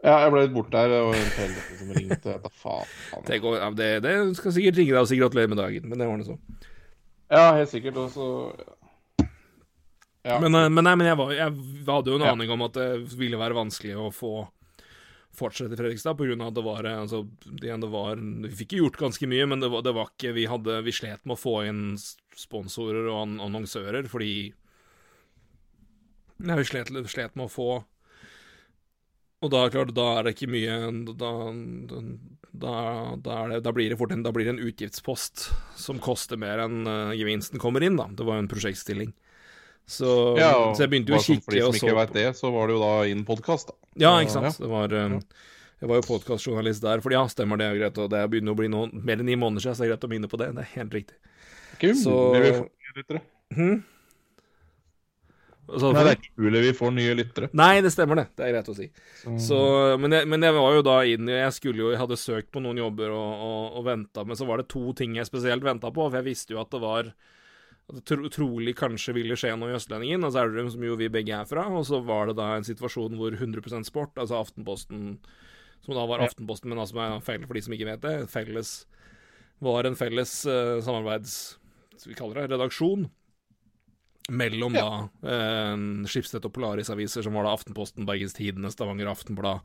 Ja, 0.05 0.15
jeg 0.21 0.33
ble 0.35 0.45
litt 0.45 0.55
borte 0.55 0.77
der. 0.77 0.95
og 1.01 1.17
en 1.17 1.35
telefon 1.35 1.81
som 1.81 1.93
ringte. 1.97 2.37
Da 2.45 2.53
faen. 2.61 2.95
Det, 3.27 3.41
går, 3.41 3.59
ja, 3.59 3.69
det, 3.81 3.91
det 4.05 4.15
skal 4.39 4.57
sikkert 4.57 4.81
ringe 4.81 4.93
deg 4.93 5.03
og 5.03 5.11
si 5.11 5.21
gratulerer 5.21 5.53
med 5.53 5.63
dagen, 5.63 5.91
men 5.91 6.01
det 6.01 6.09
ordner 6.09 6.29
så. 6.29 6.39
Ja, 7.33 7.47
helt 7.57 7.73
sikkert. 7.73 7.99
Og 8.03 8.11
så 8.13 8.29
ja. 10.25 10.39
Men, 10.41 10.55
øh, 10.55 10.71
men 10.73 10.87
nei, 10.87 10.95
men 10.97 11.09
jeg, 11.11 11.17
var, 11.21 11.33
jeg 11.37 11.53
hadde 11.85 12.13
jo 12.13 12.17
en 12.17 12.27
aning 12.31 12.53
om 12.55 12.63
at 12.65 12.77
det 12.79 13.17
ville 13.21 13.37
være 13.37 13.57
vanskelig 13.59 13.97
å 14.01 14.07
få 14.15 14.35
fortsette 15.35 15.75
i 15.75 15.79
Fredrikstad, 15.79 16.17
av 16.17 16.47
at 16.47 16.57
det 16.57 16.65
var 16.65 16.89
eh, 16.89 17.01
altså, 17.03 17.25
det, 17.45 17.73
det 17.83 17.91
var 17.93 18.21
Vi 18.47 18.53
fikk 18.63 18.77
jo 18.77 18.85
gjort 18.87 19.01
ganske 19.03 19.29
mye, 19.29 19.47
men 19.51 19.61
det 19.61 19.69
var, 19.73 19.83
det 19.85 19.93
var 19.97 20.13
ikke 20.13 20.33
Vi 20.37 20.47
hadde 20.49 20.79
Vi 20.87 20.95
slet 20.95 21.25
med 21.27 21.37
å 21.37 21.41
få 21.41 21.57
inn 21.69 21.83
sponsorer 22.39 23.09
og 23.11 23.35
annonsører, 23.45 24.09
fordi 24.11 24.35
Nei, 26.45 26.57
vi 26.59 26.67
slet, 26.67 26.91
slet 27.11 27.37
med 27.39 27.47
å 27.47 27.53
få 27.53 27.69
Og 29.45 29.51
da, 29.53 29.67
klart, 29.69 29.93
da 29.97 30.07
er 30.19 30.27
det 30.27 30.35
ikke 30.37 30.49
mye 30.55 30.77
Da, 31.21 31.33
da, 32.55 32.75
da, 33.21 33.37
det, 33.51 33.59
da 33.67 33.73
blir 33.75 33.91
det 33.93 33.99
fort 34.01 34.15
en, 34.15 34.23
blir 34.25 34.47
det 34.49 34.55
en 34.55 34.63
utgiftspost 34.65 35.49
som 35.81 35.99
koster 36.03 36.39
mer 36.41 36.63
enn 36.65 36.85
uh, 36.89 37.13
gevinsten 37.17 37.61
kommer 37.61 37.85
inn, 37.85 37.99
da. 38.01 38.07
Det 38.15 38.25
var 38.25 38.39
jo 38.39 38.45
en 38.47 38.51
prosjektstilling. 38.51 39.11
Så, 39.85 40.09
Ja, 40.41 40.53
så 40.73 40.87
jeg 40.87 40.93
begynte 40.95 41.13
jo 41.13 41.19
å 41.19 41.25
kikke. 41.25 41.43
sånn 41.43 41.45
for 41.45 41.57
de 41.59 41.61
som 41.61 41.69
og 41.69 41.75
så 41.77 41.83
ikke 41.83 41.97
vet 41.99 42.15
det, 42.17 42.29
så 42.39 42.53
var 42.55 42.71
det 42.71 42.77
jo 42.77 42.85
da 42.85 42.93
innen 43.11 43.27
podkast, 43.29 43.69
da. 43.73 43.77
Ja, 44.07 44.13
ikke 44.23 44.37
sant. 44.39 44.61
Det 44.63 44.71
var, 44.71 44.95
eh, 44.97 45.17
jeg 45.83 45.91
var 45.91 46.01
jo 46.01 46.07
podkastjournalist 46.09 46.87
der, 46.87 47.03
for 47.05 47.13
ja, 47.13 47.25
stemmer 47.29 47.61
det, 47.61 47.67
er 47.69 47.81
greit. 47.83 47.99
Og 48.01 48.09
det 48.15 48.23
begynner 48.33 48.55
å 48.55 48.61
bli 48.63 48.71
noen, 48.73 48.95
mer 49.05 49.21
enn 49.21 49.29
ni 49.29 49.37
måneder 49.37 49.67
siden, 49.67 49.77
så 49.77 49.85
det 49.85 49.91
er 49.91 49.93
greit 49.97 50.07
å 50.09 50.13
minne 50.15 50.31
på 50.33 50.41
det. 50.41 50.49
Det 50.57 50.65
er 50.65 50.71
helt 50.79 50.97
riktig. 50.97 51.19
Okay, 51.75 51.93
Så- 51.93 52.33
Det 52.33 52.41
vi 52.47 52.55
får 52.57 53.85
du 55.65 55.81
Nei, 55.81 56.03
det 56.05 56.11
er 56.11 56.19
ikke 56.19 56.45
mulig 56.45 56.61
vi 56.67 56.73
får 56.77 56.91
nye 56.93 57.13
lyttere. 57.17 57.49
Nei, 57.57 57.79
det 57.85 57.93
stemmer 57.95 58.19
det. 58.21 58.25
Det 58.37 58.45
er 58.45 58.53
greit 58.53 58.69
å 58.69 58.75
si. 58.77 58.89
Så, 59.23 59.37
Så, 59.47 59.61
men, 60.01 60.13
jeg, 60.13 60.29
men 60.29 60.45
jeg 60.45 60.57
var 60.57 60.75
jo 60.77 60.83
da 60.85 60.97
inn 61.09 61.31
Jeg 61.31 61.55
skulle 61.57 61.81
jo, 61.81 61.93
jeg 61.95 62.01
hadde 62.03 62.19
søkt 62.21 62.51
på 62.53 62.61
noen 62.61 62.83
jobber 62.83 63.15
og, 63.15 63.45
og, 63.47 63.79
og 63.81 63.87
venta, 63.87 64.27
men 64.29 64.39
så 64.39 64.49
var 64.49 64.61
det 64.61 64.69
to 64.73 64.93
ting 64.99 65.17
jeg 65.17 65.29
spesielt 65.29 65.65
venta 65.65 65.89
på. 65.95 66.05
For 66.11 66.21
jeg 66.21 66.29
visste 66.29 66.57
jo 66.57 66.61
at 66.61 66.71
det 66.75 66.83
var 66.85 67.09
At 67.09 67.97
det 67.97 68.05
tro, 68.11 68.29
trolig 68.33 68.77
kanskje 68.77 69.17
ville 69.17 69.39
skje 69.41 69.55
noe 69.57 69.73
i 69.73 69.79
Østlendingen, 69.79 70.29
altså 70.29 70.45
Elverum, 70.45 70.71
som 70.75 70.85
jo 70.85 71.01
vi 71.01 71.11
begge 71.13 71.41
er 71.41 71.49
fra. 71.49 71.67
Og 71.73 71.89
så 71.89 72.03
var 72.05 72.29
det 72.29 72.37
da 72.43 72.53
en 72.59 72.69
situasjon 72.69 73.17
hvor 73.21 73.33
100% 73.33 73.89
Sport, 73.89 74.21
altså 74.21 74.43
Aftenposten 74.43 75.19
Som 75.85 75.97
da 75.97 76.05
var 76.09 76.29
Aftenposten, 76.29 76.69
men 76.73 76.85
altså 76.85 77.01
er 77.01 77.21
feil 77.25 77.49
for 77.49 77.57
de 77.57 77.65
som 77.65 77.77
ikke 77.77 77.89
vet 77.89 78.05
det, 78.05 78.17
felles 78.33 78.77
Var 79.65 79.89
en 79.89 79.97
felles 79.97 80.41
uh, 80.45 80.81
samarbeids... 80.85 81.59
Vi 82.05 82.17
kaller 82.19 82.43
det 82.43 82.57
redaksjon 82.57 83.07
mellom 84.31 84.75
Ja. 84.75 85.09
da 85.23 85.29
eh, 85.29 85.77
Skipsted 86.09 86.45
og 86.45 86.53
Polaris-aviser, 86.55 87.23
som 87.27 87.35
var 87.35 87.45
da 87.45 87.53
Aftenposten, 87.57 88.07
Bergens 88.07 88.33
Tidende, 88.37 88.71
Stavanger 88.73 89.11
Aftenblad, 89.13 89.61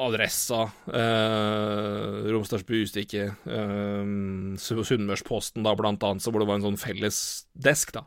Adressa, 0.00 0.72
eh, 0.88 2.30
Romsdals 2.32 2.64
Bustikke, 2.64 3.36
eh, 3.44 4.56
Sunnmørsposten, 4.56 5.62
da 5.66 5.74
blant 5.76 6.02
annet, 6.02 6.22
så 6.24 6.32
hvor 6.32 6.40
det 6.42 6.48
var 6.48 6.56
en 6.60 6.66
sånn 6.72 6.80
felles 6.80 7.18
desk, 7.54 7.92
da. 7.92 8.04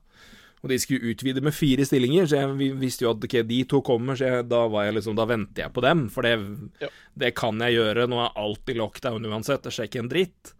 Og 0.66 0.72
de 0.72 0.80
skulle 0.82 1.14
utvide 1.14 1.44
med 1.46 1.54
fire 1.54 1.86
stillinger, 1.86 2.26
så 2.26 2.40
jeg 2.42 2.74
visste 2.82 3.06
jo 3.06 3.12
at 3.14 3.22
ok, 3.28 3.36
de 3.46 3.60
to 3.70 3.84
kommer, 3.86 4.18
så 4.18 4.26
jeg, 4.32 4.48
da 4.50 4.64
liksom, 4.68 5.14
da 5.16 5.28
venter 5.30 5.62
jeg 5.68 5.74
på 5.76 5.84
dem, 5.86 6.08
for 6.10 6.26
det, 6.26 6.40
Ja. 6.82 6.88
det 7.16 7.36
kan 7.36 7.60
jeg 7.60 7.76
gjøre. 7.78 8.08
Nå 8.10 8.18
er 8.26 8.34
alt 8.36 8.66
i 8.68 8.74
lockdown 8.74 9.22
uansett, 9.30 9.62
det 9.62 9.72
skjer 9.72 9.86
ikke 9.88 10.00
en 10.00 10.10
dritt. 10.10 10.55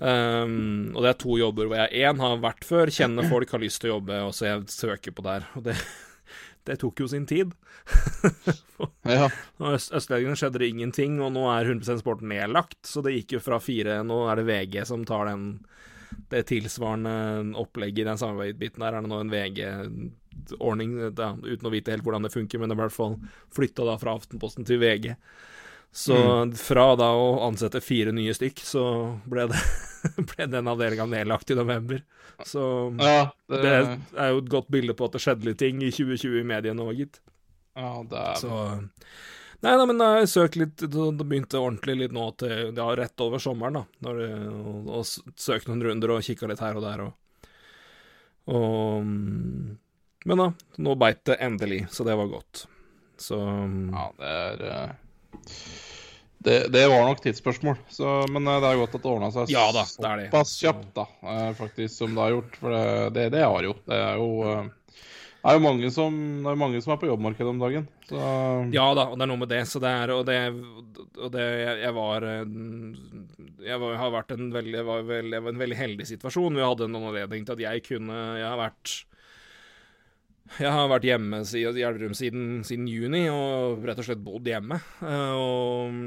Um, 0.00 0.94
og 0.94 1.04
det 1.04 1.10
er 1.10 1.18
to 1.20 1.34
jobber 1.36 1.68
hvor 1.68 1.76
jeg 1.82 2.06
én 2.08 2.22
har 2.22 2.38
vært 2.40 2.64
før, 2.64 2.92
kjenner 2.94 3.26
folk, 3.28 3.50
har 3.52 3.60
lyst 3.60 3.82
til 3.82 3.90
å 3.90 3.98
jobbe, 3.98 4.20
og 4.24 4.32
så 4.36 4.46
jeg 4.48 4.70
søker 4.72 5.12
på 5.16 5.24
der. 5.26 5.44
Og 5.58 5.66
det, 5.66 5.76
det 6.68 6.78
tok 6.80 7.04
jo 7.04 7.10
sin 7.10 7.26
tid. 7.28 7.52
ja. 9.16 9.28
Øst 9.70 9.92
Østlendingene 9.96 10.38
skjedde 10.40 10.62
det 10.62 10.70
ingenting, 10.72 11.20
og 11.20 11.34
nå 11.36 11.44
er 11.52 11.68
100% 11.68 12.00
Sport 12.00 12.24
nedlagt, 12.24 12.80
så 12.88 13.04
det 13.04 13.18
gikk 13.18 13.36
jo 13.36 13.44
fra 13.44 13.60
fire 13.62 14.00
Nå 14.06 14.22
er 14.30 14.40
det 14.40 14.48
VG 14.48 14.80
som 14.88 15.04
tar 15.08 15.28
den 15.32 15.52
det 16.30 16.42
tilsvarende 16.48 17.54
opplegget 17.58 18.02
i 18.02 18.08
den 18.08 18.18
samarbeidsbiten 18.18 18.82
der. 18.82 18.96
Er 18.96 19.04
det 19.04 19.10
nå 19.10 19.20
en 19.22 19.30
VG-ordning, 19.30 20.96
uten 21.10 21.68
å 21.68 21.72
vite 21.72 21.94
helt 21.94 22.06
hvordan 22.06 22.26
det 22.26 22.32
funker, 22.34 22.58
men 22.58 22.70
det 22.70 22.78
ble 22.78 22.86
i 22.86 22.88
hvert 22.88 22.96
fall 22.96 23.16
flytta 23.54 23.86
da 23.86 23.96
fra 24.00 24.16
Aftenposten 24.18 24.66
til 24.66 24.80
VG. 24.82 25.12
Så 25.90 26.16
fra 26.54 26.92
da 26.98 27.08
å 27.18 27.30
ansette 27.48 27.82
fire 27.82 28.14
nye 28.14 28.34
stykk, 28.34 28.62
så 28.62 28.84
ble, 29.26 29.48
det, 29.50 29.58
ble 30.30 30.46
den 30.52 30.68
avdelinga 30.70 31.06
nedlagt 31.10 31.50
i 31.50 31.56
november. 31.58 32.00
Så 32.46 32.62
ja, 33.00 33.26
det, 33.52 33.58
det 33.64 33.74
er 34.16 34.30
jo 34.32 34.38
et 34.44 34.48
godt 34.52 34.68
bilde 34.72 34.94
på 34.96 35.04
at 35.08 35.16
det 35.16 35.20
skjedde 35.24 35.48
litt 35.50 35.58
ting 35.60 35.82
i 35.84 35.90
2020 35.92 36.40
i 36.40 36.46
mediene 36.48 36.86
òg, 36.86 36.94
gitt. 37.02 37.20
ja, 37.76 37.90
det 38.08 38.24
er 38.30 38.40
Så 38.40 38.60
Nei 39.60 39.74
da, 39.76 39.84
men 39.84 39.98
jeg 40.00 40.22
har 40.22 40.28
søkt 40.30 40.54
litt 40.56 40.80
Det 40.80 41.08
begynte 41.20 41.58
ordentlig 41.60 41.98
litt 42.00 42.14
nå 42.16 42.22
til 42.40 42.70
Ja, 42.78 42.86
rett 42.96 43.20
over 43.20 43.42
sommeren, 43.44 43.76
da. 43.76 43.82
Det- 44.08 44.48
og, 44.48 44.88
og 44.88 45.04
søkt 45.36 45.68
noen 45.68 45.82
runder 45.84 46.14
og 46.14 46.24
kikka 46.24 46.48
litt 46.48 46.62
her 46.64 46.78
og 46.80 46.86
der 46.86 47.02
og 47.04 47.12
Og 48.56 49.04
mm, 49.04 49.76
Men 50.32 50.40
da, 50.40 50.46
nå 50.80 50.94
beit 51.00 51.20
det 51.28 51.36
endelig, 51.44 51.82
så 51.92 52.04
det 52.08 52.16
var 52.16 52.32
godt. 52.32 52.64
Så 53.20 53.36
mm, 53.36 53.92
Ja, 53.92 54.06
det 54.16 54.32
er 54.40 54.64
eh, 54.70 54.90
Det, 56.40 56.72
det 56.72 56.86
var 56.88 57.02
nok 57.04 57.18
tidsspørsmål, 57.20 57.76
så, 57.92 58.10
men 58.32 58.46
eh, 58.48 58.60
det 58.62 58.68
er 58.70 58.78
godt 58.80 58.94
at 58.96 59.02
det 59.04 59.10
ordna 59.10 59.28
seg 59.34 59.50
Ja 59.52 59.66
da, 59.76 59.82
det 59.84 60.08
er 60.08 60.20
det. 60.22 60.28
såpass 60.30 60.52
kjapt, 60.62 60.86
da, 60.96 61.04
eh, 61.28 61.48
faktisk, 61.58 61.92
som 61.98 62.14
det 62.16 62.22
har 62.22 62.32
gjort. 62.32 62.54
For 62.62 62.72
det, 62.72 62.84
det, 63.16 63.24
det 63.34 63.42
har 63.44 63.66
jo. 63.66 63.74
Det 63.84 63.98
er 63.98 64.22
jo, 64.22 64.30
eh, 64.48 65.02
er 65.44 65.58
jo 65.58 65.62
mange, 65.66 65.90
som, 65.92 66.16
er 66.48 66.56
mange 66.62 66.80
som 66.80 66.94
er 66.94 67.02
på 67.02 67.10
jobbmarkedet 67.10 67.52
om 67.52 67.60
dagen. 67.60 67.84
Så 68.08 68.22
Ja 68.72 68.86
da, 68.96 69.04
og 69.12 69.20
det 69.20 69.26
er 69.26 69.30
noe 69.34 69.42
med 69.42 69.52
det. 69.52 69.60
Så 69.68 69.84
det 69.84 69.92
er 69.92 70.14
Og 70.16 70.24
det, 70.30 70.38
og 71.20 71.28
det 71.36 71.44
jeg, 71.44 71.76
jeg 71.84 71.94
var 71.98 72.26
Jeg 73.68 73.92
har 74.00 74.16
vært 74.16 74.34
en 74.38 74.48
veldig, 74.56 74.82
var, 74.88 75.04
vel, 75.12 75.36
var 75.36 75.52
en 75.52 75.62
veldig 75.66 75.78
heldig 75.78 76.08
situasjon. 76.08 76.56
Vi 76.56 76.64
hadde 76.64 76.88
en 76.88 77.00
anledning 77.02 77.44
til 77.44 77.58
at 77.58 77.64
jeg 77.68 77.84
kunne 77.92 78.18
Jeg 78.40 78.48
har 78.48 78.60
vært 78.64 78.96
jeg 80.58 80.72
har 80.74 80.88
vært 80.90 81.06
hjemme 81.06 81.40
i 81.44 81.62
Elverum 81.62 82.14
siden, 82.16 82.62
siden 82.66 82.88
juni, 82.90 83.22
og 83.30 83.84
rett 83.86 84.00
og 84.02 84.06
slett 84.08 84.22
bodd 84.24 84.48
hjemme. 84.50 84.80
Eh, 85.06 85.34
og, 85.38 86.00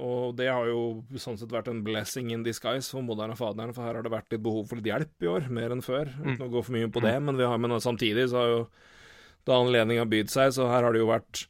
og 0.00 0.36
det 0.38 0.48
har 0.48 0.70
jo 0.70 0.84
sånn 1.20 1.38
sett 1.40 1.52
vært 1.52 1.68
en 1.72 1.82
blessing 1.84 2.32
in 2.32 2.44
disguise 2.46 2.88
for 2.90 3.04
moderen 3.04 3.34
og 3.34 3.40
faderen, 3.40 3.74
for 3.76 3.84
her 3.84 3.98
har 3.98 4.06
det 4.06 4.14
vært 4.14 4.32
litt 4.32 4.44
behov 4.46 4.70
for 4.70 4.80
litt 4.80 4.88
hjelp 4.88 5.26
i 5.26 5.30
år, 5.30 5.50
mer 5.52 5.76
enn 5.76 5.84
før. 5.84 6.12
Uten 6.22 6.46
å 6.46 6.52
gå 6.54 6.64
for 6.64 6.78
mye 6.78 6.90
på 6.92 7.04
det, 7.04 7.16
men, 7.20 7.36
vi 7.40 7.48
har, 7.48 7.60
men 7.60 7.76
samtidig 7.82 8.30
så 8.32 8.40
har 8.40 8.54
jo 8.54 8.62
da 9.48 9.60
anledninga 9.60 10.08
bydd 10.08 10.32
seg, 10.32 10.54
så 10.56 10.68
her 10.70 10.86
har 10.86 10.96
det 10.96 11.02
jo 11.02 11.10
vært 11.10 11.44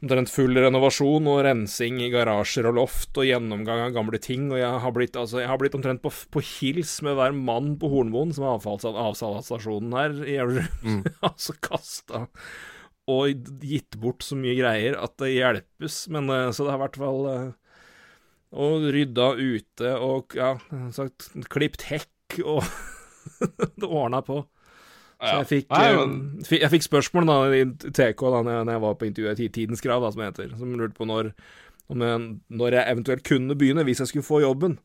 omtrent 0.00 0.32
full 0.32 0.56
renovasjon 0.56 1.28
og 1.28 1.42
rensing 1.44 2.00
i 2.00 2.08
garasjer 2.12 2.68
og 2.70 2.78
loft 2.78 3.20
og 3.20 3.26
gjennomgang 3.28 3.82
av 3.84 3.94
gamle 3.96 4.20
ting. 4.22 4.48
Og 4.52 4.60
jeg 4.60 4.80
har 4.84 4.94
blitt, 4.96 5.16
altså, 5.20 5.42
jeg 5.42 5.50
har 5.50 5.60
blitt 5.60 5.76
omtrent 5.76 6.02
på, 6.04 6.12
på 6.32 6.42
hils 6.56 6.96
med 7.06 7.18
hver 7.18 7.36
mann 7.36 7.74
på 7.80 7.90
Hornmoen, 7.92 8.32
som 8.36 8.46
er 8.46 8.54
avfalls- 8.56 8.88
avfallsstasjonen 8.88 9.96
her 9.98 10.16
i 10.24 10.36
Elverum. 10.40 11.02
altså 11.28 11.56
kasta 11.60 12.26
og 13.10 13.48
gitt 13.64 13.96
bort 13.98 14.22
så 14.22 14.36
mye 14.38 14.54
greier 14.54 14.94
at 15.00 15.16
det 15.18 15.32
hjelpes. 15.34 16.04
Men 16.14 16.30
eh, 16.30 16.50
så 16.54 16.66
det 16.66 16.74
har 16.74 16.78
i 16.80 16.84
hvert 16.84 16.98
fall 17.00 17.24
eh, 17.30 17.48
Og 18.60 18.86
rydda 18.94 19.26
ute 19.40 19.92
og 20.04 20.36
ja, 20.38 20.52
sagt, 20.94 21.30
klipt 21.50 21.86
hekk 21.90 22.40
og 22.44 22.62
det 23.80 23.88
ordna 23.88 24.22
på. 24.26 24.44
Så 25.20 25.32
jeg 25.42 25.48
fikk, 25.50 25.66
Nei, 25.76 25.86
eh, 25.92 25.96
men- 26.00 26.44
jeg 26.48 26.70
fikk 26.72 26.86
spørsmål 26.86 27.26
da 27.28 27.34
i 27.52 27.64
TK 27.92 28.22
da 28.32 28.42
når 28.46 28.70
jeg, 28.72 28.80
var 28.80 28.94
på 28.94 29.06
intervjuet 29.08 29.40
i 29.44 29.48
Tidens 29.52 29.82
Krav, 29.84 30.00
da, 30.00 30.10
som 30.10 30.22
det 30.22 30.30
heter, 30.30 30.54
som 30.58 30.72
lurte 30.80 30.96
på 30.96 31.04
når, 31.06 31.32
når 31.92 32.70
jeg 32.72 32.86
eventuelt 32.94 33.22
kunne 33.28 33.56
begynne, 33.58 33.84
hvis 33.84 34.00
jeg 34.00 34.08
skulle 34.08 34.24
få 34.24 34.40
jobben. 34.40 34.78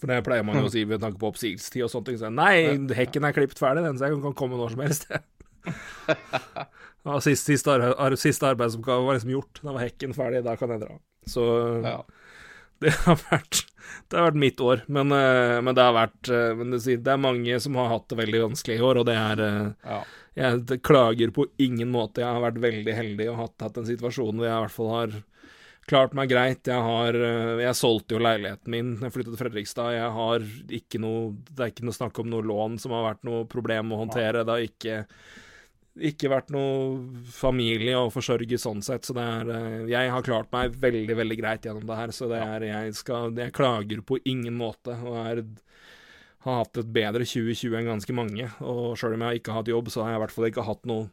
For 0.00 0.08
det 0.08 0.24
pleier 0.24 0.42
man 0.44 0.56
jo 0.56 0.64
å 0.66 0.72
si 0.72 0.82
ved 0.88 1.02
tanke 1.02 1.20
på 1.20 1.28
oppsigelsestid 1.28 1.84
og 1.84 1.90
sånne 1.92 2.06
ting. 2.08 2.18
Så 2.18 2.26
jeg, 2.26 2.34
nei, 2.34 2.94
hekken 2.96 3.26
er 3.28 3.36
klippet 3.36 3.60
ferdig, 3.60 3.84
den, 3.84 3.98
så 4.00 4.08
jeg 4.08 4.22
kan 4.24 4.34
komme 4.34 4.56
når 4.56 4.72
som 4.72 4.80
helst. 4.80 5.06
ja, 7.04 7.18
siste, 7.20 7.54
siste 7.54 8.48
arbeidsoppgave 8.50 9.04
var 9.04 9.18
liksom 9.18 9.34
gjort. 9.34 9.60
Da 9.62 9.74
var 9.76 9.84
hekken 9.84 10.16
ferdig, 10.16 10.42
da 10.46 10.56
kan 10.56 10.72
jeg 10.74 10.80
dra. 10.86 10.96
Så 11.28 11.44
ja. 11.84 11.98
Det 12.82 12.92
har 13.04 13.20
vært 13.30 13.64
Det 14.10 14.18
har 14.18 14.30
vært 14.30 14.40
mitt 14.40 14.60
år, 14.60 14.82
men, 14.86 15.12
eh, 15.12 15.60
men 15.64 15.76
det 15.76 15.84
har 15.84 15.94
vært 15.96 16.30
eh, 16.32 16.52
men 16.58 16.74
det, 16.74 16.80
det 17.04 17.12
er 17.12 17.20
mange 17.20 17.58
som 17.62 17.76
har 17.80 17.92
hatt 17.92 18.08
det 18.10 18.18
veldig 18.20 18.40
vanskelig 18.48 18.78
i 18.78 18.84
år, 18.84 19.00
og 19.00 19.06
det 19.08 19.16
er 19.18 19.42
eh, 19.44 19.68
ja. 19.84 20.00
Jeg 20.34 20.80
klager 20.82 21.30
på 21.30 21.44
ingen 21.62 21.92
måte. 21.94 22.24
Jeg 22.24 22.26
har 22.26 22.42
vært 22.42 22.58
veldig 22.58 22.94
heldig 22.96 23.28
og 23.30 23.36
hatt, 23.38 23.54
hatt 23.62 23.76
en 23.78 23.86
situasjon 23.86 24.34
hvor 24.34 24.48
jeg 24.48 24.56
i 24.56 24.64
hvert 24.64 24.74
fall 24.74 24.90
har 24.90 25.12
klart 25.86 26.16
meg 26.18 26.32
greit. 26.32 26.66
Jeg 26.66 26.82
har 26.82 27.14
Jeg 27.60 27.78
solgte 27.78 28.16
jo 28.16 28.22
leiligheten 28.24 28.74
min 28.74 28.88
da 28.98 29.06
jeg 29.06 29.14
flyttet 29.14 29.36
til 29.36 29.42
Fredrikstad. 29.44 29.92
Jeg 29.94 30.10
har 30.16 30.48
ikke 30.80 30.98
noe 31.04 31.36
Det 31.46 31.62
er 31.62 31.70
ikke 31.70 31.86
noe 31.86 31.94
snakk 32.00 32.18
om 32.18 32.32
noe 32.32 32.48
lån 32.50 32.80
som 32.82 32.96
har 32.96 33.06
vært 33.12 33.22
noe 33.28 33.44
problem 33.46 33.94
å 33.94 34.00
håndtere. 34.02 34.42
Det 34.42 34.56
har 34.56 34.66
ikke 34.66 34.98
ikke 35.94 36.30
vært 36.32 36.48
noe 36.50 37.24
familie 37.30 37.94
å 37.98 38.10
forsørge 38.10 38.58
sånn 38.58 38.82
sett, 38.82 39.06
så 39.06 39.14
det 39.14 39.24
er 39.24 39.50
eh, 39.54 39.82
Jeg 39.92 40.10
har 40.10 40.26
klart 40.26 40.50
meg 40.54 40.74
veldig, 40.82 41.14
veldig 41.20 41.38
greit 41.38 41.68
gjennom 41.68 41.86
det 41.86 41.98
her, 42.00 42.14
så 42.14 42.26
det 42.32 42.40
er 42.42 42.66
Jeg 42.66 42.96
skal 42.98 43.36
Jeg 43.38 43.54
klager 43.54 44.02
på 44.02 44.18
ingen 44.24 44.56
måte, 44.58 44.96
og 45.04 45.20
er 45.22 45.44
har 46.44 46.60
hatt 46.60 46.76
et 46.80 46.88
bedre 46.92 47.24
2020 47.24 47.76
enn 47.78 47.86
ganske 47.88 48.16
mange. 48.16 48.48
Og 48.60 48.98
sjøl 49.00 49.16
om 49.16 49.22
jeg 49.26 49.40
ikke 49.40 49.52
har 49.52 49.62
hatt 49.62 49.70
jobb, 49.72 49.90
så 49.92 50.02
har 50.04 50.12
jeg 50.12 50.18
i 50.18 50.22
hvert 50.24 50.34
fall 50.34 50.48
ikke 50.50 50.66
hatt 50.66 50.88
noe 50.90 51.06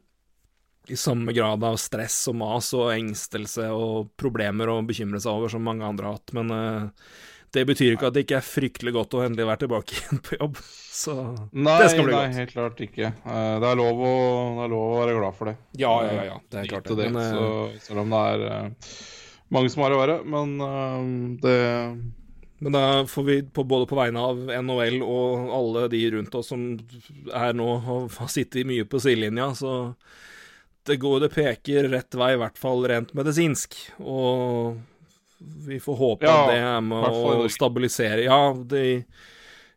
i 0.91 0.97
samme 0.97 1.33
grad 1.35 1.63
av 1.63 1.77
stress 1.79 2.17
og 2.31 2.39
mas 2.41 2.71
og 2.73 2.89
engstelse 2.91 3.67
og 3.71 4.09
problemer 4.19 4.71
å 4.71 4.79
bekymre 4.83 5.21
seg 5.21 5.37
over 5.37 5.53
som 5.53 5.63
mange 5.63 5.85
andre 5.87 6.09
har 6.09 6.17
hatt. 6.17 6.33
Men 6.35 6.51
eh, 6.55 7.11
det 7.51 7.65
betyr 7.67 7.95
ikke 7.97 8.07
at 8.07 8.15
det 8.15 8.21
ikke 8.25 8.37
er 8.39 8.45
fryktelig 8.47 8.93
godt 8.95 9.15
å 9.17 9.23
endelig 9.25 9.47
være 9.49 9.61
tilbake 9.65 9.95
igjen 9.97 10.21
på 10.23 10.37
jobb. 10.39 10.61
Så 10.91 11.15
Nei, 11.51 11.77
det 11.81 11.89
skal 11.93 12.05
bli 12.07 12.13
nei, 12.15 12.21
godt. 12.27 12.37
helt 12.39 12.53
klart 12.55 12.83
ikke. 12.85 13.09
Eh, 13.25 13.55
Det 13.63 13.67
er, 13.71 13.79
lov 13.79 13.99
å, 14.05 14.13
det 14.59 14.63
er 14.67 14.71
lov 14.75 14.85
å 14.85 15.01
være 15.01 15.17
glad 15.19 15.37
for 15.39 15.51
det. 15.51 15.57
Ja, 15.81 15.91
ja, 16.05 16.13
ja, 16.15 16.23
ja. 16.31 16.39
Det 16.51 16.61
er 16.61 16.71
klart 16.71 16.87
det. 16.91 16.97
det. 17.01 17.09
Men, 17.11 17.21
eh, 17.25 17.35
så, 17.35 17.85
selv 17.89 18.03
om 18.05 18.15
det 18.15 18.23
er 18.31 18.47
eh, 18.47 18.97
mange 19.51 19.71
som 19.73 19.83
har 19.83 19.93
det 19.95 20.01
verre. 20.01 20.17
Men 20.37 20.57
eh, 20.67 21.05
det 21.43 21.59
Men 22.61 22.75
da 22.77 22.83
får 23.09 23.23
vi 23.25 23.35
på, 23.43 23.63
både 23.65 23.87
på 23.89 23.97
vegne 23.97 24.21
av 24.21 24.43
NHL 24.61 24.99
og 25.01 25.47
alle 25.57 25.87
de 25.89 26.01
rundt 26.13 26.35
oss 26.37 26.51
som 26.53 26.67
er 27.33 27.55
nå 27.57 27.69
og 27.79 28.11
har 28.19 28.29
sittet 28.29 28.67
mye 28.69 28.85
på 28.85 28.99
sidelinja, 29.01 29.47
så 29.57 29.71
det 30.85 30.99
går 31.01 31.23
det 31.23 31.31
peker 31.33 31.89
rett 31.89 32.13
vei, 32.17 32.31
i 32.35 32.39
hvert 32.41 32.57
fall 32.61 32.85
rent 32.89 33.15
medisinsk. 33.17 33.75
Og 34.01 34.77
vi 35.67 35.79
får 35.81 35.95
håpe 35.97 36.25
Ja, 36.27 36.35
at 36.43 36.51
det 36.51 36.57
er 36.61 36.81
med 36.85 37.05
å 37.09 37.47
stabilisere 37.51 38.23
Ja, 38.25 38.41
det 38.53 39.05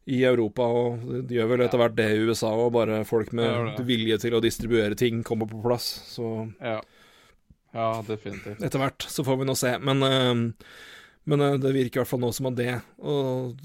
i 0.07 0.19
Europa, 0.29 0.63
og 0.69 1.05
det 1.25 1.33
gjør 1.39 1.47
vel 1.55 1.63
etter 1.65 1.81
hvert 1.81 1.95
det 1.97 2.11
i 2.13 2.25
USA, 2.29 2.51
og 2.53 2.75
bare 2.75 2.99
folk 3.09 3.31
med 3.33 3.79
det. 3.79 3.87
vilje 3.89 4.19
til 4.21 4.35
å 4.37 4.41
distribuere 4.45 4.95
ting 5.01 5.23
kommer 5.25 5.49
på 5.49 5.63
plass. 5.65 5.87
Så 6.13 6.51
Ja. 6.61 6.81
Ja, 7.73 8.03
definitivt. 8.07 8.61
etter 8.63 8.79
hvert 8.79 9.03
så 9.09 9.25
får 9.25 9.39
vi 9.41 9.45
nå 9.49 9.55
se. 9.57 9.79
Men, 9.79 10.03
eh, 10.03 10.35
men 11.25 11.41
eh, 11.41 11.57
det 11.57 11.73
virker 11.73 11.97
i 11.97 12.03
hvert 12.05 12.11
fall 12.13 12.21
nå 12.21 12.33
som 12.35 12.47
at 12.47 12.55
det 12.57 12.83
Og 13.03 13.57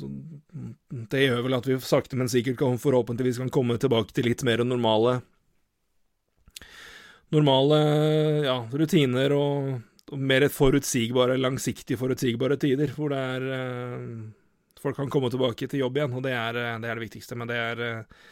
det 1.12 1.28
gjør 1.28 1.44
vel 1.44 1.54
at 1.60 1.68
vi 1.68 1.78
sakte, 1.84 2.16
men 2.16 2.30
sikkert 2.32 2.58
kan 2.58 2.80
forhåpentligvis 2.80 3.38
kan 3.38 3.50
komme 3.52 3.78
tilbake 3.78 4.14
til 4.16 4.24
litt 4.32 4.42
mer 4.44 4.64
normale 4.64 5.22
Normale 7.32 7.78
ja, 8.48 8.56
rutiner 8.74 9.32
og 9.36 9.82
mer 10.18 10.48
forutsigbare, 10.50 11.38
langsiktig 11.38 11.98
forutsigbare 12.00 12.58
tider, 12.60 12.94
hvor 12.96 13.14
det 13.14 13.24
er 13.36 13.48
eh, 13.56 14.04
Folk 14.80 14.96
kan 14.96 15.10
komme 15.12 15.28
tilbake 15.28 15.68
til 15.68 15.82
jobb 15.82 15.98
igjen, 15.98 16.14
og 16.16 16.22
det 16.24 16.32
er, 16.32 16.56
eh, 16.56 16.76
det, 16.80 16.88
er 16.88 16.96
det 16.96 17.04
viktigste. 17.04 17.36
Men 17.36 17.50
det 17.50 17.58
er 17.60 17.82
eh, 17.86 18.28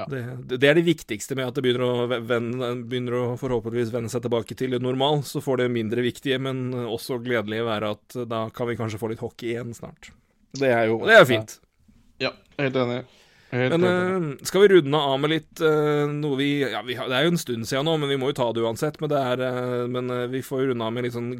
Ja. 0.00 0.06
det, 0.08 0.20
det 0.58 0.68
er 0.68 0.78
det 0.78 0.86
viktigste 0.86 1.36
med 1.36 1.50
at 1.50 1.54
det 1.54 1.62
begynner 1.66 1.84
å, 1.84 2.06
vende, 2.08 2.70
begynner 2.88 3.16
å 3.18 3.22
forhåpentligvis 3.38 3.92
vende 3.92 4.10
seg 4.10 4.24
tilbake 4.24 4.56
til 4.58 4.78
normal. 4.82 5.22
Så 5.28 5.42
får 5.44 5.62
det 5.62 5.70
mindre 5.74 6.02
viktige, 6.06 6.38
men 6.42 6.72
også 6.74 7.20
gledelige 7.22 7.66
være 7.66 7.94
at 7.96 8.18
da 8.30 8.44
kan 8.54 8.70
vi 8.70 8.78
kanskje 8.80 9.00
få 9.02 9.12
litt 9.12 9.22
hockey 9.22 9.54
igjen 9.54 9.74
snart. 9.76 10.12
Det 10.58 10.72
er 10.74 10.88
jo 10.90 11.02
det 11.06 11.18
er 11.20 11.26
fint. 11.28 11.58
Ja, 12.22 12.32
helt 12.58 12.76
enig. 12.76 13.02
Helt 13.50 13.74
Men 13.74 13.84
eh, 13.84 14.44
skal 14.46 14.62
vi 14.62 14.68
runde 14.68 14.98
av 14.98 15.16
med 15.18 15.32
litt 15.32 15.62
uh, 15.64 16.06
noe 16.06 16.36
vi 16.38 16.50
Ja, 16.62 16.84
vi 16.86 16.94
har, 16.94 17.08
det 17.10 17.16
er 17.18 17.26
jo 17.26 17.32
en 17.32 17.40
stund 17.40 17.66
siden 17.66 17.88
nå, 17.88 17.96
men 17.98 18.12
vi 18.12 18.18
må 18.20 18.30
jo 18.30 18.36
ta 18.38 18.46
det 18.54 18.62
uansett. 18.62 19.00
Men, 19.02 19.10
det 19.10 19.22
er, 19.32 19.42
uh, 19.42 19.88
men 19.90 20.12
vi 20.30 20.42
får 20.46 20.62
jo 20.62 20.68
runde 20.70 20.86
av 20.86 20.94
med 20.94 21.06
litt 21.06 21.16
sånn 21.16 21.32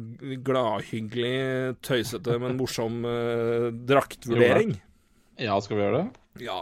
gladhyggelig, 0.43 1.77
tøysete, 1.87 2.35
men 2.41 2.59
morsom 2.59 2.99
draktvurdering. 3.87 4.75
Ja, 5.39 5.55
skal 5.63 5.79
vi 5.79 5.85
gjøre 5.85 6.01
det? 6.01 6.21
Ja. 6.43 6.59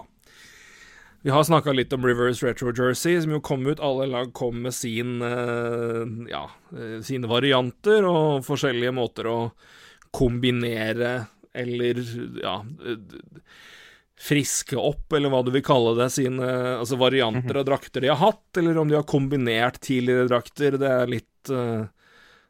Vi 1.26 1.34
har 1.34 1.44
snakka 1.44 1.74
litt 1.76 1.92
om 1.98 2.06
Rivers 2.06 2.44
Retro 2.46 2.72
Jersey, 2.72 3.18
som 3.20 3.34
jo 3.34 3.42
kom 3.44 3.66
ut. 3.68 3.82
Alle 3.84 4.06
lag 4.08 4.30
kom 4.38 4.62
med 4.64 4.76
sin, 4.78 5.18
ja, 6.30 6.46
sine 7.04 7.28
varianter 7.28 8.08
og 8.08 8.46
forskjellige 8.48 8.94
måter 8.96 9.28
å 9.28 9.40
kombinere 10.16 11.26
eller 11.60 12.00
ja 12.40 12.60
friske 14.20 14.76
opp, 14.76 15.14
eller 15.16 15.32
hva 15.32 15.40
du 15.48 15.52
vil 15.54 15.64
kalle 15.64 15.94
det, 15.96 16.10
sine 16.12 16.44
altså 16.76 16.98
varianter 17.00 17.56
av 17.62 17.66
drakter 17.70 18.04
de 18.04 18.10
har 18.12 18.20
hatt, 18.20 18.58
eller 18.60 18.76
om 18.78 18.90
de 18.90 18.98
har 18.98 19.06
kombinert 19.08 19.80
tidligere 19.86 20.28
drakter. 20.28 20.76
Det 20.82 20.90
er 20.92 21.14
litt 21.14 21.52
eh, 21.54 21.88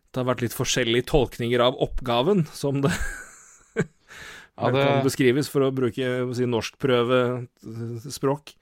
Det 0.10 0.18
har 0.18 0.26
vært 0.32 0.41
litt 0.48 0.58
forskjellige 0.58 1.06
tolkninger 1.12 1.62
av 1.62 1.78
oppgaven, 1.78 2.48
som 2.54 2.82
det 2.86 2.94
Ja, 4.60 4.72
det 4.74 4.82
kan 4.82 5.06
beskrives, 5.06 5.48
for 5.54 5.62
å 5.68 5.72
bruke 5.72 6.34
si, 6.36 6.46
norskprøvespråk. 6.50 8.56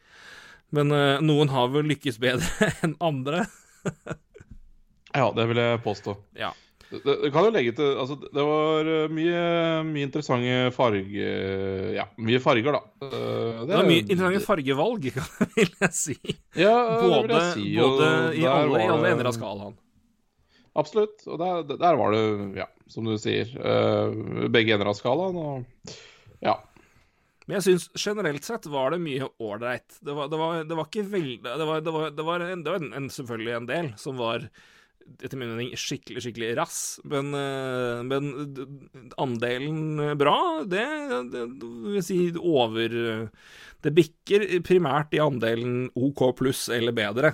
Men 0.76 0.92
eh, 0.92 1.24
noen 1.24 1.50
har 1.56 1.72
vel 1.74 1.88
lykkes 1.94 2.20
bedre 2.22 2.48
enn 2.86 2.96
andre. 3.00 3.48
ja, 5.16 5.32
det 5.32 5.48
vil 5.48 5.58
jeg 5.64 5.84
påstå. 5.88 6.12
Ja. 6.38 6.52
Det, 6.88 7.02
det, 7.04 7.30
kan 7.36 7.44
jo 7.44 7.52
legge 7.52 7.74
til 7.76 7.98
Altså, 8.00 8.16
det 8.22 8.44
var 8.48 8.88
eh, 8.88 9.10
mye, 9.12 9.40
mye 9.90 10.06
interessante 10.08 10.54
farge... 10.76 11.26
Ja, 11.98 12.06
mye 12.24 12.40
farger, 12.40 12.78
da. 12.78 12.82
Det, 13.02 13.10
Det 13.68 13.74
var 13.74 13.90
mye 13.90 14.04
interessante 14.06 14.44
fargevalg, 14.46 15.10
vil 15.58 15.74
jeg 15.84 15.92
si. 15.98 16.16
Ja, 16.56 16.78
det 16.94 17.02
vil 17.02 17.12
Både, 17.18 17.42
jeg 17.42 17.58
si. 17.58 17.66
både 17.82 18.08
i 18.40 18.46
alle, 18.48 18.80
i 18.80 18.88
alle 18.94 19.12
ender 19.12 19.32
av 19.34 19.36
skalaen. 19.36 19.76
Absolutt. 20.78 21.26
Og 21.28 21.42
der, 21.42 21.76
der 21.76 22.00
var 22.00 22.14
det, 22.16 22.24
ja, 22.62 22.70
som 22.94 23.08
du 23.10 23.18
sier, 23.20 23.52
eh, 23.58 24.48
begge 24.54 24.76
ender 24.78 24.92
av 24.94 24.98
skalaen. 25.00 25.38
Og 25.44 25.94
ja. 26.46 26.56
Men 27.48 27.58
jeg 27.60 27.66
syns 27.68 27.90
generelt 28.00 28.44
sett 28.48 28.66
var 28.72 28.92
det 28.96 29.02
mye 29.04 29.28
ålreit. 29.44 30.00
Det, 30.00 30.16
var- 30.16 30.32
det, 30.32 30.40
det 30.70 30.78
var 30.78 30.88
ikke 30.90 31.06
veldig 31.12 31.38
Det 31.48 31.68
var, 31.68 31.84
det 31.84 31.94
var, 31.96 32.16
var, 32.32 32.48
en, 32.48 32.64
en, 32.68 32.90
en, 33.02 33.12
selvfølgelig 33.12 33.54
en 33.60 33.70
del 33.70 33.92
som 34.00 34.20
var 34.20 34.48
etter 35.24 35.38
min 35.40 35.50
mening 35.54 35.72
skikkelig, 35.78 36.22
skikkelig 36.26 36.52
rass. 36.60 37.00
Men, 37.08 37.32
eh, 37.34 38.04
men 38.04 38.30
andelen 39.18 40.18
bra, 40.20 40.36
det, 40.68 40.84
det 41.34 41.46
vil 41.62 42.04
si 42.06 42.20
over 42.38 42.98
Det 43.84 43.94
bikker 43.94 44.46
primært 44.66 45.14
i 45.14 45.22
andelen 45.24 45.88
OK 45.96 46.24
pluss 46.38 46.68
eller 46.74 46.92
bedre. 46.98 47.34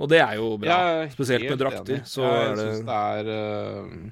Og 0.00 0.08
det 0.08 0.20
er 0.24 0.36
jo 0.38 0.54
bra. 0.60 0.76
Er 1.04 1.10
Spesielt 1.12 1.44
med 1.50 1.58
drakter, 1.60 2.02
så 2.08 2.24
jeg 2.24 2.50
er 2.50 2.56
det- 2.56 2.64
syns 2.64 2.86
det 2.86 2.98
er 3.04 3.30
eh, 3.34 4.10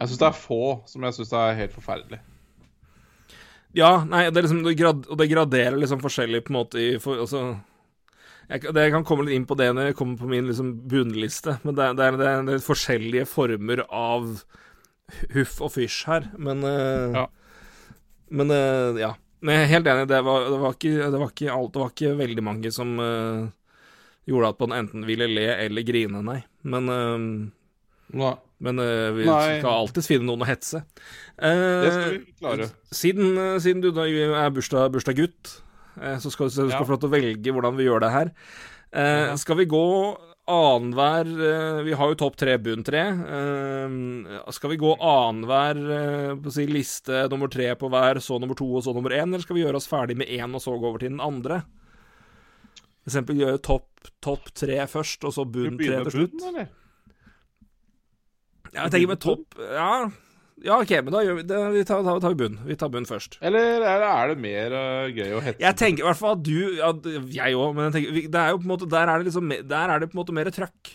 Jeg 0.00 0.08
syns 0.08 0.18
det 0.20 0.28
er 0.28 0.40
få 0.42 0.62
som 0.90 1.02
jeg 1.06 1.14
syns 1.18 1.32
er 1.32 1.54
helt 1.62 1.72
forferdelig. 1.76 2.20
Ja, 3.74 4.04
nei, 4.06 4.30
det 4.30 4.38
er 4.38 4.46
liksom 4.46 4.62
det 4.64 4.76
grad, 4.78 5.06
Og 5.10 5.18
det 5.18 5.26
graderer 5.32 5.76
liksom 5.80 5.98
forskjellig 6.02 6.44
på 6.46 6.52
en 6.52 6.58
måte 6.60 6.78
i 6.78 6.98
for, 7.02 7.18
altså, 7.24 7.40
jeg, 8.50 8.60
kan- 8.62 8.76
jeg 8.76 8.92
kan 8.94 9.04
komme 9.08 9.24
litt 9.26 9.34
inn 9.38 9.46
på 9.48 9.56
det 9.58 9.70
når 9.74 9.90
jeg 9.90 9.96
kommer 9.98 10.18
på 10.20 10.28
min 10.30 10.46
liksom 10.50 10.72
bunnliste, 10.90 11.58
men 11.64 11.74
det, 11.78 11.90
det, 11.98 12.04
er, 12.10 12.18
det, 12.20 12.28
er, 12.28 12.42
det 12.48 12.54
er 12.58 12.64
forskjellige 12.66 13.26
former 13.30 13.84
av 13.88 14.30
huff 15.34 15.58
og 15.64 15.72
fysj 15.74 15.98
her, 16.10 16.30
men 16.38 16.64
uh, 16.64 17.12
Ja. 17.22 17.26
Men 18.34 18.50
uh, 18.50 18.96
ja. 18.98 19.12
Men 19.44 19.58
jeg 19.58 19.64
er 19.66 19.72
helt 19.74 19.88
enig, 19.92 20.06
det 20.08 20.22
var, 20.24 20.46
det 20.48 20.58
var, 20.62 20.72
ikke, 20.78 21.10
det 21.12 21.18
var 21.20 21.28
ikke 21.34 21.52
alt 21.52 21.72
Det 21.74 21.80
var 21.82 21.90
ikke 21.92 22.12
veldig 22.16 22.44
mange 22.46 22.70
som 22.72 22.94
uh, 22.96 23.44
gjorde 24.24 24.48
at 24.54 24.62
man 24.64 24.72
enten 24.78 25.04
ville 25.04 25.26
le 25.28 25.44
eller 25.66 25.84
grine, 25.84 26.22
nei. 26.24 26.38
Men 26.64 26.88
uh, 26.88 27.50
Nei, 28.14 28.30
men 28.64 28.78
uh, 28.80 29.10
vi 29.16 29.24
Nei. 29.26 29.58
skal 29.60 29.70
alltids 29.82 30.06
finne 30.08 30.24
noen 30.28 30.44
å 30.44 30.48
hetse. 30.48 30.80
det 31.40 31.92
skal 31.92 32.10
vi 32.14 32.18
klare. 32.38 32.66
siden, 32.94 33.38
siden 33.64 33.80
du 33.84 33.90
da 33.96 34.04
er 34.08 34.52
bursdag, 34.54 34.92
bursdagsgutt, 34.94 35.54
eh, 35.58 35.73
så 35.96 36.30
skal 36.32 36.48
du 36.50 36.68
Ja. 36.70 36.80
få 36.82 36.94
lov 36.96 37.00
til 37.04 37.10
å 37.10 37.14
velge 37.16 37.52
hvordan 37.54 37.76
vi 37.76 37.84
gjør 37.88 38.00
det 38.00 38.10
her. 38.14 38.30
Eh, 38.94 39.34
Skal 39.36 39.56
vi 39.56 39.64
gå 39.66 39.84
annenhver 40.46 41.24
eh, 41.24 41.82
Vi 41.82 41.92
har 41.96 42.08
jo 42.12 42.14
topp 42.20 42.36
tre, 42.36 42.58
bunn 42.58 42.84
tre. 42.84 43.00
Eh, 43.00 44.50
skal 44.52 44.70
vi 44.70 44.76
gå 44.76 44.92
annenhver 45.00 45.80
eh, 45.96 46.50
si, 46.50 46.66
liste 46.68 47.24
nummer 47.32 47.48
tre 47.48 47.70
på 47.74 47.88
hver, 47.90 48.20
så 48.20 48.38
nummer 48.38 48.54
to 48.54 48.66
og 48.76 48.84
så 48.84 48.94
nummer 48.94 49.10
én, 49.10 49.30
eller 49.32 49.40
skal 49.42 49.56
vi 49.56 49.64
gjøre 49.64 49.80
oss 49.80 49.88
ferdig 49.88 50.16
med 50.20 50.28
én 50.28 50.54
og 50.54 50.60
så 50.62 50.76
gå 50.78 50.86
over 50.90 50.98
til 51.02 51.10
den 51.14 51.20
andre? 51.24 51.62
For 53.04 53.10
eksempel 53.12 53.36
gjøre 53.40 53.62
topp 53.64 53.88
top 54.24 54.46
tre 54.56 54.78
først, 54.88 55.24
og 55.24 55.32
så 55.32 55.44
bunn 55.48 55.78
tre 55.80 56.02
til 56.04 56.12
slutt. 56.14 56.36
Bunnen, 56.38 56.54
eller? 56.54 56.68
Ja, 58.74 58.82
jeg 58.88 58.90
tenker 58.94 59.08
med 59.12 59.20
topp 59.22 59.58
Ja, 59.60 60.10
ja 60.64 60.78
OK, 60.80 60.92
men 61.04 61.12
da 61.12 61.20
vi 61.20 61.44
det. 61.44 61.60
Vi 61.74 61.84
tar, 61.84 62.02
tar, 62.06 62.20
tar 62.24 62.32
vi 62.32 62.40
bunn. 62.40 62.58
Vi 62.64 62.76
tar 62.80 62.90
bunn 62.92 63.06
først. 63.08 63.36
Eller 63.44 63.82
er 63.84 64.00
det, 64.00 64.10
er 64.10 64.30
det 64.32 64.36
mer 64.40 64.76
uh, 64.76 65.06
gøy 65.12 65.36
å 65.36 65.42
hette 65.44 65.60
Jeg 65.64 65.76
tenker 65.80 66.04
i 66.04 66.08
hvert 66.08 66.20
fall 66.20 66.36
at 66.38 66.44
du 66.46 66.56
ja, 66.78 66.90
Jeg 67.36 67.58
òg, 67.58 67.74
men 67.76 67.88
jeg 67.88 67.96
tenker, 67.98 68.20
det 68.32 68.40
er 68.40 68.54
jo 68.54 68.60
på 68.62 68.66
en 68.66 68.72
måte 68.72 68.88
Der 68.92 69.10
er 69.10 69.20
det 69.20 69.28
liksom 69.28 69.52
Der 69.52 69.92
er 69.92 70.00
det 70.00 70.08
på 70.10 70.16
en 70.16 70.22
måte 70.22 70.36
mer 70.36 70.50
trøkk. 70.54 70.94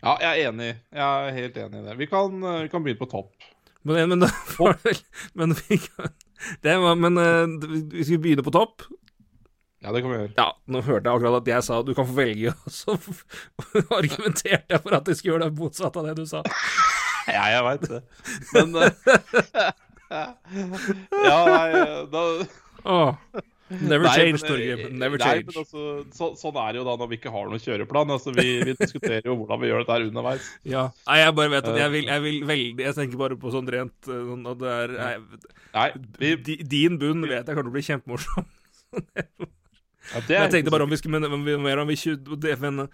Ja, 0.00 0.16
jeg 0.20 0.28
er 0.30 0.50
enig. 0.50 0.70
Jeg 0.94 1.04
er 1.04 1.36
helt 1.36 1.58
enig 1.62 1.80
i 1.80 1.86
det. 1.86 1.96
Vi 2.00 2.08
kan, 2.10 2.40
eh, 2.42 2.62
vi 2.64 2.70
kan 2.72 2.84
begynne 2.84 3.00
på 3.00 3.10
topp. 3.10 3.48
Men, 3.86 4.08
men, 4.10 4.24
da 4.24 4.30
Men 5.38 5.54
vi 5.54 5.78
kan 5.78 6.14
det 6.62 6.76
var, 6.82 6.96
Men 7.00 7.20
eh, 7.20 7.70
vi 7.92 8.04
skal 8.04 8.22
begynne 8.24 8.44
på 8.46 8.54
topp. 8.54 8.88
Ja, 9.84 9.92
det 9.92 10.02
kan 10.02 10.10
vi 10.10 10.16
gjøre. 10.18 10.32
Ja, 10.38 10.48
nå 10.66 10.80
hørte 10.82 11.06
jeg 11.06 11.18
akkurat 11.20 11.42
at 11.42 11.48
jeg 11.52 11.64
sa 11.68 11.82
du 11.84 11.92
kan 11.94 12.08
få 12.08 12.16
velge, 12.16 12.52
og 12.64 12.72
så 12.72 12.96
argumenterte 13.94 14.72
jeg 14.72 14.82
for 14.82 14.96
at 14.96 15.08
jeg 15.08 15.20
skulle 15.20 15.34
gjøre 15.34 15.50
det 15.50 15.58
motsatte 15.60 16.00
av 16.00 16.08
det 16.08 16.16
du 16.18 16.26
sa. 16.26 16.42
Ja, 17.26 17.44
jeg 17.56 17.64
veit 17.66 17.84
det. 17.90 18.00
Men 18.54 18.76
eh, 18.82 19.70
Ja, 21.26 21.38
nei 21.50 21.68
da 22.12 22.24
Åh. 22.86 23.14
Never 23.66 24.06
change, 24.14 24.38
Torgrim. 24.46 24.78
Torgeir. 24.78 24.82
eh, 24.86 24.92
Never 24.94 25.18
nei, 25.18 25.26
change. 25.26 25.46
Men 25.50 25.56
altså, 25.64 25.84
så, 26.14 26.26
sånn 26.38 26.58
er 26.62 26.68
det 26.76 26.78
jo 26.78 26.84
da 26.86 26.92
når 27.00 27.08
vi 27.10 27.16
ikke 27.18 27.32
har 27.34 27.48
noen 27.50 27.58
kjøreplan. 27.64 28.12
Altså, 28.14 28.30
vi, 28.36 28.44
vi 28.62 28.76
diskuterer 28.78 29.26
jo 29.26 29.34
hvordan 29.40 29.58
vi 29.64 29.72
gjør 29.72 29.82
dette 29.82 29.96
her 29.96 30.04
underveis. 30.06 30.46
Ja. 30.76 30.84
Nei, 31.08 31.16
jeg 31.24 31.34
bare 31.40 31.52
vet 31.56 31.66
at 31.72 31.80
jeg 31.82 31.94
vil, 31.96 32.06
jeg 32.12 32.22
vil 32.28 32.38
veldig 32.46 32.86
Jeg 32.86 32.94
tenker 33.00 33.18
bare 33.24 33.38
på 33.42 33.50
sånn 33.56 33.72
rent 33.74 34.06
eh, 34.12 34.22
sånn 34.30 34.46
at 34.52 34.60
det 34.62 34.70
er 34.76 34.94
jeg, 35.00 35.42
Nei, 35.74 35.88
vi, 36.22 36.30
Din 36.76 37.00
bunn 37.02 37.26
vet 37.26 37.42
jeg 37.42 37.58
kommer 37.58 37.66
til 37.66 37.74
å 37.74 37.76
bli 37.80 37.84
kjempemorsom. 37.90 38.46
ja, 40.14 40.22
jeg 40.30 40.54
tenkte 40.54 40.70
bare 40.76 40.86
om 40.86 40.94
vi 40.94 41.00
skulle 41.02 41.18
men, 41.18 41.26
om 41.34 41.42
vi, 41.50 41.56
mer 41.66 41.82
om 41.82 41.90
vi, 41.90 41.98
ikke 41.98 42.38
det- 42.46 42.60
men, 42.62 42.86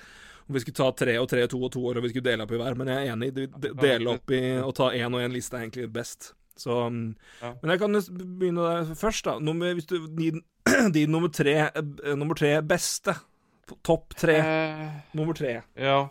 om 0.48 0.54
vi 0.56 0.60
skulle 0.64 0.74
ta 0.78 0.90
tre 0.92 1.16
og 1.20 1.28
tre, 1.30 1.46
to 1.48 1.60
og 1.62 1.72
to, 1.72 1.82
eller 1.90 2.00
og 2.02 2.06
vi 2.06 2.12
skulle 2.14 2.28
dele 2.30 2.44
opp 2.46 2.52
i 2.52 2.56
hver. 2.60 2.76
Men 2.76 2.88
jeg 2.92 3.06
er 3.08 3.12
enig. 3.14 3.32
de- 3.34 3.46
de- 3.46 3.74
Dele 3.80 4.14
opp 4.16 4.30
i 4.30 4.40
å 4.62 4.72
ta 4.74 4.90
én 4.90 5.14
og 5.14 5.20
én 5.22 5.32
liste 5.32 5.54
er 5.56 5.66
egentlig 5.68 5.92
best. 5.92 6.32
Så 6.56 6.86
um, 6.86 7.16
Ja. 7.40 7.54
Men 7.62 7.70
jeg 7.70 7.78
kan 7.80 7.92
begynne 8.38 8.62
der 8.86 8.94
først, 8.94 9.24
da. 9.24 9.38
Nummer, 9.40 9.72
hvis 9.74 9.86
du, 9.86 10.06
din, 10.06 10.42
din 10.92 11.10
nummer 11.10 11.28
tre 11.32 11.70
eh, 11.74 12.14
Nummer 12.14 12.34
tre 12.34 12.60
beste. 12.62 13.14
Topp 13.82 14.14
tre. 14.18 14.34
Eh, 14.36 14.90
Nummer 15.14 15.32
tre. 15.34 15.62
Ja. 15.78 16.08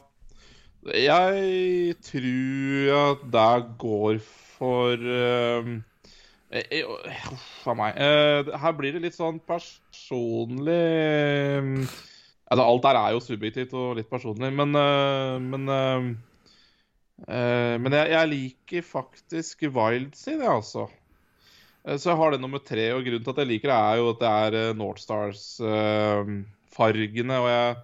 Jeg 0.83 1.95
tror 2.01 3.11
at 3.11 3.31
der 3.31 3.59
går 3.77 4.17
for 4.23 4.93
um, 4.97 5.83
eh, 6.49 6.63
eh, 6.71 6.83
Uff 7.31 7.67
a 7.67 7.75
meg. 7.77 7.93
Uh, 8.01 8.57
her 8.57 8.71
blir 8.73 8.93
det 8.95 9.03
litt 9.03 9.13
sånn 9.19 9.37
personlig 9.45 10.81
um, 11.61 11.75
altså, 12.51 12.67
Alt 12.67 12.83
der 12.85 12.97
er 12.99 13.09
jo 13.15 13.23
subjektivt 13.23 13.73
og 13.79 13.95
litt 13.99 14.09
personlig, 14.11 14.49
men 14.53 14.69
uh, 14.75 15.39
Men, 15.41 15.63
uh, 15.71 16.01
men 17.81 17.91
jeg, 17.95 18.05
jeg 18.15 18.31
liker 18.31 18.81
faktisk 18.85 19.63
Wild 19.69 20.15
sin, 20.17 20.41
jeg, 20.41 20.51
altså. 20.51 20.87
Så 21.81 22.09
jeg 22.11 22.17
har 22.17 22.31
det 22.33 22.41
nummer 22.41 22.59
tre, 22.61 22.93
og 22.93 23.03
grunnen 23.05 23.23
til 23.25 23.33
at 23.33 23.37
jeg 23.41 23.47
liker 23.49 23.69
det, 23.71 23.77
er 23.77 23.95
jo 23.97 24.09
at 24.11 24.19
det 24.21 24.29
er 24.29 24.73
North 24.77 25.01
Stars-fargene. 25.01 27.35
og 27.41 27.47
jeg, 27.49 27.75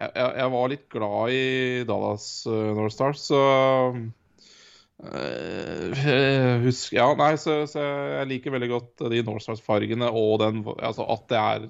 jeg, 0.00 0.10
jeg 0.40 0.48
var 0.54 0.66
litt 0.72 0.86
glad 0.92 1.30
i 1.36 1.84
Dallas 1.88 2.26
North 2.48 2.94
Stars, 2.96 3.20
så 3.28 3.40
Husk 6.62 6.92
Ja, 6.94 7.08
nei, 7.18 7.34
så, 7.40 7.66
så 7.66 7.80
jeg 7.82 8.28
liker 8.30 8.54
veldig 8.54 8.70
godt 8.70 9.02
de 9.12 9.22
North 9.26 9.44
Stars-fargene 9.44 10.08
og 10.08 10.40
den 10.44 10.62
Altså 10.78 11.02
at 11.10 11.22
det 11.32 11.40
er 11.40 11.60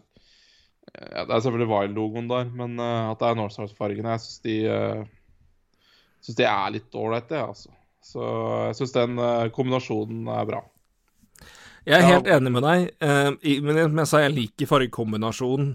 ja, 0.90 1.24
Det 1.24 1.34
er 1.36 1.40
selvfølgelig 1.44 1.70
Wild-logoen 1.72 2.28
der, 2.30 2.48
men 2.59 2.74
uh, 2.80 3.10
at 3.12 3.20
det 3.22 3.28
er 3.30 3.38
North 3.38 3.54
Stars-fargene 3.56 4.16
Jeg 4.16 4.24
syns 4.24 4.42
de 4.46 4.56
uh, 4.70 5.04
Syns 6.22 6.38
de 6.38 6.46
er 6.46 6.74
litt 6.76 6.94
ålreite, 6.98 7.34
jeg, 7.38 7.48
altså. 7.54 7.72
Så 8.02 8.26
jeg 8.68 8.76
syns 8.80 8.92
den 8.94 9.18
uh, 9.18 9.48
kombinasjonen 9.54 10.28
er 10.30 10.46
bra. 10.46 10.60
Jeg 11.86 11.96
er 11.98 12.04
Ja. 12.06 12.10
helt 12.14 12.28
enig 12.30 12.52
med 12.54 12.62
deg, 12.62 12.90
i- 13.42 13.60
men 13.62 13.80
jeg, 13.80 14.06
sa 14.06 14.20
jeg 14.22 14.34
liker 14.36 14.68
fargekombinasjonen. 14.70 15.72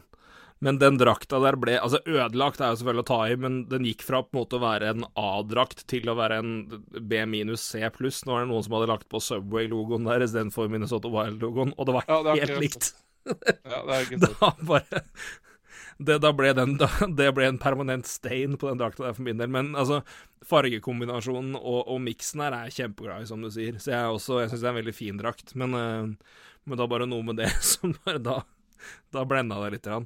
Men 0.63 0.79
den 0.81 0.95
drakta 0.97 1.37
der 1.43 1.53
ble 1.59 1.75
Altså, 1.77 1.99
ødelagt 2.07 2.61
er 2.63 2.71
jo 2.71 2.77
selvfølgelig 2.79 3.03
å 3.03 3.09
ta 3.11 3.17
i, 3.29 3.35
men 3.35 3.57
den 3.69 3.83
gikk 3.85 4.01
fra 4.07 4.23
på 4.23 4.31
en 4.33 4.39
måte 4.39 4.57
å 4.57 4.63
være 4.63 4.87
en 4.93 5.03
A-drakt 5.19 5.83
til 5.91 6.07
å 6.09 6.15
være 6.17 6.39
en 6.41 6.53
B 7.11 7.19
minus 7.29 7.61
C 7.61 7.83
pluss. 7.93 8.23
Nå 8.25 8.33
er 8.37 8.45
det 8.45 8.49
noen 8.53 8.63
som 8.65 8.73
hadde 8.77 8.89
lagt 8.89 9.05
på 9.11 9.21
Subway-logoen 9.21 10.07
der 10.07 10.25
istedenfor 10.25 10.71
Minnesota 10.71 11.11
Wild-logoen, 11.13 11.75
og 11.77 11.85
det 11.85 11.93
var 11.99 12.07
Ja, 12.09 12.21
det 12.23 12.39
helt 12.47 12.63
likt. 12.63 12.93
Ja, 13.27 13.83
det 13.83 13.97
er 13.97 14.05
ikke 14.05 14.19
sant. 14.25 14.39
Da 14.41 14.53
bare 14.69 15.03
det, 15.97 16.19
da 16.21 16.29
ble 16.37 16.51
den, 16.53 16.75
da, 16.77 16.87
det 17.17 17.31
ble 17.33 17.47
en 17.49 17.57
permanent 17.61 18.05
stain 18.09 18.53
på 18.59 18.69
den 18.69 18.77
drakta 18.81 19.07
der 19.07 19.15
for 19.17 19.25
min 19.25 19.39
del. 19.41 19.49
Men 19.53 19.71
altså, 19.77 20.03
fargekombinasjonen 20.45 21.55
og, 21.57 21.79
og 21.89 22.03
miksen 22.05 22.43
her 22.45 22.53
er 22.53 22.67
jeg 22.67 22.77
kjempeglad 22.83 23.25
i, 23.25 23.29
som 23.31 23.41
du 23.41 23.49
sier. 23.53 23.79
Så 23.81 23.93
jeg 23.95 24.13
også, 24.13 24.43
jeg 24.43 24.51
syns 24.51 24.61
det 24.61 24.69
er 24.69 24.75
en 24.75 24.81
veldig 24.83 24.95
fin 24.97 25.17
drakt. 25.21 25.55
Men, 25.57 25.73
uh, 25.73 26.45
men 26.67 26.79
da 26.79 26.87
bare 26.89 27.09
noe 27.09 27.25
med 27.25 27.41
det 27.41 27.49
som 27.73 27.95
bare 28.05 28.21
da 28.21 28.39
Da 29.11 29.23
blenda 29.25 29.57
det 29.63 29.73
litt. 29.73 29.87
Grann. 29.89 30.05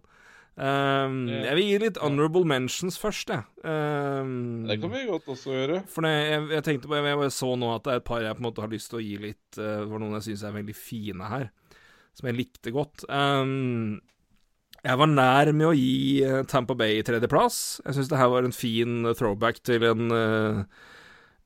Um, 0.56 1.26
jeg 1.31 1.56
vil 1.57 1.65
gi 1.65 1.77
litt 1.84 1.98
honorable 2.03 2.43
mentions 2.48 2.98
først, 2.99 3.31
jeg. 3.31 3.43
Um, 3.64 4.64
Det 4.68 4.77
kan 4.81 4.91
vi 4.93 5.06
godt 5.07 5.27
også 5.31 5.53
gjøre. 5.56 5.81
for 5.91 6.07
det, 6.07 6.11
jeg, 6.11 6.45
jeg 6.56 6.65
tenkte 6.68 6.91
på, 6.91 6.98
jeg 6.99 7.19
jeg 7.26 7.34
så 7.35 7.52
nå 7.60 7.72
at 7.76 7.84
det 7.88 7.93
er 7.93 8.02
et 8.02 8.07
par 8.07 8.23
jeg 8.23 8.35
på 8.38 8.43
en 8.43 8.48
måte 8.48 8.64
har 8.64 8.72
lyst 8.72 8.91
til 8.91 8.99
å 8.99 9.03
gi 9.03 9.15
litt 9.27 9.60
uh, 9.60 9.84
For 9.88 9.99
noen 9.99 10.18
jeg 10.19 10.27
syns 10.30 10.43
er 10.48 10.56
veldig 10.56 10.76
fine 10.77 11.30
her, 11.31 11.48
som 12.22 12.30
jeg 12.30 12.38
likte 12.38 12.73
godt. 12.76 13.03
Um, 13.10 13.99
jeg 14.81 14.98
var 14.98 15.11
nær 15.11 15.52
med 15.53 15.68
å 15.68 15.76
gi 15.77 16.23
eh, 16.26 16.39
Tampa 16.49 16.73
Bay 16.77 17.03
tredjeplass. 17.06 17.81
Jeg 17.85 17.98
syns 17.98 18.10
det 18.10 18.18
her 18.18 18.31
var 18.34 18.48
en 18.48 18.56
fin 18.56 19.03
eh, 19.06 19.14
throwback 19.18 19.61
til 19.68 19.85
en 19.85 20.15
eh, 20.15 20.64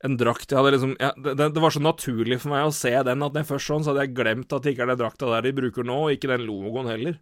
en 0.05 0.17
drakt 0.19 0.51
jeg 0.51 0.59
hadde 0.59 0.73
liksom 0.75 0.91
ja, 1.01 1.11
det, 1.17 1.47
det 1.55 1.61
var 1.63 1.73
så 1.73 1.81
naturlig 1.81 2.37
for 2.43 2.53
meg 2.53 2.67
å 2.67 2.73
se 2.75 2.91
den 3.07 3.23
at 3.25 3.37
jeg 3.39 3.47
først 3.49 3.71
sånn, 3.71 3.85
så 3.85 3.91
hadde 3.91 4.05
jeg 4.05 4.17
glemt 4.19 4.53
at 4.53 4.65
det 4.65 4.75
ikke 4.75 4.85
er 4.85 4.91
den 4.91 5.01
drakta 5.01 5.31
der 5.31 5.47
de 5.47 5.55
bruker 5.57 5.87
nå, 5.87 5.95
og 6.05 6.13
ikke 6.13 6.29
den 6.29 6.45
logoen 6.45 6.91
heller. 6.91 7.17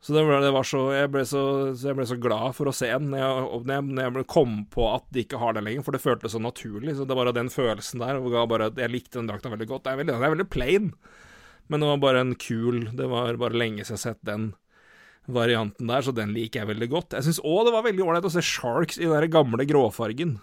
Så 0.00 0.14
det, 0.16 0.22
det 0.40 0.52
var 0.56 0.64
så, 0.64 0.78
jeg 0.96 1.10
ble 1.12 1.22
så, 1.28 1.42
jeg 1.76 1.96
ble 1.98 2.06
så 2.08 2.16
glad 2.16 2.54
for 2.56 2.70
å 2.70 2.72
se 2.72 2.88
den 2.88 3.10
når 3.12 3.20
jeg, 3.20 3.64
når 3.68 3.74
jeg, 4.00 4.12
jeg 4.22 4.28
kom 4.32 4.54
på 4.72 4.86
at 4.94 5.04
de 5.12 5.26
ikke 5.26 5.40
har 5.42 5.58
den 5.58 5.66
lenger, 5.68 5.84
for 5.84 5.92
det 5.96 6.00
føltes 6.00 6.32
så 6.32 6.40
naturlig. 6.40 6.94
Så 6.96 7.04
det 7.04 7.18
var 7.18 7.28
den 7.36 7.52
følelsen 7.52 8.00
der. 8.00 8.16
Og 8.16 8.32
ga 8.32 8.46
bare, 8.48 8.70
jeg 8.80 8.94
likte 8.94 9.18
den 9.18 9.28
drakta 9.28 9.52
veldig 9.52 9.68
godt. 9.68 9.84
Det 9.84 9.92
er 9.92 10.00
veldig, 10.00 10.14
den 10.14 10.24
er 10.24 10.32
veldig 10.32 10.48
plain, 10.48 10.88
men 11.70 11.82
det 11.82 11.88
var 11.92 12.02
bare 12.02 12.24
en 12.24 12.34
kul 12.34 12.88
Det 12.98 13.06
var 13.08 13.38
bare 13.40 13.58
lenge 13.58 13.84
siden 13.84 13.94
jeg 13.94 14.00
har 14.00 14.06
sett 14.10 14.26
den 14.26 14.50
varianten 15.30 15.86
der, 15.86 16.02
så 16.02 16.14
den 16.14 16.32
liker 16.34 16.62
jeg 16.62 16.70
veldig 16.72 16.88
godt. 16.90 17.14
Jeg 17.14 17.28
syns 17.28 17.42
òg 17.46 17.68
det 17.68 17.74
var 17.74 17.84
veldig 17.86 18.02
ålreit 18.02 18.26
å 18.26 18.32
se 18.32 18.42
Sharks 18.42 18.98
i 18.98 19.06
den 19.06 19.30
gamle 19.30 19.66
gråfargen. 19.68 20.38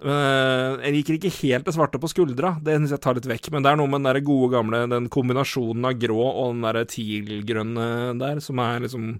Eh, 0.00 0.74
jeg 0.80 0.94
liker 0.94 1.16
ikke 1.16 1.32
helt 1.42 1.66
det 1.68 1.74
svarte 1.76 2.00
på 2.00 2.08
skuldra, 2.08 2.54
det 2.64 2.78
syns 2.78 2.94
jeg 2.94 3.02
tar 3.04 3.16
litt 3.16 3.28
vekk. 3.28 3.50
Men 3.54 3.64
det 3.64 3.72
er 3.72 3.80
noe 3.80 3.90
med 3.90 4.00
den 4.00 4.10
der 4.10 4.20
gode 4.24 4.52
gamle 4.54 4.82
Den 4.90 5.10
kombinasjonen 5.12 5.88
av 5.88 5.98
grå 6.00 6.20
og 6.20 6.54
den 6.54 6.64
der 6.64 6.84
teal-grønne 6.88 7.88
der, 8.20 8.40
som 8.44 8.62
er 8.64 8.86
liksom 8.86 9.10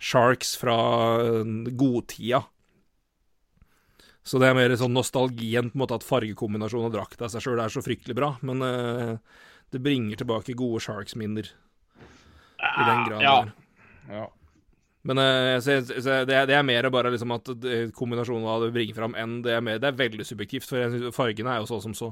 Sharks 0.00 0.56
fra 0.60 0.78
eh, 1.22 1.52
godtida. 1.78 2.44
Så 4.26 4.38
det 4.38 4.50
er 4.50 4.56
mer 4.58 4.72
sånn 4.78 4.94
nostalgien, 4.94 5.70
på 5.70 5.78
en 5.78 5.82
måte 5.82 5.96
at 5.96 6.06
fargekombinasjonen 6.06 6.90
og 6.90 6.94
drakta 6.94 7.26
i 7.26 7.32
seg 7.32 7.44
sjøl 7.44 7.62
er 7.62 7.72
så 7.72 7.82
fryktelig 7.84 8.18
bra. 8.18 8.34
Men 8.46 8.66
eh, 8.66 9.14
det 9.70 9.82
bringer 9.84 10.20
tilbake 10.20 10.56
gode 10.58 10.82
Sharks-minner. 10.84 11.48
I 12.60 12.84
den 12.84 13.04
grad. 13.08 13.22
Ja. 13.22 13.34
der. 13.44 13.52
Ja. 14.16 14.26
Men 15.02 15.18
eh, 15.18 15.56
så, 15.64 15.78
så 15.86 16.20
det, 16.28 16.34
er, 16.36 16.46
det 16.48 16.56
er 16.58 16.66
mer 16.66 16.90
bare 16.92 17.12
liksom 17.12 17.32
at 17.32 17.48
det, 17.62 17.78
kombinasjonen 17.96 18.48
av 18.50 18.66
det 18.66 18.74
bringer 18.74 18.98
fram 18.98 19.16
enn 19.16 19.38
det 19.46 19.54
er 19.56 19.62
mer 19.64 19.78
Det 19.80 19.88
er 19.88 19.96
veldig 19.96 20.26
subjektivt, 20.28 20.66
for 20.68 20.82
jeg 20.82 20.92
synes 20.92 21.16
fargene 21.16 21.54
er 21.54 21.62
jo 21.62 21.70
så 21.70 21.80
som 21.86 21.94
så. 21.96 22.10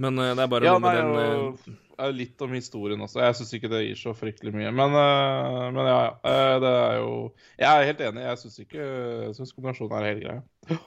Men 0.00 0.20
eh, 0.22 0.34
det 0.38 0.44
er 0.44 0.52
bare 0.52 0.68
Ja, 0.68 0.76
noe 0.78 0.86
nei, 0.86 0.94
den 1.00 1.72
eh, 1.74 1.80
er 2.06 2.14
litt 2.16 2.44
om 2.46 2.54
historien 2.54 3.02
også. 3.02 3.20
Jeg 3.24 3.38
syns 3.40 3.54
ikke 3.58 3.72
det 3.72 3.82
gir 3.88 3.98
så 3.98 4.14
fryktelig 4.16 4.54
mye. 4.54 4.70
Men, 4.70 4.94
men 4.94 5.88
ja, 5.90 5.98
ja. 6.22 6.58
Det 6.62 6.72
er 6.78 7.00
jo 7.02 7.10
Jeg 7.58 7.68
er 7.70 7.88
helt 7.90 8.04
enig. 8.08 8.24
Jeg 8.28 8.42
syns 8.44 8.62
ikke 8.64 8.86
Jeg 8.86 9.34
syns 9.38 9.54
kombinasjonen 9.56 9.98
er 9.98 10.08
helt 10.12 10.24
grei. 10.26 10.78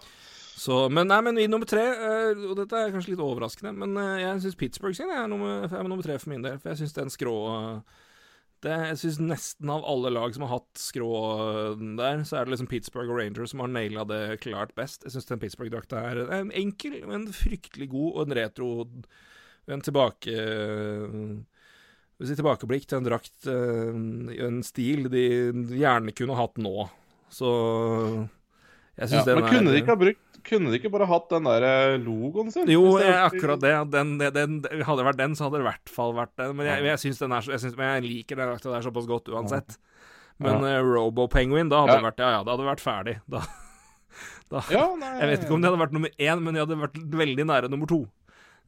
Så, 0.55 0.75
men 0.87 1.09
nei, 1.11 1.19
men 1.25 1.37
i 1.41 1.49
nummer 1.51 1.67
tre, 1.67 1.83
eh, 1.83 2.43
og 2.47 2.55
dette 2.61 2.79
er 2.79 2.93
kanskje 2.93 3.11
litt 3.11 3.23
overraskende, 3.23 3.73
men 3.75 3.97
eh, 3.99 4.21
jeg 4.21 4.43
syns 4.45 4.57
Pittsburgh 4.59 4.95
sin 4.95 5.11
er 5.11 5.27
nummer, 5.27 5.65
er 5.67 5.83
nummer 5.83 6.05
tre 6.05 6.15
for 6.21 6.31
min 6.31 6.45
del. 6.45 6.61
For 6.61 6.71
jeg 6.71 6.79
syns 6.79 6.95
den 6.95 7.11
skrå 7.11 7.33
eh, 7.51 8.03
det, 8.63 8.75
Jeg 8.93 9.01
syns 9.01 9.17
nesten 9.19 9.71
av 9.73 9.83
alle 9.91 10.13
lag 10.15 10.31
som 10.33 10.45
har 10.45 10.53
hatt 10.55 10.79
skrå 10.79 11.09
der, 11.99 12.23
så 12.23 12.39
er 12.39 12.47
det 12.47 12.55
liksom 12.55 12.69
Pittsburgh 12.71 13.11
og 13.11 13.19
Rangers 13.19 13.51
som 13.51 13.65
har 13.65 13.73
naila 13.73 14.05
det 14.07 14.21
klart 14.45 14.71
best. 14.79 15.03
Jeg 15.03 15.17
syns 15.17 15.27
den 15.27 15.43
Pittsburgh-drakta 15.43 16.05
er 16.13 16.21
en 16.39 16.53
enkel, 16.55 17.01
men 17.09 17.27
fryktelig 17.35 17.89
god, 17.91 18.09
og 18.13 18.23
en 18.23 18.37
retro 18.39 18.69
En 19.65 19.81
tilbake 19.81 20.33
Hvis 22.15 22.31
si 22.31 22.35
tilbakeblikk 22.37 22.87
til 22.87 22.99
en 23.01 23.07
drakt, 23.09 23.47
en 23.49 24.59
stil 24.63 25.09
de 25.11 25.27
gjerne 25.75 26.15
kunne 26.15 26.37
hatt 26.39 26.61
nå. 26.61 26.87
Så 27.33 27.51
Ja, 28.95 29.23
men 29.27 29.43
kunne 29.49 29.73
de 29.73 29.81
ikke 29.81 29.91
ha 29.91 29.99
brukt 29.99 30.21
Kunne 30.45 30.71
de 30.71 30.77
ikke 30.79 30.91
bare 30.93 31.07
hatt 31.09 31.25
den 31.33 31.47
der 31.49 31.63
øh, 31.67 31.95
logoen 32.05 32.51
sin? 32.53 32.69
jo, 32.69 32.83
det 32.99 33.07
jeg, 33.09 33.17
akkurat 33.17 33.59
det. 33.63 33.71
Den, 33.91 34.11
den, 34.21 34.35
den, 34.61 34.83
hadde 34.85 35.01
det 35.01 35.07
vært 35.07 35.17
den, 35.19 35.33
så 35.35 35.47
hadde 35.47 35.57
det 35.57 35.65
i 35.65 35.67
hvert 35.71 35.91
fall 35.91 36.13
vært 36.13 36.35
den. 36.37 36.51
Men 36.59 36.69
jeg, 36.69 36.83
jeg, 36.85 37.01
syns 37.01 37.21
den 37.23 37.33
er 37.33 37.47
jeg, 37.49 37.61
synes, 37.63 37.77
men 37.79 37.89
jeg 37.89 38.03
liker 38.05 38.37
den 38.39 38.51
drakta 38.51 38.69
der 38.75 38.85
såpass 38.85 39.07
godt 39.09 39.31
uansett. 39.33 39.79
Men 40.37 40.61
Ja. 40.61 40.75
uh, 40.77 40.85
Robo 40.85 41.25
Penguin, 41.31 41.71
da 41.73 41.79
hadde 41.81 41.95
Ja. 41.95 41.97
det 41.97 42.07
vært 42.11 42.21
Ja, 42.21 42.29
ja, 42.35 42.43
det 42.45 42.53
hadde 42.53 42.67
vært 42.69 42.83
ferdig. 42.83 43.15
Da, 43.25 43.41
da. 44.53 44.61
Ja, 44.69 44.85
nei, 45.01 45.15
Jeg 45.23 45.31
vet 45.31 45.47
ikke 45.47 45.57
om 45.57 45.65
det 45.65 45.71
hadde 45.71 45.81
vært 45.81 45.97
nummer 45.97 46.13
én, 46.29 46.45
men 46.45 46.53
de 46.53 46.63
hadde 46.63 46.79
vært 46.83 47.01
veldig 47.23 47.47
nære 47.49 47.73
nummer 47.73 47.89
to. 47.89 48.03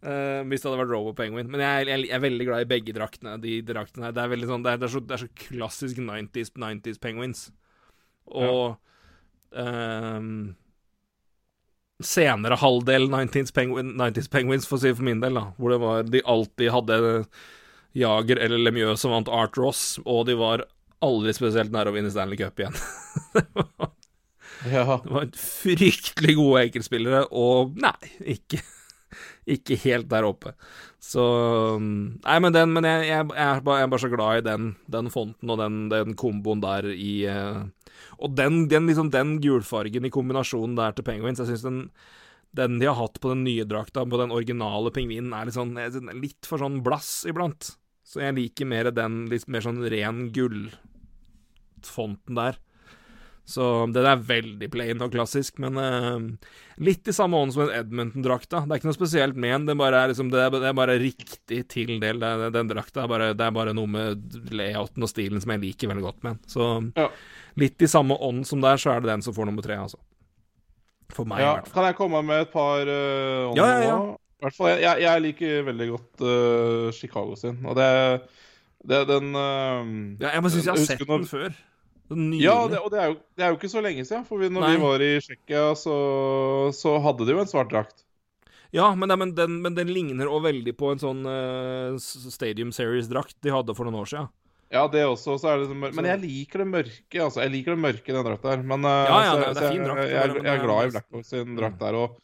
Uh, 0.02 0.42
hvis 0.50 0.66
det 0.66 0.72
hadde 0.72 0.82
vært 0.82 0.96
Robo 0.96 1.14
Penguin. 1.18 1.48
Men 1.54 1.62
jeg, 1.62 1.88
jeg, 1.92 2.08
jeg 2.10 2.18
er 2.18 2.26
veldig 2.26 2.50
glad 2.50 2.66
i 2.66 2.72
begge 2.74 2.98
draktene. 2.98 3.38
De 3.42 3.62
draktene 3.66 4.10
her 4.10 4.18
Det 4.18 4.26
er 4.26 4.34
veldig 4.34 4.50
sånn 4.50 4.66
Det 4.66 4.74
er, 4.74 4.82
det 4.82 4.90
er, 4.90 4.94
så, 4.98 5.06
det 5.06 5.16
er 5.16 5.24
så 5.28 5.32
klassisk 5.46 6.02
90s, 6.02 6.52
90s 6.58 7.02
Penguins. 7.06 7.46
Og 8.34 8.78
ehm, 9.56 10.56
senere 12.04 12.60
halvdel 12.62 13.08
90s, 13.10 13.54
Penguin, 13.56 13.96
90s 13.98 14.30
Penguins, 14.34 14.68
for 14.70 14.78
å 14.78 14.84
si 14.84 14.94
for 14.94 15.06
min 15.08 15.22
del, 15.24 15.38
da, 15.40 15.48
hvor 15.58 15.74
det 15.74 15.80
var 15.82 16.10
de 16.12 16.24
alltid 16.26 16.74
hadde 16.74 17.00
Jager 17.98 18.42
eller 18.44 18.62
Lemieux 18.62 19.02
som 19.02 19.14
vant 19.16 19.32
Art 19.34 19.58
Ross, 19.58 19.98
og 20.06 20.28
de 20.30 20.38
var 20.38 20.68
aldri 21.06 21.34
spesielt 21.38 21.74
nære 21.74 21.92
å 21.92 21.96
vinne 21.96 22.12
Stanley 22.14 22.38
Cup 22.40 22.60
igjen. 22.62 22.78
ja. 24.76 25.00
Det 25.04 25.14
var 25.14 25.30
fryktelig 25.42 26.38
gode 26.38 26.66
enkeltspillere, 26.68 27.26
og 27.34 27.78
nei, 27.82 27.98
ikke, 28.38 28.62
ikke 29.48 29.78
helt 29.86 30.10
der 30.12 30.28
oppe. 30.28 30.54
Så 31.00 31.24
Nei, 31.80 32.38
men 32.44 32.56
den 32.56 32.74
Men 32.74 32.88
jeg, 32.88 33.08
jeg, 33.08 33.22
er, 33.22 33.62
bare, 33.64 33.80
jeg 33.80 33.88
er 33.88 33.94
bare 33.94 34.04
så 34.04 34.12
glad 34.12 34.40
i 34.40 34.46
den, 34.48 34.70
den 34.92 35.12
fonten 35.14 35.54
og 35.54 35.62
den, 35.62 35.80
den 35.94 36.16
komboen 36.20 36.64
der 36.64 36.90
i 36.92 37.12
uh, 37.30 37.64
Og 38.18 38.34
den, 38.36 38.66
den, 38.72 38.90
liksom, 38.90 39.12
den 39.14 39.38
gulfargen 39.44 40.08
i 40.08 40.14
kombinasjonen 40.14 40.76
der 40.80 40.98
til 40.98 41.08
Penguins, 41.08 41.44
jeg 41.44 41.54
syns 41.54 41.68
den 41.68 41.84
den 42.58 42.80
de 42.80 42.88
har 42.88 42.96
hatt 42.98 43.20
på 43.22 43.30
den 43.30 43.44
nye 43.46 43.66
drakta, 43.68 44.06
på 44.08 44.18
den 44.18 44.32
originale 44.34 44.90
pingvinen, 44.96 45.34
er 45.36 45.50
litt, 45.50 45.58
sånn, 45.58 45.76
litt 46.18 46.48
for 46.48 46.62
sånn 46.62 46.80
blass 46.86 47.26
iblant. 47.30 47.74
Så 48.08 48.22
jeg 48.24 48.38
liker 48.38 48.70
mer 48.70 48.90
den 48.96 49.26
litt 49.32 49.48
mer 49.52 49.66
sånn 49.66 49.82
ren 49.92 50.30
gullfonten 50.34 52.40
der. 52.40 52.60
Så 53.48 53.64
den 53.96 54.04
er 54.04 54.20
veldig 54.28 54.68
plain 54.74 55.00
og 55.06 55.14
klassisk, 55.14 55.56
men 55.64 55.78
uh, 55.80 56.50
litt 56.84 57.08
i 57.08 57.14
samme 57.16 57.40
ånd 57.40 57.54
som 57.56 57.64
en 57.64 57.72
Edmonton-drakta. 57.78 58.66
Det 58.68 58.76
er 58.76 58.82
ikke 58.82 58.90
noe 58.90 58.98
spesielt 58.98 59.38
med 59.40 59.54
den, 59.54 59.68
det, 59.70 59.76
bare 59.80 60.02
er 60.04 60.12
liksom, 60.12 60.28
det, 60.34 60.42
er, 60.44 60.52
det 60.58 60.68
er 60.68 60.76
bare 60.76 60.98
riktig 61.00 61.62
tildel, 61.72 62.20
er- 62.28 62.52
den 62.52 62.68
drakta. 62.68 63.06
Er 63.06 63.12
bare, 63.14 63.30
det 63.40 63.46
er 63.48 63.54
bare 63.56 63.76
noe 63.78 63.88
med 63.88 64.36
layouten 64.52 65.08
og 65.08 65.12
stilen 65.14 65.40
som 65.44 65.54
jeg 65.56 65.64
liker 65.64 65.94
veldig 65.94 66.04
godt 66.10 66.20
med 66.28 66.36
den. 66.36 66.52
Så 66.52 66.68
Ja. 67.00 67.08
litt 67.64 67.82
i 67.82 67.88
samme 67.88 68.20
ånd 68.20 68.44
som 68.50 68.60
der, 68.62 68.76
så 68.84 68.92
er 68.98 69.00
det 69.06 69.14
den 69.14 69.24
som 69.24 69.34
får 69.38 69.48
nummer 69.48 69.64
tre, 69.64 69.80
altså. 69.80 70.02
For 71.16 71.24
meg, 71.24 71.40
i 71.40 71.48
hvert 71.48 71.70
fall. 71.70 71.74
Kan 71.78 71.88
jeg 71.88 71.96
komme 72.02 72.22
med 72.28 72.42
et 72.44 72.52
par 72.52 72.84
øh, 72.84 73.56
Ja, 73.56 73.64
ja, 73.64 73.80
ja. 73.88 73.96
nå? 73.96 74.52
Fall, 74.54 74.76
jeg, 74.84 75.02
jeg 75.02 75.22
liker 75.24 75.64
veldig 75.66 75.88
godt 75.96 76.22
uh, 76.28 76.92
Chicago 76.94 77.34
sin, 77.40 77.56
og 77.66 77.80
det, 77.80 77.88
det 78.86 79.00
den 79.10 79.32
uh, 79.34 79.88
Ja, 80.20 80.36
jeg 80.36 80.44
bare 80.44 80.52
syns 80.54 80.68
jeg 80.68 80.76
har 80.76 80.84
sett 80.84 81.08
den 81.08 81.26
før. 81.32 81.56
Den. 82.10 82.34
Ja, 82.40 82.56
det, 82.72 82.80
og 82.80 82.92
det 82.94 83.00
er, 83.04 83.08
jo, 83.12 83.18
det 83.36 83.44
er 83.44 83.50
jo 83.54 83.58
ikke 83.60 83.70
så 83.72 83.82
lenge 83.84 84.06
siden. 84.08 84.26
For 84.28 84.40
vi, 84.40 84.48
når 84.50 84.64
Nei. 84.64 84.74
vi 84.78 84.84
var 84.84 85.04
i 85.04 85.10
Tsjekkia, 85.20 85.64
så, 85.76 85.96
så 86.76 86.98
hadde 87.04 87.26
de 87.28 87.36
jo 87.36 87.42
en 87.44 87.50
svart 87.52 87.72
drakt. 87.74 88.04
Ja, 88.76 88.90
men, 88.96 89.12
men, 89.20 89.32
den, 89.36 89.62
men 89.64 89.76
den 89.78 89.88
ligner 89.92 90.28
òg 90.28 90.44
veldig 90.44 90.74
på 90.80 90.90
en 90.92 91.00
sånn 91.00 91.22
uh, 91.28 91.96
Stadium 92.00 92.74
Series-drakt 92.76 93.38
de 93.44 93.54
hadde 93.56 93.76
for 93.78 93.88
noen 93.88 94.02
år 94.02 94.10
siden. 94.12 94.28
Ja, 94.72 94.82
det 94.92 95.06
også. 95.08 95.38
Så 95.40 95.54
det 95.64 95.76
men 95.80 96.08
jeg 96.10 96.20
liker 96.26 96.60
det 96.64 96.68
mørke. 96.74 97.20
altså. 97.24 97.40
Jeg 97.46 97.54
liker 97.54 97.76
det 97.78 97.84
mørke 97.86 98.12
i 98.12 98.16
den 98.18 98.26
drakta 98.28 98.52
her. 98.52 98.64
Men 98.68 98.84
uh, 98.84 98.92
Ja, 99.08 99.20
ja, 99.24 99.32
så- 99.32 99.40
det 99.40 99.54
så 99.56 99.68
jeg- 99.72 99.86
drakt, 99.88 100.02
det 100.04 100.10
Jeg, 100.12 100.34
jeg, 100.44 100.52
er 100.58 100.64
glad 100.66 100.80
i 100.82 100.88
mest- 100.90 100.98
Blackhawks 100.98 101.30
sin 101.32 101.56
drakt 101.56 101.80
der. 101.80 101.96
Og 101.96 102.18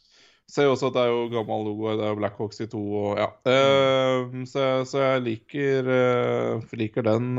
ser 0.52 0.68
jo 0.68 0.74
også 0.74 0.90
at 0.92 0.98
det 0.98 1.04
er 1.06 1.12
jo 1.14 1.22
gammel 1.32 1.64
logo. 1.70 1.94
Det 1.96 2.04
er 2.10 2.18
Blackhawks 2.20 2.60
i 2.60 2.66
to 2.68 2.82
og 3.00 3.16
ja. 3.22 3.30
Uh, 3.48 4.44
så, 4.44 4.66
så 4.84 5.00
jeg 5.06 5.24
liker, 5.30 5.88
eh, 5.96 6.68
liker 6.76 7.08
den. 7.08 7.32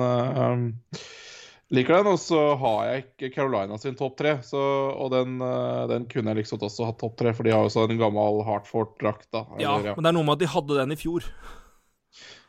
Liker 1.76 1.98
den, 2.00 2.08
Og 2.14 2.20
så 2.20 2.40
har 2.60 2.80
jeg 2.88 3.04
ikke 3.06 3.30
Carolina 3.36 3.78
sin 3.82 3.96
topp 4.00 4.16
tre. 4.18 4.38
Så, 4.44 4.58
og 4.96 5.12
den, 5.14 5.38
eh, 5.42 5.88
den 5.92 6.06
kunne 6.12 6.34
jeg 6.34 6.42
liksom 6.44 6.60
også 6.66 6.86
hatt 6.90 6.98
topp 7.04 7.16
tre, 7.20 7.34
for 7.34 7.44
de 7.44 7.52
har 7.54 7.62
jo 7.64 7.70
også 7.70 7.86
en 7.90 7.98
gammel 8.02 8.42
Hartford-drakt. 8.48 9.28
da. 9.32 9.46
Ja, 9.60 9.78
Eller, 9.80 9.96
men 9.96 10.04
det 10.04 10.10
er 10.12 10.18
noe 10.20 10.24
med 10.28 10.38
at 10.40 10.44
de 10.46 10.52
hadde 10.56 10.80
den 10.82 10.92
i 10.96 11.00
fjor. 11.00 11.24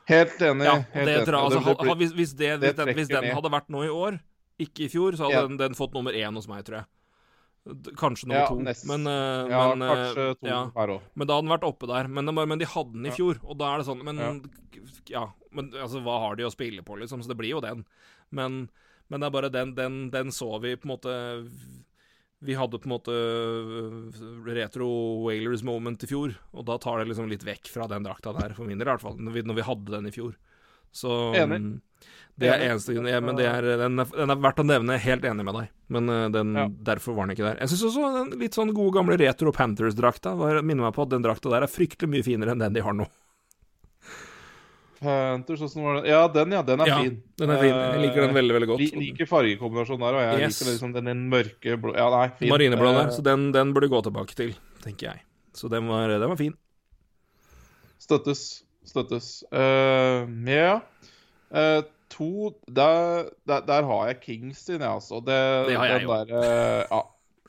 Helt 0.06 0.38
enig. 0.38 0.64
Ja, 0.68 0.74
helt 0.94 0.94
det, 0.94 1.02
enig. 1.02 1.34
altså, 1.34 1.58
Det- 1.58 1.64
det 1.66 1.78
ha- 1.78 1.88
ha- 1.88 1.94
hvis, 1.98 2.12
hvis, 2.12 2.32
det, 2.38 2.60
det 2.60 2.74
hvis, 2.76 2.76
den, 2.76 2.94
hvis 2.94 3.08
den 3.08 3.24
hadde 3.34 3.50
vært 3.50 3.68
nå 3.68 3.82
i 3.84 3.88
år, 3.90 4.20
ikke 4.60 4.84
i 4.86 4.88
fjor, 4.88 5.12
så 5.18 5.24
hadde 5.26 5.34
Ja. 5.34 5.46
den, 5.48 5.56
den 5.56 5.74
fått 5.74 5.92
nummer 5.94 6.12
én 6.12 6.34
hos 6.34 6.46
meg, 6.48 6.64
tror 6.64 6.78
jeg. 6.78 6.86
Kanskje 7.98 8.28
nummer 8.28 8.40
Ja, 8.42 8.46
to. 8.46 8.54
nest- 8.62 8.86
Men, 8.86 9.06
uh, 9.08 9.48
ja, 9.50 9.74
men, 9.74 9.82
eh, 9.82 9.94
kanskje 10.14 10.40
to 10.40 10.46
ja. 10.46 10.70
her 10.76 10.86
òg. 10.88 11.00
Men 11.16 11.26
da 11.26 11.34
hadde 11.34 11.48
den 11.48 11.58
vært 11.58 11.66
oppe 11.66 11.86
der. 11.88 12.06
Men, 12.08 12.24
men 12.32 12.58
de 12.58 12.64
hadde 12.64 12.92
den 12.92 13.06
i 13.06 13.10
fjor, 13.10 13.40
og 13.44 13.58
da 13.58 13.74
er 13.74 13.78
det 13.78 13.86
sånn 13.86 14.04
Men 14.04 14.16
ja. 14.16 14.40
Ja. 15.10 15.26
men 15.50 15.72
altså, 15.72 16.00
hva 16.04 16.20
har 16.20 16.36
de 16.36 16.44
å 16.44 16.52
spille 16.54 16.82
på, 16.84 16.96
liksom? 17.00 17.20
Så 17.22 17.26
det 17.26 17.36
blir 17.36 17.50
jo 17.50 17.60
den. 17.60 17.84
Men, 18.30 18.70
men 19.08 19.20
det 19.22 19.26
er 19.28 19.34
bare 19.36 19.50
den, 19.54 19.74
den, 19.76 19.98
den 20.10 20.32
så 20.34 20.48
vi 20.62 20.74
på 20.76 20.88
en 20.88 20.94
måte 20.96 21.12
Vi 22.44 22.54
hadde 22.58 22.78
på 22.78 22.84
en 22.88 22.92
måte 22.92 23.14
øh, 23.14 24.44
retro 24.52 24.88
Whalers 25.24 25.62
moment 25.64 26.02
i 26.04 26.08
fjor, 26.10 26.34
og 26.52 26.66
da 26.68 26.76
tar 26.82 27.00
det 27.00 27.08
liksom 27.10 27.30
litt 27.30 27.44
vekk 27.46 27.70
fra 27.72 27.86
den 27.90 28.04
drakta 28.04 28.34
der, 28.36 28.52
for 28.54 28.68
min 28.68 28.78
del 28.78 28.86
i 28.88 28.92
hvert 28.92 29.02
fall, 29.04 29.16
når 29.18 29.32
vi, 29.38 29.42
når 29.46 29.56
vi 29.60 29.64
hadde 29.66 29.94
den 29.96 30.10
i 30.10 30.14
fjor. 30.14 30.34
Så 30.96 31.10
Enig. 31.36 31.58
mm, 31.60 31.80
Det 32.40 32.48
er 32.48 32.62
eneste 32.70 32.94
ja, 32.94 33.20
Men 33.20 33.36
det 33.36 33.46
er, 33.48 33.64
den, 33.80 33.98
er, 34.00 34.12
den 34.16 34.32
er 34.32 34.38
verdt 34.40 34.60
å 34.62 34.64
nevne. 34.64 34.96
Helt 35.00 35.24
enig 35.28 35.44
med 35.44 35.56
deg. 35.58 35.70
Men 35.92 36.08
øh, 36.12 36.26
den, 36.32 36.54
Ja. 36.56 36.66
derfor 36.92 37.16
var 37.16 37.26
den 37.26 37.34
ikke 37.36 37.48
der. 37.48 37.58
Jeg 37.60 37.72
syns 37.72 37.84
også 37.90 38.12
den 38.16 38.38
litt 38.40 38.56
sånn 38.56 38.72
gode 38.76 38.94
gamle 38.96 39.16
retro 39.20 39.52
Panthers-drakta 39.52 40.32
minner 40.62 40.86
meg 40.86 40.94
på 40.96 41.04
at 41.04 41.12
den 41.12 41.24
drakta 41.24 41.52
der 41.52 41.66
er 41.66 41.72
fryktelig 41.72 42.08
mye 42.12 42.24
finere 42.24 42.52
enn 42.54 42.62
den 42.64 42.76
de 42.76 42.84
har 42.84 42.96
nå. 42.96 43.08
Panthers, 45.00 45.62
åssen 45.66 45.84
var 45.84 45.98
det? 46.00 46.10
Ja, 46.10 46.22
den, 46.32 46.52
ja. 46.52 46.62
Den 46.66 46.80
er 46.80 46.90
Ja, 46.90 46.98
fin. 47.02 47.22
Den 47.38 47.50
er 47.50 47.60
fin. 47.60 47.74
Jeg 47.74 48.02
liker 48.04 48.26
den 48.26 48.34
veldig, 48.34 48.54
veldig 48.56 48.68
godt. 48.70 48.84
Jeg 48.86 49.00
liker 49.02 49.26
fargekombinasjonen 49.30 50.04
der, 50.06 50.14
og 50.18 50.22
jeg 50.24 50.46
Yes. 50.46 50.60
liker 50.60 50.72
liksom 50.72 50.92
den, 50.94 51.04
den 51.12 51.24
mørke 51.30 51.76
blå 51.82 51.96
Ja, 51.96 52.10
nei, 52.10 52.28
fin. 52.38 52.48
Marineblå 52.48 52.92
der, 52.92 53.06
Eh, 53.06 53.10
så 53.16 53.22
den, 53.22 53.52
den 53.52 53.74
burde 53.74 53.88
gå 53.88 54.02
tilbake 54.02 54.34
til, 54.34 54.54
tenker 54.82 55.12
jeg. 55.12 55.20
Så 55.54 55.68
den 55.68 55.88
var, 55.88 56.08
den 56.08 56.28
var 56.28 56.36
fin. 56.36 56.54
Støttes. 57.98 58.62
Støttes. 58.86 59.44
Uh, 59.52 60.24
ja. 60.46 60.80
uh 61.50 61.82
to 62.10 62.52
der, 62.68 63.28
der, 63.46 63.60
der 63.66 63.82
har 63.84 64.06
jeg 64.06 64.20
Kings 64.20 64.58
sin, 64.58 64.80
jeg, 64.80 64.90
altså. 64.90 65.14
Det, 65.14 65.68
Det 65.68 65.76
har 65.76 65.86
jeg 65.86 66.00
den 66.00 66.08
jo. 66.08 66.14
der, 66.14 66.26
eh, 66.38 66.84
ja. 66.90 67.00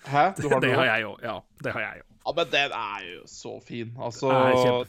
Hæ? 0.08 0.32
Du 0.42 0.50
har 0.50 0.60
det 0.62 0.70
den 0.70 0.76
har 0.76 0.86
jeg 0.86 1.02
jo. 1.02 1.18
Ja, 1.24 1.40
det 1.64 1.74
har 1.74 1.80
jeg 1.80 2.02
jo. 2.02 2.04
Ja, 2.28 2.34
men 2.36 2.50
den 2.52 2.74
er 2.76 3.04
jo 3.08 3.22
så 3.32 3.54
fin. 3.64 3.94
Altså, 4.04 4.32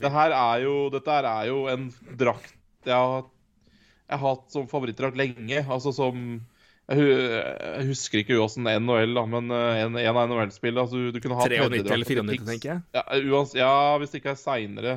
det 0.01 0.11
her 0.11 0.33
er 0.35 0.63
jo 0.65 0.77
Dette 0.91 1.13
her 1.15 1.27
er 1.31 1.51
jo 1.53 1.67
en 1.71 1.85
drakt 2.19 2.57
jeg 2.87 2.95
har, 2.95 3.27
jeg 4.09 4.21
har 4.21 4.25
hatt 4.25 4.55
som 4.55 4.69
favorittdrakt 4.71 5.19
lenge. 5.19 5.61
Altså 5.69 5.93
som 5.93 6.41
Jeg, 6.89 7.85
husker 7.85 8.23
ikke 8.23 8.39
åssen 8.41 8.65
NHL, 8.65 9.13
da, 9.13 9.25
men 9.29 9.53
eh, 9.53 9.83
en, 9.85 9.99
en 10.01 10.19
av 10.23 10.31
NHL-spillene 10.31 10.87
altså, 10.87 10.97
du, 10.97 11.11
du 11.13 11.19
kunne 11.21 11.37
ha 11.37 11.45
93 11.45 11.59
eller 11.59 11.83
tredjedrakt 11.85 12.09
til 12.09 12.21
94, 12.25 12.47
tenker 12.49 12.71
jeg. 12.71 12.85
Ja, 12.97 13.03
uans, 13.29 13.53
ja, 13.59 13.73
hvis 14.01 14.15
det 14.15 14.23
ikke 14.23 14.33
er 14.33 14.41
seinere. 14.41 14.95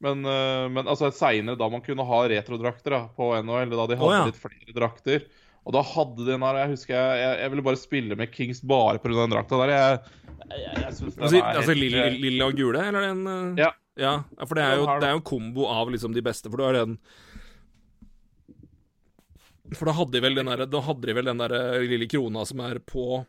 Men, 0.00 0.24
eh, 0.24 0.62
men 0.72 0.88
altså 0.88 1.10
seinere 1.12 1.60
da 1.60 1.68
man 1.72 1.84
kunne 1.84 2.06
ha 2.08 2.22
retrodrakter 2.32 2.96
da, 2.96 3.02
på 3.12 3.28
NHL, 3.36 3.76
da 3.76 3.84
de 3.92 4.00
hadde 4.00 4.08
oh, 4.08 4.16
ja. 4.16 4.24
litt 4.30 4.40
flere 4.40 4.78
drakter. 4.80 5.28
Og 5.66 5.74
da 5.74 5.80
hadde 5.82 6.22
de 6.22 6.28
den 6.30 6.44
her 6.46 6.60
Jeg 6.62 6.70
husker 6.76 6.94
jeg, 6.94 7.18
jeg, 7.24 7.38
jeg 7.42 7.50
ville 7.50 7.64
bare 7.66 7.80
spille 7.80 8.16
med 8.16 8.30
Kings 8.30 8.60
bare 8.62 9.00
pga. 9.02 9.16
den 9.24 9.32
drakta 9.34 9.58
der. 9.64 9.72
Jeg, 9.74 10.00
jeg, 10.46 10.82
jeg 10.84 10.92
synes 10.94 11.14
den 11.16 11.24
Altså, 11.26 11.36
er 11.40 11.48
altså 11.58 11.72
helt- 11.74 11.80
lilla, 11.82 12.04
lilla 12.22 12.46
og 12.46 12.54
gule, 12.60 12.84
eller 12.86 13.00
den 13.08 13.26
eh, 13.26 13.64
Ja. 13.64 13.70
ja. 13.98 14.12
For 14.46 14.54
det 14.54 14.62
er, 14.62 14.76
jo, 14.78 14.86
det 14.86 15.08
er 15.08 15.16
jo 15.16 15.22
en 15.22 15.26
kombo 15.32 15.66
av 15.66 15.90
liksom 15.90 16.14
de 16.14 16.22
beste, 16.22 16.48
for 16.52 16.56
du 16.62 16.64
har 16.68 16.78
den 16.84 16.98
For 19.74 19.88
da 19.90 19.96
hadde 19.98 20.14
de 20.14 20.20
vel 20.22 20.36
den 20.38 20.46
der, 20.46 20.62
da 20.70 20.80
hadde 20.86 21.08
de 21.08 21.14
vel 21.18 21.26
den 21.32 21.40
der 21.42 21.54
eh, 21.58 21.86
lille 21.90 22.06
krona 22.10 22.44
som 22.46 22.60
er 22.62 22.78
på 22.86 23.24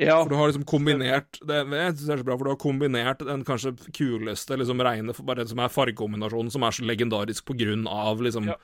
Ja, 0.00 0.16
For 0.24 0.32
du 0.32 0.38
har 0.40 0.48
liksom 0.50 0.64
kombinert 0.66 1.36
det, 1.46 1.60
Jeg 1.60 1.92
synes 1.98 2.06
det 2.08 2.14
er 2.16 2.22
så 2.24 2.26
bra, 2.26 2.38
for 2.40 2.48
du 2.48 2.54
har 2.54 2.62
kombinert 2.64 3.20
den 3.28 3.44
kanskje 3.46 3.74
kuleste, 3.94 4.56
liksom 4.58 4.80
reine 4.82 5.12
Bare 5.20 5.44
den 5.44 5.52
som 5.52 5.60
er 5.62 5.68
fargekombinasjonen, 5.70 6.50
som 6.50 6.64
er 6.66 6.74
så 6.74 6.88
legendarisk 6.88 7.44
på 7.46 7.54
grunn 7.60 7.84
av 7.86 8.24
liksom 8.24 8.48
Ja. 8.54 8.56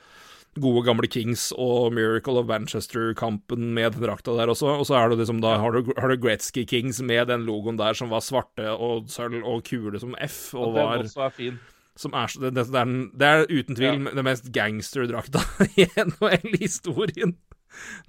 Gode 0.59 0.81
gamle 0.83 1.07
Kings 1.07 1.49
og 1.55 1.93
Miracle 1.95 2.41
of 2.41 2.47
Manchester-kampen 2.49 3.69
med 3.77 3.93
den 3.95 4.03
drakta 4.03 4.33
der 4.35 4.51
også. 4.51 4.67
Og 4.81 4.87
så 4.89 4.97
er 4.99 5.09
det 5.13 5.21
liksom 5.21 5.39
da 5.43 5.53
har 5.61 5.71
du, 5.71 5.93
har 5.97 6.11
du 6.11 6.17
Gretzky 6.19 6.65
Kings 6.67 6.99
med 7.01 7.29
den 7.31 7.45
logoen 7.47 7.77
der 7.79 7.95
som 7.95 8.11
var 8.11 8.19
svarte 8.25 8.65
og 8.75 9.07
sølv 9.11 9.45
og 9.47 9.63
kule 9.69 10.01
som 10.01 10.15
F, 10.19 10.49
og 10.59 10.73
den 10.75 10.81
var 10.81 11.05
også 11.05 11.23
er 11.29 11.29
fin. 11.37 11.61
som 11.95 12.11
er, 12.19 12.27
det, 12.43 12.51
det, 12.57 12.67
er, 12.67 12.91
det 13.15 13.29
er 13.29 13.45
uten 13.47 13.75
tvil 13.79 13.95
Ja. 14.03 14.11
den 14.17 14.27
mest 14.27 14.51
gangsterdrakta 14.51 15.39
i 15.79 15.87
NHL-historien. 15.95 17.37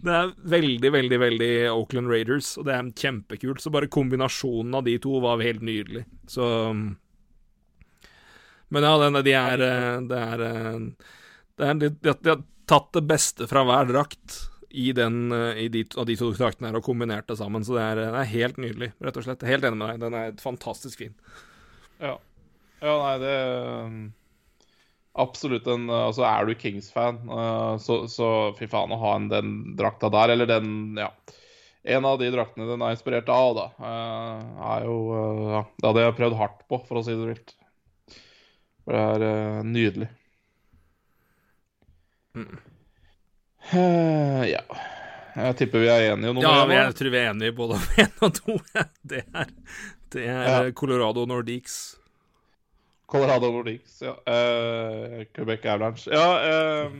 Det 0.02 0.10
er 0.10 0.32
veldig, 0.50 0.90
veldig, 0.90 1.18
veldig 1.22 1.52
Oakland 1.70 2.10
Raiders, 2.10 2.56
og 2.58 2.66
det 2.66 2.74
er 2.74 2.88
kjempekult. 2.98 3.62
Så 3.62 3.70
bare 3.70 3.86
kombinasjonen 3.86 4.74
av 4.74 4.82
de 4.88 4.96
to 4.98 5.20
var 5.22 5.38
helt 5.46 5.62
nydelig. 5.62 6.02
Så 6.26 6.42
Men 8.72 8.82
ja, 8.88 8.92
den, 8.98 9.18
de 9.22 9.34
er 9.36 9.62
eh, 9.62 10.00
Det 10.08 10.18
er, 10.18 10.42
eh, 10.48 10.78
det 10.80 10.90
er 10.90 11.20
de, 11.60 11.88
de, 11.88 11.92
de 12.00 12.32
har 12.32 12.42
tatt 12.70 12.92
det 12.96 13.04
beste 13.08 13.48
fra 13.50 13.64
hver 13.66 13.90
drakt 13.90 14.38
i 14.72 14.92
den, 14.96 15.32
eh, 15.32 15.64
i 15.64 15.68
de, 15.68 15.84
av 15.96 16.06
de 16.08 16.16
to 16.16 16.30
draktene 16.32 16.70
her 16.70 16.78
og 16.78 16.86
kombinert 16.86 17.28
det 17.28 17.36
sammen. 17.40 17.64
Så 17.64 17.76
det 17.76 17.84
er, 17.84 18.00
det 18.00 18.22
er 18.22 18.32
helt 18.32 18.60
nydelig, 18.62 18.90
rett 19.04 19.18
og 19.20 19.26
slett. 19.26 19.44
Helt 19.48 19.68
enig 19.68 19.78
med 19.78 19.92
deg. 19.92 20.00
Den 20.06 20.16
er 20.16 20.40
fantastisk 20.40 21.04
fin. 21.04 21.14
Ja. 22.00 22.16
ja, 22.80 22.94
nei, 22.98 23.14
det 23.22 23.36
um, 23.86 24.02
Absolutt 25.22 25.68
en 25.68 25.90
Altså, 25.92 26.24
er 26.24 26.48
du 26.48 26.54
Kings-fan, 26.56 27.18
så, 27.84 27.98
så 28.08 28.28
fy 28.56 28.66
faen 28.72 28.94
å 28.96 28.98
ha 28.98 29.10
en 29.18 29.28
den 29.28 29.50
drakta 29.76 30.08
der, 30.12 30.32
eller 30.34 30.48
den 30.48 30.98
Ja. 30.98 31.12
En 31.82 32.06
av 32.06 32.14
de 32.20 32.28
draktene 32.30 32.68
den 32.68 32.82
er 32.86 32.94
inspirert 32.94 33.28
av, 33.34 33.56
da, 33.58 33.64
er 34.72 34.86
jo 34.86 34.96
Ja, 35.50 35.62
det 35.82 35.88
hadde 35.88 36.04
jeg 36.06 36.16
prøvd 36.20 36.38
hardt 36.38 36.64
på, 36.70 36.78
for 36.88 37.00
å 37.00 37.04
si 37.04 37.16
det 37.18 37.28
vilt. 37.28 37.54
For 38.86 38.96
det 38.96 39.02
er 39.28 39.60
uh, 39.60 40.12
Eh, 43.72 44.44
ja. 44.50 44.62
Jeg 45.32 45.56
tipper 45.56 45.80
vi 45.80 45.88
er 45.88 46.10
enige 46.12 46.32
om 46.32 46.38
noe 46.38 46.44
Ja, 46.44 46.64
jeg 46.68 46.96
tror 46.98 47.12
vi 47.14 47.18
er 47.20 47.30
enige 47.30 47.54
både 47.56 47.76
om 47.78 47.84
én 48.02 48.24
og 48.26 48.34
to. 48.36 48.56
Det 49.08 49.22
er, 49.32 49.52
det 50.12 50.24
er 50.28 50.48
Ja. 50.48 50.70
Colorado 50.76 51.24
Nordiques. 51.28 51.76
Colorado 53.12 53.50
Nordiques, 53.52 53.98
ja. 54.00 54.14
Uh, 54.24 55.22
Quebec 55.36 55.64
Avalanche. 55.68 56.08
Ja, 56.12 56.84
uh, 56.88 56.92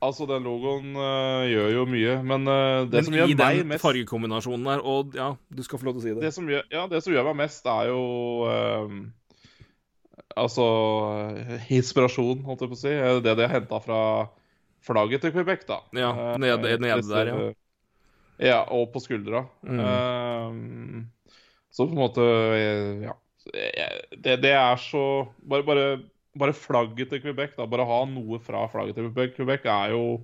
altså 0.00 0.26
den 0.28 0.44
logoen 0.48 0.94
uh, 0.96 1.44
gjør 1.48 1.72
jo 1.74 1.84
mye, 1.88 2.14
men 2.24 2.48
eh, 2.48 2.86
det 2.88 3.02
Men 3.02 3.08
som 3.08 3.16
gjør 3.18 3.26
meg 3.26 3.34
i 3.34 3.36
meg 3.40 3.60
den 3.60 3.70
mest 3.74 3.84
fargekombinasjonen 3.84 4.68
der, 4.68 4.84
og 4.84 5.16
ja, 5.16 5.28
du 5.48 5.62
skal 5.66 5.80
få 5.80 5.88
lov 5.88 5.96
til 5.96 6.00
å 6.00 6.04
si 6.06 6.14
det. 6.14 6.24
det 6.24 6.32
som 6.36 6.48
gjør, 6.48 6.64
Ja, 6.72 6.86
det 6.88 7.02
som 7.04 7.12
gjør 7.12 7.28
meg 7.30 7.38
mest, 7.44 7.68
er 7.68 7.90
jo 7.90 8.02
ehm, 8.52 9.00
Altså 10.36 10.64
eh, 11.36 11.68
inspirasjon, 11.78 12.42
holdt 12.44 12.60
jeg 12.66 12.72
på 12.72 12.76
å 12.76 12.80
si. 12.82 12.92
Eh, 12.92 13.20
Det 13.24 13.36
de 13.38 13.46
har 13.46 13.54
henta 13.60 13.78
fra 13.80 14.00
flagget 14.86 15.22
til 15.24 15.32
Quebec, 15.34 15.64
da. 15.66 15.80
Ja, 15.96 16.10
Eh, 16.12 16.36
nede- 16.38 16.76
nede 16.78 17.00
disse- 17.00 17.14
der, 17.14 17.26
ja. 17.32 17.52
Ja, 18.38 18.58
og 18.68 18.90
på 18.92 19.00
skuldra. 19.00 19.46
Mm. 19.64 19.78
Ehm, 19.80 21.06
så 21.72 21.86
på 21.88 21.92
en 21.96 22.02
måte 22.02 22.20
eh, 22.26 23.02
Ja. 23.06 23.14
Det, 24.10 24.40
det 24.42 24.52
er 24.52 24.76
så 24.76 25.28
bare, 25.48 25.62
bare, 25.62 26.02
bare 26.36 26.52
flagget 26.52 27.08
til 27.10 27.20
Quebec, 27.22 27.56
da. 27.56 27.64
Bare 27.66 27.86
ha 27.86 28.04
noe 28.04 28.38
fra 28.42 28.66
flagget 28.68 28.94
til 28.98 29.08
Quebec. 29.08 29.36
Quebec 29.36 29.64
er 29.64 29.90
jo 29.94 30.20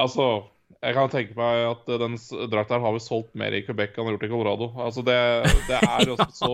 Altså, 0.00 0.26
jeg 0.82 0.94
kan 0.96 1.10
tenke 1.12 1.36
meg 1.36 1.66
at 1.70 1.86
den 2.00 2.16
drakta 2.50 2.78
har 2.80 2.92
vi 2.94 3.02
solgt 3.02 3.34
mer 3.38 3.52
i 3.52 3.62
Quebec 3.66 3.96
enn 3.98 4.06
har 4.08 4.14
gjort 4.16 4.26
i 4.28 4.30
Colorado. 4.32 4.68
Altså, 4.80 5.04
det, 5.04 5.16
det 5.68 5.78
er 5.80 6.10
også 6.14 6.30
så 6.32 6.52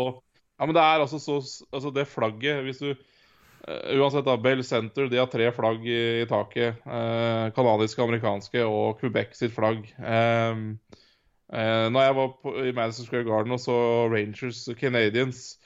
Ja, 0.57 0.67
men 0.67 0.75
det 0.77 0.83
er 0.83 1.05
altså 1.05 1.21
så 1.21 1.39
Altså, 1.73 1.93
det 1.93 2.09
flagget 2.09 2.65
Hvis 2.65 2.81
du 2.81 2.91
uh, 2.93 3.99
Uansett, 3.99 4.27
da. 4.27 4.37
Bell 4.41 4.65
Center 4.65 5.11
de 5.11 5.21
har 5.21 5.31
tre 5.31 5.51
flagg 5.53 5.85
i, 5.87 6.23
i 6.23 6.29
taket. 6.31 6.81
Uh, 6.87 7.53
Kanadiske, 7.57 8.03
amerikanske 8.03 8.65
og 8.65 9.01
Quebec 9.01 9.35
sitt 9.35 9.55
flagg. 9.57 9.89
Um, 9.99 10.77
uh, 11.51 11.89
når 11.91 12.07
jeg 12.07 12.17
var 12.21 12.35
på, 12.43 12.55
i 12.63 12.75
Madison 12.77 13.09
Square 13.09 13.27
Garden 13.27 13.57
og 13.57 13.61
så 13.61 13.79
Rangers 14.13 14.69
Canadians 14.79 15.57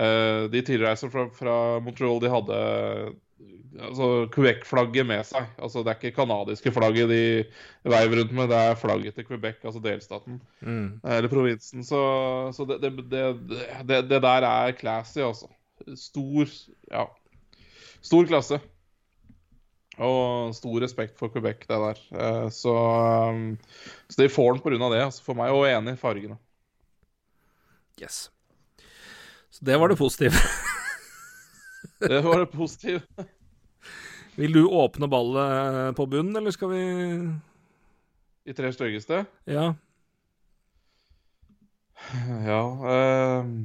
De 0.00 0.60
tilreisende 0.64 1.12
fra, 1.12 1.26
fra 1.34 1.54
Montreal, 1.84 2.20
de 2.22 2.30
hadde 2.32 2.58
altså, 3.80 4.08
Quebec-flagget 4.34 5.06
med 5.06 5.22
seg. 5.28 5.46
Altså, 5.58 5.82
det 5.84 5.92
er 5.92 6.00
ikke 6.00 6.16
kanadiske 6.16 6.72
flagget 6.74 7.08
de 7.12 7.20
veiver 7.84 8.20
rundt 8.20 8.34
med, 8.36 8.48
det 8.52 8.58
er 8.58 8.74
flagget 8.80 9.14
til 9.14 9.26
Quebec, 9.28 9.60
altså 9.64 9.80
delstaten. 9.84 10.40
Mm. 10.60 11.00
Eller 11.04 11.28
provinsen. 11.32 11.84
Så, 11.84 12.00
så 12.56 12.66
det, 12.68 12.80
det, 12.82 12.92
det, 13.12 13.22
det, 13.88 14.02
det 14.10 14.22
der 14.22 14.46
er 14.50 14.76
classy, 14.78 15.18
altså. 15.18 15.48
Stor 15.96 16.50
Ja. 16.90 17.06
Stor 18.02 18.24
klasse. 18.28 18.60
Og 20.00 20.54
stor 20.56 20.80
respekt 20.80 21.18
for 21.18 21.28
Quebec, 21.28 21.66
det 21.68 21.76
der. 21.76 21.98
Eh, 22.16 22.50
Så, 22.50 22.72
um, 22.72 23.58
så 24.08 24.22
de 24.22 24.28
får 24.28 24.52
den 24.52 24.62
pga. 24.64 24.94
det. 24.94 25.02
Altså 25.04 25.22
for 25.24 25.34
meg, 25.36 25.50
og 25.52 25.68
enig 25.68 25.92
i 25.92 26.00
fargene. 26.00 26.38
Yes. 28.02 28.30
Så 29.50 29.64
det 29.64 29.80
var 29.80 29.88
det 29.88 29.98
positive. 29.98 30.32
Det 32.00 32.20
var 32.24 32.38
det 32.42 32.50
positive. 32.52 33.02
Vil 34.36 34.52
du 34.56 34.62
åpne 34.68 35.08
ballet 35.10 35.96
på 35.98 36.06
bunnen, 36.08 36.36
eller 36.38 36.50
skal 36.54 36.70
vi 36.72 36.82
I 38.48 38.54
tre 38.56 38.70
styggeste. 38.72 39.24
Ja. 39.50 39.72
Ja 42.46 42.62
ehm, 42.94 43.58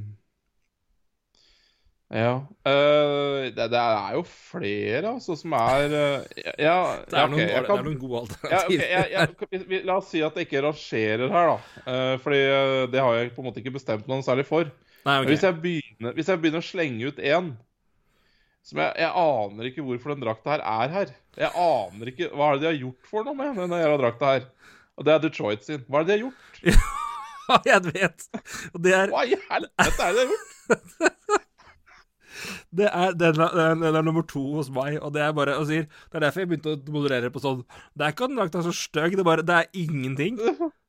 Ja. 2.15 2.33
eh, 2.69 3.47
det, 3.55 3.65
det 3.73 3.79
er 3.81 4.11
jo 4.13 4.21
flere, 4.29 5.07
altså, 5.15 5.33
som 5.39 5.55
er 5.57 5.85
eh, 5.89 6.43
Ja, 6.61 6.75
Det 7.09 7.17
er, 7.17 7.17
ja, 7.17 7.23
ok, 7.25 7.31
noen, 7.31 7.47
kan, 7.49 7.63
det 7.65 7.79
er 7.79 7.87
noen 7.87 7.97
gode 7.99 8.19
Ja, 8.51 8.59
alternativer. 8.59 8.85
jeg, 8.91 9.07
jeg, 9.15 9.49
vi- 9.51 9.63
vi- 9.71 9.81
la 9.87 9.95
oss 9.97 10.11
si 10.13 10.21
at 10.23 10.35
jeg 10.37 10.45
ikke 10.47 10.61
rangerer 10.67 11.31
her, 11.33 11.49
da. 11.49 11.57
Uh, 11.87 12.19
fordi 12.21 12.41
det 12.93 13.01
har 13.01 13.15
jeg 13.17 13.31
på 13.35 13.41
en 13.41 13.47
måte 13.49 13.63
ikke 13.63 13.73
bestemt 13.79 14.07
noen 14.11 14.23
særlig 14.23 14.45
for. 14.45 14.69
Nei, 15.05 15.17
okay. 15.21 15.29
hvis, 15.31 15.43
jeg 15.47 15.57
begynner, 15.63 16.13
hvis 16.17 16.29
jeg 16.29 16.41
begynner 16.43 16.61
å 16.61 16.69
slenge 16.69 17.09
ut 17.09 17.19
én 17.19 17.49
som 18.65 18.81
jeg, 18.81 18.93
jeg 18.97 19.11
aner 19.21 19.69
ikke 19.69 19.85
hvorfor 19.85 20.13
den 20.15 20.23
drakta 20.25 20.55
her 20.55 20.63
er 20.65 20.93
her. 20.95 21.13
Jeg 21.37 21.51
aner 21.61 22.11
ikke 22.11 22.31
Hva 22.33 22.47
er 22.49 22.57
det 22.57 22.63
de 22.63 22.69
har 22.71 22.79
gjort 22.81 23.09
for 23.11 23.27
noe 23.27 23.37
med 23.37 23.59
denne 23.59 23.81
jævla 23.81 23.97
drakta 24.01 24.31
her? 24.33 24.47
Og 24.95 25.05
det 25.05 25.13
er 25.13 25.25
Detroit 25.25 25.65
sin. 25.67 25.83
Hva 25.91 26.01
er 26.01 26.07
det 26.07 26.15
de 26.15 26.15
har 26.15 26.23
gjort? 26.25 26.53
jeg 27.69 27.81
vet. 27.91 28.27
Og 28.73 28.81
det 28.81 28.95
er, 28.97 29.11
Hva 29.13 29.25
i 29.27 29.37
helvete 29.49 30.07
er 30.07 30.17
det 30.17 30.23
de 30.23 30.25
har 30.25 30.33
gjort? 30.33 31.35
det 32.79 32.87
er, 32.89 33.13
den, 33.15 33.41
er, 33.45 33.75
den 33.79 33.85
er 33.91 34.01
nummer 34.03 34.25
to 34.27 34.41
hos 34.57 34.71
meg, 34.73 34.97
og 34.99 35.13
det 35.15 35.21
er 35.23 35.35
bare 35.37 35.59
og 35.59 35.69
sier, 35.69 35.85
Det 36.09 36.17
er 36.17 36.25
derfor 36.25 36.43
jeg 36.43 36.49
begynte 36.51 36.73
å 36.73 36.95
moderere 36.95 37.29
på 37.31 37.43
sånn 37.43 37.61
Det 37.93 38.07
er 38.07 38.15
ikke 38.15 38.25
at 38.27 38.33
den 38.33 38.41
drakta 38.41 38.63
er 38.63 38.67
så 38.67 38.75
stygg, 38.75 39.19
det 39.19 39.27
bare 39.27 39.45
Det 39.45 39.59
er 39.61 39.69
ingenting. 39.85 40.41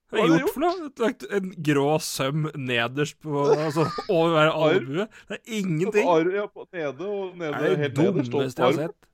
Hva 0.07 0.20
har 0.23 0.31
jeg 0.31 0.43
gjort 0.45 0.55
for 0.55 0.62
noe? 0.62 1.09
En 1.37 1.49
grå 1.66 1.87
søm 2.05 2.45
nederst 2.55 3.16
på 3.24 3.43
Altså 3.57 3.89
over 4.07 4.37
hver 4.37 4.53
albue. 4.55 5.07
Det 5.27 5.39
er 5.39 5.57
ingenting. 5.59 6.07
Arv, 6.09 6.31
ja, 6.37 6.47
på 6.47 6.66
nede 6.70 7.09
og 7.11 7.35
Det 7.41 7.49
er 7.49 7.57
det 7.59 7.73
helt 7.81 7.99
nederst. 7.99 8.28
og 8.31 8.37
dummeste 8.37 8.62
jeg 8.62 8.66
har 8.66 8.81
sett. 8.87 9.07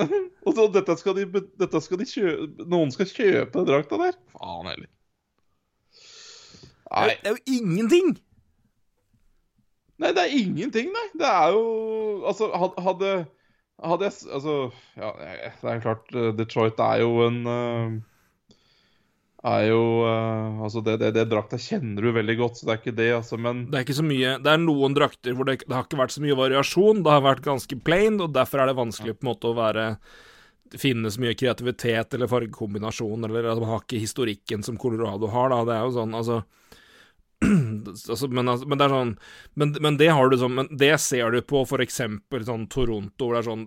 Og 0.48 0.54
så 0.56 0.64
dette 0.72 0.94
skal 0.96 1.16
de, 1.18 1.26
dette 1.60 1.80
skal 1.84 2.00
de 2.00 2.06
kjøpe 2.08 2.64
Noen 2.72 2.92
skal 2.94 3.08
kjøpe 3.10 3.64
drakta 3.68 3.98
der? 4.00 4.14
Faen 4.32 4.70
heller. 4.70 4.88
Nei. 6.90 7.06
Det 7.20 7.28
er 7.28 7.36
jo 7.36 7.58
ingenting! 7.60 8.14
Nei, 10.00 10.14
det 10.16 10.22
er 10.24 10.32
ingenting, 10.40 10.88
nei. 10.94 11.04
Det 11.20 11.28
er 11.28 11.52
jo 11.54 11.66
Altså, 12.26 12.48
hadde 12.56 13.12
Hadde 13.80 14.08
jeg 14.08 14.32
Altså, 14.34 14.54
ja, 14.96 15.12
det 15.60 15.74
er 15.74 15.84
klart 15.84 16.16
eh, 16.16 16.32
Detroit 16.36 16.80
er 16.84 17.04
jo 17.04 17.12
en 17.26 17.38
eh, 17.46 17.98
Er 19.40 19.62
jo 19.70 19.82
uh, 20.04 20.60
Altså, 20.66 20.82
det, 20.84 20.98
det, 21.00 21.14
det 21.16 21.28
drakta 21.30 21.56
kjenner 21.60 22.04
du 22.04 22.12
veldig 22.12 22.36
godt, 22.40 22.58
så 22.58 22.66
det 22.66 22.72
er 22.74 22.80
ikke 22.82 22.96
det, 22.98 23.10
altså, 23.16 23.38
men 23.40 23.62
Det 23.70 23.78
er 23.78 23.86
ikke 23.86 24.00
så 24.00 24.04
mye 24.04 24.34
Det 24.44 24.52
er 24.52 24.60
noen 24.60 24.96
drakter 24.96 25.36
hvor 25.36 25.48
det, 25.48 25.62
det 25.64 25.76
har 25.76 25.86
ikke 25.86 26.00
vært 26.02 26.16
så 26.16 26.24
mye 26.24 26.36
variasjon. 26.38 27.04
Det 27.06 27.14
har 27.14 27.24
vært 27.24 27.46
ganske 27.46 27.78
plain, 27.86 28.20
og 28.20 28.34
derfor 28.36 28.62
er 28.62 28.70
det 28.70 28.80
vanskelig 28.80 29.16
på 29.16 29.24
en 29.24 29.32
måte 29.32 29.50
å 29.50 29.56
være 29.56 29.86
finne 30.78 31.10
så 31.10 31.18
mye 31.18 31.34
kreativitet 31.34 32.14
eller 32.14 32.30
fargekombinasjon, 32.30 33.24
eller 33.26 33.48
at 33.50 33.58
man 33.58 33.72
har 33.72 33.80
ikke 33.82 33.98
historikken 34.04 34.62
som 34.62 34.78
Colorado 34.78 35.26
har, 35.32 35.50
da. 35.50 35.64
Det 35.66 35.74
er 35.74 35.86
jo 35.88 35.94
sånn, 35.96 36.14
altså 36.14 36.42
altså, 38.12 38.28
men, 38.28 38.48
altså, 38.52 38.68
men 38.68 38.78
det 38.78 38.86
er 38.86 38.92
sånn 38.92 39.14
men, 39.58 39.72
men 39.80 39.96
det 39.98 40.10
har 40.12 40.28
du 40.28 40.36
sånn 40.36 40.52
Men 40.58 40.66
det 40.76 40.92
ser 41.00 41.32
du 41.32 41.38
på 41.40 41.62
for 41.64 41.80
eksempel 41.80 42.44
sånn 42.44 42.66
Toronto, 42.68 43.30
hvor 43.30 43.38
det 43.38 43.40
er 43.40 43.48
sånn 43.48 43.64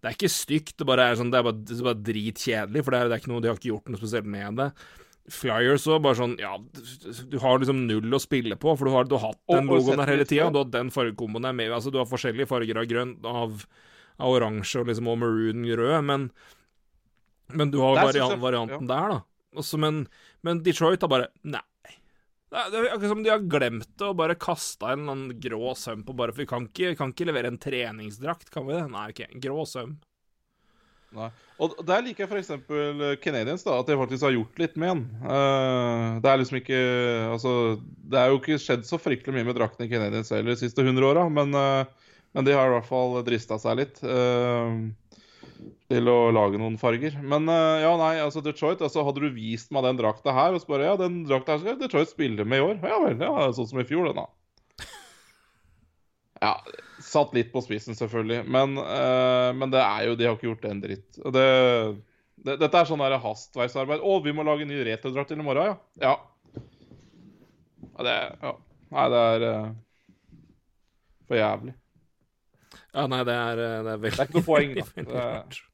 Det 0.00 0.08
er 0.08 0.16
ikke 0.16 0.30
stygt, 0.32 0.76
det 0.80 0.86
bare 0.88 1.10
er 1.10 1.18
sånn, 1.20 1.30
det 1.30 1.38
er 1.38 1.44
bare, 1.44 1.60
det 1.60 1.76
er 1.76 1.84
bare 1.84 2.02
dritkjedelig, 2.08 2.82
for 2.86 2.90
det 2.94 3.00
er, 3.00 3.08
det 3.10 3.16
er 3.18 3.20
ikke 3.20 3.32
noe, 3.34 3.40
de 3.44 3.48
har 3.50 3.58
ikke 3.58 3.68
gjort 3.74 3.88
noe 3.92 4.00
spesielt 4.00 4.24
med 4.32 4.56
det. 4.56 4.68
Flyers 5.30 5.84
òg, 5.86 6.00
bare 6.02 6.16
sånn 6.18 6.32
Ja, 6.40 6.54
du 7.30 7.36
har 7.38 7.60
liksom 7.60 7.82
null 7.86 8.16
å 8.16 8.18
spille 8.18 8.56
på, 8.58 8.72
for 8.80 8.88
du 8.88 8.90
har, 8.94 9.04
du 9.04 9.14
har 9.18 9.28
hatt 9.28 9.38
den 9.46 9.68
Og- 9.68 9.76
og 9.76 9.82
logoen 9.84 10.00
der 10.00 10.10
hele 10.10 10.24
tida. 10.24 10.48
Du 10.50 10.58
har 10.58 10.70
den 10.72 10.90
fargekomboen 10.90 11.42
der 11.44 11.52
med 11.52 11.70
Altså, 11.70 11.92
du 11.92 11.98
har 12.00 12.08
forskjellige 12.08 12.48
farger 12.48 12.80
av 12.80 12.86
grønn, 12.90 13.12
av, 13.24 13.66
av 14.18 14.32
oransje 14.32 14.80
og 14.80 14.86
liksom 14.88 15.06
og 15.12 15.18
maroon 15.20 15.62
rød, 15.68 16.04
men 16.04 16.30
Men 17.52 17.70
du 17.70 17.78
har 17.80 17.94
Der 17.96 18.12
synes 18.12 18.14
varian, 18.14 18.30
jeg- 18.30 18.40
varianten 18.40 18.86
der, 18.88 19.08
da. 19.10 19.20
Også, 19.56 19.78
men, 19.78 20.06
men 20.42 20.60
Detroit 20.62 21.00
har 21.02 21.08
bare 21.08 21.28
Nei. 21.44 21.60
Er, 22.50 22.70
det 22.72 22.78
er 22.80 22.86
akkurat 22.90 23.12
som 23.12 23.22
de 23.22 23.30
har 23.30 23.42
glemt 23.46 23.90
det 23.94 24.06
og 24.08 24.16
bare 24.18 24.34
kasta 24.38 24.94
en 24.94 25.04
noen 25.06 25.26
grå 25.38 25.74
søm 25.78 26.00
på 26.06 26.14
bare 26.18 26.34
For 26.34 26.42
vi 26.42 26.50
kan 26.50 26.66
ikke, 26.66 26.94
kan 26.98 27.12
ikke 27.14 27.28
levere 27.28 27.52
en 27.52 27.60
treningsdrakt, 27.62 28.50
kan 28.50 28.66
vi 28.66 28.74
det? 28.74 28.86
Nei, 28.90 29.04
OK. 29.12 29.22
Grå 29.42 29.66
søm. 29.70 29.98
Nei. 31.14 31.28
Og 31.62 31.74
der 31.86 32.04
liker 32.06 32.24
jeg 32.24 32.30
f.eks. 32.30 32.50
Canadians, 33.22 33.64
da, 33.66 33.80
at 33.80 33.88
de 33.90 33.96
faktisk 33.98 34.26
har 34.28 34.34
gjort 34.36 34.60
litt 34.62 34.76
med 34.78 34.92
den. 34.92 35.00
Uh, 35.24 36.20
det 36.22 36.30
er 36.30 36.38
liksom 36.40 36.60
ikke 36.60 36.78
Altså, 37.32 37.54
det 37.82 38.20
er 38.20 38.30
jo 38.30 38.38
ikke 38.38 38.60
skjedd 38.62 38.86
så 38.88 39.00
fryktelig 39.02 39.34
mye 39.36 39.48
med 39.48 39.58
drakten 39.58 39.86
i 39.86 39.90
Canadians 39.90 40.30
heller 40.34 40.54
de 40.54 40.62
siste 40.62 40.84
100 40.86 41.06
åra, 41.06 41.26
men, 41.32 41.54
uh, 41.54 42.10
men 42.36 42.46
de 42.46 42.54
har 42.54 42.70
i 42.70 42.76
hvert 42.76 42.88
fall 42.88 43.18
drista 43.26 43.58
seg 43.58 43.80
litt 43.80 43.98
eh, 44.06 44.74
til 45.90 46.10
å 46.10 46.18
lage 46.34 46.58
noen 46.60 46.76
farger. 46.80 47.16
Men 47.18 47.48
eh, 47.50 47.82
ja, 47.82 47.90
nei, 47.98 48.12
altså 48.22 48.42
Detroit 48.44 48.82
altså 48.84 49.02
Hadde 49.06 49.24
du 49.24 49.32
vist 49.34 49.72
meg 49.74 49.86
den 49.88 49.98
drakta 49.98 50.34
her, 50.36 50.54
og 50.54 50.68
bare 50.70 50.92
Ja, 50.92 50.98
den 51.00 51.24
drakta 51.28 51.56
her 51.56 51.64
skal 51.64 51.80
Detroit 51.80 52.12
spille 52.12 52.46
med 52.46 52.60
i 52.60 52.66
år. 52.68 52.76
Ja 52.86 53.00
vel, 53.02 53.16
ja, 53.18 53.48
sånn 53.56 53.68
som 53.72 53.82
i 53.82 53.86
fjor, 53.88 54.10
den, 54.10 54.20
da. 54.22 54.86
Ja, 56.44 56.54
satt 57.04 57.34
litt 57.36 57.50
på 57.52 57.62
spissen, 57.64 57.98
selvfølgelig. 57.98 58.44
Men, 58.48 58.78
uh, 58.78 59.50
men 59.56 59.74
det 59.74 59.82
er 59.82 60.06
jo 60.08 60.16
De 60.16 60.28
har 60.28 60.38
ikke 60.38 60.48
gjort 60.52 60.68
en 60.70 60.82
dritt. 60.84 61.08
Det, 61.18 61.46
det, 62.46 62.56
dette 62.62 62.70
er 62.70 62.88
sånn 62.88 63.02
der 63.02 63.18
hastverksarbeid. 63.20 64.00
Å, 64.00 64.18
vi 64.24 64.34
må 64.36 64.46
lage 64.46 64.64
en 64.64 64.70
ny 64.72 64.80
retrodrakt 64.86 65.34
til 65.34 65.42
i 65.42 65.46
morgen, 65.46 65.74
ja. 65.74 66.14
Ja. 66.14 66.62
ja 67.98 68.06
det 68.06 68.18
ja. 68.40 68.54
Nei, 68.90 69.08
det 69.12 69.24
er 69.34 69.46
uh, 69.46 69.72
for 71.26 71.38
jævlig. 71.38 71.74
Ja, 72.90 73.04
nei, 73.10 73.20
det 73.26 73.34
er, 73.34 73.58
det 73.58 73.90
er 73.92 74.00
veldig 74.06 74.16
Det 74.16 74.22
er 74.22 74.30
ikke 74.30 74.38
noe 74.38 74.46
poeng, 74.46 74.72
da. 74.78 74.86
Det 75.10 75.26
er-. 75.26 75.66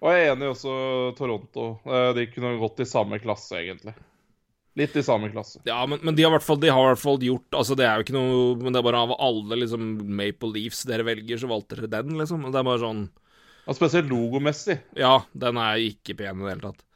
Og 0.00 0.08
jeg 0.14 0.26
er 0.26 0.30
enig 0.34 0.48
også 0.54 0.74
Toronto. 1.18 1.66
Eh, 1.84 2.12
De 2.16 2.26
kunne 2.32 2.54
gått 2.60 2.80
i 2.80 2.88
samme 2.88 3.18
klasse, 3.20 3.58
egentlig. 3.60 3.92
Litt 4.78 4.94
i 4.96 5.02
samme 5.02 5.28
klasse. 5.32 5.58
Ja, 5.66 5.80
men, 5.90 5.98
men 6.06 6.14
de 6.16 6.22
har 6.24 6.30
i 6.30 6.38
hvert 6.38 7.00
fall, 7.02 7.18
gjort 7.26 7.56
Altså, 7.58 7.74
det 7.76 7.84
er 7.88 7.98
jo 7.98 8.04
ikke 8.04 8.14
noe 8.14 8.52
Men 8.60 8.70
det 8.72 8.78
er 8.78 8.84
bare 8.86 9.00
av 9.02 9.16
alle 9.18 9.56
liksom 9.64 9.88
Maple 10.14 10.52
Leafs 10.54 10.84
dere 10.86 11.02
velger, 11.08 11.40
så 11.42 11.50
valgte 11.50 11.74
dere 11.80 11.90
den, 11.90 12.14
liksom. 12.20 12.46
Det 12.46 12.60
er 12.60 12.68
bare 12.68 12.80
sånn 12.84 13.00
Ja, 13.66 13.74
spesielt 13.76 14.08
logomessig. 14.08 14.78
Ja, 14.96 15.16
den 15.36 15.58
er 15.60 15.82
ikke 15.82 16.14
pen 16.16 16.38
i 16.40 16.46
det 16.46 16.54
hele 16.54 16.70
tatt. 16.70 16.86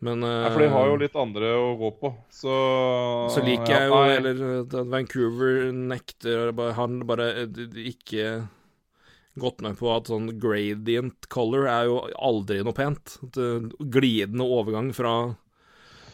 Men 0.00 0.22
Ja, 0.24 0.48
for 0.54 0.62
de 0.62 0.70
har 0.72 0.86
jo 0.88 0.94
eh, 0.94 1.02
litt 1.02 1.18
andre 1.20 1.50
å 1.60 1.66
gå 1.82 1.90
på, 2.00 2.12
så 2.32 2.54
Så 3.34 3.42
liker 3.44 3.74
jeg 3.74 3.90
jo. 3.90 3.98
Eller 4.14 4.86
Vancouver 4.94 5.66
nekter 5.76 6.54
bare- 6.56 6.78
Han 6.78 7.00
bare 7.10 7.26
eh, 7.42 7.60
ikke 7.90 8.30
gått 9.40 9.62
med 9.64 9.78
på 9.80 9.90
at 9.94 10.10
sånn 10.10 10.30
gradient 10.40 11.28
color 11.32 11.68
er 11.70 11.88
jo 11.90 12.00
aldri 12.20 12.60
noe 12.66 12.76
pent. 12.76 13.16
Eh, 13.32 13.68
Glidende 13.92 14.46
overgang 14.46 14.92
fra 14.96 15.14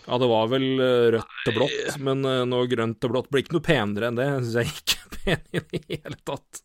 Ja, 0.06 0.18
det 0.22 0.30
var 0.30 0.50
vel 0.52 0.66
eh, 0.78 1.08
rødt 1.16 1.38
til 1.44 1.56
blått, 1.58 1.96
men 1.98 2.22
noe 2.22 2.46
nå 2.48 2.64
grønt 2.70 3.00
til 3.02 3.12
blått 3.12 3.30
blir 3.32 3.44
ikke 3.44 3.58
noe 3.58 3.68
penere 3.68 4.10
enn 4.10 4.20
det. 4.20 4.28
Jeg 4.30 4.44
syns 4.46 4.58
jeg 4.60 4.74
ikke 4.74 4.98
er 5.00 5.16
pen 5.16 5.46
i 5.50 5.64
det 5.64 5.84
hele 5.90 6.20
tatt. 6.26 6.62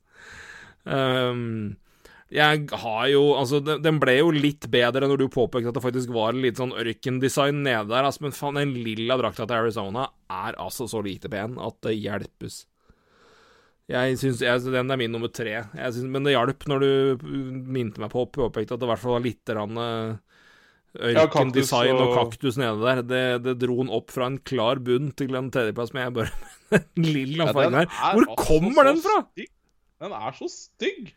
Um, 0.82 1.78
jeg 2.32 2.70
har 2.72 3.08
jo 3.12 3.22
Altså, 3.36 3.60
den, 3.64 3.82
den 3.84 4.00
ble 4.02 4.16
jo 4.22 4.32
litt 4.34 4.66
bedre 4.72 5.10
når 5.10 5.20
du 5.20 5.28
påpekte 5.32 5.72
at 5.72 5.78
det 5.78 5.84
faktisk 5.84 6.14
var 6.16 6.38
litt 6.38 6.62
sånn 6.62 6.74
ørkendesign 6.80 7.60
nede 7.66 7.90
der, 7.92 8.08
altså, 8.08 8.26
men 8.26 8.36
faen, 8.36 8.60
den 8.60 8.76
lilla 8.86 9.18
drakta 9.20 9.46
til 9.46 9.60
Arizona 9.60 10.08
er 10.32 10.56
altså 10.62 10.88
så 10.90 11.04
lite 11.04 11.32
pen 11.32 11.60
at 11.60 11.82
det 11.86 11.98
hjelpes. 12.00 12.64
Jeg 13.92 14.18
synes, 14.22 14.42
jeg, 14.46 14.62
Den 14.72 14.92
er 14.94 15.00
min 15.00 15.12
nummer 15.12 15.28
tre, 15.34 15.52
jeg 15.76 15.94
synes, 15.96 16.08
men 16.14 16.24
det 16.28 16.32
hjalp 16.36 16.64
når 16.72 16.84
du 16.86 17.26
minte 17.76 18.00
meg 18.02 18.12
på 18.14 18.24
og 18.26 18.32
påpekte 18.38 18.76
at 18.78 18.80
det 18.82 18.88
i 18.88 18.92
hvert 18.94 19.02
fall 19.04 19.18
var 19.18 19.26
litt 19.26 19.52
rann, 19.58 19.78
eh, 19.82 20.20
Ja, 21.16 21.24
og... 21.96 22.02
og- 22.04 22.16
kaktus 22.18 22.58
nede 22.60 22.82
der. 22.84 23.02
Det, 23.08 23.22
det 23.46 23.54
dro 23.62 23.78
den 23.80 23.92
opp 23.96 24.12
fra 24.12 24.26
en 24.28 24.38
klar 24.44 24.80
bunn 24.84 25.12
til 25.16 25.36
en 25.40 25.48
tredjeplass, 25.54 25.94
med 25.96 26.04
jeg 26.10 26.16
bare 26.18 26.82
lilla 27.00 27.46
Ja, 27.48 27.54
fargen 27.56 27.78
her, 27.80 27.88
er 27.88 28.18
hvor 28.18 28.28
altså 28.28 28.46
kommer 28.50 28.90
den 28.90 29.00
fra? 29.06 29.18
stygg. 29.32 29.52
Den 30.02 30.12
er 30.18 30.36
så 30.40 30.50
stygg. 30.52 31.14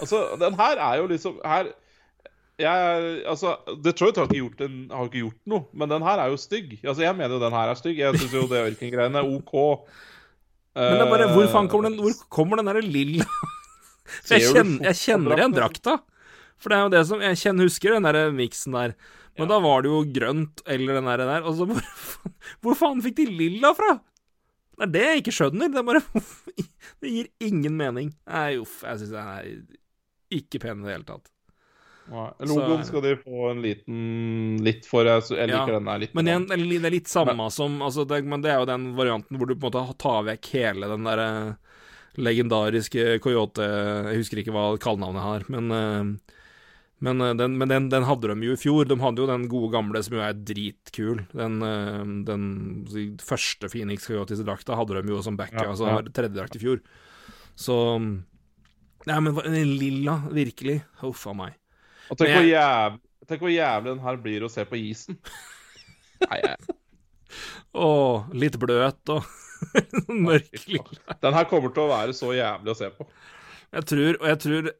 Altså, 0.00 0.22
den 0.40 0.56
her 0.58 0.80
er 0.80 0.96
jo 1.02 1.06
liksom 1.10 1.40
her 1.44 1.68
jeg, 2.58 3.02
altså, 3.30 3.52
Detroit 3.84 4.16
har 4.18 4.26
ikke, 4.26 4.40
gjort 4.40 4.62
en, 4.66 4.78
har 4.90 5.04
ikke 5.06 5.20
gjort 5.20 5.36
noe, 5.46 5.62
men 5.78 5.92
den 5.92 6.02
her 6.02 6.18
er 6.24 6.32
jo 6.32 6.38
stygg. 6.42 6.72
Altså, 6.82 7.04
Jeg 7.04 7.14
mener 7.14 7.36
jo 7.36 7.42
den 7.44 7.54
her 7.54 7.70
er 7.70 7.78
stygg. 7.78 8.00
Jeg 8.00 8.18
syns 8.18 8.34
jo 8.34 8.46
det 8.50 8.64
ørkengreiene 8.72 9.20
er 9.20 9.28
OK. 9.36 9.54
Men 10.78 10.96
det 10.96 11.04
er 11.04 11.10
bare, 11.10 11.28
hvor 11.34 11.48
faen 11.50 11.68
kommer 11.70 11.88
Eh, 11.88 11.94
den 11.96 12.02
Hvor 12.04 12.18
kommer 12.38 12.60
den 12.60 12.70
derre 12.70 12.82
lilla 12.84 13.26
jeg 14.30 14.44
kjenner, 14.54 14.84
jeg 14.88 14.98
kjenner 15.02 15.36
igjen 15.36 15.56
drakta. 15.56 15.98
For 16.58 16.72
det 16.72 16.78
er 16.78 16.84
jo 16.86 16.92
det 16.94 17.00
som 17.10 17.22
Jeg 17.22 17.38
kjenner, 17.42 17.68
husker 17.68 17.94
den 17.96 18.06
derre 18.08 18.28
miksen 18.34 18.76
der. 18.76 18.94
Men 19.38 19.50
da 19.50 19.58
var 19.62 19.84
det 19.84 19.90
jo 19.92 20.02
grønt 20.16 20.62
eller 20.66 20.98
den 20.98 21.10
der. 21.10 21.24
der 21.28 21.46
og 21.46 21.58
så 21.58 21.66
hvor, 21.68 21.82
hvor 22.64 22.78
faen 22.78 23.02
fikk 23.04 23.18
de 23.20 23.26
lilla 23.30 23.74
fra? 23.78 23.98
Det 24.78 24.86
er 24.86 24.94
det 24.94 25.04
jeg 25.06 25.22
ikke 25.24 25.34
skjønner. 25.34 25.72
Det 25.74 25.80
er 25.82 25.86
bare 25.86 26.04
Det 27.02 27.12
gir 27.14 27.28
ingen 27.42 27.76
mening. 27.78 28.14
Nei, 28.30 28.58
uff. 28.62 28.80
Jeg 28.86 29.02
syns 29.02 29.14
den 29.14 29.32
er 29.34 29.50
ikke 30.38 30.62
pen 30.62 30.82
i 30.82 30.88
det 30.88 30.96
hele 30.96 31.08
tatt. 31.08 31.30
Logoen 32.08 32.84
skal 32.88 33.04
de 33.04 33.14
få 33.20 33.50
en 33.50 33.62
liten 33.64 33.98
litt 34.64 34.86
for. 34.88 35.08
Jeg, 35.08 35.24
så 35.26 35.36
jeg 35.36 35.50
liker 35.50 35.74
Ja, 35.74 35.78
den 35.78 35.90
der 35.90 36.02
litt. 36.04 36.14
Men 36.16 36.30
igjen, 36.30 36.46
det 36.48 36.88
er 36.88 36.94
litt 36.94 37.10
samme 37.10 37.50
som 37.54 37.82
altså 37.84 38.06
det, 38.08 38.22
Men 38.24 38.44
det 38.44 38.52
er 38.54 38.62
jo 38.62 38.70
den 38.70 38.90
varianten 38.98 39.38
hvor 39.38 39.50
du 39.50 39.54
på 39.54 39.68
en 39.68 39.76
måte 39.76 39.98
tar 40.00 40.24
vekk 40.30 40.52
hele 40.56 40.90
den 40.90 41.08
derre 41.08 41.28
legendariske 42.18 43.20
Coyote 43.22 43.62
Jeg 43.62 44.22
husker 44.24 44.40
ikke 44.42 44.54
hva 44.56 44.72
kallenavnet 44.82 45.22
har, 45.22 45.44
men 45.52 45.74
eh, 45.76 46.34
men, 46.98 47.20
eh, 47.22 47.34
den, 47.38 47.58
men 47.58 47.70
den, 47.70 47.88
den 47.92 48.06
hadde 48.08 48.32
de 48.32 48.48
jo 48.48 48.56
i 48.56 48.58
fjor. 48.58 48.88
De 48.90 48.96
hadde 48.98 49.22
jo 49.22 49.28
den 49.30 49.46
gode 49.50 49.70
gamle 49.74 50.00
som 50.02 50.16
jo 50.18 50.24
er 50.24 50.34
dritkul. 50.34 51.22
Den, 51.30 51.60
eh, 51.62 52.00
den 52.26 52.48
første 53.22 53.70
Phoenix 53.70 54.08
Coyotes-drakta 54.10 54.78
hadde 54.78 54.98
de 54.98 55.14
jo 55.14 55.22
som 55.22 55.38
backer, 55.38 55.62
Ja, 55.62 55.76
altså 55.76 55.92
ja. 55.92 56.00
tredje 56.10 56.34
drakt 56.40 56.58
i 56.58 56.62
fjor. 56.64 56.82
Så 57.58 57.78
Nei, 59.06 59.20
men 59.22 59.38
lilla, 59.78 60.18
virkelig. 60.34 60.82
Huff 61.00 61.22
a 61.30 61.32
meg. 61.38 61.57
Og 62.08 62.16
tenk 62.16 62.30
jeg... 62.30 62.40
hvor 62.40 62.48
jævlig, 62.48 63.00
tenk 63.28 63.44
hvor 63.44 63.54
jævlig 63.54 63.92
den 63.92 64.04
her 64.06 64.20
blir 64.24 64.46
å 64.46 64.50
se 64.52 64.64
på 64.68 64.80
isen. 64.80 65.18
Nei, 66.26 66.40
jeg, 66.42 66.76
Å, 67.78 67.88
litt 68.32 68.56
bløt 68.60 69.14
og 69.14 69.28
mørk. 70.26 70.66
Den 71.22 71.36
her 71.36 71.48
kommer 71.50 71.74
til 71.74 71.84
å 71.84 71.92
være 71.92 72.16
så 72.16 72.32
jævlig 72.36 72.74
å 72.74 72.78
se 72.78 72.90
på. 72.94 73.08
Jeg 73.76 73.90
tror, 73.90 74.16
og 74.16 74.28
jeg 74.30 74.40
tror 74.44 74.70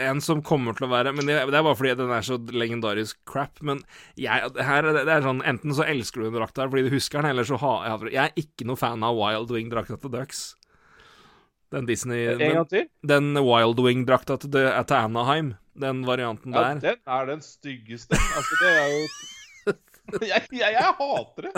en 0.00 0.20
som 0.24 0.40
kommer 0.44 0.76
til 0.76 0.86
å 0.86 0.92
være 0.92 1.12
Men 1.12 1.28
det, 1.28 1.34
det 1.50 1.58
er 1.58 1.64
bare 1.66 1.76
fordi 1.76 1.94
den 1.98 2.12
er 2.14 2.24
så 2.24 2.38
legendarisk 2.38 3.18
crap. 3.28 3.60
Men 3.60 3.82
jeg, 4.20 4.52
her, 4.56 4.90
det 4.96 5.10
er 5.10 5.26
sånn 5.26 5.42
Enten 5.44 5.74
så 5.76 5.86
elsker 5.88 6.22
du 6.22 6.28
den 6.28 6.38
drakta 6.38 6.68
fordi 6.70 6.86
du 6.86 6.94
husker 6.94 7.20
den, 7.20 7.34
eller 7.34 7.48
så 7.48 7.58
har 7.60 7.88
jeg. 7.88 8.14
Jeg 8.14 8.24
er 8.24 8.44
ikke 8.44 8.68
noe 8.70 8.80
fan 8.80 9.04
av 9.04 9.18
Wild 9.18 9.52
Wing-drakta 9.54 9.98
til 10.00 10.14
Ducks. 10.14 10.44
Den 11.74 11.88
Disney 11.90 12.28
En 12.30 12.40
Den, 12.70 12.88
den 13.02 13.44
Wild 13.44 13.82
Wing-drakta 13.82 14.38
til, 14.40 14.54
til 14.54 14.96
Anaheim. 14.96 15.54
Den 15.74 16.04
varianten 16.06 16.54
Ja, 16.54 16.68
der. 16.74 16.80
den 16.84 17.00
er 17.16 17.26
den 17.32 17.40
styggeste. 17.42 18.14
Altså, 18.36 18.58
det 18.60 18.68
er 18.70 18.92
jo 18.92 19.06
jeg, 20.28 20.42
jeg, 20.52 20.74
jeg 20.76 20.92
hater 21.00 21.48
det. 21.48 21.52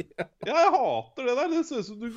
Jeg 0.48 0.72
hater 0.74 1.28
det 1.28 1.34
der. 1.38 1.48
Det 1.52 1.60
ser 1.68 1.78
ut 1.80 1.86
som 1.86 2.00
du 2.02 2.08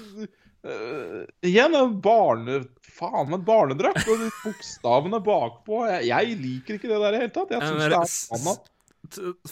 uh, 0.66 1.26
Igjen 1.46 1.76
en 1.78 1.94
barne... 2.02 2.56
Faen, 2.96 3.30
en 3.36 3.44
barnedrakt. 3.46 4.02
Og 4.10 4.24
de 4.24 4.32
bokstavene 4.44 5.20
bakpå. 5.24 5.84
Jeg, 5.92 6.08
jeg 6.10 6.38
liker 6.42 6.80
ikke 6.80 6.90
det 6.90 6.98
der 7.04 7.08
i 7.08 7.14
det 7.16 7.22
hele 7.28 7.36
tatt. 7.36 7.54
Jeg 7.54 7.62
Ja, 7.62 7.70
syns 7.70 7.86
det 7.86 7.92
er 7.94 8.08
forbanna 8.34 8.72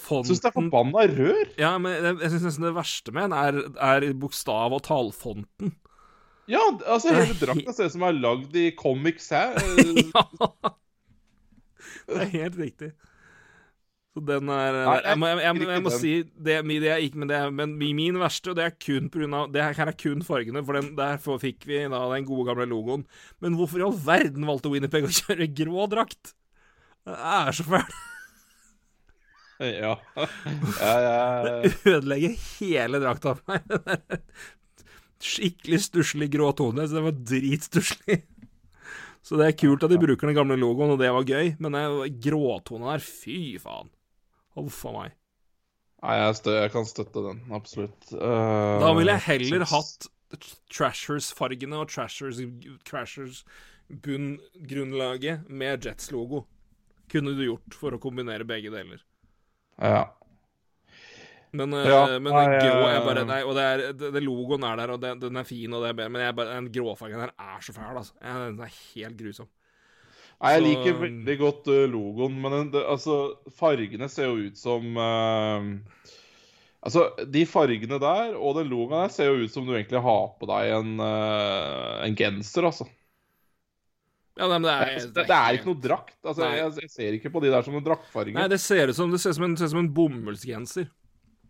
Fonten, 0.02 0.34
det 0.34 0.50
er 0.50 0.56
forbanna 0.56 1.04
rør. 1.14 1.50
Ja, 1.62 1.72
men 1.78 1.94
jeg, 1.94 2.16
jeg 2.24 2.32
syns 2.34 2.46
nesten 2.50 2.66
det 2.66 2.74
verste 2.80 3.14
med 3.14 3.28
den 3.30 3.36
er, 3.38 3.60
er 3.94 4.06
bokstav- 4.18 4.74
og 4.74 4.82
talfonten. 4.88 5.76
Ja, 6.50 6.64
altså 6.90 7.14
hele 7.20 7.38
drakta 7.38 7.76
ser 7.78 7.92
ut 7.92 7.94
som 7.94 8.08
er 8.10 8.18
lagd 8.18 8.58
i 8.58 8.72
Comic 8.76 9.22
Sans. 9.22 9.62
Ja. 10.02 10.74
Det 12.08 12.22
er 12.22 12.32
helt 12.38 12.60
riktig. 12.60 12.94
Så 14.14 14.22
den 14.22 14.50
er 14.54 14.76
Nei, 14.76 14.94
jeg 15.00 15.06
Jeg, 15.08 15.18
må, 15.18 15.28
jeg, 15.32 15.62
jeg, 15.66 15.82
må 15.82 15.92
si 15.94 16.14
det, 16.22 16.58
det 16.70 16.86
jeg 16.86 17.06
gikk 17.08 17.16
med 17.24 17.32
det 17.34 17.40
men 17.58 17.74
min 17.82 18.20
verste, 18.22 18.52
og 18.52 18.60
det 18.60 18.68
er 18.68 18.76
kun 18.78 19.10
pga. 19.14 19.46
Det 19.50 19.66
her 19.66 19.90
er 19.90 19.98
kun 19.98 20.22
fargene, 20.26 20.62
for 20.66 20.78
den, 20.78 20.92
derfor 20.98 21.42
fikk 21.42 21.66
vi 21.70 21.82
da 21.90 22.04
den 22.14 22.28
gode 22.30 22.46
gamle 22.52 22.70
logoen. 22.70 23.08
Men 23.42 23.58
hvorfor 23.58 23.82
i 23.82 23.88
all 23.88 23.98
verden 23.98 24.46
valgte 24.50 24.70
Winnerpeg 24.74 25.10
å 25.10 25.14
kjøre 25.22 25.50
grå 25.58 25.88
drakt? 25.90 26.36
Det 27.04 27.18
er 27.18 27.58
så 27.58 27.66
fælt. 27.68 27.96
ja. 29.64 29.96
ja, 30.86 30.94
ja. 31.08 31.18
Ødelegger 31.96 32.38
hele 32.60 33.02
drakta 33.02 33.34
for 33.40 33.50
meg. 33.50 34.22
Skikkelig 35.24 35.80
stusslig 35.88 36.30
grå 36.34 36.52
tone, 36.58 36.86
så 36.86 37.00
det 37.00 37.06
var 37.08 37.20
dritstusslig. 37.34 38.22
Så 39.24 39.40
det 39.40 39.48
er 39.48 39.56
kult 39.56 39.86
at 39.86 39.92
de 39.94 40.00
bruker 40.02 40.28
den 40.28 40.36
gamle 40.36 40.58
logoen, 40.60 40.94
og 40.94 41.00
det 41.00 41.12
var 41.16 41.28
gøy, 41.28 41.54
men 41.64 41.78
den 41.78 42.18
gråtona 42.24 42.96
der, 42.96 43.04
fy 43.06 43.56
faen. 43.64 43.92
Huff 44.58 44.82
a 44.90 44.92
meg. 44.96 45.14
Nei, 46.04 46.18
jeg, 46.20 46.40
jeg 46.52 46.72
kan 46.74 46.88
støtte 46.90 47.24
den, 47.24 47.38
absolutt. 47.56 48.10
Uh, 48.12 48.82
Da 48.84 48.90
ville 48.98 49.16
jeg 49.16 49.26
heller 49.30 49.64
hatt 49.72 50.10
Trashers-fargene 50.74 51.80
og 51.80 51.88
Trashers, 51.94 52.42
Trashers 52.90 53.44
bunngrunnlaget 54.04 55.48
med 55.48 55.88
Jets-logo. 55.88 56.44
Kunne 57.12 57.36
du 57.38 57.46
gjort 57.46 57.78
for 57.78 57.96
å 57.96 58.02
kombinere 58.02 58.48
begge 58.48 58.74
deler. 58.74 59.00
Ja. 59.78 60.10
Men, 61.54 61.74
eh, 61.78 61.88
Ja, 61.88 62.06
men 62.18 62.34
den 62.34 62.56
grå 62.58 62.86
er 62.90 63.04
bare 63.06 63.26
Nei, 63.30 63.42
og 63.46 63.54
det 63.58 63.64
er, 63.64 63.84
det, 63.94 64.14
det 64.16 64.24
logoen 64.26 64.64
er 64.66 64.80
der, 64.82 64.94
og 64.96 65.02
det, 65.04 65.12
den 65.22 65.38
er 65.38 65.46
fin, 65.46 65.74
og 65.74 65.84
det 65.84 65.92
er 65.92 66.00
bedre, 66.00 66.14
men 66.16 66.26
jeg 66.26 66.36
bare, 66.40 66.56
den 66.58 66.72
gråfargen 66.74 67.22
her 67.22 67.34
er 67.38 67.60
så 67.62 67.76
fæl, 67.76 68.00
altså. 68.00 68.16
Den 68.24 68.64
er 68.66 68.80
helt 68.96 69.20
grusom. 69.20 69.50
Nei, 70.42 70.56
jeg 70.56 70.64
Så- 70.64 70.66
liker 70.68 70.98
veldig 71.04 71.36
godt 71.40 71.70
eh, 71.72 71.86
logoen, 71.94 72.42
men 72.42 72.58
den, 72.58 72.72
det, 72.74 72.82
altså, 72.90 73.20
fargene 73.54 74.10
ser 74.10 74.32
jo 74.32 74.50
ut 74.50 74.58
som 74.60 74.98
uh, 74.98 75.70
Altså, 76.84 77.06
de 77.32 77.46
fargene 77.48 77.96
der 78.02 78.34
og 78.36 78.58
den 78.58 78.68
logoen 78.68 79.06
der 79.06 79.14
ser 79.14 79.30
jo 79.30 79.46
ut 79.46 79.54
som 79.54 79.64
du 79.64 79.72
egentlig 79.72 80.02
har 80.04 80.26
på 80.42 80.50
deg 80.50 80.74
en, 80.80 80.98
uh, 81.00 82.02
en 82.04 82.18
genser, 82.18 82.66
altså. 82.68 82.90
Ja, 84.34 84.50
nei, 84.50 84.58
men 84.58 84.66
det 84.66 84.74
Det, 84.74 85.22
er, 85.22 85.28
det, 85.30 85.38
er 85.38 85.60
ikke 85.60 85.70
noe 85.70 85.80
drakt. 85.86 86.18
Altså, 86.26 86.50
jeg, 86.50 86.74
jeg 86.82 86.90
ser 86.90 87.16
ikke 87.20 87.30
på 87.30 87.40
de 87.46 87.54
der 87.54 87.62
som 87.62 87.78
en 87.78 87.86
draktfarge. 87.86 88.34
Nei, 88.34 88.50
det 88.50 88.60
ser 88.60 88.90
ut 88.90 88.98
som, 88.98 89.14
det 89.14 89.22
ser 89.22 89.36
ut 89.36 89.38
som, 89.38 89.46
en, 89.46 89.56
ser 89.56 89.70
ut 89.70 89.76
som 89.76 89.84
en 89.84 89.94
bomullsgenser. 89.94 90.90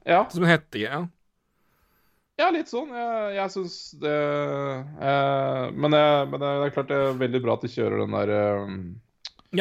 Ja, 0.05 0.25
Som 0.29 0.43
en 0.43 0.51
hettegenser. 0.51 1.09
Ja. 2.39 2.49
litt 2.51 2.71
sånn. 2.71 2.91
Jeg, 2.91 3.33
jeg 3.37 3.53
syns 3.53 3.75
det 4.01 4.13
eh, 4.13 5.65
men, 5.71 5.95
jeg, 5.95 6.29
men 6.31 6.41
det 6.41 6.51
er 6.51 6.73
klart 6.75 6.89
det 6.91 6.99
er 6.99 7.19
veldig 7.21 7.41
bra 7.43 7.57
at 7.57 7.65
de 7.65 7.71
kjører 7.71 8.03
den 8.03 8.17
der 8.17 8.33
eh, 8.37 8.73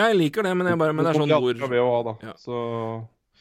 Jeg 0.01 0.17
liker 0.19 0.49
det, 0.49 0.55
men, 0.59 0.71
jeg 0.73 0.81
bare, 0.81 0.97
men 0.97 1.07
det 1.07 1.13
er 1.13 1.21
sånn 1.21 1.35
da. 2.09 2.17
Ja. 2.25 2.35
Så 2.41 2.57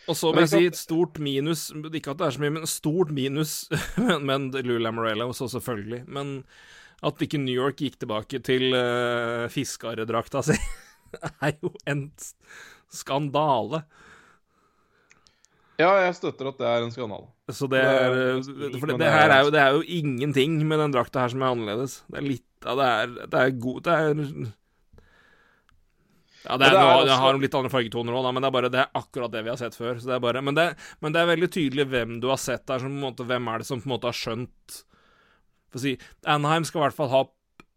Og 0.10 0.20
så 0.20 0.34
vil 0.34 0.46
jeg 0.46 0.52
si 0.52 0.70
et 0.74 0.80
stort 0.80 1.22
minus 1.24 1.70
Ikke 1.72 2.14
at 2.14 2.22
det 2.22 2.28
er 2.28 2.36
så 2.36 2.44
mye, 2.44 2.56
men 2.60 2.70
stort 2.70 3.16
minus 3.16 3.56
Men, 4.06 4.28
men 4.28 4.52
Lou 4.68 4.78
Lamorella 4.82 5.30
også, 5.32 5.50
selvfølgelig. 5.56 6.04
Men 6.12 6.40
at 7.02 7.24
ikke 7.24 7.40
New 7.42 7.56
York 7.56 7.82
gikk 7.82 7.98
tilbake 8.04 8.44
til 8.46 8.76
uh, 8.78 9.48
fiskerdrakta 9.50 10.44
si, 10.46 10.58
er 11.48 11.56
jo 11.58 11.72
en 11.90 12.04
skandale. 12.94 13.82
Ja, 15.82 15.92
jeg 16.06 16.16
støtter 16.18 16.48
at 16.52 16.58
det 16.62 16.68
er 16.70 16.86
en 16.86 16.94
skandale. 16.94 17.28
Så 17.52 17.68
det 17.72 17.82
er 17.82 18.08
er- 18.14 18.38
eh, 18.38 18.80
For 18.80 18.88
det, 18.92 18.98
det 19.02 19.12
her 19.12 19.28
er- 19.30 19.36
er 19.40 19.44
jo, 19.46 19.52
det 19.54 19.62
er 19.62 19.76
jo 19.78 19.84
ingenting 20.00 20.58
med 20.68 20.80
den 20.80 20.94
drakta 20.96 21.22
her 21.26 21.30
som 21.34 21.42
er 21.44 21.52
annerledes. 21.56 22.02
Det 22.10 22.22
er 22.22 22.28
litt 22.28 22.66
av 22.66 22.78
det 22.78 22.88
er 22.88 23.28
Det 23.28 23.40
er 23.42 23.52
god 23.64 23.84
Det 23.84 23.94
er 23.94 24.14
ja, 26.42 26.58
det, 26.58 26.66
er, 26.66 26.72
det 26.74 26.80
er 26.80 26.88
også- 26.90 27.06
det 27.06 27.18
har 27.22 27.38
litt 27.38 27.56
andre 27.56 27.70
fargetoner 27.70 28.14
òg, 28.18 28.34
men 28.34 28.42
det 28.42 28.48
er 28.50 28.56
bare 28.56 28.70
det 28.74 28.80
er 28.82 28.90
akkurat 28.98 29.32
det 29.32 29.44
vi 29.44 29.50
har 29.52 29.58
sett 29.62 29.76
før. 29.78 30.00
Så 30.02 30.06
det 30.10 30.16
er 30.16 30.20
bare, 30.20 30.42
men, 30.42 30.56
det, 30.56 30.76
men 31.00 31.14
det 31.14 31.22
er 31.22 31.36
veldig 31.36 31.50
tydelig 31.54 31.86
hvem 31.92 32.20
du 32.20 32.30
har 32.30 32.38
sett 32.42 32.66
der. 32.66 32.80
Som 32.80 32.96
måte, 33.00 33.26
hvem 33.28 33.48
er 33.54 33.60
det 33.60 33.68
som 33.68 33.80
på 33.82 33.86
en 33.86 33.94
måte 34.00 34.10
har 34.10 34.18
skjønt 34.18 34.84
For 35.72 35.80
si 35.80 35.98
Anheim 36.28 36.66
skal 36.66 36.82
i 36.82 36.84
hvert 36.90 36.98
fall 36.98 37.10
ha 37.14 37.22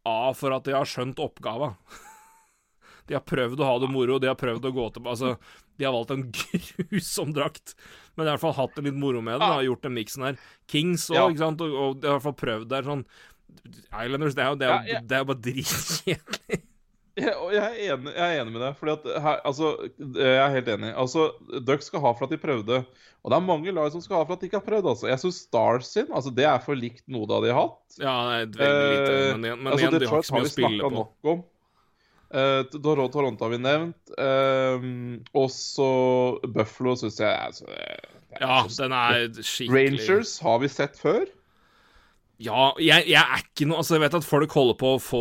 A 0.06 0.32
for 0.34 0.52
at 0.52 0.64
de 0.64 0.72
har 0.72 0.84
skjønt 0.84 1.16
oppgava. 1.22 1.76
De 3.06 3.14
har 3.14 3.20
prøvd 3.22 3.60
å 3.60 3.64
ha 3.68 3.78
det 3.78 3.90
moro, 3.92 4.18
de 4.18 4.26
har 4.28 4.34
prøvd 4.34 4.64
å 4.64 4.72
gå 4.72 4.92
tilbake 4.94 5.12
Altså, 5.12 5.38
de 5.78 5.84
har 5.88 5.94
valgt 5.96 6.12
en 6.14 6.24
grusom 6.90 7.32
drakt, 7.36 7.74
men 8.14 8.24
de 8.24 8.30
har 8.30 8.34
i 8.34 8.38
hvert 8.38 8.44
fall 8.46 8.58
hatt 8.60 8.74
det 8.78 8.84
litt 8.88 8.98
moro 9.00 9.22
med 9.24 9.34
det. 9.36 9.40
Da, 9.44 9.52
har 9.58 9.66
gjort 9.66 9.82
den 9.88 9.96
miksen 9.96 10.26
her. 10.28 10.36
Kings 10.70 11.08
òg, 11.10 11.16
Ja. 11.18 11.24
ikke 11.32 11.44
sant, 11.46 11.64
og, 11.66 11.74
og 11.86 11.96
de 12.02 12.08
har 12.10 12.14
i 12.14 12.18
hvert 12.20 12.28
fall 12.30 12.38
prøvd 12.44 12.68
der 12.70 12.86
sånn 12.90 13.06
Islanders, 13.94 14.34
det 14.34 14.42
er 14.44 14.48
jo, 14.52 14.56
det 14.60 14.66
er, 14.68 14.72
Ja, 14.74 14.94
ja. 14.98 15.00
det 15.06 15.18
er 15.20 15.26
bare 15.30 15.42
dritkjedelig. 15.48 16.60
Jeg, 17.14 17.30
jeg, 17.54 17.62
er 17.62 17.92
enig, 17.94 18.10
jeg 18.10 18.24
er 18.26 18.40
enig 18.42 18.52
med 18.56 18.62
deg. 18.64 18.72
Fordi 18.74 18.90
at 18.96 19.04
her, 19.22 19.36
altså, 19.46 19.68
jeg 20.18 20.32
er 20.34 20.48
helt 20.50 20.70
enig. 20.72 20.88
Altså, 20.98 21.28
Ducks 21.62 21.86
skal 21.86 22.02
ha 22.02 22.10
for 22.18 22.26
at 22.26 22.32
de 22.34 22.38
prøvde. 22.42 22.80
Og 23.22 23.30
det 23.30 23.36
er 23.38 23.44
mange 23.46 23.70
lag 23.76 23.86
som 23.94 24.02
skal 24.02 24.16
ha 24.18 24.24
for 24.26 24.34
at 24.34 24.42
de 24.42 24.48
ikke 24.48 24.58
har 24.58 24.64
prøvd. 24.66 24.88
Altså. 24.90 25.06
Jeg 25.12 25.22
syns 25.22 25.38
Stars 25.44 25.92
sin 25.94 26.10
altså, 26.10 26.32
det 26.34 26.48
er 26.50 26.58
for 26.66 26.74
likt 26.74 27.04
noe 27.14 27.28
da 27.30 27.38
de 27.44 27.52
har 27.54 27.68
hatt. 27.68 28.00
Ja, 28.02 28.16
det 28.50 28.58
er 28.58 28.66
veldig 28.66 28.90
lite, 28.96 29.14
Eh, 29.14 29.36
men, 29.36 29.46
men 29.62 29.70
altså, 29.70 29.84
igjen, 29.84 29.94
de 30.02 30.08
har 30.10 30.24
ikke 30.24 30.26
så 30.32 30.34
mye 30.34 30.48
å 30.50 30.52
spille 30.56 30.82
på. 30.82 30.90
nok 30.98 31.30
om. 31.36 31.44
Eh, 32.34 32.64
Toronto, 32.82 33.44
har 33.44 33.52
vi 33.52 33.60
nevnt. 33.62 34.14
Uh, 34.18 35.20
også 35.38 35.86
Buffalo 36.50 36.96
syns 36.98 37.20
jeg 37.22 37.30
altså, 37.30 37.68
Ja, 38.40 38.64
den 38.66 38.92
er 38.98 39.28
skikkelig 39.38 39.84
Rangers 40.00 40.32
har 40.42 40.58
vi 40.64 40.70
sett 40.72 40.98
før. 40.98 41.28
Ja, 42.42 42.72
jeg, 42.82 43.04
jeg 43.06 43.20
er 43.22 43.42
ikke 43.44 43.68
noe 43.70 43.78
Altså, 43.78 43.94
jeg 43.94 44.02
vet 44.02 44.16
at 44.18 44.24
folk 44.26 44.50
holder 44.58 44.74
på 44.80 44.88
å 44.96 44.98
få 44.98 45.20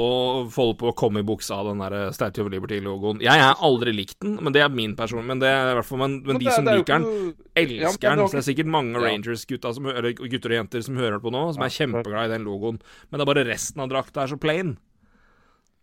Holder 0.55 0.77
på 0.79 0.87
å 0.89 0.95
komme 0.97 1.21
i 1.21 1.27
buksa 1.27 1.59
av 1.61 1.67
den 1.69 1.83
der 1.83 2.09
Statue 2.15 2.47
of 2.47 2.49
Liberty-logoen. 2.49 3.21
Jeg 3.21 3.43
har 3.43 3.59
aldri 3.61 3.93
likt 3.93 4.17
den, 4.25 4.39
men 4.41 4.55
det 4.55 4.63
er 4.65 4.73
min 4.73 4.95
person. 4.97 5.21
Men 5.29 5.37
det 5.43 5.51
er 5.53 5.69
i 5.69 5.75
hvert 5.77 5.85
fall 5.91 6.01
Men, 6.01 6.15
men 6.25 6.41
de 6.41 6.47
det- 6.47 6.55
som 6.55 6.65
det 6.65 6.73
er 6.73 6.81
liker 6.81 7.05
den, 7.05 7.35
elsker 7.61 8.07
Ja, 8.09 8.15
den. 8.15 8.25
Så 8.25 8.39
det 8.39 8.41
er 8.41 8.47
sikkert 8.49 8.71
mange 8.73 8.97
Ja. 8.97 9.05
Rangers-gutta 9.11 9.75
som 9.77 9.91
Eller 9.93 10.17
gutter 10.17 10.55
og 10.55 10.57
jenter 10.57 10.81
som 10.81 10.97
hører 10.97 11.21
på 11.21 11.29
nå, 11.29 11.43
som 11.53 11.61
er 11.61 11.69
kjempeglad 11.77 12.25
i 12.31 12.33
den 12.33 12.49
logoen. 12.49 12.81
Men 13.11 13.19
det 13.19 13.27
er 13.27 13.33
bare 13.33 13.45
resten 13.45 13.85
av 13.85 13.93
drakta 13.93 14.23
er 14.25 14.33
så 14.33 14.39
plain. 14.41 14.73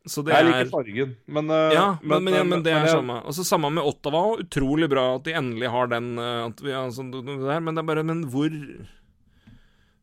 Så 0.08 0.22
det 0.24 0.32
Jeg 0.32 0.46
er 0.46 0.48
liker 0.48 0.70
fargen, 0.72 1.10
men 1.28 1.50
eh, 1.52 1.74
Ja, 1.76 1.98
men, 2.00 2.24
men, 2.24 2.48
men, 2.48 2.62
det 2.64 2.72
er 2.72 2.86
jeg- 2.86 2.94
samme. 2.96 3.18
Og 3.28 3.34
så 3.36 3.44
samme 3.44 3.68
med 3.70 3.84
Ottawa. 3.84 4.22
Utrolig 4.40 4.88
bra 4.88 5.16
at 5.18 5.24
de 5.24 5.34
endelig 5.36 5.68
har 5.70 5.90
den 5.92 6.14
eh, 6.18 6.46
at 6.46 6.62
vi, 6.64 6.70
altså, 6.72 7.04
der, 7.12 7.60
Men 7.60 7.74
det 7.76 7.82
er 7.84 7.88
bare 7.90 8.02
Men 8.08 8.24
hvor 8.32 8.48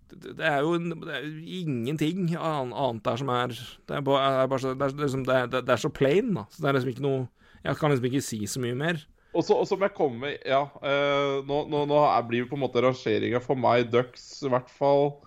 det, 0.08 0.40
er 0.40 0.62
jo 0.64 0.78
det 0.78 1.12
er 1.18 1.26
jo 1.26 1.42
ingenting 1.60 2.30
annet 2.38 3.04
der 3.04 3.20
som 3.20 3.30
er 3.34 3.48
Det 3.52 3.98
er 3.98 4.02
bare, 4.06 4.30
er 4.44 4.48
bare 4.48 4.60
så, 4.64 4.74
det, 4.78 4.88
er, 4.88 4.96
liksom, 5.02 5.26
det, 5.28 5.36
er, 5.36 5.48
det 5.62 5.70
er 5.76 5.82
så 5.82 5.90
plain, 5.94 6.34
da. 6.38 6.46
Så 6.50 6.62
det 6.64 6.70
er 6.70 6.78
liksom 6.78 6.94
ikke 6.94 7.06
noe 7.08 7.28
Jeg 7.66 7.78
kan 7.80 7.92
liksom 7.92 8.08
ikke 8.12 8.24
si 8.24 8.40
så 8.48 8.62
mye 8.64 8.78
mer. 8.78 9.02
Og 9.36 9.44
så 9.44 9.58
må 9.78 9.86
jeg 9.90 9.96
komme 9.98 10.36
Ja, 10.48 10.64
eh, 10.82 11.42
nå, 11.46 11.64
nå, 11.70 11.84
nå 11.90 11.98
er- 12.06 12.24
blir 12.30 12.46
jo 12.46 12.52
på 12.54 12.58
en 12.58 12.64
måte 12.64 12.82
rangeringa 12.86 13.42
for 13.44 13.60
meg 13.60 13.90
Ducks 13.92 14.44
i 14.46 14.50
hvert 14.54 14.70
fall. 14.70 15.18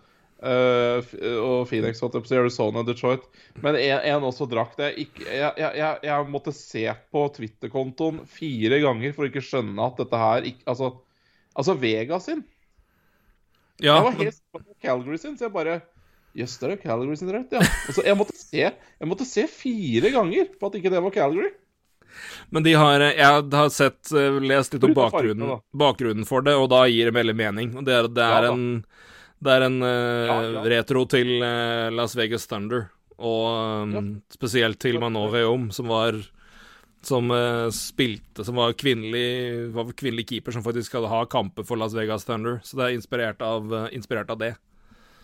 Eh, 0.43 0.99
F- 1.01 1.17
og 1.41 1.69
Phoenix, 1.69 2.01
holdt 2.03 2.17
jeg 2.17 2.25
på 2.25 2.29
å 2.29 2.33
si, 2.33 2.39
Arizona, 2.41 2.85
Detroit. 2.87 3.27
Men 3.61 3.79
en, 3.81 4.01
en 4.13 4.27
også 4.29 4.49
drakk 4.51 4.79
jeg 4.81 5.07
ikke 5.07 5.27
jeg, 5.29 5.53
jeg, 5.61 6.01
jeg, 6.07 6.29
måtte 6.33 6.55
se 6.57 6.87
på 7.13 7.27
Twitter-kontoen 7.37 8.25
fire 8.31 8.81
ganger 8.83 9.15
for 9.17 9.27
å 9.27 9.31
ikke 9.31 9.45
skjønne 9.45 9.87
at 9.87 10.01
dette 10.01 10.25
her 10.25 10.51
ikke 10.53 10.69
Altså, 10.71 10.93
altså 11.59 11.77
Vegas 11.81 12.29
sin. 12.29 12.45
Ja, 13.81 13.97
Jeg 13.97 14.05
var 14.05 14.19
helt 14.19 14.37
sikker 14.37 14.61
på 14.67 14.77
Calgary 14.85 15.19
sin, 15.21 15.39
så 15.39 15.49
jeg 15.49 15.57
bare 15.57 15.81
Jøss, 16.37 16.61
det 16.61 16.69
er 16.69 16.79
Calgary 16.79 17.17
sin 17.19 17.31
drakt, 17.31 17.55
ja. 17.57 17.63
Altså, 17.89 18.05
jeg 18.07 18.19
måtte 18.19 18.37
se 18.39 18.63
Jeg 18.69 19.09
måtte 19.09 19.27
se 19.27 19.47
fire 19.51 20.13
ganger 20.15 20.53
på 20.61 20.69
at 20.69 20.79
ikke 20.79 20.93
det 20.93 21.03
var 21.03 21.15
Calgary. 21.15 21.51
men 22.51 22.67
de 22.67 22.75
har 22.79 23.01
Jeg 23.01 23.49
har 23.53 23.71
sett, 23.75 24.13
eh, 24.13 24.39
lest 24.43 24.75
litt 24.75 24.85
om 24.85 24.95
bakgrunnen, 24.95 25.57
bakgrunnen 25.73 26.29
for 26.29 26.43
det, 26.47 26.55
og 26.55 26.69
da 26.71 26.85
gir 26.87 27.11
det 27.11 27.17
veldig 27.19 27.37
mening. 27.37 27.73
Og 27.79 27.87
det 27.87 27.97
er, 27.97 28.09
det 28.11 28.27
er 28.27 28.51
en 28.51 28.65
Det 29.41 29.53
er 29.57 29.65
en 29.67 29.79
uh, 29.81 29.89
Ja, 30.29 30.35
ja. 30.53 30.63
retro 30.75 31.07
til 31.09 31.39
uh, 31.41 31.89
Las 31.97 32.17
Vegas 32.19 32.45
Thunder, 32.51 32.89
og 33.21 33.87
um, 33.89 34.21
spesielt 34.33 34.79
til 34.81 34.99
Manov 35.01 35.35
Om, 35.37 35.71
som 35.73 35.89
var 35.89 36.19
som 37.05 37.31
uh, 37.33 37.71
spilte 37.73 38.45
Som 38.45 38.59
var 38.61 38.75
kvinnelig 38.77 39.71
Var 39.73 39.93
kvinnelig 39.97 40.27
keeper 40.29 40.53
som 40.53 40.65
faktisk 40.65 40.99
hadde 40.99 41.09
ha 41.09 41.23
kamper 41.33 41.65
for 41.65 41.81
Las 41.81 41.95
Vegas 41.97 42.27
Thunder. 42.29 42.59
Så 42.65 42.77
det 42.77 42.85
er 42.91 42.97
inspirert 42.99 43.41
av, 43.41 43.73
inspirert 43.97 44.29
av 44.29 44.37
det. 44.43 44.51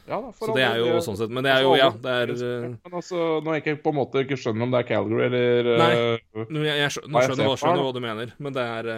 Ja, 0.06 0.20
da, 0.22 0.30
Så 0.32 0.54
det 0.54 0.62
er 0.64 0.78
jo 0.80 0.86
det- 0.94 1.02
sånn 1.04 1.18
sett 1.18 1.30
Men 1.34 1.44
det 1.44 1.52
er 1.52 1.66
jo, 1.66 1.74
ja, 1.76 1.90
det 1.90 2.12
er 2.22 2.32
Men 2.36 2.92
altså, 2.94 3.42
Når 3.42 3.56
jeg 3.58 3.64
ikke 3.64 3.82
på 3.82 3.92
en 3.92 3.98
måte 3.98 4.22
ikke 4.24 4.38
skjønner 4.38 4.62
om 4.68 4.72
det 4.72 4.80
er 4.84 4.88
Calgary 4.94 5.26
eller 5.26 5.70
Nei. 5.82 5.92
jeg, 5.92 6.78
jeg 6.80 6.90
skjønner, 6.94 7.20
jeg 7.20 7.30
skjønner, 7.32 7.56
skjønner 7.60 7.82
hva 7.84 7.92
du 7.92 8.00
mener, 8.04 8.32
men 8.38 8.56
det 8.56 8.64
er 8.64 8.90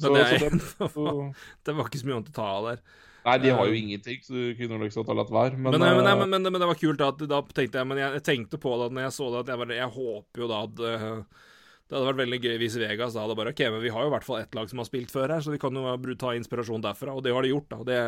så, 0.00 0.08
det, 0.08 0.22
det, 0.22 0.38
så 0.40 0.46
er, 0.46 0.54
det, 0.56 0.90
så, 0.94 1.06
det 1.66 1.74
var 1.76 1.88
ikke 1.90 2.00
så 2.00 2.06
mye 2.08 2.16
annet 2.16 2.30
å 2.32 2.36
ta 2.38 2.46
av 2.56 2.68
der. 2.70 2.78
Nei, 3.24 3.36
de 3.38 3.50
har 3.54 3.66
jo 3.68 3.72
Eh, 3.72 3.78
ingenting, 3.84 4.18
så 4.26 4.32
du 4.34 4.54
kunne 4.58 4.80
liksom 4.82 5.06
ha 5.06 5.14
latt 5.14 5.30
være. 5.30 5.54
Men, 5.56 5.70
Men, 5.76 5.80
men, 5.80 5.96
men, 5.96 6.06
eh, 6.06 6.16
men, 6.18 6.30
men, 6.30 6.42
men 6.52 6.60
det 6.60 6.68
var 6.72 6.74
kult 6.80 6.98
da, 6.98 7.10
da 7.12 7.38
tenkte 7.54 7.78
jeg 7.78 7.86
Men 7.86 7.98
jeg, 8.02 8.22
tenkte 8.26 8.58
på 8.58 8.72
det 8.80 8.88
når 8.92 9.02
jeg 9.06 9.12
så 9.14 9.28
det, 9.30 9.40
at 9.44 9.52
jeg 9.52 9.60
bare 9.62 9.76
Jeg 9.78 9.90
håper 9.94 10.42
jo 10.42 10.48
da 10.50 10.62
at 10.66 10.82
eh, 10.90 11.08
det 11.92 11.98
hadde 11.98 12.08
vært 12.08 12.20
veldig 12.22 12.38
gøy 12.40 12.54
hvis 12.62 12.76
Vegas 12.80 13.12
da 13.14 13.20
hadde 13.26 13.34
bare 13.36 13.50
OK, 13.52 13.60
men 13.68 13.82
vi 13.84 13.90
har 13.92 14.00
jo 14.02 14.08
i 14.08 14.12
hvert 14.14 14.24
fall 14.24 14.38
ett 14.40 14.54
lag 14.56 14.68
som 14.70 14.78
har 14.80 14.86
spilt 14.88 15.10
før 15.12 15.28
her, 15.28 15.42
så 15.44 15.52
vi 15.52 15.58
kan 15.60 15.76
jo 15.76 16.14
ta 16.16 16.30
inspirasjon 16.32 16.80
derfra. 16.80 17.12
Og 17.12 17.20
det 17.22 17.34
har 17.36 17.44
de 17.44 17.50
gjort, 17.52 17.66
da. 17.68 17.82
Det, 17.84 17.98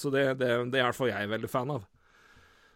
så 0.00 0.10
det, 0.10 0.24
det, 0.40 0.48
det 0.72 0.80
er 0.80 0.82
i 0.82 0.86
hvert 0.88 0.96
fall 0.98 1.12
jeg 1.12 1.30
veldig 1.30 1.50
fan 1.52 1.70
av. 1.70 1.84